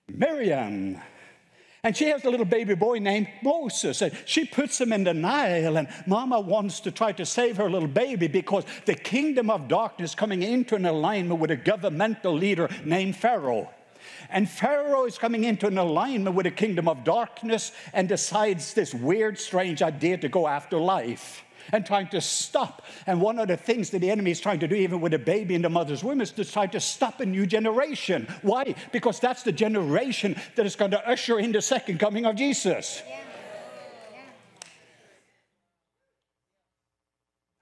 Miriam. 0.10 1.00
And 1.84 1.98
she 1.98 2.10
has 2.10 2.24
a 2.26 2.30
little 2.30 2.46
baby 2.46 2.76
boy 2.76 3.00
named 3.00 3.28
Moses. 3.42 4.04
And 4.04 4.16
she 4.26 4.46
puts 4.46 4.80
him 4.80 4.94
in 4.94 5.04
the 5.04 5.16
Nile, 5.16 5.78
and 5.78 5.88
Mama 6.06 6.40
wants 6.40 6.80
to 6.82 6.92
try 6.92 7.12
to 7.14 7.26
save 7.26 7.58
her 7.58 7.70
little 7.70 7.88
baby 7.88 8.28
because 8.28 8.66
the 8.86 8.94
kingdom 8.94 9.50
of 9.50 9.68
darkness 9.68 10.14
coming 10.14 10.44
into 10.44 10.76
an 10.76 10.86
alignment 10.86 11.40
with 11.40 11.50
a 11.50 11.56
governmental 11.56 12.34
leader 12.34 12.70
named 12.86 13.16
Pharaoh. 13.16 13.68
And 14.30 14.48
Pharaoh 14.48 15.06
is 15.06 15.18
coming 15.18 15.44
into 15.44 15.68
an 15.68 15.78
alignment 15.80 16.36
with 16.36 16.44
the 16.44 16.52
kingdom 16.52 16.88
of 16.88 17.04
darkness 17.04 17.72
and 17.94 18.08
decides 18.08 18.74
this 18.76 18.94
weird, 18.94 19.40
strange 19.40 19.82
idea 19.82 20.18
to 20.18 20.30
go 20.30 20.48
after 20.48 20.78
life 20.78 21.44
and 21.72 21.86
trying 21.86 22.08
to 22.10 22.22
stop. 22.22 22.84
And 23.08 23.22
one 23.22 23.40
of 23.40 23.48
the 23.48 23.58
things 23.58 23.90
that 23.92 24.00
the 24.00 24.12
enemy 24.12 24.32
is 24.32 24.40
trying 24.40 24.60
to 24.60 24.68
do, 24.68 24.76
even 24.76 25.02
with 25.02 25.14
a 25.14 25.20
baby 25.20 25.56
in 25.56 25.62
the 25.62 25.70
mother's 25.70 26.04
womb, 26.04 26.22
is 26.22 26.32
to 26.32 26.46
try 26.46 26.68
to 26.68 26.80
stop 26.80 27.20
a 27.20 27.26
new 27.26 27.46
generation. 27.46 28.28
Why? 28.42 28.76
Because 28.92 29.20
that's 29.20 29.44
the 29.44 29.52
generation 29.52 30.36
that 30.56 30.66
is 30.66 30.76
going 30.76 30.92
to 30.92 31.08
usher 31.08 31.40
in 31.40 31.52
the 31.52 31.62
second 31.62 32.00
coming 32.00 32.26
of 32.26 32.36
Jesus. 32.36 33.02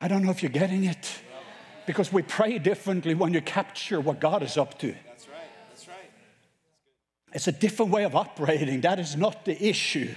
I 0.01 0.07
don't 0.07 0.23
know 0.23 0.31
if 0.31 0.41
you're 0.41 0.51
getting 0.51 0.85
it. 0.85 1.09
Because 1.85 2.13
we 2.13 2.21
pray 2.21 2.59
differently 2.59 3.15
when 3.15 3.33
you 3.33 3.41
capture 3.41 3.99
what 3.99 4.19
God 4.19 4.43
is 4.43 4.57
up 4.57 4.77
to. 4.79 4.93
That's 5.07 5.27
right. 5.27 5.49
That's 5.69 5.87
right. 5.87 6.11
It's 7.33 7.47
a 7.47 7.51
different 7.51 7.91
way 7.91 8.03
of 8.03 8.15
operating. 8.15 8.81
That 8.81 8.99
is 8.99 9.15
not 9.15 9.43
the 9.43 9.59
issue. 9.61 10.13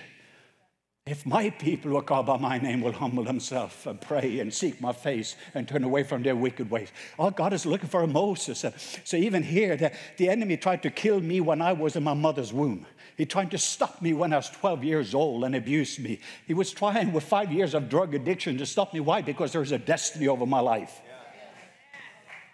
If 1.05 1.26
my 1.26 1.50
people 1.50 1.90
who 1.90 1.96
are 1.96 2.03
called 2.03 2.26
by 2.26 2.36
my 2.36 2.59
name 2.59 2.80
will 2.80 2.92
humble 2.92 3.24
themselves 3.24 3.86
and 3.86 4.00
pray 4.00 4.38
and 4.38 4.55
seek 4.55 4.80
my 4.80 4.92
face 4.92 5.34
and 5.53 5.66
turn 5.66 5.82
away 5.82 6.05
from 6.05 6.22
their 6.22 6.36
wicked 6.36 6.70
ways. 6.70 6.92
All 7.18 7.32
God 7.32 7.53
is 7.53 7.66
looking 7.66 7.88
for 7.88 8.05
a 8.05 8.07
Moses. 8.07 8.64
Uh, 8.64 8.70
so 9.03 9.16
even 9.16 9.42
here, 9.42 9.76
the, 9.76 9.90
the 10.16 10.28
enemy 10.28 10.57
tried 10.57 10.84
to 10.84 10.90
kill 10.90 11.20
me 11.20 11.40
when 11.40 11.61
I 11.61 11.72
was 11.72 11.96
in 11.96 12.05
my 12.05 12.14
mother's 12.14 12.53
womb. 12.53 12.86
He 13.16 13.26
tried 13.26 13.50
to 13.50 13.59
stop 13.59 14.00
me 14.00 14.12
when 14.12 14.32
I 14.32 14.36
was 14.36 14.50
12 14.50 14.84
years 14.84 15.12
old 15.12 15.42
and 15.42 15.57
abuse 15.57 15.98
me. 15.98 16.20
He 16.46 16.55
was 16.55 16.70
trying 16.70 17.12
with 17.12 17.24
five 17.24 17.50
years 17.50 17.74
of 17.74 17.88
drug 17.88 18.14
addiction 18.14 18.57
to 18.59 18.66
stop 18.66 18.94
me. 18.94 19.00
Why? 19.00 19.22
Because 19.22 19.50
there's 19.50 19.72
a 19.72 19.78
destiny 19.78 20.28
over 20.28 20.46
my 20.46 20.61
life. 20.61 21.00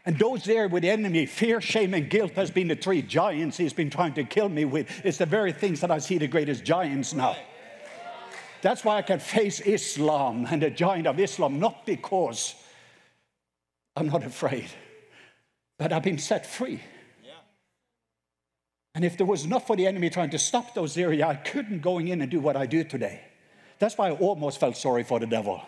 And 0.07 0.18
those 0.18 0.44
there 0.44 0.68
with 0.68 0.84
the 0.84 0.90
enemy, 0.90 1.26
fear, 1.26 1.61
shame, 1.61 1.92
and 1.92 2.09
guilt 2.09 2.32
has 2.32 2.51
been 2.51 2.68
the 2.68 2.76
three 2.76 3.03
giants 3.03 3.59
he's 3.59 3.74
been 3.74 3.90
trying 3.90 4.14
to 4.14 4.24
kill 4.24 4.49
me 4.49 4.64
with. 4.64 5.05
It's 5.05 5.18
the 5.18 5.26
very 5.26 5.53
things 5.53 5.82
that 5.82 5.90
I 5.90 5.99
see 5.99 6.16
the 6.16 6.28
greatest 6.28 6.64
giants 6.64 7.12
now. 7.12 7.36
That's 8.61 8.84
why 8.84 8.96
I 8.96 9.02
can 9.02 9.20
face 9.20 9.61
Islam 9.61 10.46
and 10.50 10.62
the 10.62 10.70
giant 10.70 11.06
of 11.06 11.18
Islam, 11.18 11.59
not 11.61 11.86
because 11.86 12.54
I'm 13.96 14.09
not 14.09 14.24
afraid, 14.24 14.68
but 15.78 15.92
I've 15.92 16.02
been 16.02 16.18
set 16.18 16.46
free. 16.46 16.80
Yeah. 17.24 17.30
And 18.94 19.04
if 19.04 19.16
there 19.16 19.26
was 19.26 19.44
enough 19.44 19.66
for 19.66 19.76
the 19.76 19.86
enemy 19.86 20.11
trying 20.11 20.30
to 20.30 20.38
stop 20.38 20.74
those 20.74 20.96
areas, 20.96 21.22
I 21.22 21.34
couldn't 21.34 21.80
go 21.80 21.98
in 21.98 22.20
and 22.20 22.30
do 22.30 22.40
what 22.40 22.56
I 22.56 22.66
do 22.66 22.84
today. 22.84 23.22
That's 23.78 23.96
why 23.96 24.09
I 24.09 24.12
almost 24.12 24.59
felt 24.59 24.76
sorry 24.76 25.04
for 25.04 25.20
the 25.20 25.26
devil. 25.26 25.62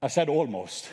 I 0.00 0.08
said 0.08 0.28
almost. 0.28 0.88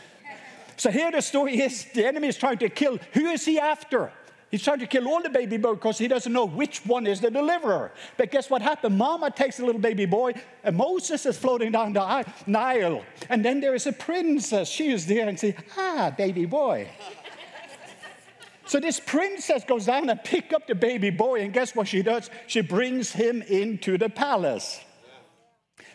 So 0.78 0.90
here 0.90 1.12
the 1.12 1.22
story 1.22 1.60
is 1.60 1.86
the 1.94 2.06
enemy 2.06 2.28
is 2.28 2.38
trying 2.38 2.58
to 2.60 2.70
kill. 2.70 2.98
Who 3.14 3.28
is 3.28 3.46
he 3.46 3.60
after? 3.60 4.12
He's 4.52 4.62
trying 4.62 4.80
to 4.80 4.86
kill 4.86 5.08
all 5.08 5.24
the 5.24 5.30
baby 5.30 5.56
boys 5.56 5.76
because 5.76 5.98
he 5.98 6.10
doesn't 6.10 6.32
know 6.32 6.44
which 6.44 6.86
one 6.86 7.08
is 7.08 7.22
the 7.22 7.32
deliverer. 7.32 7.94
But 8.18 8.32
guess 8.32 8.50
what 8.50 8.62
happened? 8.62 8.98
Mama 8.98 9.32
takes 9.32 9.58
the 9.58 9.66
little 9.66 9.80
baby 9.80 10.06
boy, 10.06 10.34
and 10.66 10.76
Moses 10.76 11.26
is 11.26 11.38
floating 11.38 11.72
down 11.72 11.94
the 11.94 12.26
Nile. 12.46 13.02
And 13.30 13.46
then 13.46 13.62
there 13.62 13.74
is 13.74 13.88
a 13.88 13.94
princess. 13.94 14.68
She 14.68 14.92
is 14.92 15.08
there 15.08 15.30
and 15.30 15.40
says, 15.40 15.54
Ah, 15.78 16.14
baby 16.18 16.46
boy. 16.46 16.90
so 18.66 18.82
this 18.82 19.00
princess 19.00 19.64
goes 19.64 19.86
down 19.86 20.10
and 20.10 20.22
pick 20.22 20.52
up 20.52 20.68
the 20.68 20.76
baby 20.76 21.12
boy, 21.12 21.44
and 21.44 21.54
guess 21.54 21.74
what 21.74 21.88
she 21.88 22.02
does? 22.02 22.30
She 22.48 22.60
brings 22.60 23.14
him 23.14 23.42
into 23.44 23.98
the 23.98 24.10
palace. 24.10 24.82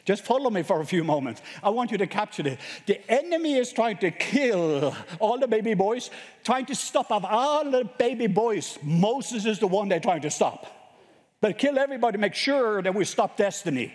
Just 0.06 0.24
follow 0.24 0.50
me 0.50 0.62
for 0.62 0.80
a 0.80 0.86
few 0.86 1.02
moments. 1.02 1.42
I 1.64 1.70
want 1.70 1.90
you 1.90 1.98
to 1.98 2.06
capture 2.06 2.46
it. 2.46 2.60
The 2.86 3.00
enemy 3.10 3.56
is 3.56 3.72
trying 3.72 3.98
to 3.98 4.12
kill 4.12 4.94
all 5.18 5.36
the 5.36 5.48
baby 5.48 5.74
boys, 5.74 6.10
trying 6.44 6.64
to 6.66 6.76
stop 6.76 7.10
all 7.10 7.68
the 7.68 7.84
baby 7.98 8.28
boys. 8.28 8.78
Moses 8.84 9.44
is 9.44 9.58
the 9.58 9.66
one 9.66 9.88
they're 9.88 9.98
trying 9.98 10.22
to 10.22 10.30
stop. 10.30 10.66
But 11.40 11.58
kill 11.58 11.76
everybody, 11.76 12.18
make 12.18 12.34
sure 12.34 12.80
that 12.82 12.94
we 12.94 13.04
stop 13.04 13.36
destiny. 13.36 13.92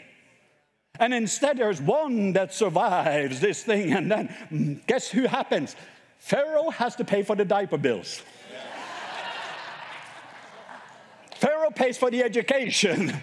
And 0.99 1.13
instead, 1.13 1.57
there's 1.57 1.81
one 1.81 2.33
that 2.33 2.53
survives 2.53 3.39
this 3.39 3.63
thing. 3.63 3.93
And 3.93 4.11
then, 4.11 4.27
mm, 4.51 4.85
guess 4.87 5.09
who 5.09 5.27
happens? 5.27 5.77
Pharaoh 6.19 6.71
has 6.71 6.97
to 6.97 7.05
pay 7.05 7.23
for 7.23 7.37
the 7.37 7.45
diaper 7.45 7.77
bills. 7.77 8.21
Pharaoh 11.35 11.71
pays 11.71 11.97
for 11.97 12.11
the 12.11 12.21
education. 12.21 13.13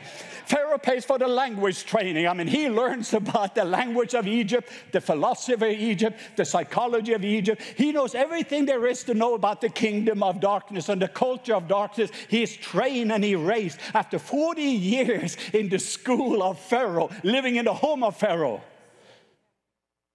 Pharaoh 0.48 0.78
pays 0.78 1.04
for 1.04 1.18
the 1.18 1.28
language 1.28 1.84
training. 1.84 2.26
I 2.26 2.32
mean, 2.32 2.46
he 2.46 2.70
learns 2.70 3.12
about 3.12 3.54
the 3.54 3.66
language 3.66 4.14
of 4.14 4.26
Egypt, 4.26 4.70
the 4.92 5.00
philosophy 5.02 5.52
of 5.52 5.62
Egypt, 5.62 6.18
the 6.36 6.44
psychology 6.46 7.12
of 7.12 7.22
Egypt. 7.22 7.60
He 7.76 7.92
knows 7.92 8.14
everything 8.14 8.64
there 8.64 8.86
is 8.86 9.02
to 9.04 9.12
know 9.12 9.34
about 9.34 9.60
the 9.60 9.68
kingdom 9.68 10.22
of 10.22 10.40
darkness 10.40 10.88
and 10.88 11.02
the 11.02 11.08
culture 11.08 11.54
of 11.54 11.68
darkness. 11.68 12.10
He 12.28 12.42
is 12.42 12.56
trained 12.56 13.12
and 13.12 13.22
he 13.22 13.36
raised 13.36 13.78
after 13.92 14.18
40 14.18 14.62
years 14.62 15.36
in 15.52 15.68
the 15.68 15.78
school 15.78 16.42
of 16.42 16.58
Pharaoh, 16.58 17.10
living 17.22 17.56
in 17.56 17.66
the 17.66 17.74
home 17.74 18.02
of 18.02 18.16
Pharaoh. 18.16 18.62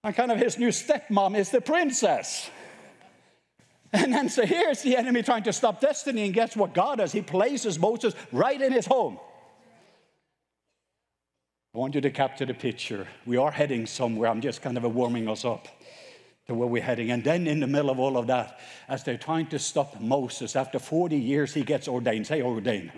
And 0.02 0.16
kind 0.16 0.32
of 0.32 0.38
his 0.38 0.58
new 0.58 0.70
stepmom 0.70 1.38
is 1.38 1.50
the 1.50 1.60
princess. 1.60 2.50
And 3.92 4.12
then 4.12 4.28
so 4.28 4.44
here's 4.44 4.82
the 4.82 4.96
enemy 4.96 5.22
trying 5.22 5.44
to 5.44 5.52
stop 5.52 5.80
destiny, 5.80 6.24
and 6.24 6.34
guess 6.34 6.56
what 6.56 6.74
God 6.74 6.98
does? 6.98 7.12
He 7.12 7.22
places 7.22 7.78
Moses 7.78 8.14
right 8.32 8.60
in 8.60 8.72
his 8.72 8.86
home. 8.86 9.20
I 11.74 11.78
want 11.78 11.96
you 11.96 12.00
to 12.02 12.10
capture 12.10 12.46
the 12.46 12.54
picture. 12.54 13.08
We 13.26 13.36
are 13.36 13.50
heading 13.50 13.86
somewhere. 13.86 14.30
I'm 14.30 14.40
just 14.40 14.62
kind 14.62 14.76
of 14.76 14.84
warming 14.94 15.28
us 15.28 15.44
up 15.44 15.66
to 16.46 16.54
where 16.54 16.68
we're 16.68 16.80
heading. 16.80 17.10
And 17.10 17.24
then, 17.24 17.48
in 17.48 17.58
the 17.58 17.66
middle 17.66 17.90
of 17.90 17.98
all 17.98 18.16
of 18.16 18.28
that, 18.28 18.60
as 18.88 19.02
they're 19.02 19.18
trying 19.18 19.48
to 19.48 19.58
stop 19.58 20.00
Moses, 20.00 20.54
after 20.54 20.78
40 20.78 21.16
years, 21.16 21.52
he 21.52 21.64
gets 21.64 21.88
ordained. 21.88 22.28
Say 22.28 22.42
ordained. 22.42 22.92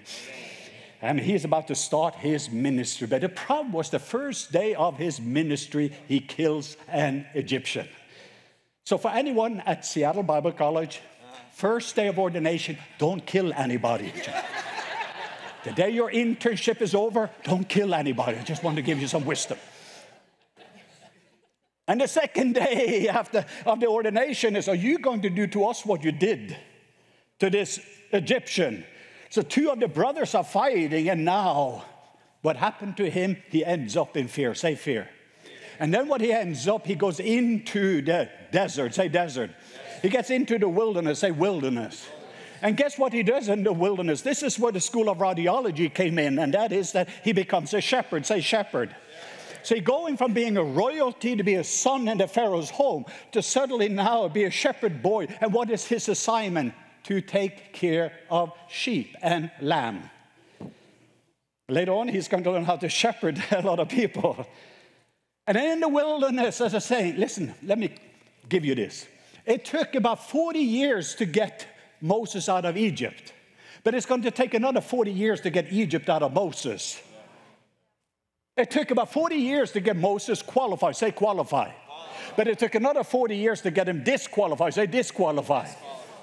And 1.01 1.19
he's 1.19 1.47
about 1.47 1.69
to 1.69 1.75
start 1.75 2.17
his 2.17 2.51
ministry. 2.51 3.07
But 3.07 3.23
the 3.23 3.31
problem 3.31 3.73
was 3.73 3.89
the 3.89 3.99
first 3.99 4.53
day 4.53 4.75
of 4.75 4.99
his 4.99 5.23
ministry, 5.23 5.91
he 6.07 6.21
kills 6.21 6.77
an 6.89 7.25
Egyptian. 7.33 7.89
So, 8.85 8.99
for 8.99 9.11
anyone 9.11 9.61
at 9.65 9.87
Seattle 9.87 10.23
Bible 10.23 10.53
College, 10.53 11.01
first 11.55 11.97
day 11.97 12.09
of 12.09 12.19
ordination, 12.19 12.77
don't 12.99 13.25
kill 13.25 13.55
anybody. 13.55 14.13
The 15.67 15.73
day 15.73 15.91
your 15.91 16.13
internship 16.13 16.81
is 16.81 16.95
over, 16.95 17.29
don't 17.43 17.69
kill 17.69 17.93
anybody. 17.93 18.39
I 18.39 18.45
just 18.45 18.63
want 18.63 18.77
to 18.77 18.83
give 18.83 19.01
you 19.01 19.09
some 19.09 19.25
wisdom. 19.25 19.59
And 21.89 22.01
the 22.01 22.07
second 22.07 22.55
day 22.55 23.09
after 23.13 23.45
of 23.65 23.81
the 23.81 23.89
ordination 23.89 24.55
is, 24.55 24.69
Are 24.69 24.77
you 24.77 24.99
going 25.01 25.23
to 25.23 25.31
do 25.31 25.49
to 25.49 25.65
us 25.65 25.85
what 25.85 26.05
you 26.05 26.13
did 26.13 26.57
to 27.41 27.51
this 27.51 27.81
Egyptian? 28.13 28.85
So 29.31 29.43
two 29.43 29.71
of 29.71 29.81
the 29.81 29.89
brothers 29.89 30.37
are 30.37 30.45
fighting, 30.45 31.09
and 31.09 31.25
now 31.25 31.85
What 32.43 32.57
happened 32.57 32.97
to 32.99 33.11
him, 33.11 33.43
he 33.49 33.65
ends 33.65 33.97
up 33.97 34.17
in 34.17 34.29
fear. 34.29 34.55
Say 34.55 34.77
fear. 34.77 35.09
And 35.81 35.93
then 35.93 36.07
what 36.07 36.21
he 36.21 36.33
ends 36.33 36.69
up, 36.69 36.87
he 36.87 36.95
goes 36.95 37.19
into 37.19 38.03
the 38.03 38.31
desert. 38.53 38.95
Say 38.95 39.09
desert. 39.09 39.51
He 40.01 40.09
gets 40.09 40.31
into 40.31 40.61
the 40.61 40.69
wilderness. 40.69 41.19
Say 41.19 41.33
wilderness. 41.33 42.07
And 42.67 42.77
guess 42.77 42.99
what 42.99 43.13
he 43.13 43.23
does 43.23 43.49
in 43.49 43.63
the 43.63 43.73
wilderness? 43.73 44.23
This 44.23 44.43
is 44.43 44.59
where 44.59 44.73
the 44.73 44.81
school 44.81 45.09
of 45.09 45.19
radiology 45.19 45.95
came 45.95 46.19
in, 46.19 46.37
and 46.41 46.53
that 46.55 46.73
is 46.73 46.91
that 46.93 47.09
he 47.23 47.33
becomes 47.33 47.73
a 47.73 47.81
shepherd. 47.81 48.27
Say 48.27 48.41
shepherd. 48.41 48.93
See, 49.63 49.79
going 49.79 50.17
from 50.17 50.33
being 50.33 50.57
a 50.57 50.65
royalty 50.65 51.37
to 51.37 51.45
be 51.45 51.55
a 51.55 51.63
son 51.63 52.09
in 52.09 52.19
the 52.19 52.27
Pharaoh's 52.27 52.71
home 52.71 53.05
to 53.31 53.41
suddenly 53.41 53.89
now 53.89 54.27
be 54.27 54.43
a 54.43 54.51
shepherd 54.51 55.01
boy. 55.01 55.29
And 55.41 55.53
what 55.53 55.71
is 55.71 55.85
his 55.85 56.09
assignment? 56.09 56.75
To 57.05 57.21
take 57.21 57.73
care 57.73 58.11
of 58.29 58.53
sheep 58.69 59.15
and 59.23 59.53
lamb. 59.61 60.11
Later 61.69 61.93
on, 61.93 62.09
he's 62.09 62.27
going 62.27 62.43
to 62.43 62.51
learn 62.51 62.65
how 62.65 62.79
to 62.79 62.89
shepherd 62.89 63.41
a 63.53 63.63
lot 63.63 63.79
of 63.79 63.89
people. 63.91 64.45
And 65.47 65.57
in 65.57 65.79
the 65.79 65.89
wilderness, 65.89 66.61
as 66.61 66.75
I 66.75 66.81
say, 66.81 67.13
listen, 67.13 67.55
let 67.63 67.79
me 67.79 67.95
give 68.49 68.65
you 68.65 68.75
this. 68.75 69.07
It 69.45 69.65
took 69.65 69.95
about 69.95 70.29
40 70.29 70.59
years 70.59 71.15
to 71.15 71.27
get 71.27 71.69
Moses 72.01 72.49
out 72.49 72.65
of 72.65 72.77
Egypt, 72.77 73.33
but 73.85 73.95
it's 73.95 74.07
going 74.07 74.23
to 74.23 74.31
take 74.31 74.55
another 74.55 74.81
40 74.81 75.13
years 75.13 75.41
to 75.43 75.51
get 75.51 75.73
Egypt 75.73 76.09
out 76.09 76.23
of 76.23 76.33
Moses. 76.33 77.01
It 78.57 78.71
took 78.71 78.91
about 78.91 79.13
40 79.13 79.37
years 79.37 79.73
to 79.73 79.81
get 79.81 79.97
Moses 79.97 80.41
qualified. 80.43 80.97
Say 80.97 81.11
qualify. 81.11 81.71
But 82.37 82.49
it 82.49 82.59
took 82.59 82.75
another 82.75 83.05
40 83.05 83.37
years 83.37 83.61
to 83.63 83.71
get 83.71 83.89
him 83.89 84.03
disqualified. 84.03 84.75
Say 84.75 84.87
disqualify. 84.87 85.69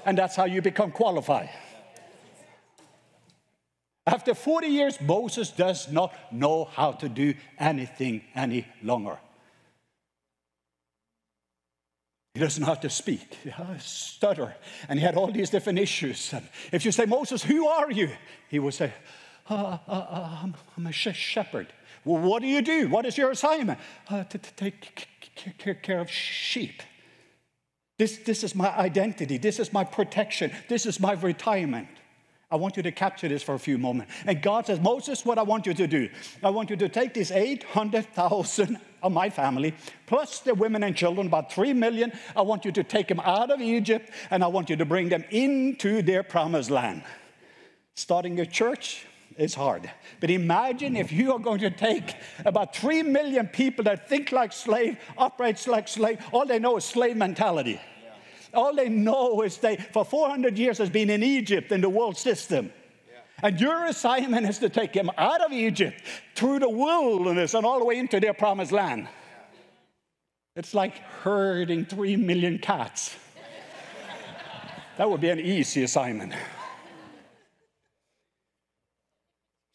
And 0.06 0.18
that's 0.18 0.36
how 0.36 0.46
you 0.46 0.62
become 0.62 0.92
qualified. 0.92 1.50
After 4.06 4.34
40 4.34 4.68
years, 4.68 5.00
Moses 5.00 5.52
does 5.52 5.90
not 5.92 6.14
know 6.32 6.66
how 6.66 6.92
to 6.94 7.08
do 7.08 7.36
anything 7.58 8.22
any 8.36 8.68
longer. 8.82 9.18
He 12.34 12.40
doesn't 12.40 12.64
how 12.64 12.74
to 12.74 12.90
speak, 12.90 13.38
stutter, 13.78 14.56
and 14.90 14.98
he 14.98 15.06
had 15.06 15.16
all 15.16 15.32
these 15.32 15.52
different 15.52 15.78
issues. 15.78 16.34
And 16.34 16.50
if 16.72 16.84
you 16.84 16.92
say, 16.92 17.06
Moses, 17.06 17.44
who 17.44 17.68
are 17.68 17.92
you? 17.92 18.10
He 18.50 18.58
would 18.58 18.74
say, 18.74 18.92
uh, 19.48 19.54
uh, 19.54 19.92
uh, 19.92 20.40
I'm, 20.42 20.56
I'm, 20.76 20.88
a 20.88 20.92
shepherd. 20.92 21.68
Well, 22.04 22.24
what 22.24 22.42
do 22.42 22.48
you 22.48 22.64
do? 22.64 22.90
What 22.90 23.06
is 23.06 23.20
your 23.20 23.30
assignment? 23.30 23.78
Uh, 24.10 24.24
to, 24.24 24.40
to, 24.40 24.52
take 24.56 25.84
care 25.84 26.00
of 26.00 26.10
sheep. 26.10 26.82
This, 28.00 28.18
this 28.18 28.44
is 28.44 28.56
my 28.56 28.76
identity. 28.76 29.38
This 29.38 29.60
is 29.60 29.72
my 29.72 29.84
protection. 29.84 30.52
This 30.70 30.88
is 30.88 31.00
my 31.00 31.14
retirement. 31.14 31.88
I 32.50 32.56
want 32.56 32.78
you 32.78 32.84
to 32.84 32.92
capture 32.92 33.28
this 33.28 33.44
for 33.44 33.54
a 33.54 33.60
few 33.60 33.78
moments. 33.78 34.12
And 34.26 34.42
God 34.42 34.66
says, 34.66 34.80
Moses, 34.80 35.24
what 35.24 35.38
I 35.38 35.44
want 35.44 35.68
you 35.68 35.76
to 35.76 35.86
do, 35.86 36.10
I 36.42 36.50
want 36.50 36.72
you 36.72 36.78
to 36.78 36.90
take 36.90 37.14
these 37.14 37.30
800,000 37.30 38.80
of 39.04 39.12
my 39.12 39.30
family, 39.30 39.76
plus 40.08 40.40
the 40.40 40.56
women 40.56 40.84
and 40.84 40.96
children, 40.96 41.28
about 41.28 41.52
3 41.52 41.74
million. 41.74 42.12
I 42.36 42.42
want 42.42 42.66
you 42.66 42.72
to 42.72 42.84
take 42.84 43.08
them 43.08 43.20
out 43.20 43.52
of 43.52 43.62
Egypt 43.62 44.10
and 44.32 44.44
I 44.44 44.48
want 44.48 44.70
you 44.70 44.76
to 44.78 44.86
bring 44.86 45.10
them 45.10 45.24
into 45.30 46.02
their 46.02 46.24
promised 46.24 46.72
land. 46.72 47.04
Starting 47.96 48.40
a 48.40 48.46
church, 48.46 49.06
is 49.38 49.56
hard. 49.56 49.90
But 50.20 50.30
imagine 50.30 50.96
if 50.96 51.12
you 51.12 51.34
are 51.34 51.40
going 51.40 51.60
to 51.62 51.70
take 51.70 52.16
about 52.46 52.76
3 52.76 53.04
million 53.04 53.48
people 53.48 53.84
that 53.86 54.08
think 54.08 54.32
like 54.32 54.54
slave, 54.54 54.98
operate 55.18 55.66
like 55.68 55.88
slave, 55.88 56.20
all 56.32 56.46
they 56.46 56.60
know 56.60 56.78
is 56.78 56.86
slave 56.86 57.18
mentality. 57.18 57.80
All 58.54 58.76
they 58.76 58.90
know 58.90 59.42
is 59.42 59.58
they, 59.58 59.78
for 59.78 60.06
400 60.06 60.58
years, 60.58 60.78
has 60.78 60.90
been 60.90 61.10
in 61.10 61.24
Egypt 61.24 61.72
in 61.72 61.82
the 61.82 61.90
world 61.90 62.18
system. 62.18 62.72
And 63.44 63.60
your 63.60 63.88
assignment 63.88 64.48
is 64.48 64.60
to 64.60 64.70
take 64.70 64.94
them 64.94 65.12
out 65.18 65.42
of 65.42 65.52
Egypt 65.52 66.02
through 66.34 66.60
the 66.60 66.70
wilderness 66.70 67.54
and 67.54 67.66
all 67.66 67.78
the 67.78 67.86
way 67.86 67.98
into 67.98 68.22
their 68.22 68.34
promised 68.34 68.72
land. 68.72 69.10
It's 70.56 70.74
like 70.74 70.98
herding 71.00 71.84
3 71.84 72.16
million 72.16 72.58
cats. 72.58 73.18
that 74.98 75.10
would 75.10 75.20
be 75.20 75.30
an 75.30 75.42
easy 75.42 75.84
assignment. 75.84 76.34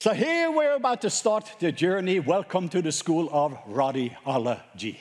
So 0.00 0.14
here 0.14 0.50
we're 0.50 0.76
about 0.76 1.02
to 1.02 1.10
start 1.10 1.56
the 1.58 1.70
journey. 1.70 2.20
Welcome 2.20 2.70
to 2.70 2.80
the 2.80 2.92
School 2.92 3.28
of 3.30 3.52
Radiology. 3.66 4.96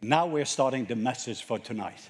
Now 0.00 0.26
we're 0.26 0.44
starting 0.44 0.84
the 0.84 0.94
message 0.94 1.42
for 1.42 1.58
tonight. 1.58 2.08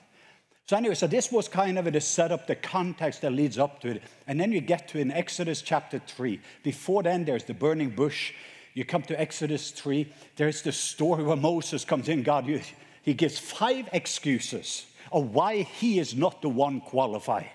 So 0.68 0.76
anyway, 0.76 0.96
so 0.96 1.06
this 1.06 1.30
was 1.30 1.46
kind 1.46 1.78
of 1.78 1.84
the 1.92 2.00
setup, 2.00 2.48
the 2.48 2.56
context 2.56 3.22
that 3.22 3.32
leads 3.32 3.56
up 3.56 3.80
to 3.82 3.92
it. 3.92 4.02
And 4.26 4.40
then 4.40 4.50
you 4.50 4.60
get 4.60 4.88
to 4.88 4.98
in 4.98 5.12
Exodus 5.12 5.62
chapter 5.62 6.00
3. 6.04 6.40
Before 6.64 7.04
then, 7.04 7.24
there's 7.24 7.44
the 7.44 7.54
burning 7.54 7.90
bush. 7.90 8.32
You 8.74 8.84
come 8.84 9.02
to 9.02 9.20
Exodus 9.20 9.70
3. 9.70 10.12
There's 10.34 10.62
the 10.62 10.72
story 10.72 11.22
where 11.22 11.36
Moses 11.36 11.84
comes 11.84 12.08
in. 12.08 12.24
God, 12.24 12.50
he 13.02 13.14
gives 13.14 13.38
five 13.38 13.88
excuses 13.92 14.86
of 15.12 15.32
why 15.32 15.62
he 15.62 16.00
is 16.00 16.16
not 16.16 16.42
the 16.42 16.48
one 16.48 16.80
qualified. 16.80 17.48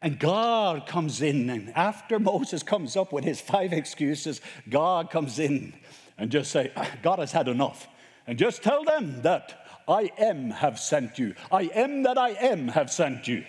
And 0.00 0.20
God 0.20 0.86
comes 0.86 1.22
in, 1.22 1.50
and 1.50 1.70
after 1.70 2.20
Moses 2.20 2.62
comes 2.62 2.96
up 2.96 3.12
with 3.12 3.24
his 3.24 3.40
five 3.40 3.72
excuses, 3.72 4.40
God 4.68 5.10
comes 5.10 5.40
in 5.40 5.74
and 6.16 6.30
just 6.30 6.52
say, 6.52 6.70
ah, 6.76 6.88
God 7.02 7.18
has 7.18 7.32
had 7.32 7.48
enough. 7.48 7.88
And 8.26 8.38
just 8.38 8.62
tell 8.62 8.84
them 8.84 9.22
that 9.22 9.65
I 9.88 10.10
am 10.18 10.50
have 10.50 10.78
sent 10.78 11.18
you. 11.18 11.34
I 11.52 11.62
am 11.74 12.02
that 12.02 12.18
I 12.18 12.30
am 12.30 12.68
have 12.68 12.90
sent 12.90 13.28
you. 13.28 13.44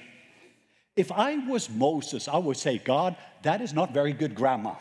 If 0.95 1.11
I 1.11 1.37
was 1.47 1.69
Moses, 1.69 2.27
I 2.27 2.37
would 2.37 2.57
say, 2.57 2.79
God, 2.79 3.15
that 3.43 3.61
is 3.61 3.73
not 3.73 3.93
very 3.93 4.13
good 4.13 4.35
grammar. 4.35 4.75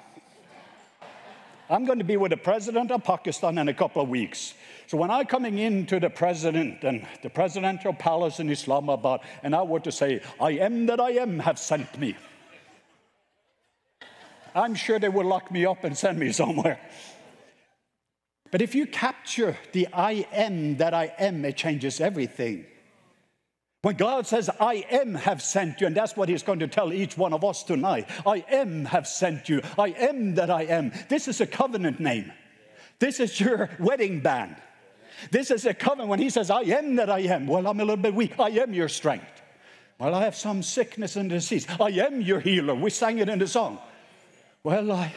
I'm 1.68 1.84
going 1.84 1.98
to 1.98 2.04
be 2.04 2.16
with 2.16 2.30
the 2.30 2.36
president 2.36 2.90
of 2.90 3.02
Pakistan 3.02 3.58
in 3.58 3.68
a 3.68 3.74
couple 3.74 4.00
of 4.00 4.08
weeks. 4.08 4.54
So 4.86 4.96
when 4.96 5.10
I'm 5.10 5.26
coming 5.26 5.58
into 5.58 5.98
the 5.98 6.10
president 6.10 6.84
and 6.84 7.04
the 7.22 7.30
presidential 7.30 7.92
palace 7.92 8.38
in 8.38 8.48
Islamabad, 8.50 9.20
and 9.42 9.54
I 9.54 9.62
were 9.62 9.80
to 9.80 9.90
say, 9.90 10.20
I 10.40 10.52
am 10.52 10.86
that 10.86 11.00
I 11.00 11.12
am 11.12 11.40
have 11.40 11.58
sent 11.58 11.98
me, 11.98 12.16
I'm 14.54 14.74
sure 14.74 14.98
they 14.98 15.08
will 15.08 15.26
lock 15.26 15.50
me 15.50 15.66
up 15.66 15.84
and 15.84 15.96
send 15.96 16.18
me 16.18 16.32
somewhere. 16.42 16.78
But 18.50 18.62
if 18.62 18.74
you 18.74 18.86
capture 18.86 19.56
the 19.72 19.88
I 19.92 20.26
am 20.32 20.76
that 20.76 20.94
I 20.94 21.12
am, 21.18 21.44
it 21.44 21.56
changes 21.56 22.00
everything. 22.00 22.66
When 23.82 23.96
God 23.96 24.26
says, 24.26 24.50
I 24.58 24.84
am 24.90 25.14
have 25.14 25.40
sent 25.40 25.80
you, 25.80 25.86
and 25.86 25.96
that's 25.96 26.16
what 26.16 26.28
He's 26.28 26.42
going 26.42 26.58
to 26.58 26.66
tell 26.66 26.92
each 26.92 27.16
one 27.16 27.32
of 27.32 27.44
us 27.44 27.62
tonight 27.62 28.08
I 28.26 28.44
am 28.50 28.84
have 28.86 29.06
sent 29.06 29.48
you. 29.48 29.62
I 29.78 29.88
am 29.88 30.34
that 30.34 30.50
I 30.50 30.62
am. 30.62 30.92
This 31.08 31.28
is 31.28 31.40
a 31.40 31.46
covenant 31.46 32.00
name. 32.00 32.32
This 32.98 33.20
is 33.20 33.38
your 33.40 33.70
wedding 33.78 34.20
band. 34.20 34.56
This 35.30 35.50
is 35.50 35.66
a 35.66 35.74
covenant 35.74 36.08
when 36.08 36.18
he 36.18 36.30
says, 36.30 36.50
I 36.50 36.62
am 36.62 36.96
that 36.96 37.10
I 37.10 37.20
am. 37.20 37.46
Well, 37.46 37.66
I'm 37.66 37.80
a 37.80 37.84
little 37.84 38.02
bit 38.02 38.14
weak. 38.14 38.38
I 38.38 38.50
am 38.50 38.74
your 38.74 38.88
strength. 38.88 39.42
Well, 39.98 40.14
I 40.14 40.24
have 40.24 40.36
some 40.36 40.62
sickness 40.62 41.16
and 41.16 41.30
disease. 41.30 41.66
I 41.80 41.90
am 41.90 42.20
your 42.20 42.40
healer. 42.40 42.74
We 42.74 42.90
sang 42.90 43.18
it 43.18 43.28
in 43.28 43.38
the 43.38 43.46
song. 43.46 43.78
Well, 44.62 44.92
I, 44.92 45.12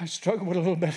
I 0.00 0.06
struggle 0.06 0.46
with 0.46 0.56
a 0.56 0.60
little 0.60 0.76
bit 0.76 0.94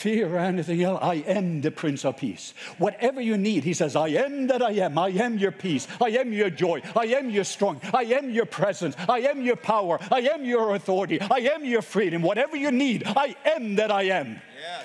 fear 0.00 0.34
or 0.34 0.38
anything 0.38 0.82
else. 0.82 0.98
I 1.02 1.16
am 1.26 1.60
the 1.60 1.70
Prince 1.70 2.06
of 2.06 2.16
Peace. 2.16 2.54
Whatever 2.78 3.20
you 3.20 3.36
need, 3.36 3.64
he 3.64 3.74
says, 3.74 3.94
I 3.94 4.08
am 4.08 4.46
that 4.46 4.62
I 4.62 4.72
am. 4.72 4.96
I 4.96 5.08
am 5.10 5.36
your 5.36 5.52
peace. 5.52 5.86
I 6.00 6.08
am 6.08 6.32
your 6.32 6.48
joy. 6.48 6.80
I 6.96 7.04
am 7.06 7.28
your 7.28 7.44
strong. 7.44 7.82
I 7.92 8.04
am 8.04 8.30
your 8.30 8.46
presence. 8.46 8.96
I 9.08 9.20
am 9.20 9.42
your 9.42 9.56
power. 9.56 9.98
I 10.10 10.20
am 10.20 10.42
your 10.42 10.74
authority. 10.74 11.20
I 11.20 11.40
am 11.54 11.66
your 11.66 11.82
freedom. 11.82 12.22
Whatever 12.22 12.56
you 12.56 12.70
need, 12.70 13.02
I 13.06 13.36
am 13.44 13.76
that 13.76 13.90
I 13.90 14.04
am. 14.04 14.40
Yes. 14.58 14.84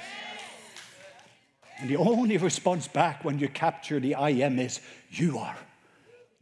And 1.79 1.89
the 1.89 1.97
only 1.97 2.37
response 2.37 2.89
back 2.89 3.23
when 3.23 3.39
you 3.39 3.47
capture 3.47 4.01
the 4.01 4.15
I 4.15 4.31
am 4.31 4.59
is, 4.59 4.81
You 5.09 5.39
are. 5.39 5.57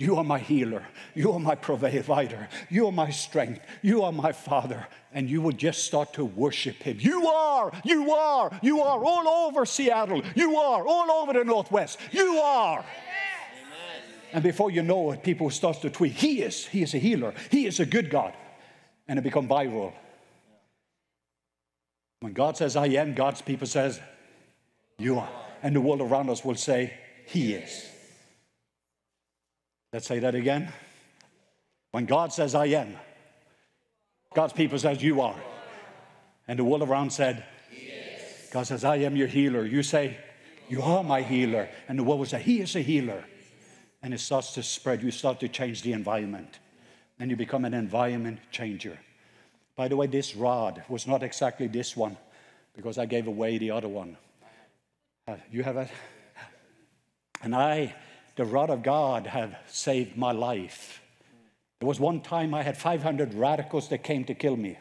You 0.04 0.18
are 0.18 0.24
my 0.26 0.40
healer. 0.40 0.84
You 1.16 1.32
are 1.32 1.40
my 1.40 1.56
provider. 1.56 2.50
You 2.70 2.88
are 2.88 2.92
my 2.92 3.10
strength. 3.10 3.62
You 3.82 4.04
are 4.04 4.12
my 4.12 4.34
father. 4.34 4.86
And 5.14 5.30
you 5.30 5.42
would 5.42 5.58
just 5.58 5.86
start 5.86 6.12
to 6.16 6.26
worship 6.26 6.76
him. 6.84 6.98
You 7.00 7.26
are, 7.26 7.72
you 7.86 8.12
are, 8.12 8.52
you 8.62 8.82
are 8.82 9.02
all 9.02 9.48
over 9.48 9.66
Seattle. 9.66 10.22
You 10.36 10.58
are 10.58 10.86
all 10.86 11.10
over 11.10 11.32
the 11.32 11.46
Northwest. 11.46 12.00
You 12.12 12.36
are. 12.40 12.84
And 14.34 14.44
before 14.44 14.72
you 14.72 14.84
know 14.84 15.12
it, 15.12 15.24
people 15.24 15.50
start 15.50 15.80
to 15.84 15.90
tweet, 15.90 16.12
He 16.12 16.42
is, 16.42 16.66
He 16.66 16.84
is 16.84 16.94
a 16.94 16.98
healer. 16.98 17.34
He 17.50 17.66
is 17.66 17.80
a 17.80 17.86
good 17.86 18.10
God. 18.10 18.34
And 19.08 19.18
it 19.18 19.22
become 19.22 19.48
viral. 19.48 19.94
When 22.20 22.34
God 22.34 22.58
says, 22.58 22.76
I 22.76 22.88
am, 22.88 23.14
God's 23.14 23.42
people 23.42 23.68
says, 23.68 24.02
you 24.98 25.20
are. 25.20 25.30
And 25.62 25.74
the 25.74 25.82
world 25.82 26.02
around 26.02 26.30
us 26.30 26.44
will 26.44 26.56
say, 26.56 26.94
He 27.26 27.54
is. 27.54 27.93
Let's 29.94 30.08
say 30.08 30.20
that 30.20 30.34
again. 30.34 30.74
When 31.92 32.06
God 32.06 32.34
says, 32.34 32.56
I 32.56 32.66
am, 32.66 32.96
God's 34.34 34.54
people 34.54 34.80
says, 34.80 35.04
You 35.04 35.22
are. 35.22 35.40
And 36.48 36.58
the 36.58 36.64
world 36.64 36.82
around 36.82 37.12
said, 37.12 37.46
God 38.52 38.68
says, 38.68 38.84
I 38.84 38.98
am 38.98 39.16
your 39.16 39.28
healer. 39.28 39.66
You 39.66 39.84
say, 39.84 40.18
You 40.68 40.82
are 40.82 41.04
my 41.04 41.22
healer. 41.22 41.70
And 41.88 41.98
the 41.98 42.04
world 42.04 42.20
will 42.20 42.26
say, 42.26 42.42
He 42.42 42.60
is 42.60 42.76
a 42.76 42.82
healer. 42.82 43.24
And 44.02 44.14
it 44.14 44.20
starts 44.20 44.56
to 44.56 44.64
spread. 44.64 45.04
You 45.04 45.12
start 45.12 45.40
to 45.42 45.48
change 45.48 45.84
the 45.84 45.94
environment. 45.94 46.60
And 47.20 47.30
you 47.30 47.38
become 47.38 47.64
an 47.64 47.76
environment 47.76 48.40
changer. 48.52 48.98
By 49.76 49.88
the 49.88 49.96
way, 49.96 50.08
this 50.08 50.36
rod 50.36 50.84
was 50.90 51.06
not 51.06 51.22
exactly 51.22 51.68
this 51.68 51.96
one 51.96 52.18
because 52.76 52.98
I 52.98 53.06
gave 53.06 53.28
away 53.28 53.60
the 53.60 53.72
other 53.72 53.88
one. 53.88 54.18
Uh, 55.28 55.36
you 55.52 55.64
have 55.64 55.78
it? 55.78 55.90
And 57.44 57.56
I, 57.56 57.96
the 58.36 58.46
rod 58.46 58.70
of 58.70 58.84
God, 58.84 59.28
have 59.28 59.56
saved 59.68 60.18
my 60.18 60.32
life. 60.32 61.02
There 61.80 61.88
was 61.88 62.00
one 62.00 62.22
time 62.22 62.54
I 62.54 62.64
had 62.64 62.78
500 62.78 63.34
radicals 63.34 63.90
that 63.90 64.04
came 64.04 64.24
to 64.26 64.34
kill 64.34 64.56
me. 64.56 64.78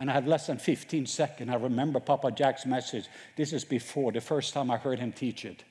And 0.00 0.08
I 0.08 0.12
had 0.12 0.28
less 0.28 0.46
than 0.46 0.58
15 0.58 1.06
seconds. 1.06 1.50
I 1.50 1.56
remember 1.56 1.98
Papa 1.98 2.30
Jack's 2.30 2.66
message. 2.66 3.06
This 3.36 3.52
is 3.52 3.64
before 3.64 4.12
the 4.12 4.20
first 4.20 4.54
time 4.54 4.70
I 4.70 4.76
heard 4.76 5.00
him 5.00 5.12
teach 5.12 5.44
it. 5.44 5.64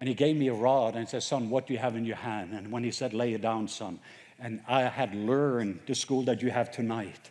And 0.00 0.08
he 0.08 0.14
gave 0.14 0.36
me 0.36 0.48
a 0.48 0.54
rod 0.54 0.96
and 0.96 1.08
said, 1.08 1.22
Son, 1.22 1.50
what 1.50 1.66
do 1.66 1.72
you 1.72 1.78
have 1.78 1.94
in 1.94 2.04
your 2.04 2.16
hand? 2.16 2.52
And 2.52 2.72
when 2.72 2.82
he 2.82 2.90
said, 2.90 3.14
Lay 3.14 3.34
it 3.34 3.42
down, 3.42 3.68
son. 3.68 4.00
And 4.40 4.60
I 4.66 4.82
had 4.82 5.14
learned 5.14 5.80
the 5.86 5.94
school 5.94 6.22
that 6.24 6.42
you 6.42 6.50
have 6.50 6.72
tonight. 6.72 7.30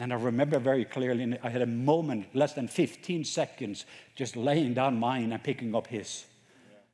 And 0.00 0.12
I 0.12 0.16
remember 0.16 0.58
very 0.58 0.84
clearly, 0.84 1.38
I 1.42 1.50
had 1.50 1.62
a 1.62 1.66
moment, 1.66 2.34
less 2.34 2.54
than 2.54 2.66
15 2.66 3.24
seconds, 3.24 3.84
just 4.16 4.34
laying 4.34 4.74
down 4.74 4.98
mine 4.98 5.30
and 5.32 5.42
picking 5.42 5.74
up 5.74 5.86
his. 5.86 6.24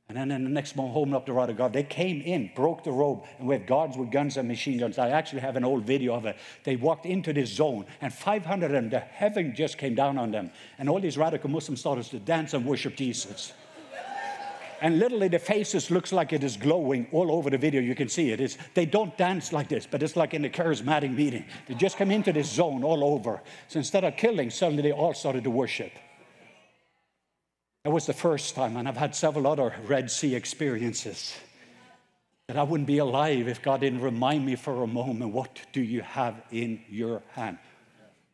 And 0.08 0.16
then 0.16 0.30
in 0.30 0.44
the 0.44 0.50
next 0.50 0.76
moment, 0.76 0.94
holding 0.94 1.14
up 1.14 1.26
the 1.26 1.32
rod 1.32 1.50
of 1.50 1.56
God, 1.56 1.72
they 1.72 1.82
came 1.82 2.22
in, 2.22 2.50
broke 2.54 2.84
the 2.84 2.92
robe, 2.92 3.24
and 3.40 3.50
had 3.50 3.66
guards 3.66 3.96
with 3.96 4.12
guns 4.12 4.36
and 4.36 4.46
machine 4.46 4.78
guns. 4.78 4.98
I 4.98 5.10
actually 5.10 5.40
have 5.40 5.56
an 5.56 5.64
old 5.64 5.84
video 5.84 6.14
of 6.14 6.26
it. 6.26 6.36
They 6.62 6.76
walked 6.76 7.06
into 7.06 7.32
this 7.32 7.50
zone, 7.50 7.86
and 8.00 8.12
500 8.12 8.66
of 8.66 8.72
them, 8.72 8.88
the 8.88 9.00
heaven 9.00 9.52
just 9.52 9.78
came 9.78 9.96
down 9.96 10.16
on 10.16 10.30
them. 10.30 10.52
And 10.78 10.88
all 10.88 11.00
these 11.00 11.18
radical 11.18 11.50
Muslims 11.50 11.80
started 11.80 12.04
to 12.04 12.20
dance 12.20 12.54
and 12.54 12.64
worship 12.64 12.94
Jesus. 12.94 13.52
And 14.80 14.98
literally, 14.98 15.28
the 15.28 15.38
faces 15.38 15.90
looks 15.90 16.12
like 16.12 16.32
it 16.32 16.44
is 16.44 16.56
glowing 16.56 17.08
all 17.10 17.32
over 17.32 17.50
the 17.50 17.58
video. 17.58 17.80
You 17.80 17.94
can 17.94 18.08
see 18.08 18.30
it. 18.30 18.40
It's, 18.40 18.58
they 18.74 18.86
don't 18.86 19.16
dance 19.16 19.52
like 19.52 19.68
this, 19.68 19.86
but 19.90 20.02
it's 20.02 20.16
like 20.16 20.34
in 20.34 20.44
a 20.44 20.50
charismatic 20.50 21.12
meeting. 21.12 21.46
They 21.66 21.74
just 21.74 21.96
come 21.96 22.10
into 22.10 22.32
this 22.32 22.52
zone 22.52 22.84
all 22.84 23.02
over. 23.02 23.40
So 23.68 23.78
instead 23.78 24.04
of 24.04 24.16
killing, 24.16 24.50
suddenly 24.50 24.82
they 24.82 24.92
all 24.92 25.14
started 25.14 25.44
to 25.44 25.50
worship. 25.50 25.92
That 27.86 27.92
was 27.92 28.06
the 28.06 28.12
first 28.12 28.56
time, 28.56 28.76
and 28.76 28.88
I've 28.88 28.96
had 28.96 29.14
several 29.14 29.46
other 29.46 29.72
Red 29.86 30.10
Sea 30.10 30.34
experiences. 30.34 31.36
That 32.48 32.56
I 32.56 32.64
wouldn't 32.64 32.88
be 32.88 32.98
alive 32.98 33.46
if 33.46 33.62
God 33.62 33.80
didn't 33.82 34.00
remind 34.00 34.44
me 34.44 34.56
for 34.56 34.82
a 34.82 34.88
moment, 34.88 35.30
what 35.30 35.60
do 35.72 35.80
you 35.80 36.02
have 36.02 36.34
in 36.50 36.82
your 36.88 37.22
hand? 37.30 37.58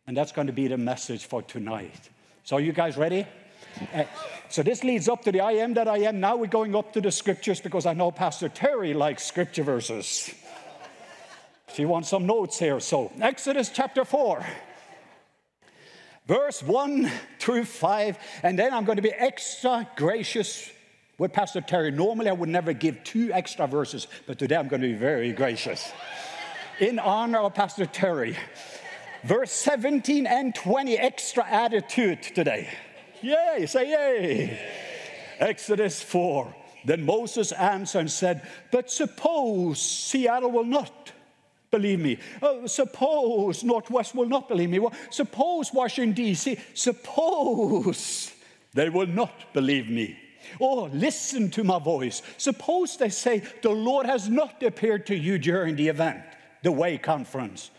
And 0.06 0.16
that's 0.16 0.32
going 0.32 0.46
to 0.46 0.54
be 0.54 0.68
the 0.68 0.78
message 0.78 1.26
for 1.26 1.42
tonight. 1.42 2.08
So, 2.44 2.56
are 2.56 2.60
you 2.60 2.72
guys 2.72 2.96
ready? 2.96 3.26
Uh, 3.92 4.04
so, 4.48 4.62
this 4.62 4.82
leads 4.84 5.06
up 5.06 5.22
to 5.24 5.32
the 5.32 5.42
I 5.42 5.52
am 5.52 5.74
that 5.74 5.86
I 5.86 5.98
am. 5.98 6.18
Now 6.18 6.36
we're 6.36 6.46
going 6.46 6.74
up 6.74 6.94
to 6.94 7.02
the 7.02 7.12
scriptures 7.12 7.60
because 7.60 7.84
I 7.84 7.92
know 7.92 8.10
Pastor 8.10 8.48
Terry 8.48 8.94
likes 8.94 9.22
scripture 9.22 9.64
verses. 9.64 10.34
She 11.74 11.84
wants 11.84 12.08
some 12.08 12.24
notes 12.24 12.58
here. 12.58 12.80
So, 12.80 13.12
Exodus 13.20 13.68
chapter 13.68 14.06
4 14.06 14.46
verse 16.26 16.62
1 16.62 17.10
through 17.38 17.64
5, 17.64 18.18
and 18.42 18.58
then 18.58 18.72
I'm 18.72 18.84
going 18.84 18.96
to 18.96 19.02
be 19.02 19.12
extra 19.12 19.88
gracious 19.96 20.70
with 21.18 21.32
Pastor 21.32 21.60
Terry. 21.60 21.90
Normally, 21.90 22.28
I 22.28 22.32
would 22.32 22.48
never 22.48 22.72
give 22.72 23.04
two 23.04 23.32
extra 23.32 23.66
verses, 23.66 24.06
but 24.26 24.38
today 24.38 24.56
I'm 24.56 24.68
going 24.68 24.82
to 24.82 24.88
be 24.88 24.94
very 24.94 25.32
gracious. 25.32 25.90
In 26.80 26.98
honor 26.98 27.38
of 27.38 27.54
Pastor 27.54 27.86
Terry, 27.86 28.36
verse 29.24 29.52
17 29.52 30.26
and 30.26 30.54
20, 30.54 30.98
extra 30.98 31.46
attitude 31.46 32.22
today. 32.22 32.68
Yay, 33.20 33.66
say 33.66 33.90
yay. 33.90 34.58
Exodus 35.38 36.02
4. 36.02 36.54
Then 36.84 37.04
Moses 37.04 37.52
answered 37.52 38.00
and 38.00 38.10
said, 38.10 38.46
But 38.72 38.90
suppose 38.90 39.80
Seattle 39.80 40.50
will 40.50 40.64
not 40.64 41.12
believe 41.72 41.98
me. 41.98 42.18
Oh, 42.40 42.66
suppose 42.66 43.64
Northwest 43.64 44.14
will 44.14 44.28
not 44.28 44.46
believe 44.46 44.70
me. 44.70 44.78
Well, 44.78 44.92
suppose 45.10 45.72
Washington, 45.72 46.12
D.C., 46.12 46.58
suppose 46.74 48.32
they 48.74 48.88
will 48.88 49.08
not 49.08 49.52
believe 49.52 49.88
me. 49.88 50.16
Oh, 50.60 50.90
listen 50.92 51.50
to 51.52 51.64
my 51.64 51.78
voice. 51.78 52.22
Suppose 52.36 52.96
they 52.96 53.08
say, 53.08 53.42
The 53.62 53.70
Lord 53.70 54.06
has 54.06 54.28
not 54.28 54.62
appeared 54.62 55.06
to 55.06 55.16
you 55.16 55.38
during 55.38 55.74
the 55.74 55.88
event, 55.88 56.22
the 56.62 56.70
Way 56.70 56.98
Conference. 56.98 57.70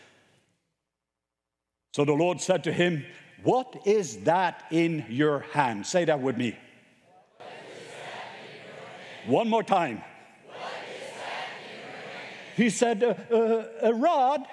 So 1.92 2.04
the 2.04 2.12
Lord 2.12 2.40
said 2.40 2.64
to 2.64 2.72
him, 2.72 3.06
What 3.44 3.86
is 3.86 4.18
that 4.24 4.64
in 4.70 5.06
your 5.08 5.40
hand? 5.52 5.86
Say 5.86 6.04
that 6.04 6.20
with 6.20 6.36
me. 6.36 6.56
One 9.26 9.48
more 9.48 9.62
time. 9.62 10.02
He 12.56 12.70
said, 12.70 13.02
uh, 13.02 13.34
uh, 13.34 13.66
A 13.82 13.94
rod. 13.94 14.46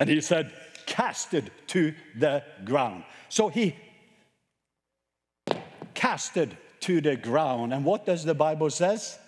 And 0.00 0.08
he 0.08 0.20
said, 0.20 0.52
Cast 0.86 1.34
it 1.34 1.50
to 1.68 1.94
the 2.16 2.42
ground. 2.64 3.04
So 3.28 3.48
he 3.48 3.76
cast 5.94 6.36
it 6.36 6.50
to 6.80 7.00
the 7.00 7.16
ground. 7.16 7.74
And 7.74 7.84
what 7.84 8.06
does 8.06 8.24
the 8.24 8.34
Bible 8.34 8.70
says? 8.70 9.18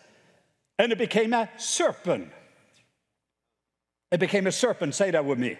And 0.78 0.92
it 0.92 0.98
became 0.98 1.32
a 1.32 1.48
serpent. 1.56 2.30
It 4.12 4.20
became 4.20 4.46
a 4.46 4.52
serpent. 4.52 4.94
Say 4.94 5.10
that 5.10 5.24
with 5.24 5.38
me. 5.38 5.58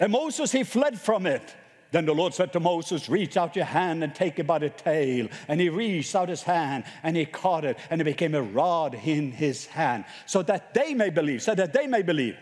And 0.00 0.12
Moses, 0.12 0.50
he 0.52 0.64
fled 0.64 0.98
from 0.98 1.26
it. 1.26 1.54
Then 1.90 2.04
the 2.04 2.14
Lord 2.14 2.34
said 2.34 2.52
to 2.52 2.60
Moses, 2.60 3.08
Reach 3.08 3.36
out 3.36 3.56
your 3.56 3.64
hand 3.64 4.04
and 4.04 4.14
take 4.14 4.38
it 4.38 4.46
by 4.46 4.58
the 4.58 4.68
tail. 4.68 5.28
And 5.48 5.60
he 5.60 5.70
reached 5.70 6.14
out 6.14 6.28
his 6.28 6.42
hand 6.42 6.84
and 7.02 7.16
he 7.16 7.24
caught 7.24 7.64
it, 7.64 7.78
and 7.88 8.00
it 8.00 8.04
became 8.04 8.34
a 8.34 8.42
rod 8.42 8.94
in 8.94 9.32
his 9.32 9.66
hand, 9.66 10.04
so 10.26 10.42
that 10.42 10.74
they 10.74 10.92
may 10.92 11.08
believe, 11.10 11.42
so 11.42 11.54
that 11.54 11.72
they 11.72 11.86
may 11.86 12.02
believe. 12.02 12.36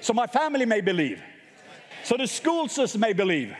So 0.00 0.12
my 0.12 0.26
family 0.26 0.64
may 0.64 0.80
believe. 0.80 1.20
So 2.04 2.16
the 2.16 2.26
school 2.26 2.68
system 2.68 3.00
may 3.00 3.12
believe. 3.12 3.54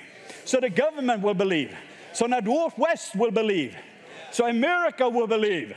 So 0.44 0.60
the 0.60 0.70
government 0.70 1.22
will 1.22 1.34
believe. 1.34 1.76
So 2.12 2.26
Northwest 2.26 3.14
will 3.16 3.30
believe. 3.30 3.76
So 4.30 4.46
America 4.46 5.08
will 5.08 5.26
believe. 5.26 5.74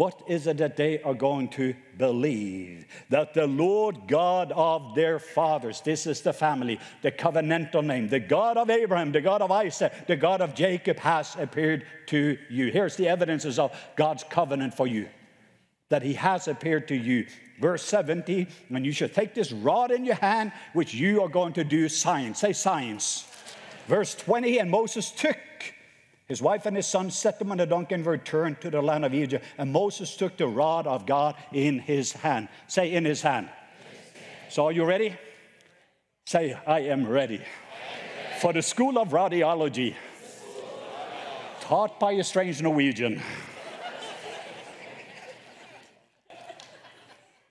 What 0.00 0.22
is 0.26 0.46
it 0.46 0.56
that 0.56 0.78
they 0.78 1.02
are 1.02 1.12
going 1.12 1.50
to 1.50 1.74
believe? 1.98 2.86
That 3.10 3.34
the 3.34 3.46
Lord 3.46 4.08
God 4.08 4.50
of 4.50 4.94
their 4.94 5.18
fathers, 5.18 5.82
this 5.82 6.06
is 6.06 6.22
the 6.22 6.32
family, 6.32 6.80
the 7.02 7.12
covenantal 7.12 7.84
name, 7.84 8.08
the 8.08 8.18
God 8.18 8.56
of 8.56 8.70
Abraham, 8.70 9.12
the 9.12 9.20
God 9.20 9.42
of 9.42 9.50
Isaac, 9.50 9.92
the 10.06 10.16
God 10.16 10.40
of 10.40 10.54
Jacob 10.54 10.98
has 11.00 11.36
appeared 11.38 11.84
to 12.06 12.38
you. 12.48 12.70
Here's 12.70 12.96
the 12.96 13.08
evidences 13.08 13.58
of 13.58 13.78
God's 13.94 14.24
covenant 14.24 14.72
for 14.72 14.86
you 14.86 15.06
that 15.90 16.02
he 16.02 16.14
has 16.14 16.48
appeared 16.48 16.88
to 16.88 16.96
you. 16.96 17.26
Verse 17.60 17.84
70, 17.84 18.46
and 18.70 18.86
you 18.86 18.92
should 18.92 19.12
take 19.12 19.34
this 19.34 19.52
rod 19.52 19.90
in 19.90 20.06
your 20.06 20.14
hand, 20.14 20.52
which 20.72 20.94
you 20.94 21.22
are 21.22 21.28
going 21.28 21.52
to 21.52 21.64
do 21.64 21.90
science. 21.90 22.38
Say 22.38 22.54
science. 22.54 23.26
Verse 23.86 24.14
20, 24.14 24.60
and 24.60 24.70
Moses 24.70 25.10
took 25.10 25.36
his 26.30 26.40
wife 26.40 26.64
and 26.64 26.76
his 26.76 26.86
son 26.86 27.10
set 27.10 27.40
them 27.40 27.50
on 27.50 27.58
a 27.58 27.66
donkey 27.66 27.92
and 27.96 28.06
returned 28.06 28.60
to 28.60 28.70
the 28.70 28.80
land 28.80 29.04
of 29.04 29.12
Egypt. 29.12 29.44
And 29.58 29.72
Moses 29.72 30.14
took 30.16 30.36
the 30.36 30.46
rod 30.46 30.86
of 30.86 31.04
God 31.04 31.34
in 31.52 31.80
his 31.80 32.12
hand. 32.12 32.48
Say, 32.68 32.92
in 32.92 33.04
his 33.04 33.20
hand. 33.20 33.50
So, 34.48 34.66
are 34.66 34.70
you 34.70 34.84
ready? 34.84 35.16
Say, 36.26 36.56
I 36.68 36.82
am 36.82 37.04
ready. 37.04 37.40
For 38.40 38.52
the 38.52 38.62
school 38.62 38.96
of 38.96 39.08
radiology, 39.08 39.96
taught 41.62 41.98
by 41.98 42.12
a 42.12 42.22
strange 42.22 42.62
Norwegian. 42.62 43.20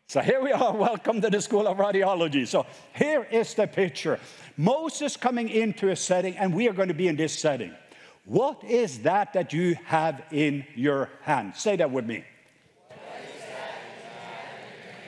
So 0.07 0.21
here 0.21 0.41
we 0.41 0.53
are. 0.53 0.73
Welcome 0.75 1.19
to 1.19 1.29
the 1.29 1.41
School 1.41 1.67
of 1.67 1.77
Radiology. 1.77 2.47
So 2.47 2.65
here 2.95 3.27
is 3.29 3.53
the 3.55 3.67
picture 3.67 4.21
Moses 4.55 5.17
coming 5.17 5.49
into 5.49 5.89
a 5.89 5.97
setting, 5.97 6.37
and 6.37 6.53
we 6.53 6.69
are 6.69 6.73
going 6.73 6.87
to 6.87 6.93
be 6.93 7.09
in 7.09 7.17
this 7.17 7.37
setting. 7.37 7.75
What 8.25 8.63
is 8.63 8.99
that 8.99 9.33
that 9.33 9.53
you 9.53 9.75
have 9.85 10.23
in 10.31 10.65
your 10.75 11.09
hand? 11.21 11.55
Say 11.55 11.75
that 11.77 11.91
with 11.91 12.05
me. 12.05 12.23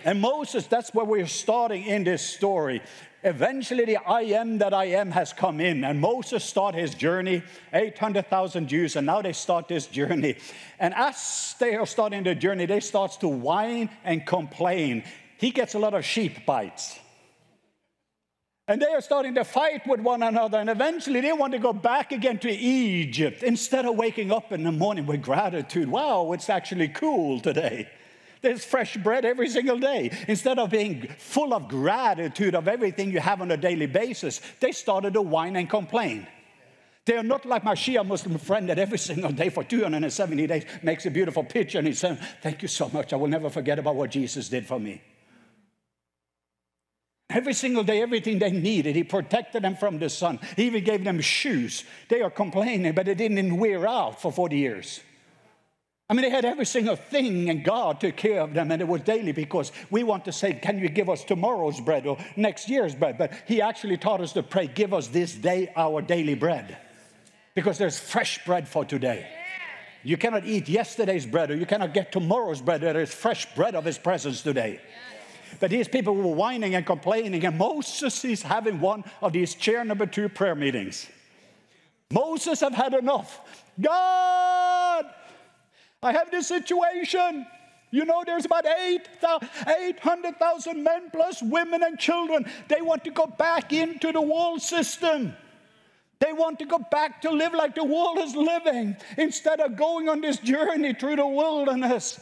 And 0.04 0.20
Moses, 0.20 0.66
that's 0.66 0.94
where 0.94 1.06
we're 1.06 1.28
starting 1.28 1.84
in 1.84 2.04
this 2.04 2.26
story. 2.26 2.82
Eventually, 3.24 3.86
the 3.86 3.98
I 3.98 4.22
am 4.22 4.58
that 4.58 4.74
I 4.74 4.86
am 4.86 5.12
has 5.12 5.32
come 5.32 5.60
in, 5.60 5.84
and 5.84 6.02
Moses 6.02 6.44
started 6.44 6.82
his 6.82 6.96
journey, 6.96 7.44
800,000 7.72 8.68
Jews, 8.68 8.96
and 8.96 9.06
now 9.06 9.22
they 9.22 9.34
start 9.34 9.68
this 9.68 9.86
journey. 9.86 10.38
And 10.80 10.96
as 10.96 11.54
they 11.60 11.76
are 11.76 11.86
starting 11.86 12.24
the 12.24 12.34
journey, 12.34 12.66
they 12.66 12.80
starts 12.80 13.18
to 13.18 13.28
whine 13.28 13.92
and 14.04 14.26
complain. 14.26 15.04
He 15.38 15.52
gets 15.52 15.76
a 15.76 15.80
lot 15.80 15.94
of 15.94 16.04
sheep 16.04 16.48
bites. 16.48 16.98
And 18.72 18.82
they 18.82 18.88
are 18.88 19.02
starting 19.02 19.36
to 19.36 19.44
fight 19.44 19.86
with 19.86 20.00
one 20.00 20.24
another. 20.24 20.58
And 20.58 20.70
eventually 20.70 21.20
they 21.20 21.34
want 21.34 21.52
to 21.52 21.60
go 21.60 21.74
back 21.74 22.14
again 22.14 22.38
to 22.40 22.50
Egypt 22.50 23.44
instead 23.44 23.86
of 23.86 23.98
waking 23.98 24.32
up 24.32 24.54
in 24.54 24.64
the 24.64 24.72
morning 24.72 25.06
with 25.06 25.22
gratitude. 25.22 25.90
Wow, 25.90 26.32
it's 26.32 26.50
actually 26.50 26.88
cool 26.88 27.42
today. 27.42 27.90
There's 28.42 28.64
fresh 28.64 28.96
bread 28.96 29.26
every 29.26 29.50
single 29.50 29.78
day. 29.78 30.18
Instead 30.30 30.58
of 30.58 30.70
being 30.70 31.06
full 31.18 31.54
of 31.54 31.68
gratitude 31.68 32.56
of 32.56 32.70
everything 32.70 33.12
you 33.12 33.20
have 33.20 33.42
on 33.42 33.52
a 33.52 33.58
daily 33.58 33.88
basis, 33.88 34.40
they 34.62 34.72
started 34.72 35.16
to 35.16 35.22
whine 35.22 35.58
and 35.58 35.70
complain. 35.70 36.26
They 37.04 37.18
are 37.18 37.24
not 37.24 37.46
like 37.46 37.66
my 37.66 37.76
Shia 37.76 38.08
Muslim 38.08 38.38
friend 38.38 38.70
that 38.70 38.80
every 38.80 39.00
single 39.00 39.34
day 39.34 39.50
for 39.50 39.66
270 39.66 40.48
days 40.48 40.64
makes 40.82 41.06
a 41.06 41.12
beautiful 41.12 41.44
picture 41.44 41.80
and 41.80 41.88
he 41.88 41.94
saying, 41.94 42.20
Thank 42.42 42.62
you 42.62 42.70
so 42.70 42.88
much. 42.88 43.12
I 43.12 43.18
will 43.18 43.28
never 43.28 43.50
forget 43.50 43.80
about 43.80 43.96
what 43.96 44.12
Jesus 44.12 44.48
did 44.48 44.66
for 44.66 44.80
me. 44.80 45.02
Every 47.34 47.54
single 47.54 47.84
day, 47.84 48.02
everything 48.02 48.40
they 48.40 48.52
needed, 48.52 48.96
he 48.96 49.04
protected 49.04 49.64
them 49.64 49.76
from 49.76 50.00
the 50.00 50.10
sun. 50.10 50.40
He 50.56 50.66
even 50.66 50.84
gave 50.84 51.04
them 51.04 51.22
shoes. 51.22 51.84
They 52.10 52.22
are 52.22 52.30
complaining, 52.30 52.94
but 52.94 53.08
it 53.08 53.18
didn't 53.18 53.58
wear 53.58 53.88
out 53.88 54.22
for 54.22 54.32
40 54.32 54.58
years. 54.58 55.00
I 56.10 56.14
mean, 56.14 56.24
they 56.24 56.30
had 56.30 56.44
every 56.44 56.66
single 56.66 56.98
thing, 56.98 57.50
and 57.50 57.64
God 57.64 58.02
took 58.02 58.18
care 58.18 58.42
of 58.42 58.54
them, 58.54 58.70
and 58.70 58.82
it 58.82 58.88
was 58.88 59.00
daily 59.00 59.32
because 59.32 59.72
we 59.90 60.04
want 60.04 60.26
to 60.26 60.34
say, 60.34 60.52
Can 60.52 60.78
you 60.78 60.90
give 60.90 61.10
us 61.10 61.24
tomorrow's 61.24 61.80
bread 61.80 62.06
or 62.06 62.18
next 62.36 62.68
year's 62.68 62.94
bread? 62.94 63.18
But 63.18 63.32
He 63.48 63.62
actually 63.62 63.96
taught 63.96 64.20
us 64.20 64.34
to 64.34 64.44
pray, 64.44 64.68
Give 64.68 64.94
us 64.94 65.08
this 65.08 65.34
day 65.34 65.72
our 65.74 66.02
daily 66.02 66.36
bread. 66.36 66.78
Because 67.56 67.78
there's 67.78 67.98
fresh 67.98 68.44
bread 68.44 68.68
for 68.68 68.84
today. 68.84 69.26
You 70.04 70.18
cannot 70.18 70.46
eat 70.46 70.68
yesterday's 70.68 71.26
bread, 71.26 71.50
or 71.50 71.56
you 71.56 71.66
cannot 71.66 71.94
get 71.94 72.12
tomorrow's 72.12 72.60
bread. 72.60 72.82
There 72.82 73.00
is 73.00 73.14
fresh 73.14 73.54
bread 73.56 73.74
of 73.74 73.86
His 73.86 73.98
presence 73.98 74.42
today. 74.42 74.82
But 75.62 75.70
these 75.70 75.88
people 75.88 76.14
were 76.16 76.36
whining 76.36 76.74
and 76.74 76.84
complaining, 76.84 77.46
and 77.46 77.56
Moses 77.56 78.26
is 78.26 78.42
having 78.42 78.82
one 78.82 79.04
of 79.22 79.32
these 79.32 79.54
chair 79.54 79.86
number 79.86 80.08
two 80.08 80.28
prayer 80.28 80.56
meetings. 80.56 81.08
Moses 82.12 82.62
have 82.62 82.74
had 82.74 82.96
enough. 82.96 83.40
God, 83.80 85.06
I 86.02 86.14
have 86.14 86.32
this 86.32 86.48
situation. 86.48 87.46
You 87.92 88.06
know, 88.06 88.24
there's 88.26 88.46
about 88.46 88.66
800,000 88.66 90.84
men 90.84 91.12
plus 91.12 91.44
women 91.44 91.84
and 91.84 92.00
children. 92.00 92.52
They 92.68 92.82
want 92.82 93.04
to 93.04 93.12
go 93.12 93.28
back 93.28 93.72
into 93.72 94.12
the 94.12 94.22
world 94.22 94.64
system. 94.64 95.36
They 96.18 96.34
want 96.34 96.58
to 96.60 96.66
go 96.66 96.80
back 96.80 97.22
to 97.22 97.30
live 97.30 97.54
like 97.54 97.76
the 97.76 97.84
world 97.84 98.18
is 98.18 98.36
living 98.36 98.98
instead 99.16 99.60
of 99.60 99.76
going 99.76 100.10
on 100.10 100.22
this 100.22 100.38
journey 100.38 100.96
through 100.96 101.18
the 101.18 101.28
wilderness 101.28 102.20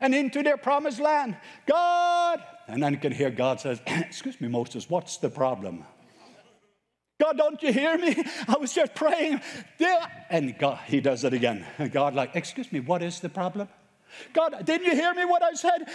and 0.00 0.14
into 0.14 0.42
their 0.42 0.56
promised 0.56 1.00
land. 1.00 1.36
God, 1.66 2.42
and 2.68 2.82
then 2.82 2.92
you 2.92 2.98
can 2.98 3.12
hear 3.12 3.30
God 3.30 3.60
says, 3.60 3.80
Excuse 3.86 4.40
me, 4.40 4.48
Moses, 4.48 4.88
what's 4.88 5.18
the 5.18 5.30
problem? 5.30 5.84
God, 7.20 7.36
don't 7.36 7.62
you 7.62 7.72
hear 7.72 7.98
me? 7.98 8.16
I 8.48 8.56
was 8.58 8.72
just 8.72 8.94
praying. 8.94 9.42
And 10.30 10.58
God, 10.58 10.80
he 10.86 11.00
does 11.00 11.22
it 11.22 11.34
again. 11.34 11.66
God, 11.92 12.14
like, 12.14 12.34
excuse 12.34 12.72
me, 12.72 12.80
what 12.80 13.02
is 13.02 13.20
the 13.20 13.28
problem? 13.28 13.68
God, 14.32 14.64
didn't 14.64 14.86
you 14.86 14.94
hear 14.94 15.14
me 15.14 15.24
what 15.24 15.42
I 15.42 15.52
said? 15.52 15.86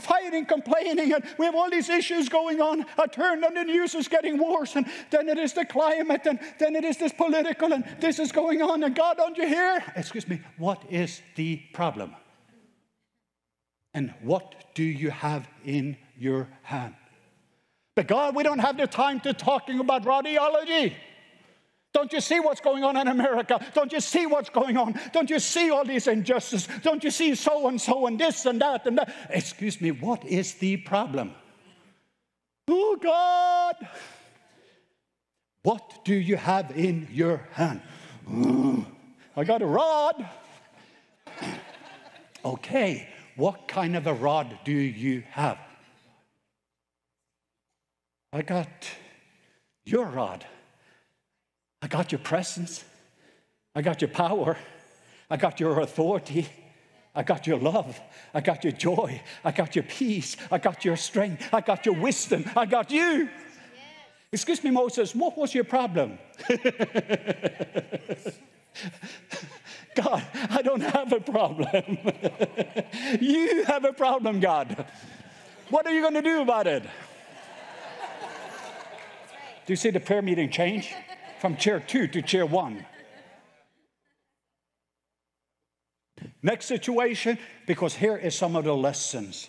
Fighting, 0.00 0.46
complaining, 0.46 1.12
and 1.12 1.24
we 1.38 1.46
have 1.46 1.54
all 1.54 1.70
these 1.70 1.88
issues 1.88 2.28
going 2.28 2.60
on. 2.60 2.84
I 2.96 3.06
turned 3.06 3.44
on 3.44 3.54
the 3.54 3.64
news, 3.64 3.94
it's 3.94 4.08
getting 4.08 4.38
worse, 4.38 4.76
and 4.76 4.86
then 5.10 5.28
it 5.28 5.38
is 5.38 5.54
the 5.54 5.64
climate, 5.64 6.26
and 6.26 6.38
then 6.58 6.76
it 6.76 6.84
is 6.84 6.98
this 6.98 7.12
political, 7.12 7.72
and 7.72 7.84
this 7.98 8.18
is 8.18 8.30
going 8.30 8.62
on. 8.62 8.82
And 8.84 8.94
God, 8.94 9.16
don't 9.16 9.36
you 9.36 9.48
hear? 9.48 9.82
Excuse 9.96 10.28
me, 10.28 10.40
what 10.56 10.82
is 10.90 11.20
the 11.34 11.56
problem? 11.72 12.14
And 13.94 14.12
what 14.22 14.74
do 14.74 14.82
you 14.82 15.10
have 15.10 15.48
in 15.64 15.96
your 16.18 16.48
hand? 16.62 16.94
But 17.94 18.06
God, 18.06 18.36
we 18.36 18.42
don't 18.42 18.60
have 18.60 18.76
the 18.76 18.86
time 18.86 19.20
to 19.20 19.32
talking 19.32 19.80
about 19.80 20.04
radiology. 20.04 20.94
Don't 21.94 22.12
you 22.12 22.20
see 22.20 22.38
what's 22.38 22.60
going 22.60 22.84
on 22.84 22.96
in 22.96 23.08
America? 23.08 23.58
Don't 23.74 23.92
you 23.92 24.00
see 24.00 24.26
what's 24.26 24.50
going 24.50 24.76
on? 24.76 24.94
Don't 25.12 25.30
you 25.30 25.40
see 25.40 25.70
all 25.70 25.84
these 25.84 26.06
injustices? 26.06 26.68
Don't 26.82 27.02
you 27.02 27.10
see 27.10 27.34
so 27.34 27.66
and 27.66 27.80
so 27.80 28.06
and 28.06 28.20
this 28.20 28.46
and 28.46 28.60
that 28.60 28.86
and 28.86 28.98
that? 28.98 29.12
Excuse 29.30 29.80
me, 29.80 29.90
what 29.90 30.24
is 30.24 30.54
the 30.54 30.76
problem? 30.76 31.34
Oh, 32.68 32.96
God. 33.02 33.74
What 35.62 36.04
do 36.04 36.14
you 36.14 36.36
have 36.36 36.70
in 36.76 37.08
your 37.10 37.48
hand? 37.52 37.80
Mm, 38.30 38.84
I 39.36 39.44
got 39.44 39.62
a 39.62 39.66
rod. 39.66 40.24
Okay, 42.44 43.08
what 43.38 43.68
kind 43.68 43.94
of 43.94 44.06
a 44.08 44.12
rod 44.12 44.58
do 44.64 44.72
you 44.72 45.22
have? 45.30 45.58
I 48.32 48.42
got 48.42 48.68
your 49.86 50.06
rod. 50.06 50.44
I 51.80 51.86
got 51.86 52.10
your 52.10 52.18
presence. 52.18 52.84
I 53.76 53.82
got 53.82 54.02
your 54.02 54.10
power. 54.10 54.58
I 55.30 55.36
got 55.36 55.60
your 55.60 55.78
authority. 55.80 56.48
I 57.14 57.22
got 57.22 57.46
your 57.46 57.58
love. 57.58 58.00
I 58.34 58.40
got 58.40 58.64
your 58.64 58.72
joy. 58.72 59.22
I 59.44 59.52
got 59.52 59.76
your 59.76 59.84
peace. 59.84 60.36
I 60.50 60.58
got 60.58 60.84
your 60.84 60.96
strength. 60.96 61.48
I 61.54 61.60
got 61.60 61.86
your 61.86 61.94
wisdom. 61.94 62.44
I 62.56 62.66
got 62.66 62.90
you. 62.90 63.28
Excuse 64.32 64.64
me, 64.64 64.70
Moses, 64.70 65.14
what 65.14 65.38
was 65.38 65.54
your 65.54 65.64
problem? 65.64 66.18
God, 69.98 70.24
I 70.50 70.62
don't 70.62 70.80
have 70.80 71.12
a 71.12 71.20
problem. 71.20 71.66
you 73.20 73.64
have 73.64 73.84
a 73.84 73.92
problem, 73.92 74.38
God. 74.38 74.86
What 75.70 75.86
are 75.86 75.92
you 75.92 76.00
going 76.00 76.14
to 76.14 76.22
do 76.22 76.40
about 76.40 76.68
it? 76.68 76.84
Do 79.66 79.72
you 79.72 79.76
see 79.76 79.90
the 79.90 79.98
prayer 80.00 80.22
meeting 80.22 80.50
change 80.50 80.94
from 81.40 81.56
chair 81.56 81.80
two 81.80 82.06
to 82.06 82.22
chair 82.22 82.46
one? 82.46 82.86
Next 86.42 86.66
situation, 86.66 87.36
because 87.66 87.96
here 87.96 88.16
is 88.16 88.36
some 88.36 88.54
of 88.54 88.64
the 88.64 88.74
lessons. 88.74 89.48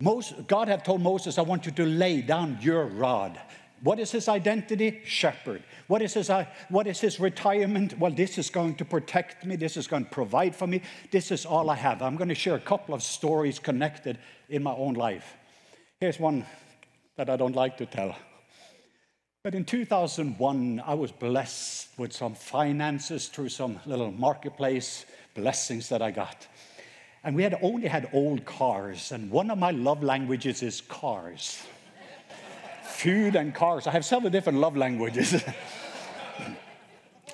Most, 0.00 0.46
God 0.46 0.68
had 0.68 0.84
told 0.84 1.00
Moses, 1.00 1.38
I 1.38 1.42
want 1.42 1.66
you 1.66 1.72
to 1.72 1.84
lay 1.84 2.20
down 2.20 2.58
your 2.60 2.86
rod. 2.86 3.38
What 3.82 3.98
is 4.00 4.10
his 4.10 4.28
identity? 4.28 5.02
Shepherd. 5.04 5.62
What 5.88 6.00
is 6.00 6.14
his, 6.14 6.30
uh, 6.30 6.46
what 6.68 6.86
is 6.86 7.00
his 7.00 7.20
retirement? 7.20 7.98
Well, 7.98 8.10
this 8.10 8.38
is 8.38 8.48
going 8.48 8.76
to 8.76 8.84
protect 8.84 9.44
me. 9.44 9.56
This 9.56 9.76
is 9.76 9.86
going 9.86 10.04
to 10.04 10.10
provide 10.10 10.56
for 10.56 10.66
me. 10.66 10.80
This 11.10 11.30
is 11.30 11.44
all 11.44 11.68
I 11.68 11.74
have. 11.74 12.00
I'm 12.00 12.16
going 12.16 12.28
to 12.28 12.34
share 12.34 12.54
a 12.54 12.60
couple 12.60 12.94
of 12.94 13.02
stories 13.02 13.58
connected 13.58 14.18
in 14.48 14.62
my 14.62 14.72
own 14.72 14.94
life. 14.94 15.36
Here's 16.00 16.18
one 16.18 16.46
that 17.16 17.28
I 17.28 17.36
don't 17.36 17.54
like 17.54 17.76
to 17.78 17.86
tell. 17.86 18.16
But 19.42 19.54
in 19.54 19.66
2001, 19.66 20.82
I 20.86 20.94
was 20.94 21.12
blessed 21.12 21.88
with 21.98 22.14
some 22.14 22.34
finances 22.34 23.28
through 23.28 23.50
some 23.50 23.78
little 23.84 24.10
marketplace 24.10 25.04
blessings 25.34 25.90
that 25.90 26.00
I 26.00 26.10
got. 26.12 26.46
And 27.22 27.36
we 27.36 27.42
had 27.42 27.58
only 27.60 27.88
had 27.88 28.08
old 28.12 28.46
cars, 28.46 29.12
and 29.12 29.30
one 29.30 29.50
of 29.50 29.58
my 29.58 29.70
love 29.70 30.02
languages 30.02 30.62
is 30.62 30.80
cars. 30.80 31.62
Food 32.94 33.34
and 33.34 33.52
cars. 33.52 33.88
I 33.88 33.90
have 33.90 34.04
several 34.04 34.30
different 34.30 34.60
love 34.60 34.76
languages. 34.76 35.30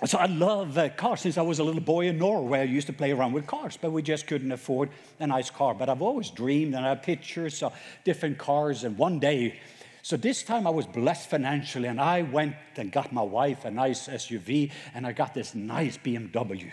so 0.07 0.17
I 0.17 0.25
love 0.25 0.79
uh, 0.79 0.89
cars. 0.89 1.21
Since 1.21 1.37
I 1.37 1.43
was 1.43 1.59
a 1.59 1.65
little 1.65 1.83
boy 1.83 2.07
in 2.07 2.17
Norway, 2.17 2.61
I 2.61 2.63
used 2.63 2.87
to 2.87 2.95
play 2.95 3.13
around 3.13 3.35
with 3.35 3.47
cars, 3.47 3.79
but 3.81 3.93
we 3.93 4.01
just 4.01 4.27
couldn't 4.27 4.51
afford 4.53 4.89
a 5.21 5.27
nice 5.27 5.51
car. 5.51 5.75
But 5.75 5.91
I've 5.91 6.01
always 6.01 6.31
dreamed, 6.31 6.75
and 6.75 6.87
I 6.87 6.89
have 6.89 7.03
pictures 7.03 7.63
of 7.63 7.75
different 8.05 8.39
cars. 8.39 8.85
And 8.85 8.97
one 8.97 9.19
day, 9.19 9.61
so 10.01 10.17
this 10.17 10.43
time 10.43 10.67
I 10.67 10.71
was 10.71 10.87
blessed 10.87 11.29
financially, 11.29 11.89
and 11.89 12.01
I 12.01 12.23
went 12.23 12.57
and 12.77 12.91
got 12.91 13.13
my 13.13 13.23
wife 13.23 13.67
a 13.67 13.71
nice 13.71 14.09
SUV, 14.09 14.73
and 14.95 15.07
I 15.07 15.13
got 15.13 15.35
this 15.35 15.55
nice 15.55 15.99
BMW. 15.99 16.73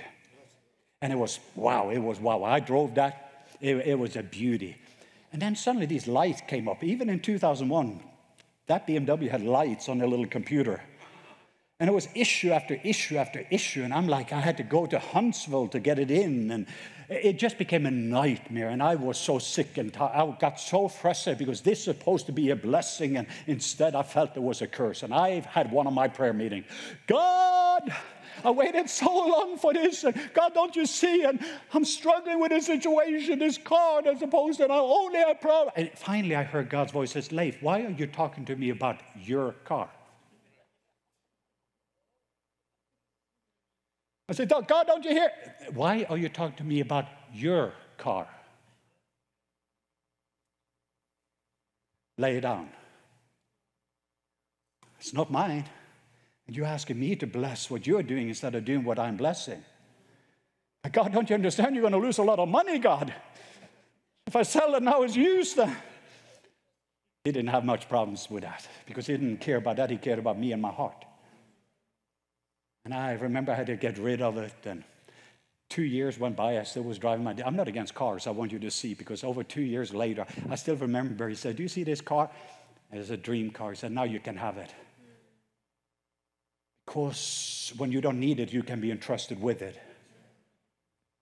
And 1.01 1.11
it 1.11 1.17
was 1.17 1.41
wow, 1.55 1.89
it 1.89 1.99
was 1.99 2.21
wow. 2.21 2.45
I 2.45 2.61
drove 2.61 2.95
that, 2.95 3.47
it, 3.59 3.75
it 3.85 3.99
was 3.99 4.15
a 4.15 4.23
beauty. 4.23 4.77
And 5.33 5.41
then 5.41 5.57
suddenly 5.57 5.87
these 5.87 6.07
lights 6.07 6.41
came 6.47 6.69
up. 6.69 6.85
Even 6.85 7.09
in 7.09 7.19
2001, 7.19 8.01
that 8.67 8.87
BMW 8.87 9.29
had 9.29 9.41
lights 9.41 9.89
on 9.89 9.97
their 9.97 10.07
little 10.07 10.27
computer. 10.27 10.81
And 11.79 11.87
it 11.87 11.93
was 11.93 12.07
issue 12.15 12.51
after 12.51 12.79
issue 12.83 13.17
after 13.17 13.45
issue. 13.51 13.83
And 13.83 13.93
I'm 13.93 14.07
like, 14.07 14.33
I 14.33 14.39
had 14.39 14.57
to 14.57 14.63
go 14.63 14.87
to 14.87 14.97
Huntsville 14.97 15.67
to 15.69 15.79
get 15.79 15.99
it 15.99 16.09
in. 16.09 16.49
And 16.49 16.65
it 17.07 17.37
just 17.37 17.59
became 17.59 17.85
a 17.85 17.91
nightmare. 17.91 18.69
And 18.69 18.81
I 18.81 18.95
was 18.95 19.17
so 19.17 19.37
sick 19.37 19.77
and. 19.77 19.95
I 19.95 20.35
got 20.39 20.59
so 20.59 20.87
frustrated 20.87 21.37
because 21.37 21.61
this 21.61 21.79
is 21.79 21.85
supposed 21.85 22.25
to 22.25 22.31
be 22.31 22.49
a 22.49 22.55
blessing. 22.55 23.17
And 23.17 23.27
instead, 23.45 23.93
I 23.93 24.01
felt 24.01 24.35
it 24.35 24.41
was 24.41 24.63
a 24.63 24.67
curse. 24.67 25.03
And 25.03 25.13
I 25.13 25.41
had 25.41 25.71
one 25.71 25.85
of 25.85 25.93
my 25.93 26.07
prayer 26.07 26.33
meetings 26.33 26.65
God, 27.05 27.93
I 28.43 28.51
waited 28.51 28.89
so 28.89 29.05
long 29.05 29.57
for 29.57 29.73
this. 29.73 30.03
And 30.03 30.29
God, 30.33 30.53
don't 30.53 30.75
you 30.75 30.85
see? 30.85 31.23
And 31.23 31.39
I'm 31.73 31.85
struggling 31.85 32.39
with 32.39 32.49
this 32.49 32.65
situation, 32.67 33.39
this 33.39 33.57
car, 33.57 34.01
as 34.05 34.21
opposed 34.21 34.59
to 34.59 34.65
I 34.65 34.77
only 34.77 35.19
have 35.19 35.41
problem. 35.41 35.73
And 35.75 35.91
finally, 35.95 36.35
I 36.35 36.43
heard 36.43 36.69
God's 36.69 36.91
voice 36.91 37.11
says, 37.11 37.31
Leif, 37.31 37.61
why 37.61 37.83
are 37.83 37.91
you 37.91 38.07
talking 38.07 38.45
to 38.45 38.55
me 38.55 38.69
about 38.69 38.97
your 39.15 39.53
car? 39.65 39.89
I 44.29 44.33
said, 44.33 44.49
God, 44.49 44.67
don't 44.87 45.05
you 45.05 45.11
hear? 45.11 45.31
Why 45.73 46.05
are 46.09 46.17
you 46.17 46.27
talking 46.27 46.57
to 46.57 46.63
me 46.63 46.81
about 46.81 47.05
your 47.33 47.73
car? 47.97 48.27
Lay 52.17 52.37
it 52.37 52.41
down. 52.41 52.69
It's 54.99 55.13
not 55.13 55.31
mine. 55.31 55.65
And 56.47 56.55
you're 56.55 56.65
asking 56.65 56.99
me 56.99 57.15
to 57.17 57.27
bless 57.27 57.69
what 57.69 57.85
you're 57.85 58.03
doing 58.03 58.29
instead 58.29 58.55
of 58.55 58.65
doing 58.65 58.83
what 58.83 58.97
I'm 58.97 59.17
blessing. 59.17 59.63
But 60.81 60.93
God, 60.93 61.11
don't 61.11 61.29
you 61.29 61.35
understand? 61.35 61.75
You're 61.75 61.81
going 61.81 61.93
to 61.93 61.99
lose 61.99 62.17
a 62.17 62.23
lot 62.23 62.39
of 62.39 62.47
money, 62.47 62.79
God. 62.79 63.13
If 64.25 64.35
I 64.35 64.43
sell 64.43 64.75
it 64.75 64.83
now, 64.83 65.03
it's 65.03 65.15
used. 65.15 65.59
He 67.23 67.31
didn't 67.31 67.49
have 67.49 67.65
much 67.65 67.89
problems 67.89 68.29
with 68.29 68.43
that 68.43 68.67
because 68.85 69.07
he 69.07 69.13
didn't 69.13 69.37
care 69.37 69.57
about 69.57 69.75
that. 69.77 69.89
He 69.89 69.97
cared 69.97 70.19
about 70.19 70.39
me 70.39 70.53
and 70.53 70.61
my 70.61 70.71
heart. 70.71 71.05
And 72.85 72.93
I 72.93 73.13
remember 73.13 73.51
I 73.51 73.55
had 73.55 73.67
to 73.67 73.75
get 73.75 73.97
rid 73.97 74.21
of 74.21 74.37
it. 74.37 74.53
And 74.65 74.85
two 75.69 75.83
years 75.83 76.17
went 76.17 76.37
by. 76.37 76.57
I 76.57 76.63
still 76.63 76.83
was 76.83 76.97
driving 76.97 77.25
my. 77.25 77.35
I'm 77.45 77.57
not 77.57 77.67
against 77.67 77.93
cars. 77.93 78.27
I 78.27 78.31
want 78.31 78.53
you 78.53 78.59
to 78.59 78.71
see 78.71 78.93
because 78.93 79.25
over 79.25 79.43
two 79.43 79.61
years 79.61 79.93
later, 79.93 80.25
I 80.49 80.55
still 80.55 80.77
remember. 80.77 81.27
He 81.27 81.35
said, 81.35 81.57
"Do 81.57 81.63
you 81.63 81.69
see 81.69 81.83
this 81.83 81.99
car?" 81.99 82.29
It's 82.91 83.09
a 83.09 83.17
dream 83.17 83.51
car. 83.51 83.71
He 83.71 83.77
said, 83.77 83.91
Now 83.91 84.03
you 84.03 84.19
can 84.19 84.37
have 84.37 84.57
it. 84.57 84.73
Because 86.87 87.73
when 87.77 87.91
you 87.91 87.99
don't 87.99 88.19
need 88.19 88.39
it, 88.39 88.53
you 88.53 88.63
can 88.63 88.79
be 88.79 88.91
entrusted 88.91 89.41
with 89.41 89.61
it. 89.61 89.77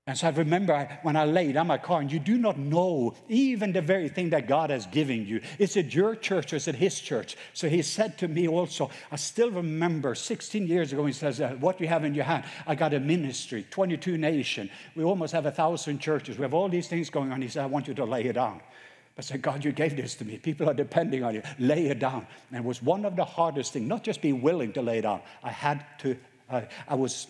And 0.08 0.16
so 0.16 0.28
I 0.28 0.30
remember 0.30 1.00
when 1.02 1.16
I 1.16 1.26
laid 1.26 1.58
on 1.58 1.66
my 1.66 1.80
car, 1.80 2.00
and 2.00 2.12
you 2.12 2.20
do 2.20 2.38
not 2.38 2.60
know 2.60 3.16
even 3.28 3.74
the 3.74 3.82
very 3.82 4.08
thing 4.08 4.30
that 4.30 4.48
God 4.48 4.70
has 4.70 4.86
given 4.86 5.26
you. 5.26 5.42
Is 5.58 5.76
it 5.76 5.96
your 5.96 6.16
church 6.16 6.54
or 6.54 6.58
is 6.58 6.68
it 6.68 6.76
His 6.76 7.00
church? 7.00 7.36
So 7.54 7.68
He 7.68 7.82
said 7.82 8.16
to 8.20 8.28
me 8.28 8.48
also, 8.48 8.92
I 9.12 9.16
still 9.16 9.50
remember 9.50 10.14
16 10.14 10.68
years 10.68 10.94
ago, 10.94 11.04
He 11.08 11.14
says, 11.14 11.42
uh, 11.42 11.56
What 11.60 11.82
you 11.82 11.88
have 11.88 12.04
in 12.04 12.14
your 12.14 12.26
hand? 12.26 12.46
I 12.68 12.76
got 12.76 12.94
a 12.94 13.00
ministry, 13.00 13.66
22 13.72 14.20
nation. 14.20 14.70
We 14.96 15.04
almost 15.04 15.34
have 15.34 15.48
a 15.48 15.52
thousand 15.52 15.98
churches. 15.98 16.38
We 16.38 16.44
have 16.44 16.54
all 16.54 16.70
these 16.70 16.88
things 16.88 17.10
going 17.10 17.32
on. 17.32 17.42
He 17.42 17.48
said, 17.48 17.64
I 17.64 17.68
want 17.68 17.88
you 17.88 17.96
to 17.96 18.06
lay 18.06 18.26
it 18.26 18.34
down. 18.34 18.62
I 19.18 19.22
said, 19.22 19.42
God, 19.42 19.64
you 19.64 19.72
gave 19.72 19.96
this 19.96 20.16
to 20.16 20.26
me. 20.26 20.38
People 20.38 20.70
are 20.70 20.74
depending 20.74 21.24
on 21.24 21.34
you. 21.36 21.42
Lay 21.58 21.88
it 21.88 22.00
down. 22.00 22.28
And 22.50 22.58
it 22.58 22.64
was 22.66 22.82
one 22.82 23.06
of 23.06 23.16
the 23.16 23.24
hardest 23.24 23.74
things, 23.74 23.88
not 23.88 24.04
just 24.04 24.22
be 24.22 24.34
willing 24.34 24.74
to 24.74 24.82
lay 24.82 24.98
it 24.98 25.04
down. 25.04 25.22
I 25.42 25.52
had 25.52 25.86
to, 26.00 26.18
uh, 26.50 26.62
I 26.88 26.96
was 26.96 27.28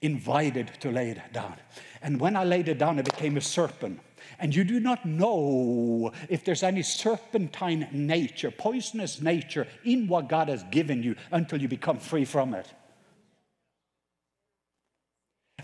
invited 0.00 0.70
to 0.80 0.92
lay 0.92 1.10
it 1.10 1.20
down. 1.32 1.56
And 2.02 2.20
when 2.20 2.36
I 2.36 2.44
laid 2.44 2.68
it 2.68 2.78
down, 2.78 2.98
it 2.98 3.04
became 3.04 3.36
a 3.36 3.40
serpent. 3.40 4.00
And 4.38 4.54
you 4.54 4.62
do 4.62 4.78
not 4.78 5.04
know 5.04 6.12
if 6.28 6.44
there's 6.44 6.62
any 6.62 6.82
serpentine 6.82 7.88
nature, 7.92 8.50
poisonous 8.50 9.20
nature 9.20 9.66
in 9.84 10.06
what 10.06 10.28
God 10.28 10.48
has 10.48 10.62
given 10.64 11.02
you 11.02 11.16
until 11.32 11.60
you 11.60 11.68
become 11.68 11.98
free 11.98 12.24
from 12.24 12.54
it. 12.54 12.66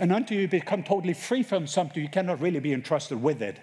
And 0.01 0.13
until 0.13 0.39
you 0.39 0.49
become 0.49 0.83
totally 0.83 1.15
free 1.15 1.43
from 1.43 1.67
something, 1.67 2.03
you 2.03 2.09
cannot 2.09 2.41
really 2.41 2.61
be 2.61 2.73
entrusted 2.73 3.23
with 3.23 3.43
it. 3.43 3.61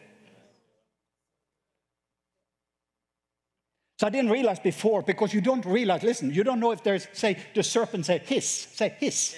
So 3.97 4.05
I 4.05 4.11
didn't 4.11 4.29
realize 4.29 4.59
before 4.59 5.01
because 5.01 5.33
you 5.33 5.41
don't 5.41 5.65
realize, 5.65 6.03
listen, 6.03 6.31
you 6.31 6.43
don't 6.43 6.59
know 6.59 6.71
if 6.71 6.83
there's, 6.83 7.07
say, 7.13 7.37
the 7.55 7.63
serpent 7.63 8.05
say 8.05 8.19
hiss, 8.19 8.67
say 8.73 8.89
hiss. 8.99 9.35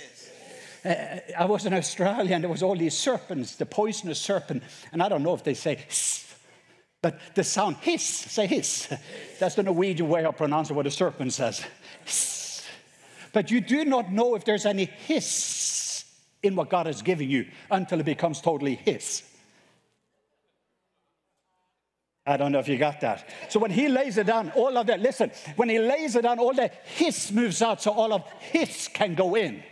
Uh, 0.84 1.20
I 1.38 1.46
was 1.46 1.66
in 1.66 1.74
Australia 1.74 2.36
and 2.36 2.44
there 2.44 2.52
was 2.52 2.62
all 2.62 2.76
these 2.76 2.98
serpents, 2.98 3.56
the 3.56 3.66
poisonous 3.66 4.20
serpent, 4.20 4.64
and 4.92 5.02
I 5.02 5.08
don't 5.08 5.24
know 5.24 5.34
if 5.34 5.44
they 5.44 5.54
say 5.54 5.76
hiss, 5.76 6.36
but 7.02 7.20
the 7.36 7.44
sound 7.44 7.78
hiss, 7.78 8.04
say 8.04 8.48
hiss. 8.48 8.94
That's 9.40 9.56
the 9.56 9.64
Norwegian 9.64 10.10
way 10.10 10.26
of 10.26 10.36
pronouncing 10.36 10.76
what 10.76 10.88
a 10.88 10.92
serpent 10.92 11.32
says. 11.32 11.66
Hiss. 12.04 12.66
But 13.32 13.52
you 13.52 13.62
do 13.62 13.86
not 13.86 14.12
know 14.12 14.36
if 14.36 14.44
there's 14.44 14.66
any 14.66 14.86
hiss 14.86 16.04
in 16.44 16.56
what 16.56 16.70
God 16.70 16.86
has 16.86 17.02
given 17.02 17.30
you 17.30 17.46
until 17.72 18.00
it 18.00 18.06
becomes 18.06 18.42
totally 18.42 18.76
hiss. 18.76 19.24
I 22.30 22.38
don't 22.38 22.52
know 22.52 22.60
if 22.60 22.68
you 22.68 22.78
got 22.78 23.02
that. 23.02 23.28
So 23.50 23.60
when 23.60 23.72
he 23.72 23.90
lays 23.90 24.20
it 24.20 24.28
down, 24.28 24.52
all 24.52 24.78
of 24.78 24.86
that, 24.86 25.00
listen, 25.00 25.32
when 25.56 25.68
he 25.68 25.80
lays 25.80 26.16
it 26.16 26.22
down, 26.22 26.38
all 26.38 26.54
the 26.54 26.70
hiss 26.84 27.32
moves 27.32 27.60
out 27.64 27.82
so 27.82 27.90
all 27.90 28.14
of 28.14 28.24
hiss 28.40 28.88
can 28.88 29.16
go 29.16 29.34
in. 29.34 29.64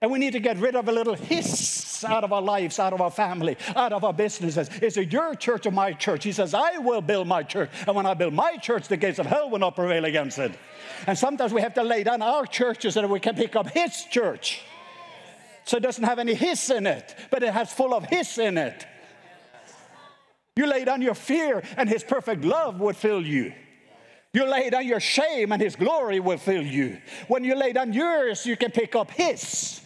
And 0.00 0.12
we 0.12 0.20
need 0.20 0.34
to 0.34 0.38
get 0.40 0.56
rid 0.58 0.76
of 0.76 0.88
a 0.88 0.92
little 0.92 1.14
hiss 1.14 2.04
out 2.04 2.22
of 2.22 2.32
our 2.32 2.40
lives, 2.40 2.78
out 2.78 2.92
of 2.92 3.00
our 3.00 3.10
family, 3.10 3.56
out 3.74 3.92
of 3.92 4.04
our 4.04 4.12
businesses. 4.12 4.70
Is 4.80 4.96
it 4.96 5.12
your 5.12 5.34
church 5.34 5.66
or 5.66 5.72
my 5.72 5.94
church? 5.94 6.22
He 6.22 6.30
says, 6.30 6.54
I 6.54 6.78
will 6.78 7.00
build 7.00 7.26
my 7.26 7.42
church. 7.42 7.70
And 7.88 7.96
when 7.96 8.06
I 8.06 8.14
build 8.14 8.32
my 8.32 8.56
church, 8.58 8.86
the 8.86 8.96
gates 8.96 9.18
of 9.18 9.26
hell 9.26 9.50
will 9.50 9.58
not 9.58 9.74
prevail 9.74 10.04
against 10.04 10.38
it. 10.38 10.52
And 11.08 11.18
sometimes 11.18 11.52
we 11.52 11.60
have 11.60 11.74
to 11.74 11.82
lay 11.82 12.04
down 12.04 12.22
our 12.22 12.46
churches 12.46 12.94
so 12.94 13.00
that 13.00 13.10
we 13.10 13.18
can 13.18 13.34
pick 13.34 13.56
up 13.56 13.68
his 13.68 14.04
church. 14.04 14.62
So 15.64 15.76
it 15.76 15.82
doesn't 15.82 16.04
have 16.04 16.20
any 16.20 16.34
hiss 16.34 16.70
in 16.70 16.86
it, 16.86 17.16
but 17.32 17.42
it 17.42 17.52
has 17.52 17.72
full 17.72 17.94
of 17.94 18.04
hiss 18.04 18.38
in 18.38 18.56
it. 18.58 18.86
You 20.56 20.66
lay 20.66 20.84
down 20.84 21.00
your 21.02 21.14
fear, 21.14 21.62
and 21.76 21.88
his 21.88 22.04
perfect 22.04 22.44
love 22.44 22.80
would 22.80 22.96
fill 22.96 23.24
you. 23.24 23.52
You 24.32 24.44
lay 24.44 24.70
down 24.70 24.86
your 24.86 25.00
shame, 25.00 25.52
and 25.52 25.60
his 25.60 25.74
glory 25.74 26.20
will 26.20 26.38
fill 26.38 26.62
you. 26.62 26.98
When 27.28 27.44
you 27.44 27.54
lay 27.54 27.72
down 27.72 27.92
yours, 27.92 28.46
you 28.46 28.56
can 28.56 28.70
pick 28.70 28.94
up 28.94 29.10
his. 29.10 29.80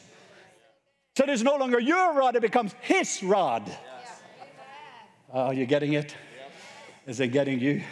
So 1.17 1.25
there's 1.27 1.43
no 1.43 1.57
longer 1.57 1.81
your 1.81 2.15
rod, 2.15 2.37
it 2.37 2.43
becomes 2.43 2.75
his 2.81 3.23
rod. 3.23 3.71
Are 5.33 5.55
you 5.55 5.67
getting 5.67 5.95
it? 5.95 6.15
Is 7.07 7.21
it 7.21 7.29
getting 7.29 7.61
you? 7.61 7.83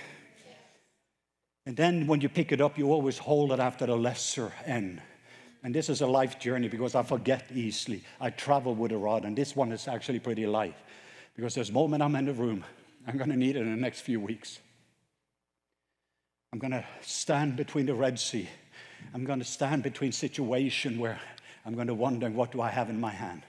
And 1.64 1.76
then 1.76 2.06
when 2.06 2.20
you 2.20 2.28
pick 2.28 2.50
it 2.50 2.60
up, 2.60 2.76
you 2.76 2.90
always 2.90 3.18
hold 3.18 3.52
it 3.52 3.60
after 3.60 3.86
the 3.86 3.96
lesser 3.96 4.52
end. 4.66 5.00
And 5.62 5.72
this 5.72 5.88
is 5.88 6.00
a 6.00 6.06
life 6.06 6.38
journey 6.40 6.68
because 6.68 6.96
I 6.96 7.04
forget 7.04 7.46
easily. 7.54 8.02
I 8.20 8.30
travel 8.30 8.74
with 8.74 8.90
a 8.90 8.98
rod, 8.98 9.24
and 9.24 9.36
this 9.36 9.54
one 9.54 9.70
is 9.70 9.86
actually 9.86 10.18
pretty 10.18 10.46
light 10.46 10.74
because 11.34 11.54
there's 11.54 11.70
a 11.70 11.72
moment 11.72 12.02
I'm 12.02 12.14
in 12.16 12.26
the 12.26 12.32
room. 12.32 12.64
I'm 13.06 13.16
going 13.16 13.30
to 13.30 13.36
need 13.36 13.56
it 13.56 13.60
in 13.60 13.70
the 13.70 13.80
next 13.80 14.00
few 14.00 14.20
weeks. 14.20 14.58
I'm 16.52 16.58
going 16.58 16.72
to 16.72 16.84
stand 17.00 17.56
between 17.56 17.86
the 17.86 17.94
Red 17.94 18.18
Sea. 18.18 18.48
I'm 19.14 19.24
going 19.24 19.38
to 19.38 19.44
stand 19.44 19.82
between 19.82 20.12
situation 20.12 20.98
where 20.98 21.18
I'm 21.64 21.74
going 21.74 21.86
to 21.86 21.94
wonder 21.94 22.28
what 22.30 22.52
do 22.52 22.60
I 22.60 22.68
have 22.68 22.90
in 22.90 23.00
my 23.00 23.10
hand? 23.10 23.42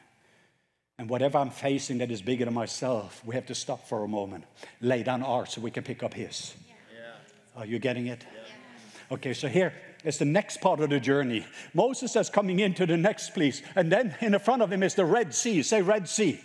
And 0.98 1.10
whatever 1.10 1.38
I'm 1.38 1.50
facing 1.50 1.98
that 1.98 2.12
is 2.12 2.22
bigger 2.22 2.46
than 2.46 2.54
myself, 2.54 3.22
we 3.26 3.36
have 3.36 3.48
to 3.48 3.56
stop 3.56 3.88
for 3.88 4.04
a 4.04 4.08
moment, 4.08 4.46
lay 4.80 5.04
down 5.04 5.24
ours 5.24 5.52
so 5.52 5.62
we 5.62 5.72
can 5.72 5.84
pick 5.84 6.04
up 6.04 6.14
His. 6.14 6.54
Yeah. 6.94 7.62
Are 7.62 7.66
you 7.66 7.80
getting 7.80 8.08
it? 8.08 8.26
Yeah. 8.34 9.16
Okay, 9.16 9.34
so 9.34 9.48
here 9.48 9.74
is 10.04 10.18
the 10.18 10.26
next 10.26 10.62
part 10.62 10.80
of 10.80 10.90
the 10.90 11.00
journey. 11.00 11.46
Moses 11.74 12.16
is 12.16 12.30
coming 12.30 12.60
into 12.60 12.86
the 12.86 12.98
next 12.98 13.34
place, 13.34 13.62
and 13.76 13.92
then 13.92 14.16
in 14.22 14.32
the 14.32 14.40
front 14.40 14.62
of 14.62 14.72
him 14.72 14.84
is 14.84 14.96
the 14.96 15.06
Red 15.06 15.34
Sea. 15.34 15.62
Say 15.62 15.82
Red 15.82 16.08
Sea. 16.08 16.40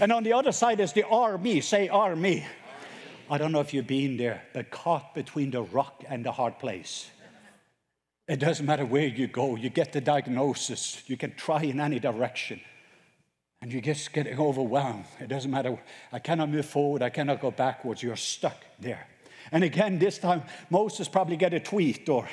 And 0.00 0.12
on 0.12 0.22
the 0.22 0.32
other 0.32 0.52
side 0.52 0.80
is 0.80 0.92
the 0.92 1.06
army. 1.06 1.60
Say 1.60 1.88
army. 1.88 2.40
army. 2.40 2.46
I 3.30 3.38
don't 3.38 3.52
know 3.52 3.60
if 3.60 3.72
you've 3.72 3.86
been 3.86 4.16
there, 4.16 4.42
but 4.52 4.70
caught 4.70 5.14
between 5.14 5.50
the 5.50 5.62
rock 5.62 6.04
and 6.08 6.24
the 6.24 6.32
hard 6.32 6.58
place. 6.58 7.10
It 8.26 8.38
doesn't 8.38 8.64
matter 8.64 8.86
where 8.86 9.06
you 9.06 9.26
go, 9.26 9.56
you 9.56 9.68
get 9.68 9.92
the 9.92 10.00
diagnosis, 10.00 11.02
you 11.06 11.16
can 11.16 11.34
try 11.34 11.62
in 11.62 11.78
any 11.78 11.98
direction, 11.98 12.58
and 13.60 13.70
you 13.70 13.82
just 13.82 14.14
getting 14.14 14.38
overwhelmed. 14.38 15.04
It 15.20 15.28
doesn't 15.28 15.50
matter. 15.50 15.78
I 16.10 16.20
cannot 16.20 16.48
move 16.48 16.64
forward, 16.64 17.02
I 17.02 17.10
cannot 17.10 17.40
go 17.40 17.50
backwards. 17.50 18.02
You're 18.02 18.16
stuck 18.16 18.64
there. 18.80 19.06
And 19.52 19.62
again, 19.62 19.98
this 19.98 20.18
time, 20.18 20.42
Moses 20.70 21.06
probably 21.06 21.36
get 21.36 21.52
a 21.52 21.60
tweet 21.60 22.08
or 22.08 22.26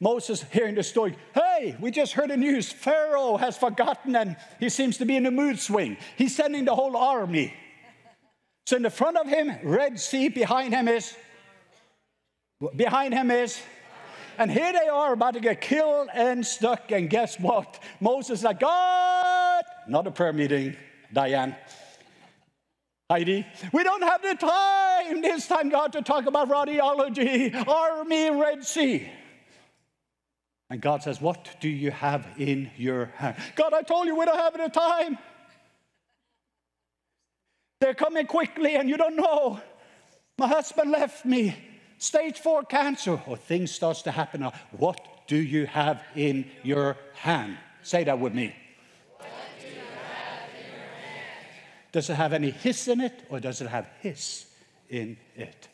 Moses 0.00 0.42
hearing 0.50 0.74
the 0.74 0.82
story, 0.82 1.14
hey, 1.34 1.76
we 1.80 1.90
just 1.90 2.14
heard 2.14 2.30
the 2.30 2.36
news. 2.36 2.72
Pharaoh 2.72 3.36
has 3.36 3.58
forgotten 3.58 4.16
and 4.16 4.36
he 4.58 4.68
seems 4.68 4.96
to 4.98 5.04
be 5.04 5.16
in 5.16 5.26
a 5.26 5.30
mood 5.30 5.58
swing. 5.58 5.98
He's 6.16 6.34
sending 6.34 6.64
the 6.64 6.74
whole 6.74 6.96
army. 6.96 7.54
So 8.66 8.76
in 8.76 8.82
the 8.82 8.90
front 8.90 9.16
of 9.18 9.26
him, 9.26 9.52
Red 9.62 10.00
Sea, 10.00 10.28
behind 10.28 10.72
him 10.72 10.88
is, 10.88 11.14
behind 12.76 13.12
him 13.12 13.30
is 13.30 13.60
and 14.40 14.50
here 14.50 14.72
they 14.72 14.88
are 14.88 15.12
about 15.12 15.34
to 15.34 15.40
get 15.40 15.60
killed 15.60 16.08
and 16.14 16.46
stuck. 16.46 16.92
And 16.92 17.10
guess 17.10 17.38
what? 17.38 17.78
Moses 18.00 18.42
like, 18.42 18.60
God, 18.60 19.62
not 19.86 20.06
a 20.06 20.10
prayer 20.10 20.32
meeting, 20.32 20.76
Diane. 21.12 21.54
Heidi, 23.10 23.46
we 23.70 23.84
don't 23.84 24.02
have 24.02 24.22
the 24.22 24.34
time 24.36 25.20
this 25.20 25.46
time, 25.46 25.68
God, 25.68 25.92
to 25.92 26.00
talk 26.00 26.24
about 26.24 26.48
radiology, 26.48 27.54
army, 27.68 28.30
Red 28.30 28.64
Sea. 28.64 29.10
And 30.70 30.80
God 30.80 31.02
says, 31.02 31.20
What 31.20 31.56
do 31.60 31.68
you 31.68 31.90
have 31.90 32.24
in 32.38 32.70
your 32.76 33.06
hand? 33.16 33.36
God, 33.56 33.74
I 33.74 33.82
told 33.82 34.06
you 34.06 34.16
we 34.16 34.24
don't 34.24 34.38
have 34.38 34.56
the 34.56 34.68
time. 34.68 35.18
They're 37.80 37.94
coming 37.94 38.26
quickly, 38.26 38.76
and 38.76 38.88
you 38.88 38.96
don't 38.96 39.16
know. 39.16 39.60
My 40.38 40.46
husband 40.46 40.92
left 40.92 41.24
me 41.24 41.56
stage 41.98 42.38
four 42.38 42.62
cancer, 42.62 43.20
or 43.26 43.36
things 43.36 43.72
starts 43.72 44.02
to 44.02 44.12
happen. 44.12 44.48
What 44.70 45.00
do 45.26 45.36
you 45.36 45.66
have 45.66 46.02
in 46.14 46.48
your 46.62 46.96
hand? 47.14 47.58
Say 47.82 48.04
that 48.04 48.18
with 48.20 48.32
me. 48.32 48.54
Does 51.92 52.08
it 52.08 52.14
have 52.14 52.32
any 52.32 52.50
hiss 52.50 52.86
in 52.86 53.00
it, 53.00 53.24
or 53.28 53.40
does 53.40 53.60
it 53.60 53.66
have 53.66 53.88
hiss 54.00 54.46
in 54.88 55.16
it? 55.34 55.66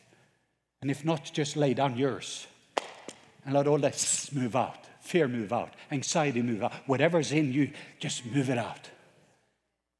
And 0.80 0.90
if 0.90 1.04
not, 1.04 1.30
just 1.34 1.56
lay 1.56 1.74
down 1.74 1.98
yours 1.98 2.46
and 3.46 3.54
let 3.54 3.68
all 3.68 3.78
that 3.78 4.28
move 4.32 4.56
out, 4.56 4.84
fear 5.00 5.28
move 5.28 5.52
out, 5.52 5.72
anxiety 5.90 6.42
move 6.42 6.64
out. 6.64 6.74
Whatever's 6.86 7.32
in 7.32 7.52
you, 7.52 7.70
just 8.00 8.26
move 8.26 8.50
it 8.50 8.58
out. 8.58 8.90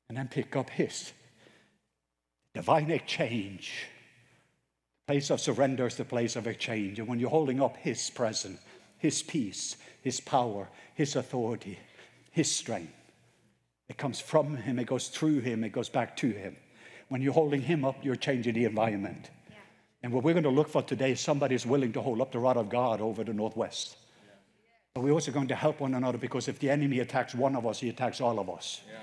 And 0.08 0.18
then 0.18 0.28
pick 0.28 0.54
up 0.56 0.68
his 0.68 1.12
divine 2.52 2.90
exchange 2.90 3.86
The 5.06 5.12
Place 5.12 5.30
of 5.30 5.40
surrender 5.40 5.86
is 5.86 5.94
the 5.94 6.04
place 6.04 6.34
of 6.34 6.46
exchange. 6.46 6.98
And 6.98 7.06
when 7.06 7.20
you're 7.20 7.30
holding 7.30 7.62
up 7.62 7.76
His 7.76 8.10
presence, 8.10 8.60
His 8.98 9.22
peace, 9.22 9.76
His 10.02 10.20
power, 10.20 10.68
His 10.94 11.14
authority, 11.14 11.78
His 12.32 12.50
strength, 12.50 12.92
it 13.88 13.98
comes 13.98 14.18
from 14.18 14.56
Him, 14.56 14.80
it 14.80 14.86
goes 14.86 15.08
through 15.08 15.40
Him, 15.40 15.62
it 15.62 15.70
goes 15.70 15.88
back 15.88 16.16
to 16.16 16.30
Him. 16.30 16.56
When 17.08 17.22
you're 17.22 17.32
holding 17.32 17.62
Him 17.62 17.84
up, 17.84 18.04
you're 18.04 18.16
changing 18.16 18.54
the 18.54 18.64
environment. 18.64 19.30
And 20.06 20.14
what 20.14 20.22
we're 20.22 20.34
going 20.34 20.44
to 20.44 20.50
look 20.50 20.68
for 20.68 20.82
today 20.82 21.10
is 21.10 21.20
somebody 21.20 21.56
who's 21.56 21.66
willing 21.66 21.92
to 21.94 22.00
hold 22.00 22.20
up 22.20 22.30
the 22.30 22.38
rod 22.38 22.56
of 22.56 22.68
God 22.68 23.00
over 23.00 23.24
the 23.24 23.32
Northwest. 23.32 23.96
Yeah. 24.24 24.34
But 24.94 25.00
we're 25.00 25.10
also 25.10 25.32
going 25.32 25.48
to 25.48 25.56
help 25.56 25.80
one 25.80 25.94
another 25.94 26.16
because 26.16 26.46
if 26.46 26.60
the 26.60 26.70
enemy 26.70 27.00
attacks 27.00 27.34
one 27.34 27.56
of 27.56 27.66
us, 27.66 27.80
he 27.80 27.88
attacks 27.88 28.20
all 28.20 28.38
of 28.38 28.48
us. 28.48 28.82
Yeah. 28.88 29.00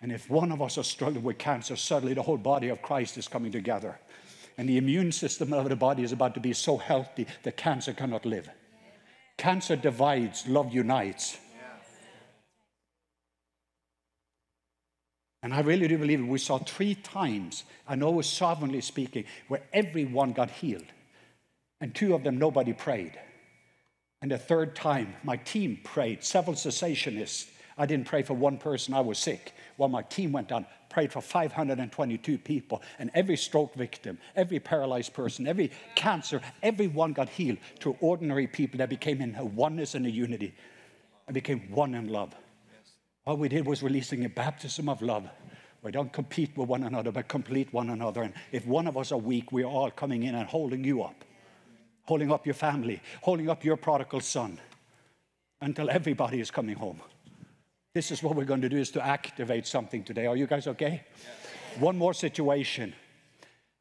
And 0.00 0.10
if 0.10 0.30
one 0.30 0.50
of 0.50 0.62
us 0.62 0.78
is 0.78 0.86
struggling 0.86 1.22
with 1.22 1.36
cancer, 1.36 1.76
suddenly 1.76 2.14
the 2.14 2.22
whole 2.22 2.38
body 2.38 2.70
of 2.70 2.80
Christ 2.80 3.18
is 3.18 3.28
coming 3.28 3.52
together 3.52 3.98
And 4.56 4.66
the 4.66 4.78
immune 4.78 5.12
system 5.12 5.52
of 5.52 5.68
the 5.68 5.76
body 5.76 6.02
is 6.02 6.12
about 6.12 6.32
to 6.32 6.40
be 6.40 6.54
so 6.54 6.78
healthy 6.78 7.26
that 7.42 7.58
cancer 7.58 7.92
cannot 7.92 8.24
live. 8.24 8.48
Cancer 9.36 9.76
divides, 9.76 10.48
love 10.48 10.72
unites. 10.72 11.36
And 15.42 15.54
I 15.54 15.60
really 15.60 15.86
do 15.86 15.98
believe 15.98 16.24
we 16.26 16.38
saw 16.38 16.58
three 16.58 16.94
times, 16.96 17.64
I 17.86 17.94
know 17.94 18.18
it's 18.18 18.28
sovereignly 18.28 18.80
speaking, 18.80 19.24
where 19.46 19.62
everyone 19.72 20.32
got 20.32 20.50
healed. 20.50 20.86
And 21.80 21.94
two 21.94 22.14
of 22.14 22.24
them, 22.24 22.38
nobody 22.38 22.72
prayed. 22.72 23.18
And 24.20 24.32
the 24.32 24.38
third 24.38 24.74
time, 24.74 25.14
my 25.22 25.36
team 25.36 25.78
prayed, 25.84 26.24
several 26.24 26.56
cessationists. 26.56 27.48
I 27.76 27.86
didn't 27.86 28.08
pray 28.08 28.22
for 28.22 28.34
one 28.34 28.58
person, 28.58 28.94
I 28.94 29.00
was 29.00 29.18
sick. 29.20 29.52
While 29.76 29.88
my 29.88 30.02
team 30.02 30.32
went 30.32 30.48
down, 30.48 30.66
prayed 30.88 31.12
for 31.12 31.20
522 31.20 32.38
people. 32.38 32.82
And 32.98 33.12
every 33.14 33.36
stroke 33.36 33.74
victim, 33.74 34.18
every 34.34 34.58
paralyzed 34.58 35.14
person, 35.14 35.46
every 35.46 35.70
cancer, 35.94 36.40
everyone 36.64 37.12
got 37.12 37.28
healed 37.28 37.58
through 37.78 37.96
ordinary 38.00 38.48
people 38.48 38.78
that 38.78 38.88
became 38.88 39.20
in 39.20 39.36
a 39.36 39.44
oneness 39.44 39.94
and 39.94 40.04
a 40.04 40.10
unity 40.10 40.52
and 41.28 41.34
became 41.34 41.70
one 41.70 41.94
in 41.94 42.08
love. 42.08 42.34
All 43.28 43.36
we 43.36 43.50
did 43.50 43.66
was 43.66 43.82
releasing 43.82 44.24
a 44.24 44.28
baptism 44.30 44.88
of 44.88 45.02
love. 45.02 45.28
We 45.82 45.92
don't 45.92 46.10
compete 46.10 46.56
with 46.56 46.66
one 46.66 46.82
another, 46.84 47.12
but 47.12 47.28
complete 47.28 47.70
one 47.74 47.90
another. 47.90 48.22
And 48.22 48.32
if 48.52 48.66
one 48.66 48.86
of 48.86 48.96
us 48.96 49.12
are 49.12 49.18
weak, 49.18 49.52
we're 49.52 49.66
all 49.66 49.90
coming 49.90 50.22
in 50.22 50.34
and 50.34 50.48
holding 50.48 50.82
you 50.82 51.02
up, 51.02 51.26
holding 52.04 52.32
up 52.32 52.46
your 52.46 52.54
family, 52.54 53.02
holding 53.20 53.50
up 53.50 53.66
your 53.66 53.76
prodigal 53.76 54.20
son 54.20 54.58
until 55.60 55.90
everybody 55.90 56.40
is 56.40 56.50
coming 56.50 56.74
home. 56.74 57.02
This 57.92 58.10
is 58.10 58.22
what 58.22 58.34
we're 58.34 58.46
going 58.46 58.62
to 58.62 58.68
do 58.70 58.78
is 58.78 58.90
to 58.92 59.06
activate 59.06 59.66
something 59.66 60.02
today. 60.04 60.24
Are 60.24 60.34
you 60.36 60.46
guys 60.46 60.66
okay? 60.66 61.02
Yeah. 61.22 61.82
One 61.82 61.98
more 61.98 62.14
situation. 62.14 62.94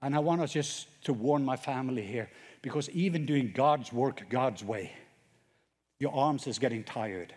And 0.02 0.14
I 0.14 0.20
want 0.20 0.42
us 0.42 0.52
just 0.52 0.88
to 1.06 1.14
warn 1.14 1.46
my 1.46 1.56
family 1.56 2.06
here 2.06 2.30
because 2.62 2.90
even 2.90 3.26
doing 3.26 3.54
God's 3.56 3.94
work 3.94 4.24
God's 4.30 4.62
way, 4.62 4.92
your 6.02 6.14
arms 6.14 6.48
is 6.48 6.60
getting 6.60 6.84
tired. 6.84 7.34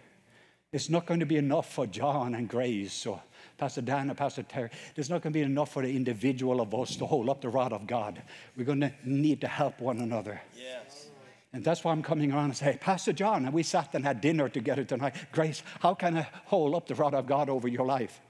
It's 0.72 0.88
not 0.88 1.04
going 1.04 1.20
to 1.20 1.26
be 1.26 1.36
enough 1.36 1.72
for 1.72 1.86
John 1.86 2.36
and 2.36 2.48
Grace 2.48 3.04
or 3.04 3.20
Pastor 3.58 3.80
Dan 3.80 4.08
or 4.10 4.14
Pastor 4.14 4.44
Terry. 4.44 4.70
There's 4.94 5.10
not 5.10 5.20
going 5.20 5.32
to 5.32 5.38
be 5.38 5.42
enough 5.42 5.72
for 5.72 5.82
the 5.82 5.94
individual 5.94 6.60
of 6.60 6.72
us 6.74 6.94
to 6.96 7.06
hold 7.06 7.28
up 7.28 7.40
the 7.40 7.48
rod 7.48 7.72
of 7.72 7.88
God. 7.88 8.22
We're 8.56 8.64
going 8.64 8.80
to 8.80 8.92
need 9.04 9.40
to 9.40 9.48
help 9.48 9.80
one 9.80 9.98
another. 9.98 10.40
Yes. 10.56 11.08
And 11.52 11.64
that's 11.64 11.82
why 11.82 11.90
I'm 11.90 12.04
coming 12.04 12.30
around 12.30 12.44
and 12.44 12.56
say, 12.56 12.78
Pastor 12.80 13.12
John, 13.12 13.44
and 13.44 13.52
we 13.52 13.64
sat 13.64 13.92
and 13.94 14.04
had 14.04 14.20
dinner 14.20 14.48
together 14.48 14.84
tonight. 14.84 15.16
Grace, 15.32 15.64
how 15.80 15.94
can 15.94 16.18
I 16.18 16.28
hold 16.44 16.76
up 16.76 16.86
the 16.86 16.94
rod 16.94 17.14
of 17.14 17.26
God 17.26 17.48
over 17.48 17.66
your 17.66 17.84
life? 17.84 18.20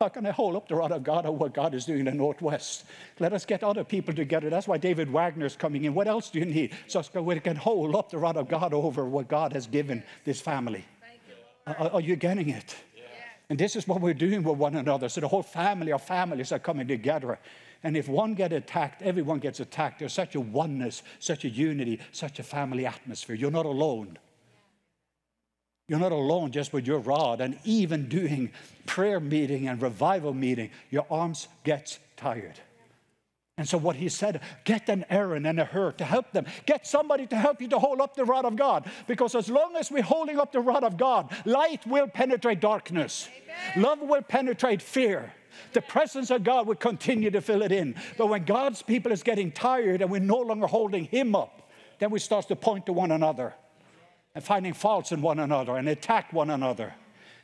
How 0.00 0.08
can 0.08 0.24
I 0.26 0.30
hold 0.30 0.54
up 0.54 0.68
the 0.68 0.76
rod 0.76 0.92
of 0.92 1.02
God 1.02 1.26
over 1.26 1.36
what 1.36 1.54
God 1.54 1.74
is 1.74 1.84
doing 1.84 2.00
in 2.00 2.04
the 2.06 2.12
Northwest? 2.12 2.84
Let 3.18 3.32
us 3.32 3.44
get 3.44 3.64
other 3.64 3.82
people 3.82 4.14
together. 4.14 4.48
That's 4.48 4.68
why 4.68 4.78
David 4.78 5.10
Wagner's 5.10 5.56
coming 5.56 5.84
in. 5.84 5.94
What 5.94 6.06
else 6.06 6.30
do 6.30 6.38
you 6.38 6.44
need? 6.44 6.72
So 6.86 7.02
we 7.20 7.40
can 7.40 7.56
hold 7.56 7.96
up 7.96 8.10
the 8.10 8.18
rod 8.18 8.36
of 8.36 8.48
God 8.48 8.72
over 8.72 9.04
what 9.04 9.26
God 9.26 9.52
has 9.52 9.66
given 9.66 10.04
this 10.24 10.40
family. 10.40 10.84
Are, 11.66 11.90
are 11.94 12.00
you 12.00 12.16
getting 12.16 12.48
it? 12.48 12.76
Yeah. 12.96 13.02
And 13.50 13.58
this 13.58 13.76
is 13.76 13.86
what 13.86 14.00
we're 14.00 14.14
doing 14.14 14.42
with 14.42 14.56
one 14.56 14.76
another. 14.76 15.08
So 15.08 15.20
the 15.20 15.28
whole 15.28 15.42
family 15.42 15.92
or 15.92 15.98
families 15.98 16.52
are 16.52 16.58
coming 16.58 16.88
together. 16.88 17.38
And 17.82 17.96
if 17.96 18.08
one 18.08 18.34
gets 18.34 18.54
attacked, 18.54 19.02
everyone 19.02 19.38
gets 19.38 19.60
attacked. 19.60 19.98
There's 19.98 20.12
such 20.12 20.34
a 20.34 20.40
oneness, 20.40 21.02
such 21.18 21.44
a 21.44 21.48
unity, 21.48 22.00
such 22.12 22.38
a 22.38 22.42
family 22.42 22.86
atmosphere. 22.86 23.34
You're 23.34 23.50
not 23.50 23.66
alone. 23.66 24.18
You're 25.88 25.98
not 25.98 26.12
alone 26.12 26.52
just 26.52 26.72
with 26.72 26.86
your 26.86 27.00
rod. 27.00 27.40
And 27.40 27.58
even 27.64 28.08
doing 28.08 28.52
prayer 28.86 29.20
meeting 29.20 29.68
and 29.68 29.82
revival 29.82 30.32
meeting, 30.32 30.70
your 30.90 31.06
arms 31.10 31.48
get 31.64 31.98
tired. 32.16 32.58
And 33.62 33.68
so, 33.68 33.78
what 33.78 33.94
he 33.94 34.08
said, 34.08 34.40
get 34.64 34.88
an 34.88 35.04
Aaron 35.08 35.46
and 35.46 35.60
a 35.60 35.64
Hur 35.64 35.92
to 35.92 36.04
help 36.04 36.32
them. 36.32 36.46
Get 36.66 36.84
somebody 36.84 37.28
to 37.28 37.36
help 37.36 37.62
you 37.62 37.68
to 37.68 37.78
hold 37.78 38.00
up 38.00 38.16
the 38.16 38.24
rod 38.24 38.44
of 38.44 38.56
God. 38.56 38.90
Because 39.06 39.36
as 39.36 39.48
long 39.48 39.76
as 39.76 39.88
we're 39.88 40.02
holding 40.02 40.40
up 40.40 40.50
the 40.50 40.58
rod 40.58 40.82
of 40.82 40.96
God, 40.96 41.32
light 41.44 41.86
will 41.86 42.08
penetrate 42.08 42.58
darkness, 42.58 43.28
Amen. 43.44 43.84
love 43.84 44.00
will 44.00 44.22
penetrate 44.22 44.82
fear. 44.82 45.32
The 45.74 45.80
presence 45.80 46.32
of 46.32 46.42
God 46.42 46.66
will 46.66 46.74
continue 46.74 47.30
to 47.30 47.40
fill 47.40 47.62
it 47.62 47.70
in. 47.70 47.94
But 48.18 48.26
when 48.26 48.42
God's 48.42 48.82
people 48.82 49.12
is 49.12 49.22
getting 49.22 49.52
tired 49.52 50.02
and 50.02 50.10
we're 50.10 50.18
no 50.18 50.40
longer 50.40 50.66
holding 50.66 51.04
Him 51.04 51.36
up, 51.36 51.70
then 52.00 52.10
we 52.10 52.18
start 52.18 52.48
to 52.48 52.56
point 52.56 52.86
to 52.86 52.92
one 52.92 53.12
another 53.12 53.54
and 54.34 54.42
finding 54.42 54.72
faults 54.72 55.12
in 55.12 55.22
one 55.22 55.38
another 55.38 55.76
and 55.76 55.88
attack 55.88 56.32
one 56.32 56.50
another. 56.50 56.94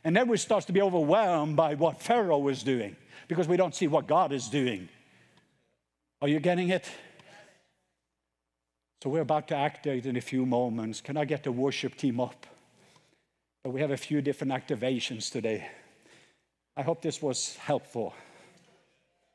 And 0.03 0.17
then 0.17 0.27
we 0.27 0.37
start 0.37 0.67
to 0.67 0.73
be 0.73 0.83
overwhelmed 0.83 1.55
by 1.55 1.75
what 1.75 2.03
Pharaoh 2.03 2.49
is 2.49 2.65
doing 2.65 2.97
because 3.29 3.47
we 3.47 3.57
don't 3.57 3.73
see 3.73 3.87
what 3.87 4.09
God 4.09 4.33
is 4.33 4.49
doing. 4.49 4.89
Are 6.21 6.29
you 6.29 6.41
getting 6.41 6.71
it? 6.71 6.85
So 9.03 9.11
we're 9.11 9.21
about 9.21 9.47
to 9.49 9.57
activate 9.57 10.05
in 10.05 10.17
a 10.17 10.21
few 10.21 10.45
moments. 10.45 11.01
Can 11.01 11.17
I 11.17 11.25
get 11.25 11.45
the 11.45 11.53
worship 11.53 11.97
team 11.97 12.19
up? 12.19 12.47
But 13.63 13.71
we 13.71 13.81
have 13.81 13.93
a 13.93 13.97
few 13.97 14.21
different 14.21 14.53
activations 14.53 15.31
today. 15.31 15.69
I 16.77 16.83
hope 16.83 17.03
this 17.03 17.23
was 17.23 17.55
helpful. 17.57 18.15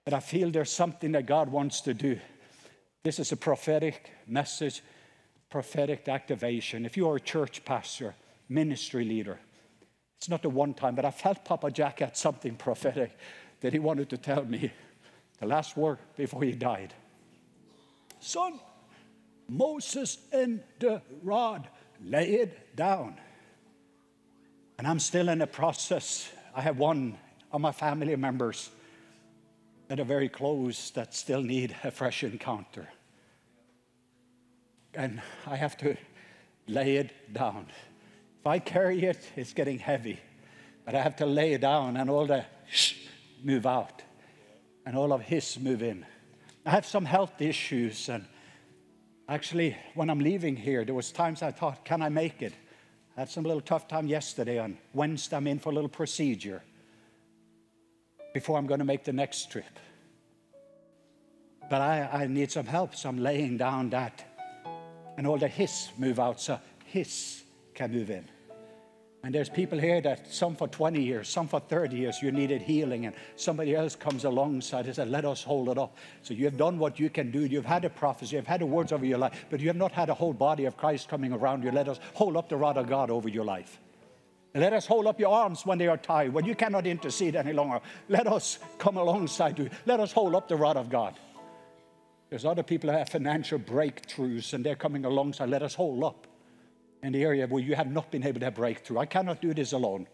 But 0.03 0.13
I 0.13 0.19
feel 0.19 0.51
there's 0.51 0.71
something 0.71 1.13
that 1.13 1.25
God 1.25 1.49
wants 1.49 1.79
to 1.81 1.93
do. 1.93 2.19
This 3.05 3.17
is 3.17 3.31
a 3.31 3.37
prophetic 3.37 4.11
message, 4.27 4.81
prophetic 5.49 6.09
activation. 6.09 6.85
If 6.85 6.97
you 6.97 7.09
are 7.09 7.15
a 7.15 7.21
church 7.21 7.63
pastor, 7.63 8.15
ministry 8.49 9.05
leader, 9.05 9.39
it's 10.17 10.27
not 10.27 10.41
the 10.41 10.49
one 10.49 10.73
time, 10.73 10.95
but 10.95 11.05
I 11.05 11.11
felt 11.11 11.45
Papa 11.45 11.71
Jack 11.71 11.99
had 11.99 12.17
something 12.17 12.55
prophetic 12.55 13.17
that 13.61 13.71
he 13.71 13.79
wanted 13.79 14.09
to 14.09 14.17
tell 14.17 14.43
me 14.43 14.73
the 15.39 15.45
last 15.47 15.75
word 15.75 15.97
before 16.15 16.43
he 16.43 16.51
died. 16.51 16.93
Son, 18.19 18.59
Moses 19.47 20.17
and 20.31 20.61
the 20.79 21.01
rod, 21.21 21.67
lay 22.03 22.35
it 22.35 22.75
down. 22.75 23.17
And 24.77 24.87
I'm 24.87 24.99
still 24.99 25.29
in 25.29 25.39
the 25.39 25.47
process. 25.47 26.29
I 26.55 26.61
have 26.61 26.77
one 26.77 27.17
of 27.51 27.61
my 27.61 27.71
family 27.71 28.15
members 28.15 28.69
that 29.87 29.99
are 29.99 30.05
very 30.05 30.29
close 30.29 30.89
that 30.91 31.13
still 31.13 31.41
need 31.41 31.75
a 31.83 31.91
fresh 31.91 32.23
encounter. 32.23 32.87
And 34.93 35.21
I 35.45 35.55
have 35.55 35.77
to 35.77 35.97
lay 36.67 36.97
it 36.97 37.33
down. 37.33 37.67
If 38.39 38.47
I 38.47 38.59
carry 38.59 39.03
it, 39.03 39.19
it's 39.35 39.53
getting 39.53 39.79
heavy. 39.79 40.19
But 40.85 40.95
I 40.95 41.01
have 41.01 41.15
to 41.17 41.25
lay 41.25 41.53
it 41.53 41.61
down 41.61 41.97
and 41.97 42.09
all 42.09 42.25
the 42.25 42.45
shh 42.69 42.93
move 43.43 43.65
out 43.65 44.02
and 44.85 44.97
all 44.97 45.13
of 45.13 45.21
his 45.21 45.59
move 45.59 45.81
in. 45.81 46.05
I 46.65 46.71
have 46.71 46.85
some 46.85 47.05
health 47.05 47.41
issues, 47.41 48.09
and 48.09 48.25
actually, 49.27 49.77
when 49.95 50.09
I'm 50.09 50.19
leaving 50.19 50.55
here, 50.55 50.85
there 50.85 50.95
was 50.95 51.11
times 51.11 51.41
I 51.41 51.51
thought, 51.51 51.83
can 51.85 52.01
I 52.01 52.09
make 52.09 52.41
it? 52.41 52.53
I 53.15 53.21
had 53.21 53.29
some 53.29 53.43
little 53.43 53.61
tough 53.61 53.87
time 53.87 54.07
yesterday. 54.07 54.59
On 54.59 54.77
Wednesday, 54.93 55.37
I'm 55.37 55.47
in 55.47 55.59
for 55.59 55.69
a 55.69 55.73
little 55.73 55.89
procedure 55.89 56.63
before 58.33 58.57
I'm 58.57 58.65
going 58.65 58.79
to 58.79 58.85
make 58.85 59.03
the 59.03 59.13
next 59.13 59.51
trip. 59.51 59.79
But 61.69 61.81
I, 61.81 62.09
I 62.11 62.27
need 62.27 62.51
some 62.51 62.65
help, 62.65 62.95
so 62.95 63.09
I'm 63.09 63.19
laying 63.19 63.57
down 63.57 63.89
that. 63.91 64.23
And 65.17 65.27
all 65.27 65.37
the 65.37 65.47
his 65.47 65.89
move 65.97 66.19
out, 66.19 66.41
so 66.41 66.59
his 66.85 67.43
can 67.75 67.91
move 67.91 68.09
in. 68.09 68.27
And 69.25 69.33
there's 69.33 69.47
people 69.47 69.79
here 69.79 70.01
that 70.01 70.33
some 70.33 70.53
for 70.53 70.67
20 70.67 71.01
years, 71.01 71.29
some 71.29 71.47
for 71.47 71.61
30 71.61 71.95
years, 71.95 72.21
you 72.21 72.29
needed 72.33 72.61
healing, 72.61 73.05
and 73.05 73.15
somebody 73.37 73.73
else 73.73 73.95
comes 73.95 74.25
alongside 74.25 74.85
and 74.85 74.93
says, 74.93 75.07
Let 75.07 75.23
us 75.23 75.41
hold 75.41 75.69
it 75.69 75.77
up. 75.77 75.95
So 76.23 76.33
you 76.33 76.43
have 76.43 76.57
done 76.57 76.77
what 76.77 76.99
you 76.99 77.09
can 77.09 77.31
do. 77.31 77.45
You've 77.45 77.65
had 77.65 77.85
a 77.85 77.89
prophecy, 77.89 78.35
you've 78.35 78.47
had 78.47 78.59
the 78.59 78.65
words 78.65 78.91
over 78.91 79.05
your 79.05 79.19
life, 79.19 79.45
but 79.49 79.61
you 79.61 79.67
have 79.67 79.77
not 79.77 79.93
had 79.93 80.09
a 80.09 80.13
whole 80.13 80.33
body 80.33 80.65
of 80.65 80.75
Christ 80.75 81.07
coming 81.07 81.31
around 81.31 81.63
you. 81.63 81.71
Let 81.71 81.87
us 81.87 82.01
hold 82.15 82.35
up 82.35 82.49
the 82.49 82.57
rod 82.57 82.77
of 82.77 82.87
God 82.87 83.09
over 83.09 83.29
your 83.29 83.45
life. 83.45 83.79
Let 84.53 84.73
us 84.73 84.85
hold 84.85 85.07
up 85.07 85.19
your 85.21 85.33
arms 85.33 85.65
when 85.65 85.77
they 85.77 85.87
are 85.87 85.97
tied, 85.97 86.33
when 86.33 86.43
you 86.43 86.53
cannot 86.53 86.85
intercede 86.85 87.37
any 87.37 87.53
longer. 87.53 87.79
Let 88.09 88.27
us 88.27 88.59
come 88.77 88.97
alongside 88.97 89.57
you. 89.57 89.69
Let 89.85 90.01
us 90.01 90.11
hold 90.11 90.35
up 90.35 90.49
the 90.49 90.57
rod 90.57 90.75
of 90.75 90.89
God. 90.89 91.15
There's 92.29 92.45
other 92.45 92.61
people 92.61 92.89
who 92.89 92.97
have 92.97 93.09
financial 93.09 93.57
breakthroughs 93.57 94.53
and 94.53 94.65
they're 94.65 94.75
coming 94.75 95.05
alongside. 95.05 95.49
Let 95.49 95.63
us 95.63 95.75
hold 95.75 96.03
up 96.03 96.27
in 97.03 97.11
the 97.11 97.21
area 97.21 97.45
where 97.45 97.61
you 97.61 97.75
have 97.75 97.91
not 97.91 98.09
been 98.09 98.25
able 98.25 98.39
to 98.39 98.45
have 98.45 98.55
breakthrough. 98.55 98.97
I 98.97 99.05
cannot 99.05 99.41
do 99.41 99.53
this 99.53 99.73
alone. 99.73 100.07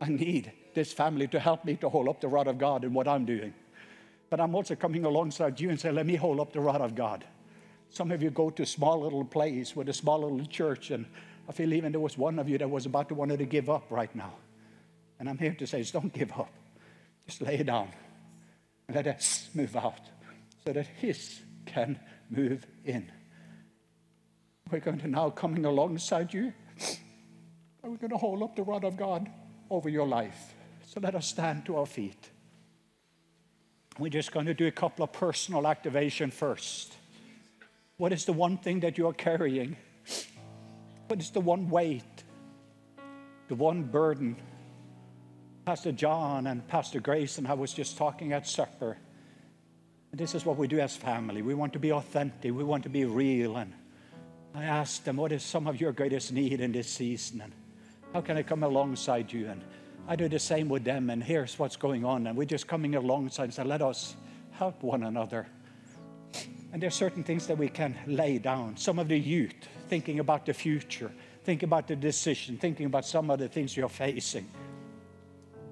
I 0.00 0.08
need 0.08 0.50
this 0.74 0.92
family 0.92 1.28
to 1.28 1.38
help 1.38 1.64
me 1.64 1.76
to 1.76 1.88
hold 1.88 2.08
up 2.08 2.20
the 2.20 2.28
rod 2.28 2.48
of 2.48 2.56
God 2.58 2.84
in 2.84 2.94
what 2.94 3.06
I'm 3.06 3.26
doing. 3.26 3.52
But 4.30 4.40
I'm 4.40 4.54
also 4.54 4.74
coming 4.74 5.04
alongside 5.04 5.60
you 5.60 5.70
and 5.70 5.78
say, 5.78 5.90
let 5.90 6.06
me 6.06 6.16
hold 6.16 6.40
up 6.40 6.52
the 6.52 6.60
rod 6.60 6.80
of 6.80 6.94
God. 6.94 7.24
Some 7.90 8.10
of 8.10 8.22
you 8.22 8.30
go 8.30 8.50
to 8.50 8.62
a 8.62 8.66
small 8.66 9.00
little 9.00 9.24
place 9.24 9.76
with 9.76 9.88
a 9.88 9.92
small 9.92 10.20
little 10.20 10.44
church, 10.46 10.90
and 10.90 11.06
I 11.48 11.52
feel 11.52 11.72
even 11.72 11.92
there 11.92 12.00
was 12.00 12.18
one 12.18 12.38
of 12.38 12.48
you 12.48 12.58
that 12.58 12.68
was 12.68 12.86
about 12.86 13.08
to 13.08 13.14
want 13.14 13.36
to 13.36 13.44
give 13.44 13.68
up 13.68 13.84
right 13.90 14.14
now. 14.14 14.34
And 15.18 15.28
I'm 15.28 15.38
here 15.38 15.54
to 15.54 15.66
say, 15.66 15.82
don't 15.84 16.12
give 16.12 16.32
up. 16.32 16.52
Just 17.26 17.42
lay 17.42 17.62
down 17.62 17.88
and 18.86 18.96
let 18.96 19.06
us 19.06 19.50
move 19.54 19.76
out 19.76 20.00
so 20.64 20.72
that 20.72 20.86
His 20.86 21.40
can 21.66 21.98
move 22.30 22.66
in. 22.84 23.10
We're 24.70 24.80
going 24.80 24.98
to 24.98 25.08
now 25.08 25.30
coming 25.30 25.64
alongside 25.64 26.34
you. 26.34 26.52
We're 27.82 27.96
going 27.96 28.10
to 28.10 28.18
hold 28.18 28.42
up 28.42 28.54
the 28.54 28.62
rod 28.62 28.84
of 28.84 28.98
God 28.98 29.30
over 29.70 29.88
your 29.88 30.06
life. 30.06 30.54
So 30.86 31.00
let 31.00 31.14
us 31.14 31.26
stand 31.26 31.64
to 31.66 31.76
our 31.76 31.86
feet. 31.86 32.30
We're 33.98 34.10
just 34.10 34.30
going 34.30 34.46
to 34.46 34.54
do 34.54 34.66
a 34.66 34.70
couple 34.70 35.04
of 35.04 35.12
personal 35.12 35.66
activation 35.66 36.30
first. 36.30 36.94
What 37.96 38.12
is 38.12 38.26
the 38.26 38.32
one 38.32 38.58
thing 38.58 38.80
that 38.80 38.98
you 38.98 39.08
are 39.08 39.12
carrying? 39.12 39.76
What 41.06 41.20
is 41.20 41.30
the 41.30 41.40
one 41.40 41.70
weight? 41.70 42.24
The 43.48 43.54
one 43.54 43.84
burden? 43.84 44.36
Pastor 45.64 45.92
John 45.92 46.46
and 46.46 46.66
Pastor 46.68 47.00
Grace 47.00 47.38
and 47.38 47.48
I 47.48 47.54
was 47.54 47.72
just 47.72 47.96
talking 47.96 48.32
at 48.34 48.46
supper. 48.46 48.98
And 50.12 50.20
this 50.20 50.34
is 50.34 50.44
what 50.44 50.56
we 50.56 50.68
do 50.68 50.78
as 50.78 50.96
family. 50.96 51.42
We 51.42 51.54
want 51.54 51.72
to 51.72 51.78
be 51.78 51.92
authentic. 51.92 52.52
We 52.52 52.64
want 52.64 52.82
to 52.84 52.88
be 52.88 53.04
real. 53.04 53.56
And 53.56 53.72
I 54.54 54.64
asked 54.64 55.04
them, 55.04 55.16
what 55.16 55.32
is 55.32 55.42
some 55.42 55.66
of 55.66 55.80
your 55.80 55.92
greatest 55.92 56.32
need 56.32 56.60
in 56.60 56.72
this 56.72 56.88
season? 56.88 57.42
And 57.42 57.52
how 58.12 58.20
can 58.20 58.36
I 58.36 58.42
come 58.42 58.62
alongside 58.62 59.32
you? 59.32 59.48
And 59.48 59.62
I 60.08 60.16
do 60.16 60.28
the 60.28 60.38
same 60.38 60.68
with 60.68 60.84
them. 60.84 61.10
And 61.10 61.22
here's 61.22 61.58
what's 61.58 61.76
going 61.76 62.04
on. 62.04 62.26
And 62.26 62.36
we're 62.36 62.44
just 62.44 62.66
coming 62.66 62.94
alongside 62.94 63.44
and 63.44 63.54
say, 63.54 63.64
let 63.64 63.82
us 63.82 64.16
help 64.52 64.82
one 64.82 65.04
another. 65.04 65.46
And 66.72 66.82
there's 66.82 66.94
certain 66.94 67.24
things 67.24 67.46
that 67.46 67.56
we 67.56 67.68
can 67.68 67.96
lay 68.06 68.38
down. 68.38 68.76
Some 68.76 68.98
of 68.98 69.08
the 69.08 69.18
youth 69.18 69.54
thinking 69.88 70.18
about 70.18 70.44
the 70.44 70.52
future, 70.52 71.10
thinking 71.44 71.68
about 71.68 71.86
the 71.86 71.96
decision, 71.96 72.58
thinking 72.58 72.86
about 72.86 73.06
some 73.06 73.30
of 73.30 73.38
the 73.38 73.48
things 73.48 73.76
you're 73.76 73.88
facing. 73.88 74.48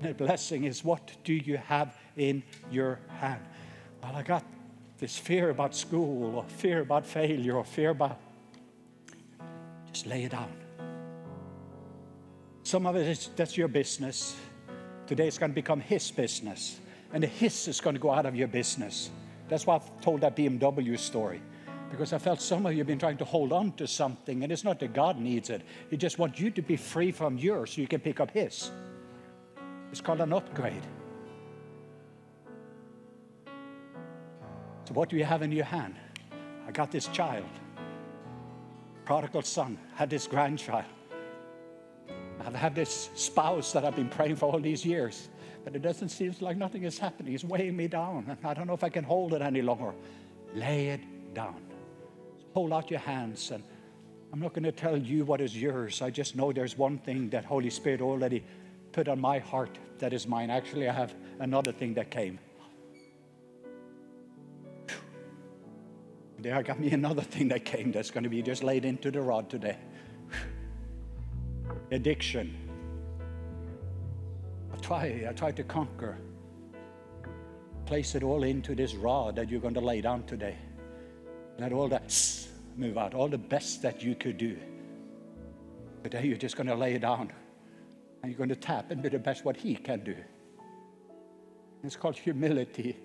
The 0.00 0.14
blessing 0.14 0.64
is 0.64 0.84
what 0.84 1.10
do 1.24 1.34
you 1.34 1.56
have 1.56 1.96
in 2.16 2.42
your 2.70 3.00
hand? 3.18 3.42
Well, 4.02 4.14
I 4.14 4.22
got 4.22 4.44
this 4.98 5.18
fear 5.18 5.50
about 5.50 5.74
school, 5.74 6.36
or 6.36 6.44
fear 6.44 6.80
about 6.80 7.04
failure, 7.04 7.56
or 7.56 7.64
fear 7.64 7.90
about. 7.90 8.20
Lay 10.06 10.24
it 10.24 10.32
down. 10.32 10.52
Some 12.62 12.86
of 12.86 12.96
it 12.96 13.06
is 13.06 13.30
that's 13.36 13.56
your 13.56 13.68
business. 13.68 14.36
Today 15.06 15.28
it's 15.28 15.38
going 15.38 15.50
to 15.50 15.54
become 15.54 15.80
his 15.80 16.10
business. 16.10 16.80
And 17.12 17.22
the 17.22 17.26
his 17.26 17.68
is 17.68 17.80
going 17.80 17.94
to 17.94 18.00
go 18.00 18.10
out 18.10 18.26
of 18.26 18.34
your 18.34 18.48
business. 18.48 19.10
That's 19.48 19.66
why 19.66 19.76
I've 19.76 20.00
told 20.00 20.20
that 20.22 20.36
BMW 20.36 20.98
story. 20.98 21.40
Because 21.90 22.12
I 22.12 22.18
felt 22.18 22.40
some 22.40 22.66
of 22.66 22.72
you 22.72 22.78
have 22.78 22.86
been 22.86 22.98
trying 22.98 23.16
to 23.18 23.24
hold 23.24 23.52
on 23.52 23.72
to 23.74 23.86
something, 23.86 24.42
and 24.42 24.50
it's 24.50 24.64
not 24.64 24.80
that 24.80 24.92
God 24.92 25.18
needs 25.18 25.50
it. 25.50 25.62
He 25.88 25.96
just 25.96 26.18
wants 26.18 26.40
you 26.40 26.50
to 26.50 26.62
be 26.62 26.76
free 26.76 27.12
from 27.12 27.38
yours 27.38 27.74
so 27.74 27.80
you 27.80 27.86
can 27.86 28.00
pick 28.00 28.18
up 28.18 28.32
his. 28.32 28.70
It's 29.92 30.00
called 30.00 30.20
an 30.20 30.32
upgrade. 30.32 30.82
So, 34.84 34.94
what 34.94 35.08
do 35.08 35.16
you 35.16 35.24
have 35.24 35.42
in 35.42 35.52
your 35.52 35.64
hand? 35.64 35.94
I 36.66 36.72
got 36.72 36.90
this 36.90 37.06
child, 37.08 37.46
prodigal 39.06 39.42
son, 39.42 39.78
had 39.94 40.10
this 40.10 40.26
grandchild. 40.26 40.84
I've 42.44 42.54
had 42.54 42.74
this 42.74 43.08
spouse 43.14 43.72
that 43.72 43.84
I've 43.84 43.96
been 43.96 44.10
praying 44.10 44.36
for 44.36 44.52
all 44.52 44.60
these 44.60 44.84
years, 44.84 45.28
but 45.64 45.74
it 45.74 45.80
doesn't 45.80 46.10
seem 46.10 46.34
like 46.40 46.56
nothing 46.56 46.82
is 46.82 46.98
happening. 46.98 47.32
It's 47.32 47.44
weighing 47.44 47.76
me 47.76 47.88
down, 47.88 48.26
and 48.28 48.38
I 48.44 48.52
don't 48.52 48.66
know 48.66 48.74
if 48.74 48.84
I 48.84 48.88
can 48.88 49.04
hold 49.04 49.32
it 49.32 49.40
any 49.40 49.62
longer. 49.62 49.94
Lay 50.54 50.88
it 50.88 51.00
down. 51.34 51.56
Hold 52.52 52.72
out 52.72 52.90
your 52.90 53.00
hands, 53.00 53.50
and 53.52 53.62
I'm 54.32 54.40
not 54.40 54.52
going 54.52 54.64
to 54.64 54.72
tell 54.72 54.96
you 54.96 55.24
what 55.24 55.40
is 55.40 55.56
yours. 55.56 56.02
I 56.02 56.10
just 56.10 56.36
know 56.36 56.52
there's 56.52 56.76
one 56.76 56.98
thing 56.98 57.30
that 57.30 57.44
Holy 57.44 57.70
Spirit 57.70 58.00
already 58.00 58.44
put 58.92 59.08
on 59.08 59.20
my 59.20 59.38
heart 59.38 59.78
that 59.98 60.12
is 60.12 60.26
mine. 60.26 60.50
Actually, 60.50 60.88
I 60.88 60.92
have 60.92 61.14
another 61.38 61.72
thing 61.72 61.94
that 61.94 62.10
came. 62.10 62.38
There, 66.46 66.54
I 66.54 66.62
got 66.62 66.78
me 66.78 66.92
another 66.92 67.22
thing 67.22 67.48
that 67.48 67.64
came 67.64 67.90
that's 67.90 68.12
going 68.12 68.22
to 68.22 68.30
be 68.30 68.40
just 68.40 68.62
laid 68.62 68.84
into 68.84 69.10
the 69.10 69.20
rod 69.20 69.50
today 69.50 69.76
addiction. 71.90 72.56
I 74.72 74.76
try, 74.76 75.26
I 75.28 75.32
try 75.32 75.50
to 75.50 75.64
conquer. 75.64 76.16
Place 77.84 78.14
it 78.14 78.22
all 78.22 78.44
into 78.44 78.76
this 78.76 78.94
rod 78.94 79.34
that 79.34 79.50
you're 79.50 79.60
going 79.60 79.74
to 79.74 79.80
lay 79.80 80.00
down 80.00 80.22
today. 80.22 80.56
Let 81.58 81.72
all 81.72 81.88
that 81.88 82.16
move 82.76 82.96
out, 82.96 83.12
all 83.12 83.26
the 83.26 83.38
best 83.38 83.82
that 83.82 84.04
you 84.04 84.14
could 84.14 84.38
do. 84.38 84.56
Today 86.04 86.26
you're 86.26 86.36
just 86.36 86.56
going 86.56 86.68
to 86.68 86.76
lay 86.76 86.94
it 86.94 87.00
down 87.00 87.32
and 88.22 88.30
you're 88.30 88.38
going 88.38 88.50
to 88.50 88.54
tap 88.54 88.92
and 88.92 89.04
into 89.04 89.10
the 89.10 89.18
best 89.18 89.44
what 89.44 89.56
He 89.56 89.74
can 89.74 90.04
do. 90.04 90.14
It's 91.82 91.96
called 91.96 92.16
humility. 92.16 92.96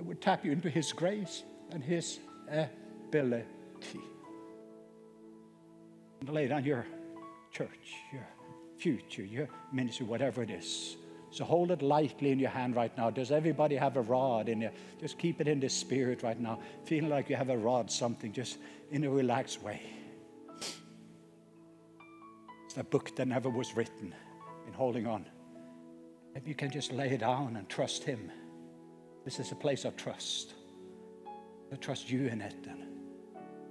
It 0.00 0.04
would 0.04 0.20
tap 0.20 0.44
you 0.44 0.50
into 0.50 0.68
His 0.68 0.92
grace 0.92 1.44
and 1.70 1.80
His 1.80 2.18
Eh, 2.50 2.66
ability. 3.08 3.44
And 6.20 6.28
lay 6.28 6.48
down 6.48 6.64
your 6.64 6.86
church, 7.52 7.94
your 8.12 8.26
future, 8.78 9.24
your 9.24 9.48
ministry, 9.72 10.06
whatever 10.06 10.42
it 10.42 10.50
is. 10.50 10.96
So 11.30 11.44
hold 11.44 11.70
it 11.70 11.82
lightly 11.82 12.30
in 12.30 12.38
your 12.38 12.50
hand 12.50 12.76
right 12.76 12.96
now. 12.96 13.10
Does 13.10 13.30
everybody 13.30 13.76
have 13.76 13.96
a 13.96 14.00
rod 14.00 14.48
in 14.48 14.60
there? 14.60 14.72
Just 15.00 15.18
keep 15.18 15.40
it 15.40 15.48
in 15.48 15.60
the 15.60 15.68
spirit 15.68 16.22
right 16.22 16.40
now. 16.40 16.60
Feeling 16.84 17.10
like 17.10 17.28
you 17.28 17.36
have 17.36 17.50
a 17.50 17.58
rod, 17.58 17.90
something, 17.90 18.32
just 18.32 18.58
in 18.90 19.04
a 19.04 19.10
relaxed 19.10 19.62
way. 19.62 19.82
It's 22.66 22.76
a 22.76 22.84
book 22.84 23.14
that 23.16 23.28
never 23.28 23.50
was 23.50 23.76
written 23.76 24.14
in 24.66 24.72
holding 24.72 25.06
on. 25.06 25.26
Maybe 26.34 26.48
you 26.48 26.54
can 26.54 26.70
just 26.70 26.92
lay 26.92 27.10
it 27.10 27.20
down 27.20 27.56
and 27.56 27.68
trust 27.68 28.04
Him. 28.04 28.30
This 29.24 29.40
is 29.40 29.52
a 29.52 29.56
place 29.56 29.84
of 29.84 29.96
trust. 29.96 30.54
I 31.72 31.76
trust 31.76 32.10
you 32.10 32.26
in 32.26 32.40
it. 32.40 32.54
And 32.68 32.86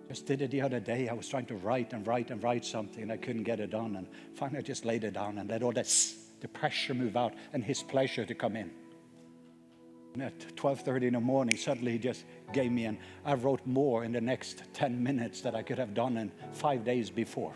just 0.07 0.25
did 0.25 0.41
it 0.41 0.51
the 0.51 0.61
other 0.61 0.79
day. 0.79 1.09
I 1.09 1.13
was 1.13 1.27
trying 1.27 1.45
to 1.47 1.55
write 1.55 1.93
and 1.93 2.05
write 2.05 2.29
and 2.31 2.41
write 2.43 2.65
something, 2.65 3.03
and 3.03 3.11
I 3.11 3.17
couldn't 3.17 3.43
get 3.43 3.59
it 3.59 3.71
done. 3.71 3.95
And 3.95 4.07
finally, 4.35 4.59
I 4.59 4.61
just 4.61 4.85
laid 4.85 5.03
it 5.03 5.13
down 5.13 5.37
and 5.37 5.49
let 5.49 5.63
all 5.63 5.71
that 5.73 5.93
the 6.41 6.47
pressure 6.47 6.93
move 6.93 7.17
out 7.17 7.33
and 7.53 7.63
His 7.63 7.81
pleasure 7.81 8.25
to 8.25 8.35
come 8.35 8.55
in. 8.55 8.71
And 10.13 10.23
at 10.23 10.55
12:30 10.55 11.07
in 11.07 11.13
the 11.13 11.19
morning, 11.19 11.57
suddenly 11.57 11.93
He 11.93 11.97
just 11.97 12.25
gave 12.53 12.71
me, 12.71 12.85
and 12.85 12.97
I 13.25 13.33
wrote 13.33 13.65
more 13.65 14.03
in 14.03 14.11
the 14.11 14.21
next 14.21 14.63
10 14.73 15.01
minutes 15.01 15.41
that 15.41 15.55
I 15.55 15.63
could 15.63 15.79
have 15.79 15.93
done 15.93 16.17
in 16.17 16.31
five 16.53 16.85
days 16.85 17.09
before. 17.09 17.53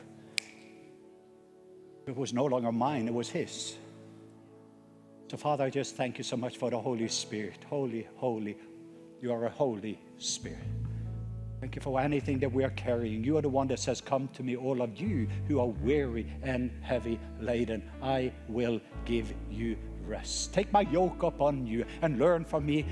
It 2.08 2.18
was 2.18 2.34
no 2.34 2.46
longer 2.46 2.72
mine; 2.72 3.08
it 3.08 3.14
was 3.14 3.30
His. 3.30 3.78
So, 5.30 5.38
Father, 5.38 5.66
I 5.66 5.70
just 5.70 5.96
thank 5.96 6.18
you 6.18 6.24
so 6.24 6.36
much 6.36 6.58
for 6.58 6.72
the 6.72 6.80
Holy 6.80 7.08
Spirit. 7.08 7.64
Holy, 7.70 8.08
holy, 8.16 8.58
you 9.22 9.34
are 9.34 9.46
a 9.46 9.50
Holy 9.50 10.00
Spirit. 10.18 10.60
Thank 11.60 11.76
you 11.76 11.82
for 11.82 12.00
anything 12.00 12.40
that 12.40 12.52
we 12.52 12.64
are 12.64 12.70
carrying. 12.72 13.22
You 13.24 13.38
are 13.38 13.42
the 13.42 13.50
one 13.50 13.68
that 13.68 13.80
says, 13.80 14.00
Come 14.00 14.30
to 14.30 14.44
me, 14.44 14.56
all 14.56 14.82
of 14.82 15.00
you 15.00 15.28
who 15.48 15.60
are 15.60 15.68
weary 15.68 16.26
and 16.42 16.72
heavy 16.82 17.20
laden. 17.42 17.84
I 18.02 18.32
will 18.48 18.80
give 19.04 19.34
you 19.52 19.78
rest. 20.06 20.54
Take 20.54 20.72
my 20.72 20.82
yoke 20.82 21.24
upon 21.24 21.68
you 21.68 21.86
and 22.02 22.18
learn 22.18 22.46
from 22.46 22.66
me, 22.66 22.86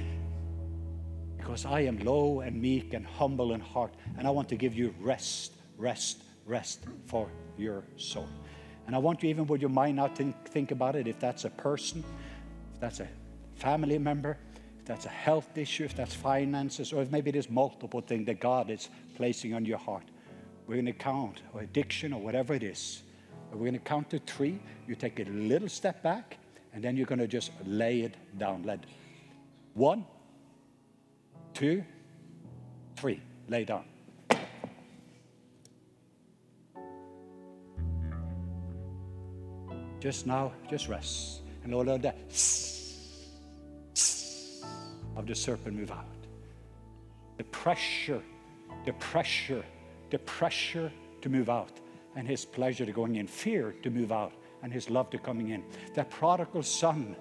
because 1.38 1.65
I 1.65 1.82
am 1.82 1.99
low 1.99 2.41
and 2.41 2.61
meek 2.61 2.93
and 2.93 3.05
humble 3.05 3.53
in 3.53 3.61
heart, 3.61 3.93
and 4.17 4.28
I 4.28 4.32
want 4.32 4.49
to 4.49 4.57
give 4.57 4.75
you 4.75 4.93
rest, 4.99 5.53
rest, 5.78 6.23
rest 6.45 6.84
for 7.05 7.32
your 7.57 7.84
soul. 7.95 8.28
And 8.86 8.95
I 8.95 8.99
want 8.99 9.23
you, 9.23 9.30
even 9.30 9.47
with 9.47 9.61
your 9.61 9.69
mind, 9.69 9.95
not 9.95 10.17
think, 10.17 10.36
think 10.49 10.71
about 10.71 10.95
it 10.97 11.07
if 11.07 11.19
that's 11.19 11.45
a 11.45 11.49
person, 11.51 12.03
if 12.73 12.80
that's 12.82 12.99
a 12.99 13.07
family 13.55 13.97
member, 13.97 14.38
that's 14.88 15.06
a 15.06 15.10
health 15.10 15.58
issue, 15.58 15.84
if 15.84 15.96
that's 15.96 16.14
finances, 16.14 16.94
or 16.94 17.02
if 17.02 17.12
maybe 17.12 17.30
there's 17.32 17.50
multiple 17.50 18.02
things 18.02 18.26
that 18.26 18.40
God 18.40 18.70
is 18.70 18.90
placing 19.16 19.54
on 19.54 19.66
your 19.66 19.78
heart. 19.78 20.04
We're 20.66 20.76
going 20.76 20.86
to 20.86 20.94
count, 20.94 21.42
or 21.54 21.62
addiction, 21.62 22.14
or 22.14 22.22
whatever 22.22 22.54
it 22.54 22.64
is. 22.64 23.04
We're 23.52 23.60
going 23.60 23.74
to 23.74 23.80
count 23.80 24.10
to 24.12 24.20
three. 24.20 24.59
You 24.88 24.96
take 24.96 25.20
a 25.20 25.24
little 25.24 25.70
step 25.70 26.01
back, 26.04 26.38
and 26.74 26.84
then 26.84 26.97
you're 26.97 27.05
going 27.05 27.20
to 27.20 27.28
just 27.28 27.51
lay 27.66 28.01
it 28.01 28.16
down. 28.38 28.64
Let 28.64 28.86
one, 29.74 30.05
two, 31.54 31.84
three. 32.96 33.22
Lay 33.47 33.64
down. 33.64 33.86
Just 40.00 40.28
now, 40.28 40.51
just 40.70 40.88
rest. 40.88 41.42
And 41.64 41.74
all 41.74 41.88
of 41.89 42.01
that 42.01 42.18
of 45.18 45.26
the 45.26 45.36
serpent 45.36 45.76
move 45.76 45.92
out. 45.92 46.06
The 47.38 47.44
pressure, 47.46 48.22
the 48.86 48.94
pressure, 48.94 49.66
the 50.12 50.20
pressure 50.20 50.92
to 51.22 51.30
move 51.30 51.50
out, 51.50 51.72
and 52.16 52.28
his 52.28 52.46
pleasure 52.46 52.86
to 52.86 52.92
going 52.92 53.16
in, 53.16 53.28
fear 53.28 53.76
to 53.84 53.89
move 53.89 54.12
out, 54.12 54.32
and 54.64 54.72
his 54.72 54.89
love 54.89 55.10
to 55.10 55.18
coming 55.18 55.50
in. 55.50 55.64
That 55.96 56.10
prodigal 56.10 56.64
son, 56.64 57.16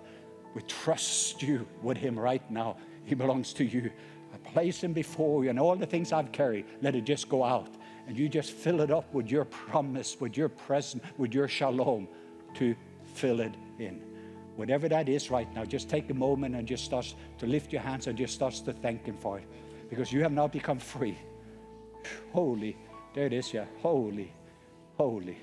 we 0.55 0.63
trust 0.63 1.43
you 1.43 1.67
with 1.83 1.97
him 1.97 2.19
right 2.19 2.49
now. 2.51 2.77
He 3.05 3.15
belongs 3.15 3.53
to 3.55 3.65
you. 3.65 3.91
I 4.33 4.51
place 4.51 4.83
him 4.83 4.93
before 4.93 5.45
you, 5.45 5.51
and 5.51 5.59
all 5.59 5.77
the 5.77 5.87
things 5.87 6.13
I've 6.13 6.33
carried, 6.33 6.67
let 6.83 6.95
it 6.95 7.05
just 7.05 7.29
go 7.29 7.43
out. 7.43 7.75
And 8.07 8.17
you 8.17 8.29
just 8.29 8.53
fill 8.53 8.81
it 8.83 8.91
up 8.91 9.13
with 9.13 9.31
your 9.31 9.45
promise, 9.47 10.21
with 10.21 10.37
your 10.37 10.49
presence, 10.49 11.03
with 11.19 11.35
your 11.35 11.49
shalom 11.49 12.09
to 12.55 12.77
fill 13.15 13.41
it 13.41 13.55
in. 13.79 14.03
Whatever 14.57 14.89
that 14.89 15.09
is 15.09 15.31
right 15.31 15.53
now, 15.55 15.65
just 15.65 15.89
take 15.89 16.11
a 16.11 16.15
moment 16.15 16.55
and 16.55 16.67
just 16.67 16.85
start 16.85 17.15
to 17.39 17.47
lift 17.47 17.73
your 17.73 17.83
hands 17.83 18.07
and 18.07 18.17
just 18.17 18.35
start 18.35 18.55
to 18.55 18.73
thank 18.73 19.05
Him 19.05 19.17
for 19.17 19.39
it. 19.39 19.47
Because 19.89 20.13
you 20.13 20.23
have 20.23 20.33
now 20.33 20.49
become 20.49 20.79
free. 20.79 21.17
Holy. 22.33 22.77
There 23.15 23.27
it 23.27 23.33
is, 23.33 23.53
yeah. 23.53 23.67
Holy. 23.83 24.33
Holy. 24.97 25.37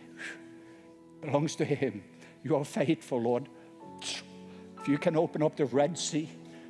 Belongs 1.21 1.55
to 1.55 1.65
Him. 1.65 2.03
You 2.43 2.55
are 2.57 2.65
faithful, 2.65 3.21
Lord. 3.21 3.49
If 4.81 4.89
you 4.89 4.97
can 4.97 5.15
open 5.15 5.41
up 5.41 5.55
the 5.55 5.63
Red 5.63 5.97
Sea 5.97 6.27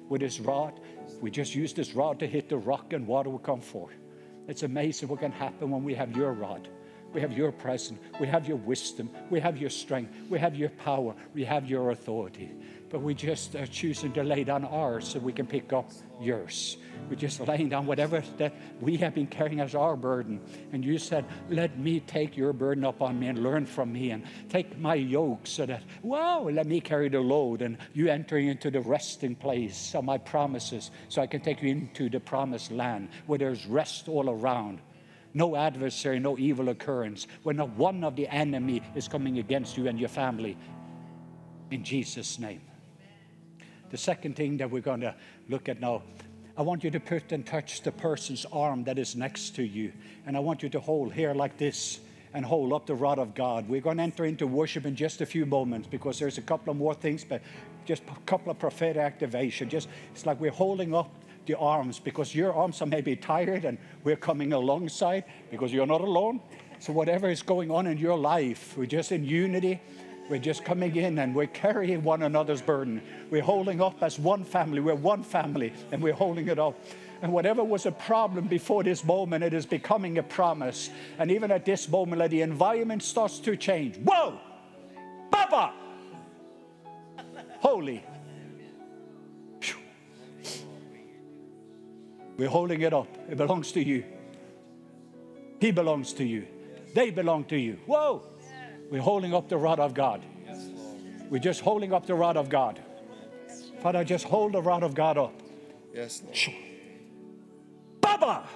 with 0.07 0.21
His 0.21 0.39
rod, 0.39 0.79
We 1.21 1.31
just 1.31 1.55
use 1.55 1.73
this 1.73 1.93
rod 1.93 2.19
to 2.19 2.27
hit 2.27 2.49
the 2.49 2.57
rock 2.57 2.93
and 2.93 3.07
water 3.07 3.29
will 3.29 3.39
come 3.39 3.61
forth. 3.61 3.95
It's 4.47 4.63
amazing 4.63 5.07
what 5.07 5.19
can 5.21 5.31
happen 5.31 5.71
when 5.71 5.83
we 5.83 5.93
have 5.95 6.15
your 6.15 6.33
rod. 6.33 6.67
We 7.13 7.21
have 7.21 7.31
your 7.33 7.51
presence. 7.51 7.99
We 8.19 8.27
have 8.27 8.47
your 8.47 8.57
wisdom. 8.57 9.09
We 9.29 9.39
have 9.39 9.57
your 9.57 9.69
strength. 9.69 10.13
We 10.29 10.39
have 10.39 10.55
your 10.55 10.69
power. 10.69 11.13
We 11.33 11.45
have 11.45 11.69
your 11.69 11.91
authority. 11.91 12.51
But 12.89 13.01
we 13.01 13.13
just 13.13 13.55
are 13.55 13.67
choosing 13.67 14.13
to 14.13 14.23
lay 14.23 14.43
down 14.43 14.65
ours 14.65 15.07
so 15.07 15.19
we 15.19 15.33
can 15.33 15.47
pick 15.47 15.73
up 15.73 15.89
yours. 16.19 16.77
We're 17.09 17.15
just 17.15 17.39
laying 17.39 17.69
down 17.69 17.85
whatever 17.85 18.23
that 18.37 18.53
we 18.81 18.97
have 18.97 19.15
been 19.15 19.27
carrying 19.27 19.59
as 19.59 19.75
our 19.75 19.95
burden. 19.95 20.39
And 20.71 20.85
you 20.85 20.97
said, 20.97 21.25
Let 21.49 21.77
me 21.77 21.99
take 21.99 22.37
your 22.37 22.53
burden 22.53 22.83
upon 22.83 23.19
me 23.19 23.27
and 23.27 23.43
learn 23.43 23.65
from 23.65 23.93
me 23.93 24.11
and 24.11 24.23
take 24.49 24.77
my 24.77 24.95
yoke 24.95 25.41
so 25.45 25.65
that, 25.65 25.83
wow, 26.01 26.43
let 26.43 26.67
me 26.67 26.81
carry 26.81 27.09
the 27.09 27.19
load 27.19 27.61
and 27.61 27.77
you 27.93 28.09
entering 28.09 28.47
into 28.47 28.71
the 28.71 28.81
resting 28.81 29.35
place 29.35 29.93
of 29.95 30.03
my 30.03 30.17
promises 30.17 30.91
so 31.09 31.21
I 31.21 31.27
can 31.27 31.41
take 31.41 31.61
you 31.61 31.69
into 31.69 32.09
the 32.09 32.19
promised 32.19 32.71
land 32.71 33.09
where 33.25 33.39
there's 33.39 33.65
rest 33.65 34.07
all 34.07 34.29
around 34.29 34.79
no 35.33 35.55
adversary, 35.55 36.19
no 36.19 36.37
evil 36.37 36.69
occurrence, 36.69 37.27
where 37.43 37.55
not 37.55 37.69
one 37.71 38.03
of 38.03 38.15
the 38.15 38.27
enemy 38.27 38.81
is 38.95 39.07
coming 39.07 39.39
against 39.39 39.77
you 39.77 39.87
and 39.87 39.99
your 39.99 40.09
family. 40.09 40.57
In 41.71 41.83
Jesus' 41.83 42.39
name. 42.39 42.61
The 43.89 43.97
second 43.97 44.35
thing 44.35 44.57
that 44.57 44.69
we're 44.69 44.81
going 44.81 45.01
to 45.01 45.15
look 45.49 45.69
at 45.69 45.79
now 45.79 46.03
I 46.55 46.61
want 46.61 46.83
you 46.83 46.91
to 46.91 46.99
put 46.99 47.31
and 47.31 47.43
touch 47.43 47.81
the 47.81 47.91
person's 47.91 48.45
arm 48.51 48.83
that 48.83 48.99
is 48.99 49.15
next 49.15 49.55
to 49.55 49.63
you. 49.63 49.91
And 50.27 50.37
I 50.37 50.39
want 50.39 50.61
you 50.61 50.69
to 50.69 50.79
hold 50.79 51.11
here 51.11 51.33
like 51.33 51.57
this 51.57 51.99
and 52.31 52.45
hold 52.45 52.73
up 52.73 52.85
the 52.85 52.93
rod 52.93 53.17
of 53.17 53.33
God. 53.33 53.67
We're 53.67 53.81
going 53.81 53.97
to 53.97 54.03
enter 54.03 54.25
into 54.25 54.45
worship 54.45 54.85
in 54.85 54.95
just 54.95 55.21
a 55.21 55.25
few 55.25 55.47
moments 55.47 55.87
because 55.87 56.19
there's 56.19 56.37
a 56.37 56.43
couple 56.43 56.69
of 56.69 56.77
more 56.77 56.93
things, 56.93 57.23
but 57.23 57.41
just 57.85 58.03
a 58.03 58.19
couple 58.27 58.51
of 58.51 58.59
prophetic 58.59 58.97
activation. 58.97 59.67
Just 59.67 59.87
it's 60.11 60.27
like 60.27 60.39
we're 60.39 60.51
holding 60.51 60.93
up 60.93 61.09
the 61.45 61.57
arms 61.57 61.99
because 61.99 62.33
your 62.33 62.53
arms 62.53 62.81
are 62.81 62.85
maybe 62.85 63.15
tired 63.15 63.65
and 63.65 63.77
we're 64.03 64.15
coming 64.15 64.53
alongside 64.53 65.25
because 65.51 65.73
you're 65.73 65.87
not 65.87 66.01
alone. 66.01 66.39
So 66.79 66.93
whatever 66.93 67.29
is 67.29 67.41
going 67.41 67.71
on 67.71 67.87
in 67.87 67.97
your 67.97 68.17
life, 68.17 68.75
we're 68.77 68.85
just 68.85 69.11
in 69.11 69.23
unity 69.23 69.79
we're 70.29 70.39
just 70.39 70.63
coming 70.63 70.95
in 70.95 71.19
and 71.19 71.35
we're 71.35 71.47
carrying 71.47 72.03
one 72.03 72.23
another's 72.23 72.61
burden. 72.61 73.01
We're 73.29 73.43
holding 73.43 73.81
up 73.81 74.01
as 74.01 74.17
one 74.17 74.43
family. 74.43 74.79
We're 74.79 74.95
one 74.95 75.23
family 75.23 75.73
and 75.91 76.01
we're 76.01 76.13
holding 76.13 76.47
it 76.47 76.59
up. 76.59 76.79
And 77.21 77.31
whatever 77.31 77.63
was 77.63 77.85
a 77.85 77.91
problem 77.91 78.47
before 78.47 78.83
this 78.83 79.03
moment, 79.03 79.43
it 79.43 79.53
is 79.53 79.65
becoming 79.65 80.17
a 80.17 80.23
promise. 80.23 80.89
And 81.19 81.31
even 81.31 81.51
at 81.51 81.65
this 81.65 81.89
moment, 81.89 82.19
let 82.19 82.31
the 82.31 82.41
environment 82.41 83.03
starts 83.03 83.39
to 83.39 83.55
change. 83.55 83.97
Whoa! 83.97 84.39
Papa! 85.31 85.73
Holy. 87.59 88.03
We're 92.37 92.49
holding 92.49 92.81
it 92.81 92.93
up. 92.93 93.07
It 93.29 93.37
belongs 93.37 93.71
to 93.73 93.83
you. 93.83 94.03
He 95.59 95.71
belongs 95.71 96.13
to 96.13 96.23
you. 96.23 96.47
They 96.93 97.09
belong 97.09 97.45
to 97.45 97.57
you. 97.57 97.77
Whoa! 97.85 98.23
We're 98.91 99.01
holding 99.01 99.33
up 99.33 99.49
the 99.49 99.57
rod 99.57 99.79
of 99.79 99.93
God. 99.93 100.23
We're 101.29 101.39
just 101.39 101.61
holding 101.61 101.93
up 101.93 102.05
the 102.05 102.15
rod 102.15 102.37
of 102.37 102.49
God. 102.49 102.79
Father, 103.81 104.03
just 104.03 104.25
hold 104.25 104.53
the 104.53 104.61
rod 104.61 104.83
of 104.83 104.93
God 104.93 105.17
up. 105.17 105.33
Yes, 105.93 106.21
Lord. 106.23 106.57
Baba! 108.01 108.47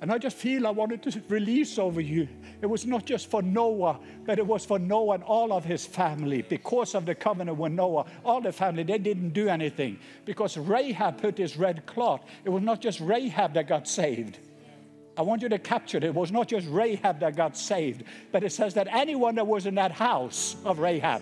And 0.00 0.12
I 0.12 0.18
just 0.18 0.36
feel 0.36 0.66
I 0.66 0.70
wanted 0.70 1.02
to 1.04 1.22
release 1.28 1.78
over 1.78 2.00
you. 2.00 2.28
It 2.64 2.70
was 2.70 2.86
not 2.86 3.04
just 3.04 3.28
for 3.28 3.42
Noah, 3.42 4.00
but 4.24 4.38
it 4.38 4.46
was 4.46 4.64
for 4.64 4.78
Noah 4.78 5.16
and 5.16 5.22
all 5.24 5.52
of 5.52 5.66
his 5.66 5.84
family. 5.84 6.40
Because 6.40 6.94
of 6.94 7.04
the 7.04 7.14
covenant 7.14 7.58
with 7.58 7.72
Noah, 7.72 8.06
all 8.24 8.40
the 8.40 8.52
family, 8.52 8.84
they 8.84 8.96
didn't 8.96 9.34
do 9.34 9.50
anything. 9.50 9.98
Because 10.24 10.56
Rahab 10.56 11.20
put 11.20 11.36
this 11.36 11.58
red 11.58 11.84
cloth. 11.84 12.22
It 12.42 12.48
was 12.48 12.62
not 12.62 12.80
just 12.80 13.00
Rahab 13.00 13.52
that 13.52 13.68
got 13.68 13.86
saved. 13.86 14.38
I 15.14 15.20
want 15.20 15.42
you 15.42 15.50
to 15.50 15.58
capture 15.58 15.98
it. 15.98 16.04
It 16.04 16.14
was 16.14 16.32
not 16.32 16.48
just 16.48 16.66
Rahab 16.70 17.20
that 17.20 17.36
got 17.36 17.54
saved, 17.54 18.04
but 18.32 18.42
it 18.42 18.50
says 18.50 18.72
that 18.72 18.88
anyone 18.90 19.34
that 19.34 19.46
was 19.46 19.66
in 19.66 19.74
that 19.74 19.92
house 19.92 20.56
of 20.64 20.78
Rahab, 20.78 21.20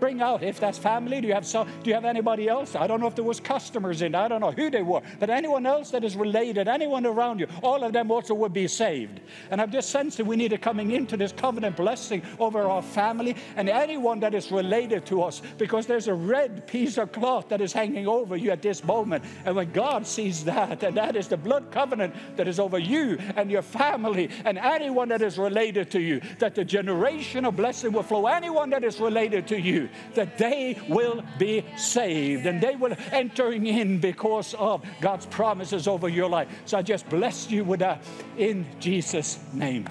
bring 0.00 0.22
out 0.22 0.42
if 0.42 0.58
that's 0.58 0.78
family? 0.78 1.20
Do 1.20 1.28
you 1.28 1.34
have 1.34 1.46
some 1.46 1.68
do 1.82 1.90
you 1.90 1.94
have 1.94 2.04
anybody 2.04 2.48
else? 2.48 2.74
I 2.74 2.86
don't 2.86 3.00
know 3.00 3.06
if 3.06 3.14
there 3.14 3.24
was 3.24 3.40
customers 3.40 4.02
in 4.02 4.14
i 4.14 4.28
don't 4.28 4.40
know 4.40 4.50
who 4.50 4.70
they 4.70 4.82
were. 4.82 5.02
But 5.18 5.30
anyone 5.30 5.66
else 5.66 5.90
that 5.90 6.02
is 6.04 6.16
related 6.16 6.68
anyone 6.68 7.06
around 7.06 7.40
you 7.40 7.46
all 7.62 7.84
of 7.84 7.92
them 7.92 8.10
also 8.10 8.34
would 8.34 8.52
be 8.52 8.66
saved. 8.66 9.20
And 9.50 9.60
i've 9.60 9.70
just 9.70 9.90
sensed 9.90 10.16
that 10.16 10.26
we 10.26 10.36
need 10.36 10.50
to 10.50 10.58
coming 10.58 10.92
into 10.92 11.16
this 11.16 11.32
covenant 11.32 11.76
blessing 11.76 12.22
over 12.38 12.62
our 12.62 12.82
family 12.82 13.36
and 13.56 13.68
anyone 13.68 14.20
that 14.20 14.34
is 14.34 14.50
related 14.50 15.04
to 15.06 15.22
us 15.22 15.42
because 15.58 15.86
there's 15.86 16.08
a 16.08 16.14
red 16.14 16.66
piece 16.66 16.98
of 16.98 17.12
cloth 17.12 17.48
that 17.50 17.60
is 17.60 17.72
hanging 17.72 18.08
over 18.08 18.36
you 18.36 18.50
at 18.50 18.62
this 18.62 18.82
moment. 18.82 19.24
And 19.44 19.54
when 19.56 19.70
god 19.72 20.06
sees 20.06 20.44
that 20.44 20.82
and 20.82 20.96
that 20.96 21.16
is 21.16 21.28
the 21.28 21.36
blood 21.36 21.70
covenant 21.70 22.14
that 22.36 22.48
is 22.48 22.58
over 22.58 22.78
you 22.78 23.18
and 23.36 23.50
your 23.50 23.62
family 23.62 24.30
and 24.44 24.58
anyone 24.58 25.08
that 25.08 25.22
is 25.22 25.38
related 25.38 25.90
to 25.90 26.00
you 26.00 26.20
that 26.38 26.54
the 26.54 26.64
generation 26.64 27.44
of 27.44 27.56
blessing 27.56 27.92
will 27.92 28.02
flow. 28.02 28.26
Anyone 28.26 28.70
that 28.70 28.84
is 28.84 29.00
related 29.00 29.46
to 29.48 29.60
you 29.60 29.88
that 30.14 30.38
they 30.38 30.80
will 30.88 31.22
be 31.38 31.64
saved 31.76 32.46
and 32.46 32.60
they 32.60 32.76
will 32.76 32.96
entering 33.12 33.66
in 33.66 33.98
because 33.98 34.54
of 34.54 34.84
God's 35.00 35.26
promises 35.26 35.88
over 35.88 36.08
your 36.08 36.28
life. 36.28 36.48
So 36.64 36.78
I 36.78 36.82
just 36.82 37.08
bless 37.08 37.50
you 37.50 37.64
with 37.64 37.80
that 37.80 38.02
in 38.36 38.66
Jesus' 38.80 39.38
name. 39.52 39.88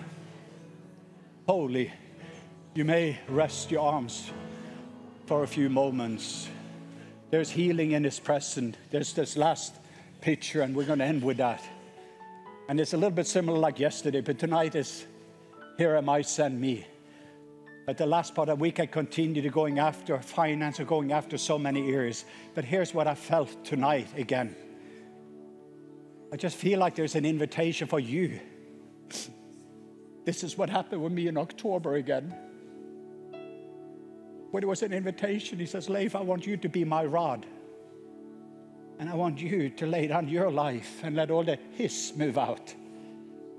Holy, 1.48 1.92
you 2.76 2.86
may 2.86 3.20
rest 3.28 3.72
your 3.72 3.82
arms 3.82 4.32
for 5.26 5.44
a 5.44 5.48
few 5.48 5.70
moments. 5.70 6.48
There's 7.32 7.50
healing 7.50 7.92
in 7.92 8.04
His 8.04 8.20
presence. 8.20 8.78
There's 8.92 9.14
this 9.14 9.38
last 9.38 9.76
picture, 10.22 10.62
and 10.62 10.76
we're 10.76 10.86
going 10.86 11.00
to 11.00 11.06
end 11.06 11.24
with 11.24 11.38
that. 11.38 11.64
And 12.68 12.80
it's 12.80 12.94
a 12.94 12.98
little 12.98 13.12
bit 13.12 13.28
similar 13.28 13.58
like 13.58 13.80
yesterday, 13.80 14.22
but 14.22 14.38
tonight 14.38 14.76
is 14.76 15.06
Here 15.78 15.96
am 15.96 16.10
I, 16.10 16.22
send 16.22 16.60
me. 16.60 16.86
At 17.88 17.98
the 17.98 18.06
last 18.06 18.36
part 18.36 18.50
of 18.50 18.58
the 18.60 18.62
week, 18.62 18.80
I 18.80 18.86
continued 18.86 19.44
to 19.44 19.50
going 19.50 19.80
after 19.80 20.20
finance 20.20 20.80
or 20.80 20.86
going 20.86 21.12
after 21.12 21.38
so 21.38 21.58
many 21.58 21.92
areas. 21.92 22.26
But 22.54 22.66
here's 22.66 22.94
what 22.94 23.08
I 23.08 23.16
felt 23.16 23.66
tonight 23.66 24.08
again. 24.16 24.56
I 26.32 26.38
just 26.38 26.56
feel 26.58 26.80
like 26.80 26.96
there's 26.96 27.16
an 27.16 27.26
invitation 27.26 27.88
for 27.88 28.00
you. 28.00 28.40
This 30.26 30.44
is 30.44 30.58
what 30.58 30.70
happened 30.70 31.02
with 31.02 31.12
me 31.12 31.28
in 31.28 31.38
October 31.38 31.96
again. 31.96 32.36
When 34.52 34.64
it 34.64 34.68
was 34.68 34.84
an 34.84 34.94
invitation, 34.94 35.58
he 35.60 35.66
says, 35.66 35.90
Leif, 35.90 36.16
I 36.16 36.22
want 36.22 36.46
you 36.46 36.58
to 36.58 36.70
be 36.70 36.84
my 36.84 37.06
rod. 37.06 37.46
And 39.00 39.10
I 39.10 39.16
want 39.16 39.40
you 39.40 39.70
to 39.70 39.88
lay 39.88 40.08
down 40.08 40.28
your 40.28 40.52
life 40.52 41.02
and 41.04 41.16
let 41.16 41.32
all 41.32 41.44
the 41.44 41.58
hiss 41.74 42.14
move 42.16 42.38
out. 42.38 42.74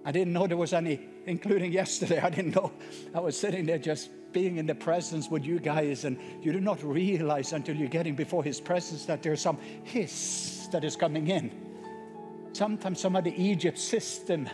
I 0.04 0.12
didn't 0.12 0.32
know 0.32 0.46
there 0.46 0.56
was 0.56 0.72
any, 0.72 1.00
including 1.30 1.72
yesterday. 1.72 2.18
I 2.18 2.28
didn't 2.28 2.54
know. 2.56 2.72
I 3.14 3.20
was 3.20 3.38
sitting 3.38 3.64
there 3.64 3.78
just 3.78 4.10
being 4.32 4.58
in 4.58 4.66
the 4.66 4.74
presence 4.74 5.28
with 5.30 5.44
you 5.44 5.58
guys, 5.58 6.04
and 6.04 6.18
you 6.42 6.52
do 6.52 6.60
not 6.60 6.82
realize 6.82 7.52
until 7.52 7.76
you're 7.76 7.88
getting 7.88 8.14
before 8.14 8.44
His 8.44 8.60
presence 8.60 9.06
that 9.06 9.22
there's 9.22 9.40
some 9.40 9.58
hiss 9.84 10.68
that 10.72 10.84
is 10.84 10.96
coming 10.96 11.28
in. 11.28 11.50
Sometimes 12.52 13.00
some 13.00 13.16
of 13.16 13.24
the 13.24 13.42
Egypt 13.42 13.78
system 13.78 14.48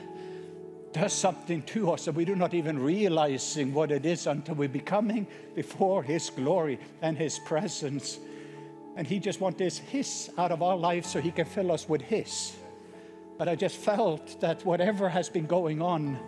does 0.93 1.13
something 1.13 1.63
to 1.63 1.93
us 1.93 2.07
and 2.07 2.17
we 2.17 2.25
do 2.25 2.35
not 2.35 2.55
even 2.55 2.79
realizing 2.79 3.75
what 3.75 3.91
it 3.91 4.07
is 4.07 4.27
until 4.27 4.55
we're 4.55 4.69
becoming 4.69 5.27
before 5.55 6.03
His 6.03 6.31
glory 6.31 6.79
and 7.03 7.19
His 7.19 7.39
presence. 7.39 8.19
And 8.97 9.07
He 9.07 9.19
just 9.19 9.41
wants 9.41 9.59
this 9.59 9.79
hiss 9.79 10.31
out 10.39 10.53
of 10.53 10.63
our 10.63 10.77
life 10.77 11.05
so 11.05 11.21
He 11.21 11.31
can 11.31 11.47
fill 11.47 11.73
us 11.73 11.89
with 11.89 12.01
His. 12.01 12.55
But 13.39 13.49
I 13.49 13.55
just 13.55 13.77
felt 13.77 14.41
that 14.41 14.65
whatever 14.65 15.09
has 15.09 15.29
been 15.29 15.47
going 15.47 15.83
on, 15.83 16.19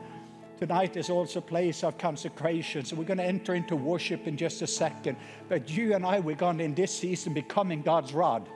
Tonight 0.59 0.97
is 0.97 1.09
also 1.09 1.39
a 1.39 1.43
place 1.43 1.85
of 1.85 1.99
consecration. 1.99 2.85
So 2.85 2.97
we're 2.97 3.05
going 3.05 3.19
to 3.19 3.25
enter 3.25 3.55
into 3.55 3.77
worship 3.77 4.27
in 4.27 4.37
just 4.37 4.61
a 4.61 4.67
second. 4.67 5.17
But 5.49 5.71
you 5.71 5.95
and 5.95 6.05
I, 6.05 6.19
we're 6.19 6.35
going 6.35 6.59
to, 6.59 6.65
in 6.65 6.75
this 6.75 6.93
season, 6.93 7.33
becoming 7.33 7.81
God's 7.81 8.13
rod. 8.13 8.49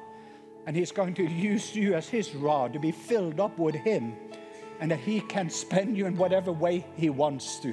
And 0.67 0.75
He's 0.75 0.91
going 0.91 1.15
to 1.15 1.25
use 1.25 1.77
you 1.77 1.95
as 1.95 2.09
His 2.09 2.35
rod 2.35 2.73
to 2.73 2.81
be 2.81 2.91
filled 2.91 3.39
up 3.39 3.57
with 3.57 3.77
Him. 3.77 4.17
And 4.81 4.91
that 4.91 4.99
He 4.99 5.21
can 5.21 5.49
spend 5.49 5.97
you 5.97 6.07
in 6.07 6.17
whatever 6.17 6.51
way 6.51 6.85
He 6.97 7.09
wants 7.09 7.61
to. 7.61 7.73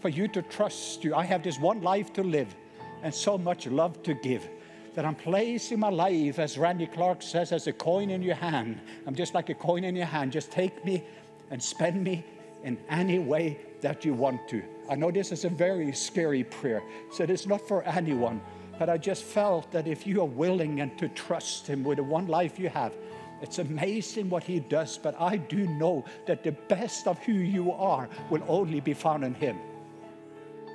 For 0.00 0.08
you 0.08 0.28
to 0.28 0.42
trust 0.42 1.02
you. 1.02 1.16
I 1.16 1.24
have 1.24 1.42
this 1.42 1.58
one 1.58 1.82
life 1.82 2.12
to 2.12 2.22
live 2.22 2.54
and 3.02 3.12
so 3.12 3.36
much 3.36 3.66
love 3.66 4.00
to 4.04 4.14
give 4.14 4.48
that 4.94 5.04
I'm 5.04 5.16
placing 5.16 5.80
my 5.80 5.90
life, 5.90 6.38
as 6.38 6.58
Randy 6.58 6.86
Clark 6.86 7.22
says, 7.22 7.52
as 7.52 7.66
a 7.66 7.72
coin 7.72 8.10
in 8.10 8.22
your 8.22 8.34
hand. 8.34 8.80
I'm 9.06 9.14
just 9.14 9.34
like 9.34 9.48
a 9.48 9.54
coin 9.54 9.84
in 9.84 9.94
your 9.96 10.06
hand. 10.06 10.32
Just 10.32 10.50
take 10.52 10.84
me 10.84 11.04
and 11.50 11.62
spend 11.62 12.02
me 12.02 12.24
in 12.64 12.78
any 12.88 13.18
way 13.18 13.58
that 13.80 14.04
you 14.04 14.14
want 14.14 14.48
to. 14.48 14.62
I 14.90 14.94
know 14.94 15.10
this 15.10 15.32
is 15.32 15.44
a 15.44 15.48
very 15.48 15.92
scary 15.92 16.44
prayer, 16.44 16.82
so 17.12 17.24
it's 17.24 17.46
not 17.46 17.66
for 17.66 17.82
anyone. 17.84 18.40
But 18.78 18.88
I 18.88 18.96
just 18.96 19.24
felt 19.24 19.70
that 19.72 19.86
if 19.86 20.06
you 20.06 20.20
are 20.20 20.26
willing 20.26 20.80
and 20.80 20.96
to 20.98 21.08
trust 21.08 21.66
Him 21.66 21.82
with 21.82 21.96
the 21.96 22.04
one 22.04 22.28
life 22.28 22.58
you 22.58 22.68
have, 22.68 22.92
it's 23.42 23.58
amazing 23.58 24.30
what 24.30 24.44
He 24.44 24.60
does. 24.60 24.98
But 24.98 25.20
I 25.20 25.36
do 25.36 25.66
know 25.66 26.04
that 26.26 26.42
the 26.42 26.52
best 26.52 27.06
of 27.06 27.18
who 27.18 27.32
you 27.32 27.72
are 27.72 28.08
will 28.30 28.42
only 28.48 28.80
be 28.80 28.94
found 28.94 29.24
in 29.24 29.34
Him. 29.34 29.58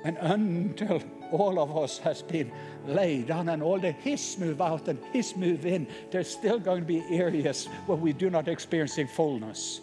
And 0.04 0.18
until 0.18 1.02
all 1.32 1.58
of 1.58 1.76
us 1.76 1.98
has 1.98 2.22
been 2.22 2.52
laid 2.86 3.28
down 3.28 3.48
and 3.48 3.62
all 3.62 3.78
the 3.78 3.92
his 3.92 4.38
move 4.38 4.60
out 4.60 4.86
and 4.88 4.98
his 5.12 5.34
move 5.34 5.64
in, 5.64 5.86
there's 6.10 6.28
still 6.28 6.58
going 6.58 6.80
to 6.80 6.86
be 6.86 7.02
areas 7.10 7.66
where 7.86 7.96
we 7.96 8.12
do 8.12 8.28
not 8.28 8.46
experience 8.46 8.98
fullness. 9.14 9.80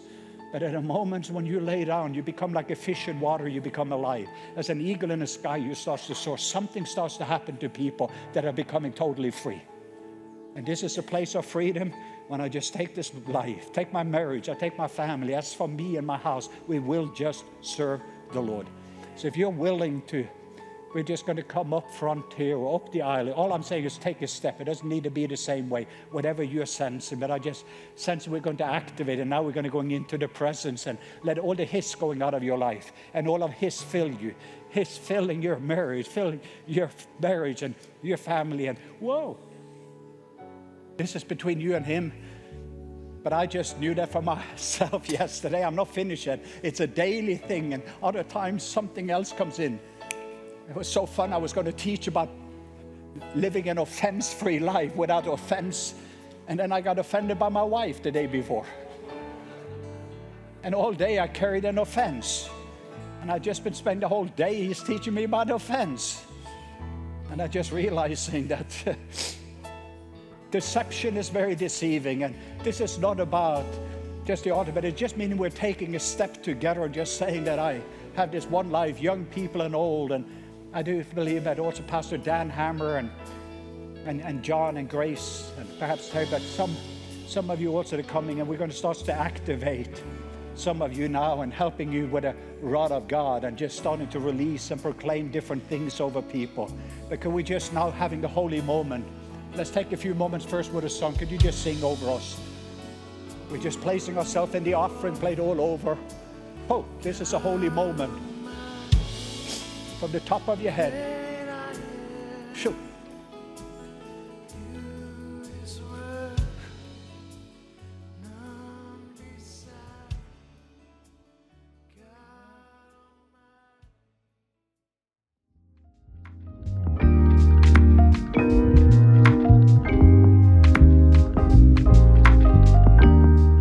But 0.52 0.62
at 0.62 0.74
a 0.74 0.82
moment 0.82 1.30
when 1.30 1.46
you 1.46 1.60
lay 1.60 1.84
down, 1.86 2.12
you 2.12 2.22
become 2.22 2.52
like 2.52 2.70
a 2.70 2.76
fish 2.76 3.08
in 3.08 3.18
water, 3.18 3.48
you 3.48 3.62
become 3.62 3.90
alive. 3.90 4.28
As 4.54 4.68
an 4.68 4.82
eagle 4.82 5.10
in 5.10 5.20
the 5.20 5.26
sky, 5.26 5.56
you 5.56 5.74
start 5.74 6.00
to 6.02 6.14
soar. 6.14 6.36
Something 6.36 6.84
starts 6.84 7.16
to 7.16 7.24
happen 7.24 7.56
to 7.56 7.70
people 7.70 8.12
that 8.34 8.44
are 8.44 8.52
becoming 8.52 8.92
totally 8.92 9.30
free. 9.30 9.62
And 10.54 10.66
this 10.66 10.82
is 10.82 10.98
a 10.98 11.02
place 11.02 11.34
of 11.34 11.46
freedom 11.46 11.92
when 12.28 12.42
I 12.42 12.50
just 12.50 12.74
take 12.74 12.94
this 12.94 13.12
life, 13.26 13.72
take 13.72 13.92
my 13.92 14.02
marriage, 14.02 14.50
I 14.50 14.54
take 14.54 14.76
my 14.76 14.88
family. 14.88 15.34
As 15.34 15.54
for 15.54 15.66
me 15.66 15.96
and 15.96 16.06
my 16.06 16.18
house, 16.18 16.50
we 16.66 16.78
will 16.78 17.06
just 17.06 17.44
serve 17.62 18.02
the 18.32 18.40
Lord. 18.40 18.66
So 19.16 19.28
if 19.28 19.36
you're 19.36 19.48
willing 19.48 20.02
to 20.08 20.28
we're 20.94 21.02
just 21.02 21.24
going 21.24 21.36
to 21.36 21.42
come 21.42 21.72
up 21.72 21.90
front 21.94 22.32
here 22.34 22.56
or 22.56 22.76
up 22.76 22.92
the 22.92 23.02
aisle. 23.02 23.30
All 23.32 23.52
I'm 23.52 23.62
saying 23.62 23.84
is 23.84 23.96
take 23.98 24.22
a 24.22 24.26
step. 24.26 24.60
It 24.60 24.64
doesn't 24.64 24.88
need 24.88 25.04
to 25.04 25.10
be 25.10 25.26
the 25.26 25.36
same 25.36 25.70
way, 25.70 25.86
whatever 26.10 26.42
you're 26.42 26.66
sensing. 26.66 27.18
But 27.18 27.30
I 27.30 27.38
just 27.38 27.64
sense 27.94 28.28
we're 28.28 28.40
going 28.40 28.58
to 28.58 28.64
activate, 28.64 29.18
and 29.18 29.30
now 29.30 29.42
we're 29.42 29.52
going 29.52 29.64
to 29.64 29.70
go 29.70 29.80
into 29.80 30.18
the 30.18 30.28
presence 30.28 30.86
and 30.86 30.98
let 31.22 31.38
all 31.38 31.54
the 31.54 31.64
His 31.64 31.94
going 31.94 32.22
out 32.22 32.34
of 32.34 32.42
your 32.42 32.58
life 32.58 32.92
and 33.14 33.26
all 33.26 33.42
of 33.42 33.52
His 33.52 33.80
fill 33.80 34.10
you. 34.10 34.34
His 34.68 34.96
filling 34.96 35.42
your 35.42 35.58
marriage, 35.58 36.06
filling 36.06 36.40
your 36.66 36.90
marriage 37.20 37.62
and 37.62 37.74
your 38.02 38.16
family. 38.16 38.66
And 38.68 38.78
whoa, 39.00 39.38
this 40.96 41.16
is 41.16 41.24
between 41.24 41.60
you 41.60 41.74
and 41.74 41.84
Him. 41.84 42.12
But 43.22 43.32
I 43.32 43.46
just 43.46 43.78
knew 43.78 43.94
that 43.94 44.10
for 44.10 44.22
myself 44.34 45.08
yesterday. 45.08 45.64
I'm 45.64 45.76
not 45.76 45.88
finished 45.88 46.26
yet. 46.26 46.44
It's 46.62 46.80
a 46.80 46.86
daily 46.86 47.36
thing, 47.36 47.74
and 47.74 47.82
other 48.02 48.24
times 48.24 48.62
something 48.62 49.10
else 49.10 49.32
comes 49.32 49.58
in. 49.58 49.78
It 50.68 50.76
was 50.76 50.88
so 50.88 51.06
fun. 51.06 51.32
I 51.32 51.36
was 51.36 51.52
going 51.52 51.66
to 51.66 51.72
teach 51.72 52.06
about 52.06 52.28
living 53.34 53.68
an 53.68 53.78
offense 53.78 54.32
free 54.32 54.58
life 54.58 54.94
without 54.96 55.26
offense. 55.26 55.94
And 56.48 56.58
then 56.58 56.72
I 56.72 56.80
got 56.80 56.98
offended 56.98 57.38
by 57.38 57.48
my 57.48 57.62
wife 57.62 58.02
the 58.02 58.10
day 58.10 58.26
before. 58.26 58.66
And 60.62 60.74
all 60.74 60.92
day 60.92 61.18
I 61.18 61.26
carried 61.26 61.64
an 61.64 61.78
offense. 61.78 62.48
And 63.20 63.30
I 63.30 63.38
just 63.38 63.64
been 63.64 63.74
spending 63.74 64.00
the 64.00 64.08
whole 64.08 64.24
day, 64.24 64.66
he's 64.66 64.82
teaching 64.82 65.14
me 65.14 65.24
about 65.24 65.50
offense. 65.50 66.24
And 67.30 67.40
I 67.40 67.48
just 67.48 67.72
realizing 67.72 68.48
that 68.48 68.96
deception 70.50 71.16
is 71.16 71.28
very 71.28 71.54
deceiving. 71.54 72.24
And 72.24 72.34
this 72.62 72.80
is 72.80 72.98
not 72.98 73.20
about 73.20 73.64
just 74.24 74.44
the 74.44 74.50
altar, 74.50 74.72
but 74.72 74.84
it 74.84 74.96
just 74.96 75.16
means 75.16 75.34
we're 75.34 75.50
taking 75.50 75.96
a 75.96 76.00
step 76.00 76.42
together 76.42 76.84
and 76.84 76.94
just 76.94 77.16
saying 77.16 77.44
that 77.44 77.58
I 77.58 77.80
have 78.14 78.30
this 78.30 78.46
one 78.46 78.70
life, 78.70 79.00
young 79.00 79.24
people 79.26 79.62
and 79.62 79.74
old, 79.74 80.12
and 80.12 80.24
I 80.74 80.80
do 80.80 81.04
believe 81.14 81.44
that 81.44 81.58
also 81.58 81.82
Pastor 81.82 82.16
Dan 82.16 82.48
Hammer 82.48 82.96
and, 82.96 83.10
and, 84.06 84.22
and 84.22 84.42
John 84.42 84.78
and 84.78 84.88
Grace, 84.88 85.52
and 85.58 85.68
perhaps 85.78 86.08
that 86.08 86.40
some, 86.40 86.74
some 87.26 87.50
of 87.50 87.60
you 87.60 87.76
also 87.76 87.98
are 87.98 88.02
coming, 88.02 88.40
and 88.40 88.48
we're 88.48 88.56
going 88.56 88.70
to 88.70 88.76
start 88.76 88.96
to 88.98 89.12
activate 89.12 90.02
some 90.54 90.80
of 90.80 90.94
you 90.94 91.08
now 91.08 91.42
and 91.42 91.52
helping 91.52 91.92
you 91.92 92.06
with 92.06 92.24
a 92.24 92.34
rod 92.62 92.90
of 92.90 93.06
God 93.06 93.44
and 93.44 93.56
just 93.56 93.76
starting 93.76 94.08
to 94.08 94.18
release 94.18 94.70
and 94.70 94.80
proclaim 94.80 95.30
different 95.30 95.62
things 95.64 96.00
over 96.00 96.22
people. 96.22 96.74
But 97.10 97.20
can 97.20 97.34
we 97.34 97.42
just 97.42 97.74
now 97.74 97.90
having 97.90 98.22
the 98.22 98.28
holy 98.28 98.62
moment? 98.62 99.06
Let's 99.54 99.70
take 99.70 99.92
a 99.92 99.96
few 99.96 100.14
moments 100.14 100.46
first 100.46 100.72
with 100.72 100.84
a 100.84 100.90
song. 100.90 101.14
Could 101.16 101.30
you 101.30 101.38
just 101.38 101.62
sing 101.62 101.84
over 101.84 102.08
us? 102.08 102.40
We're 103.50 103.58
just 103.58 103.80
placing 103.82 104.16
ourselves 104.16 104.54
in 104.54 104.64
the 104.64 104.72
offering 104.72 105.16
plate 105.16 105.38
all 105.38 105.60
over. 105.60 105.98
Oh, 106.70 106.86
this 107.02 107.20
is 107.20 107.34
a 107.34 107.38
holy 107.38 107.68
moment 107.68 108.31
from 110.02 110.10
the 110.10 110.18
top 110.18 110.48
of 110.48 110.60
your 110.60 110.72
head. 110.72 110.92
Shoot. 112.56 112.74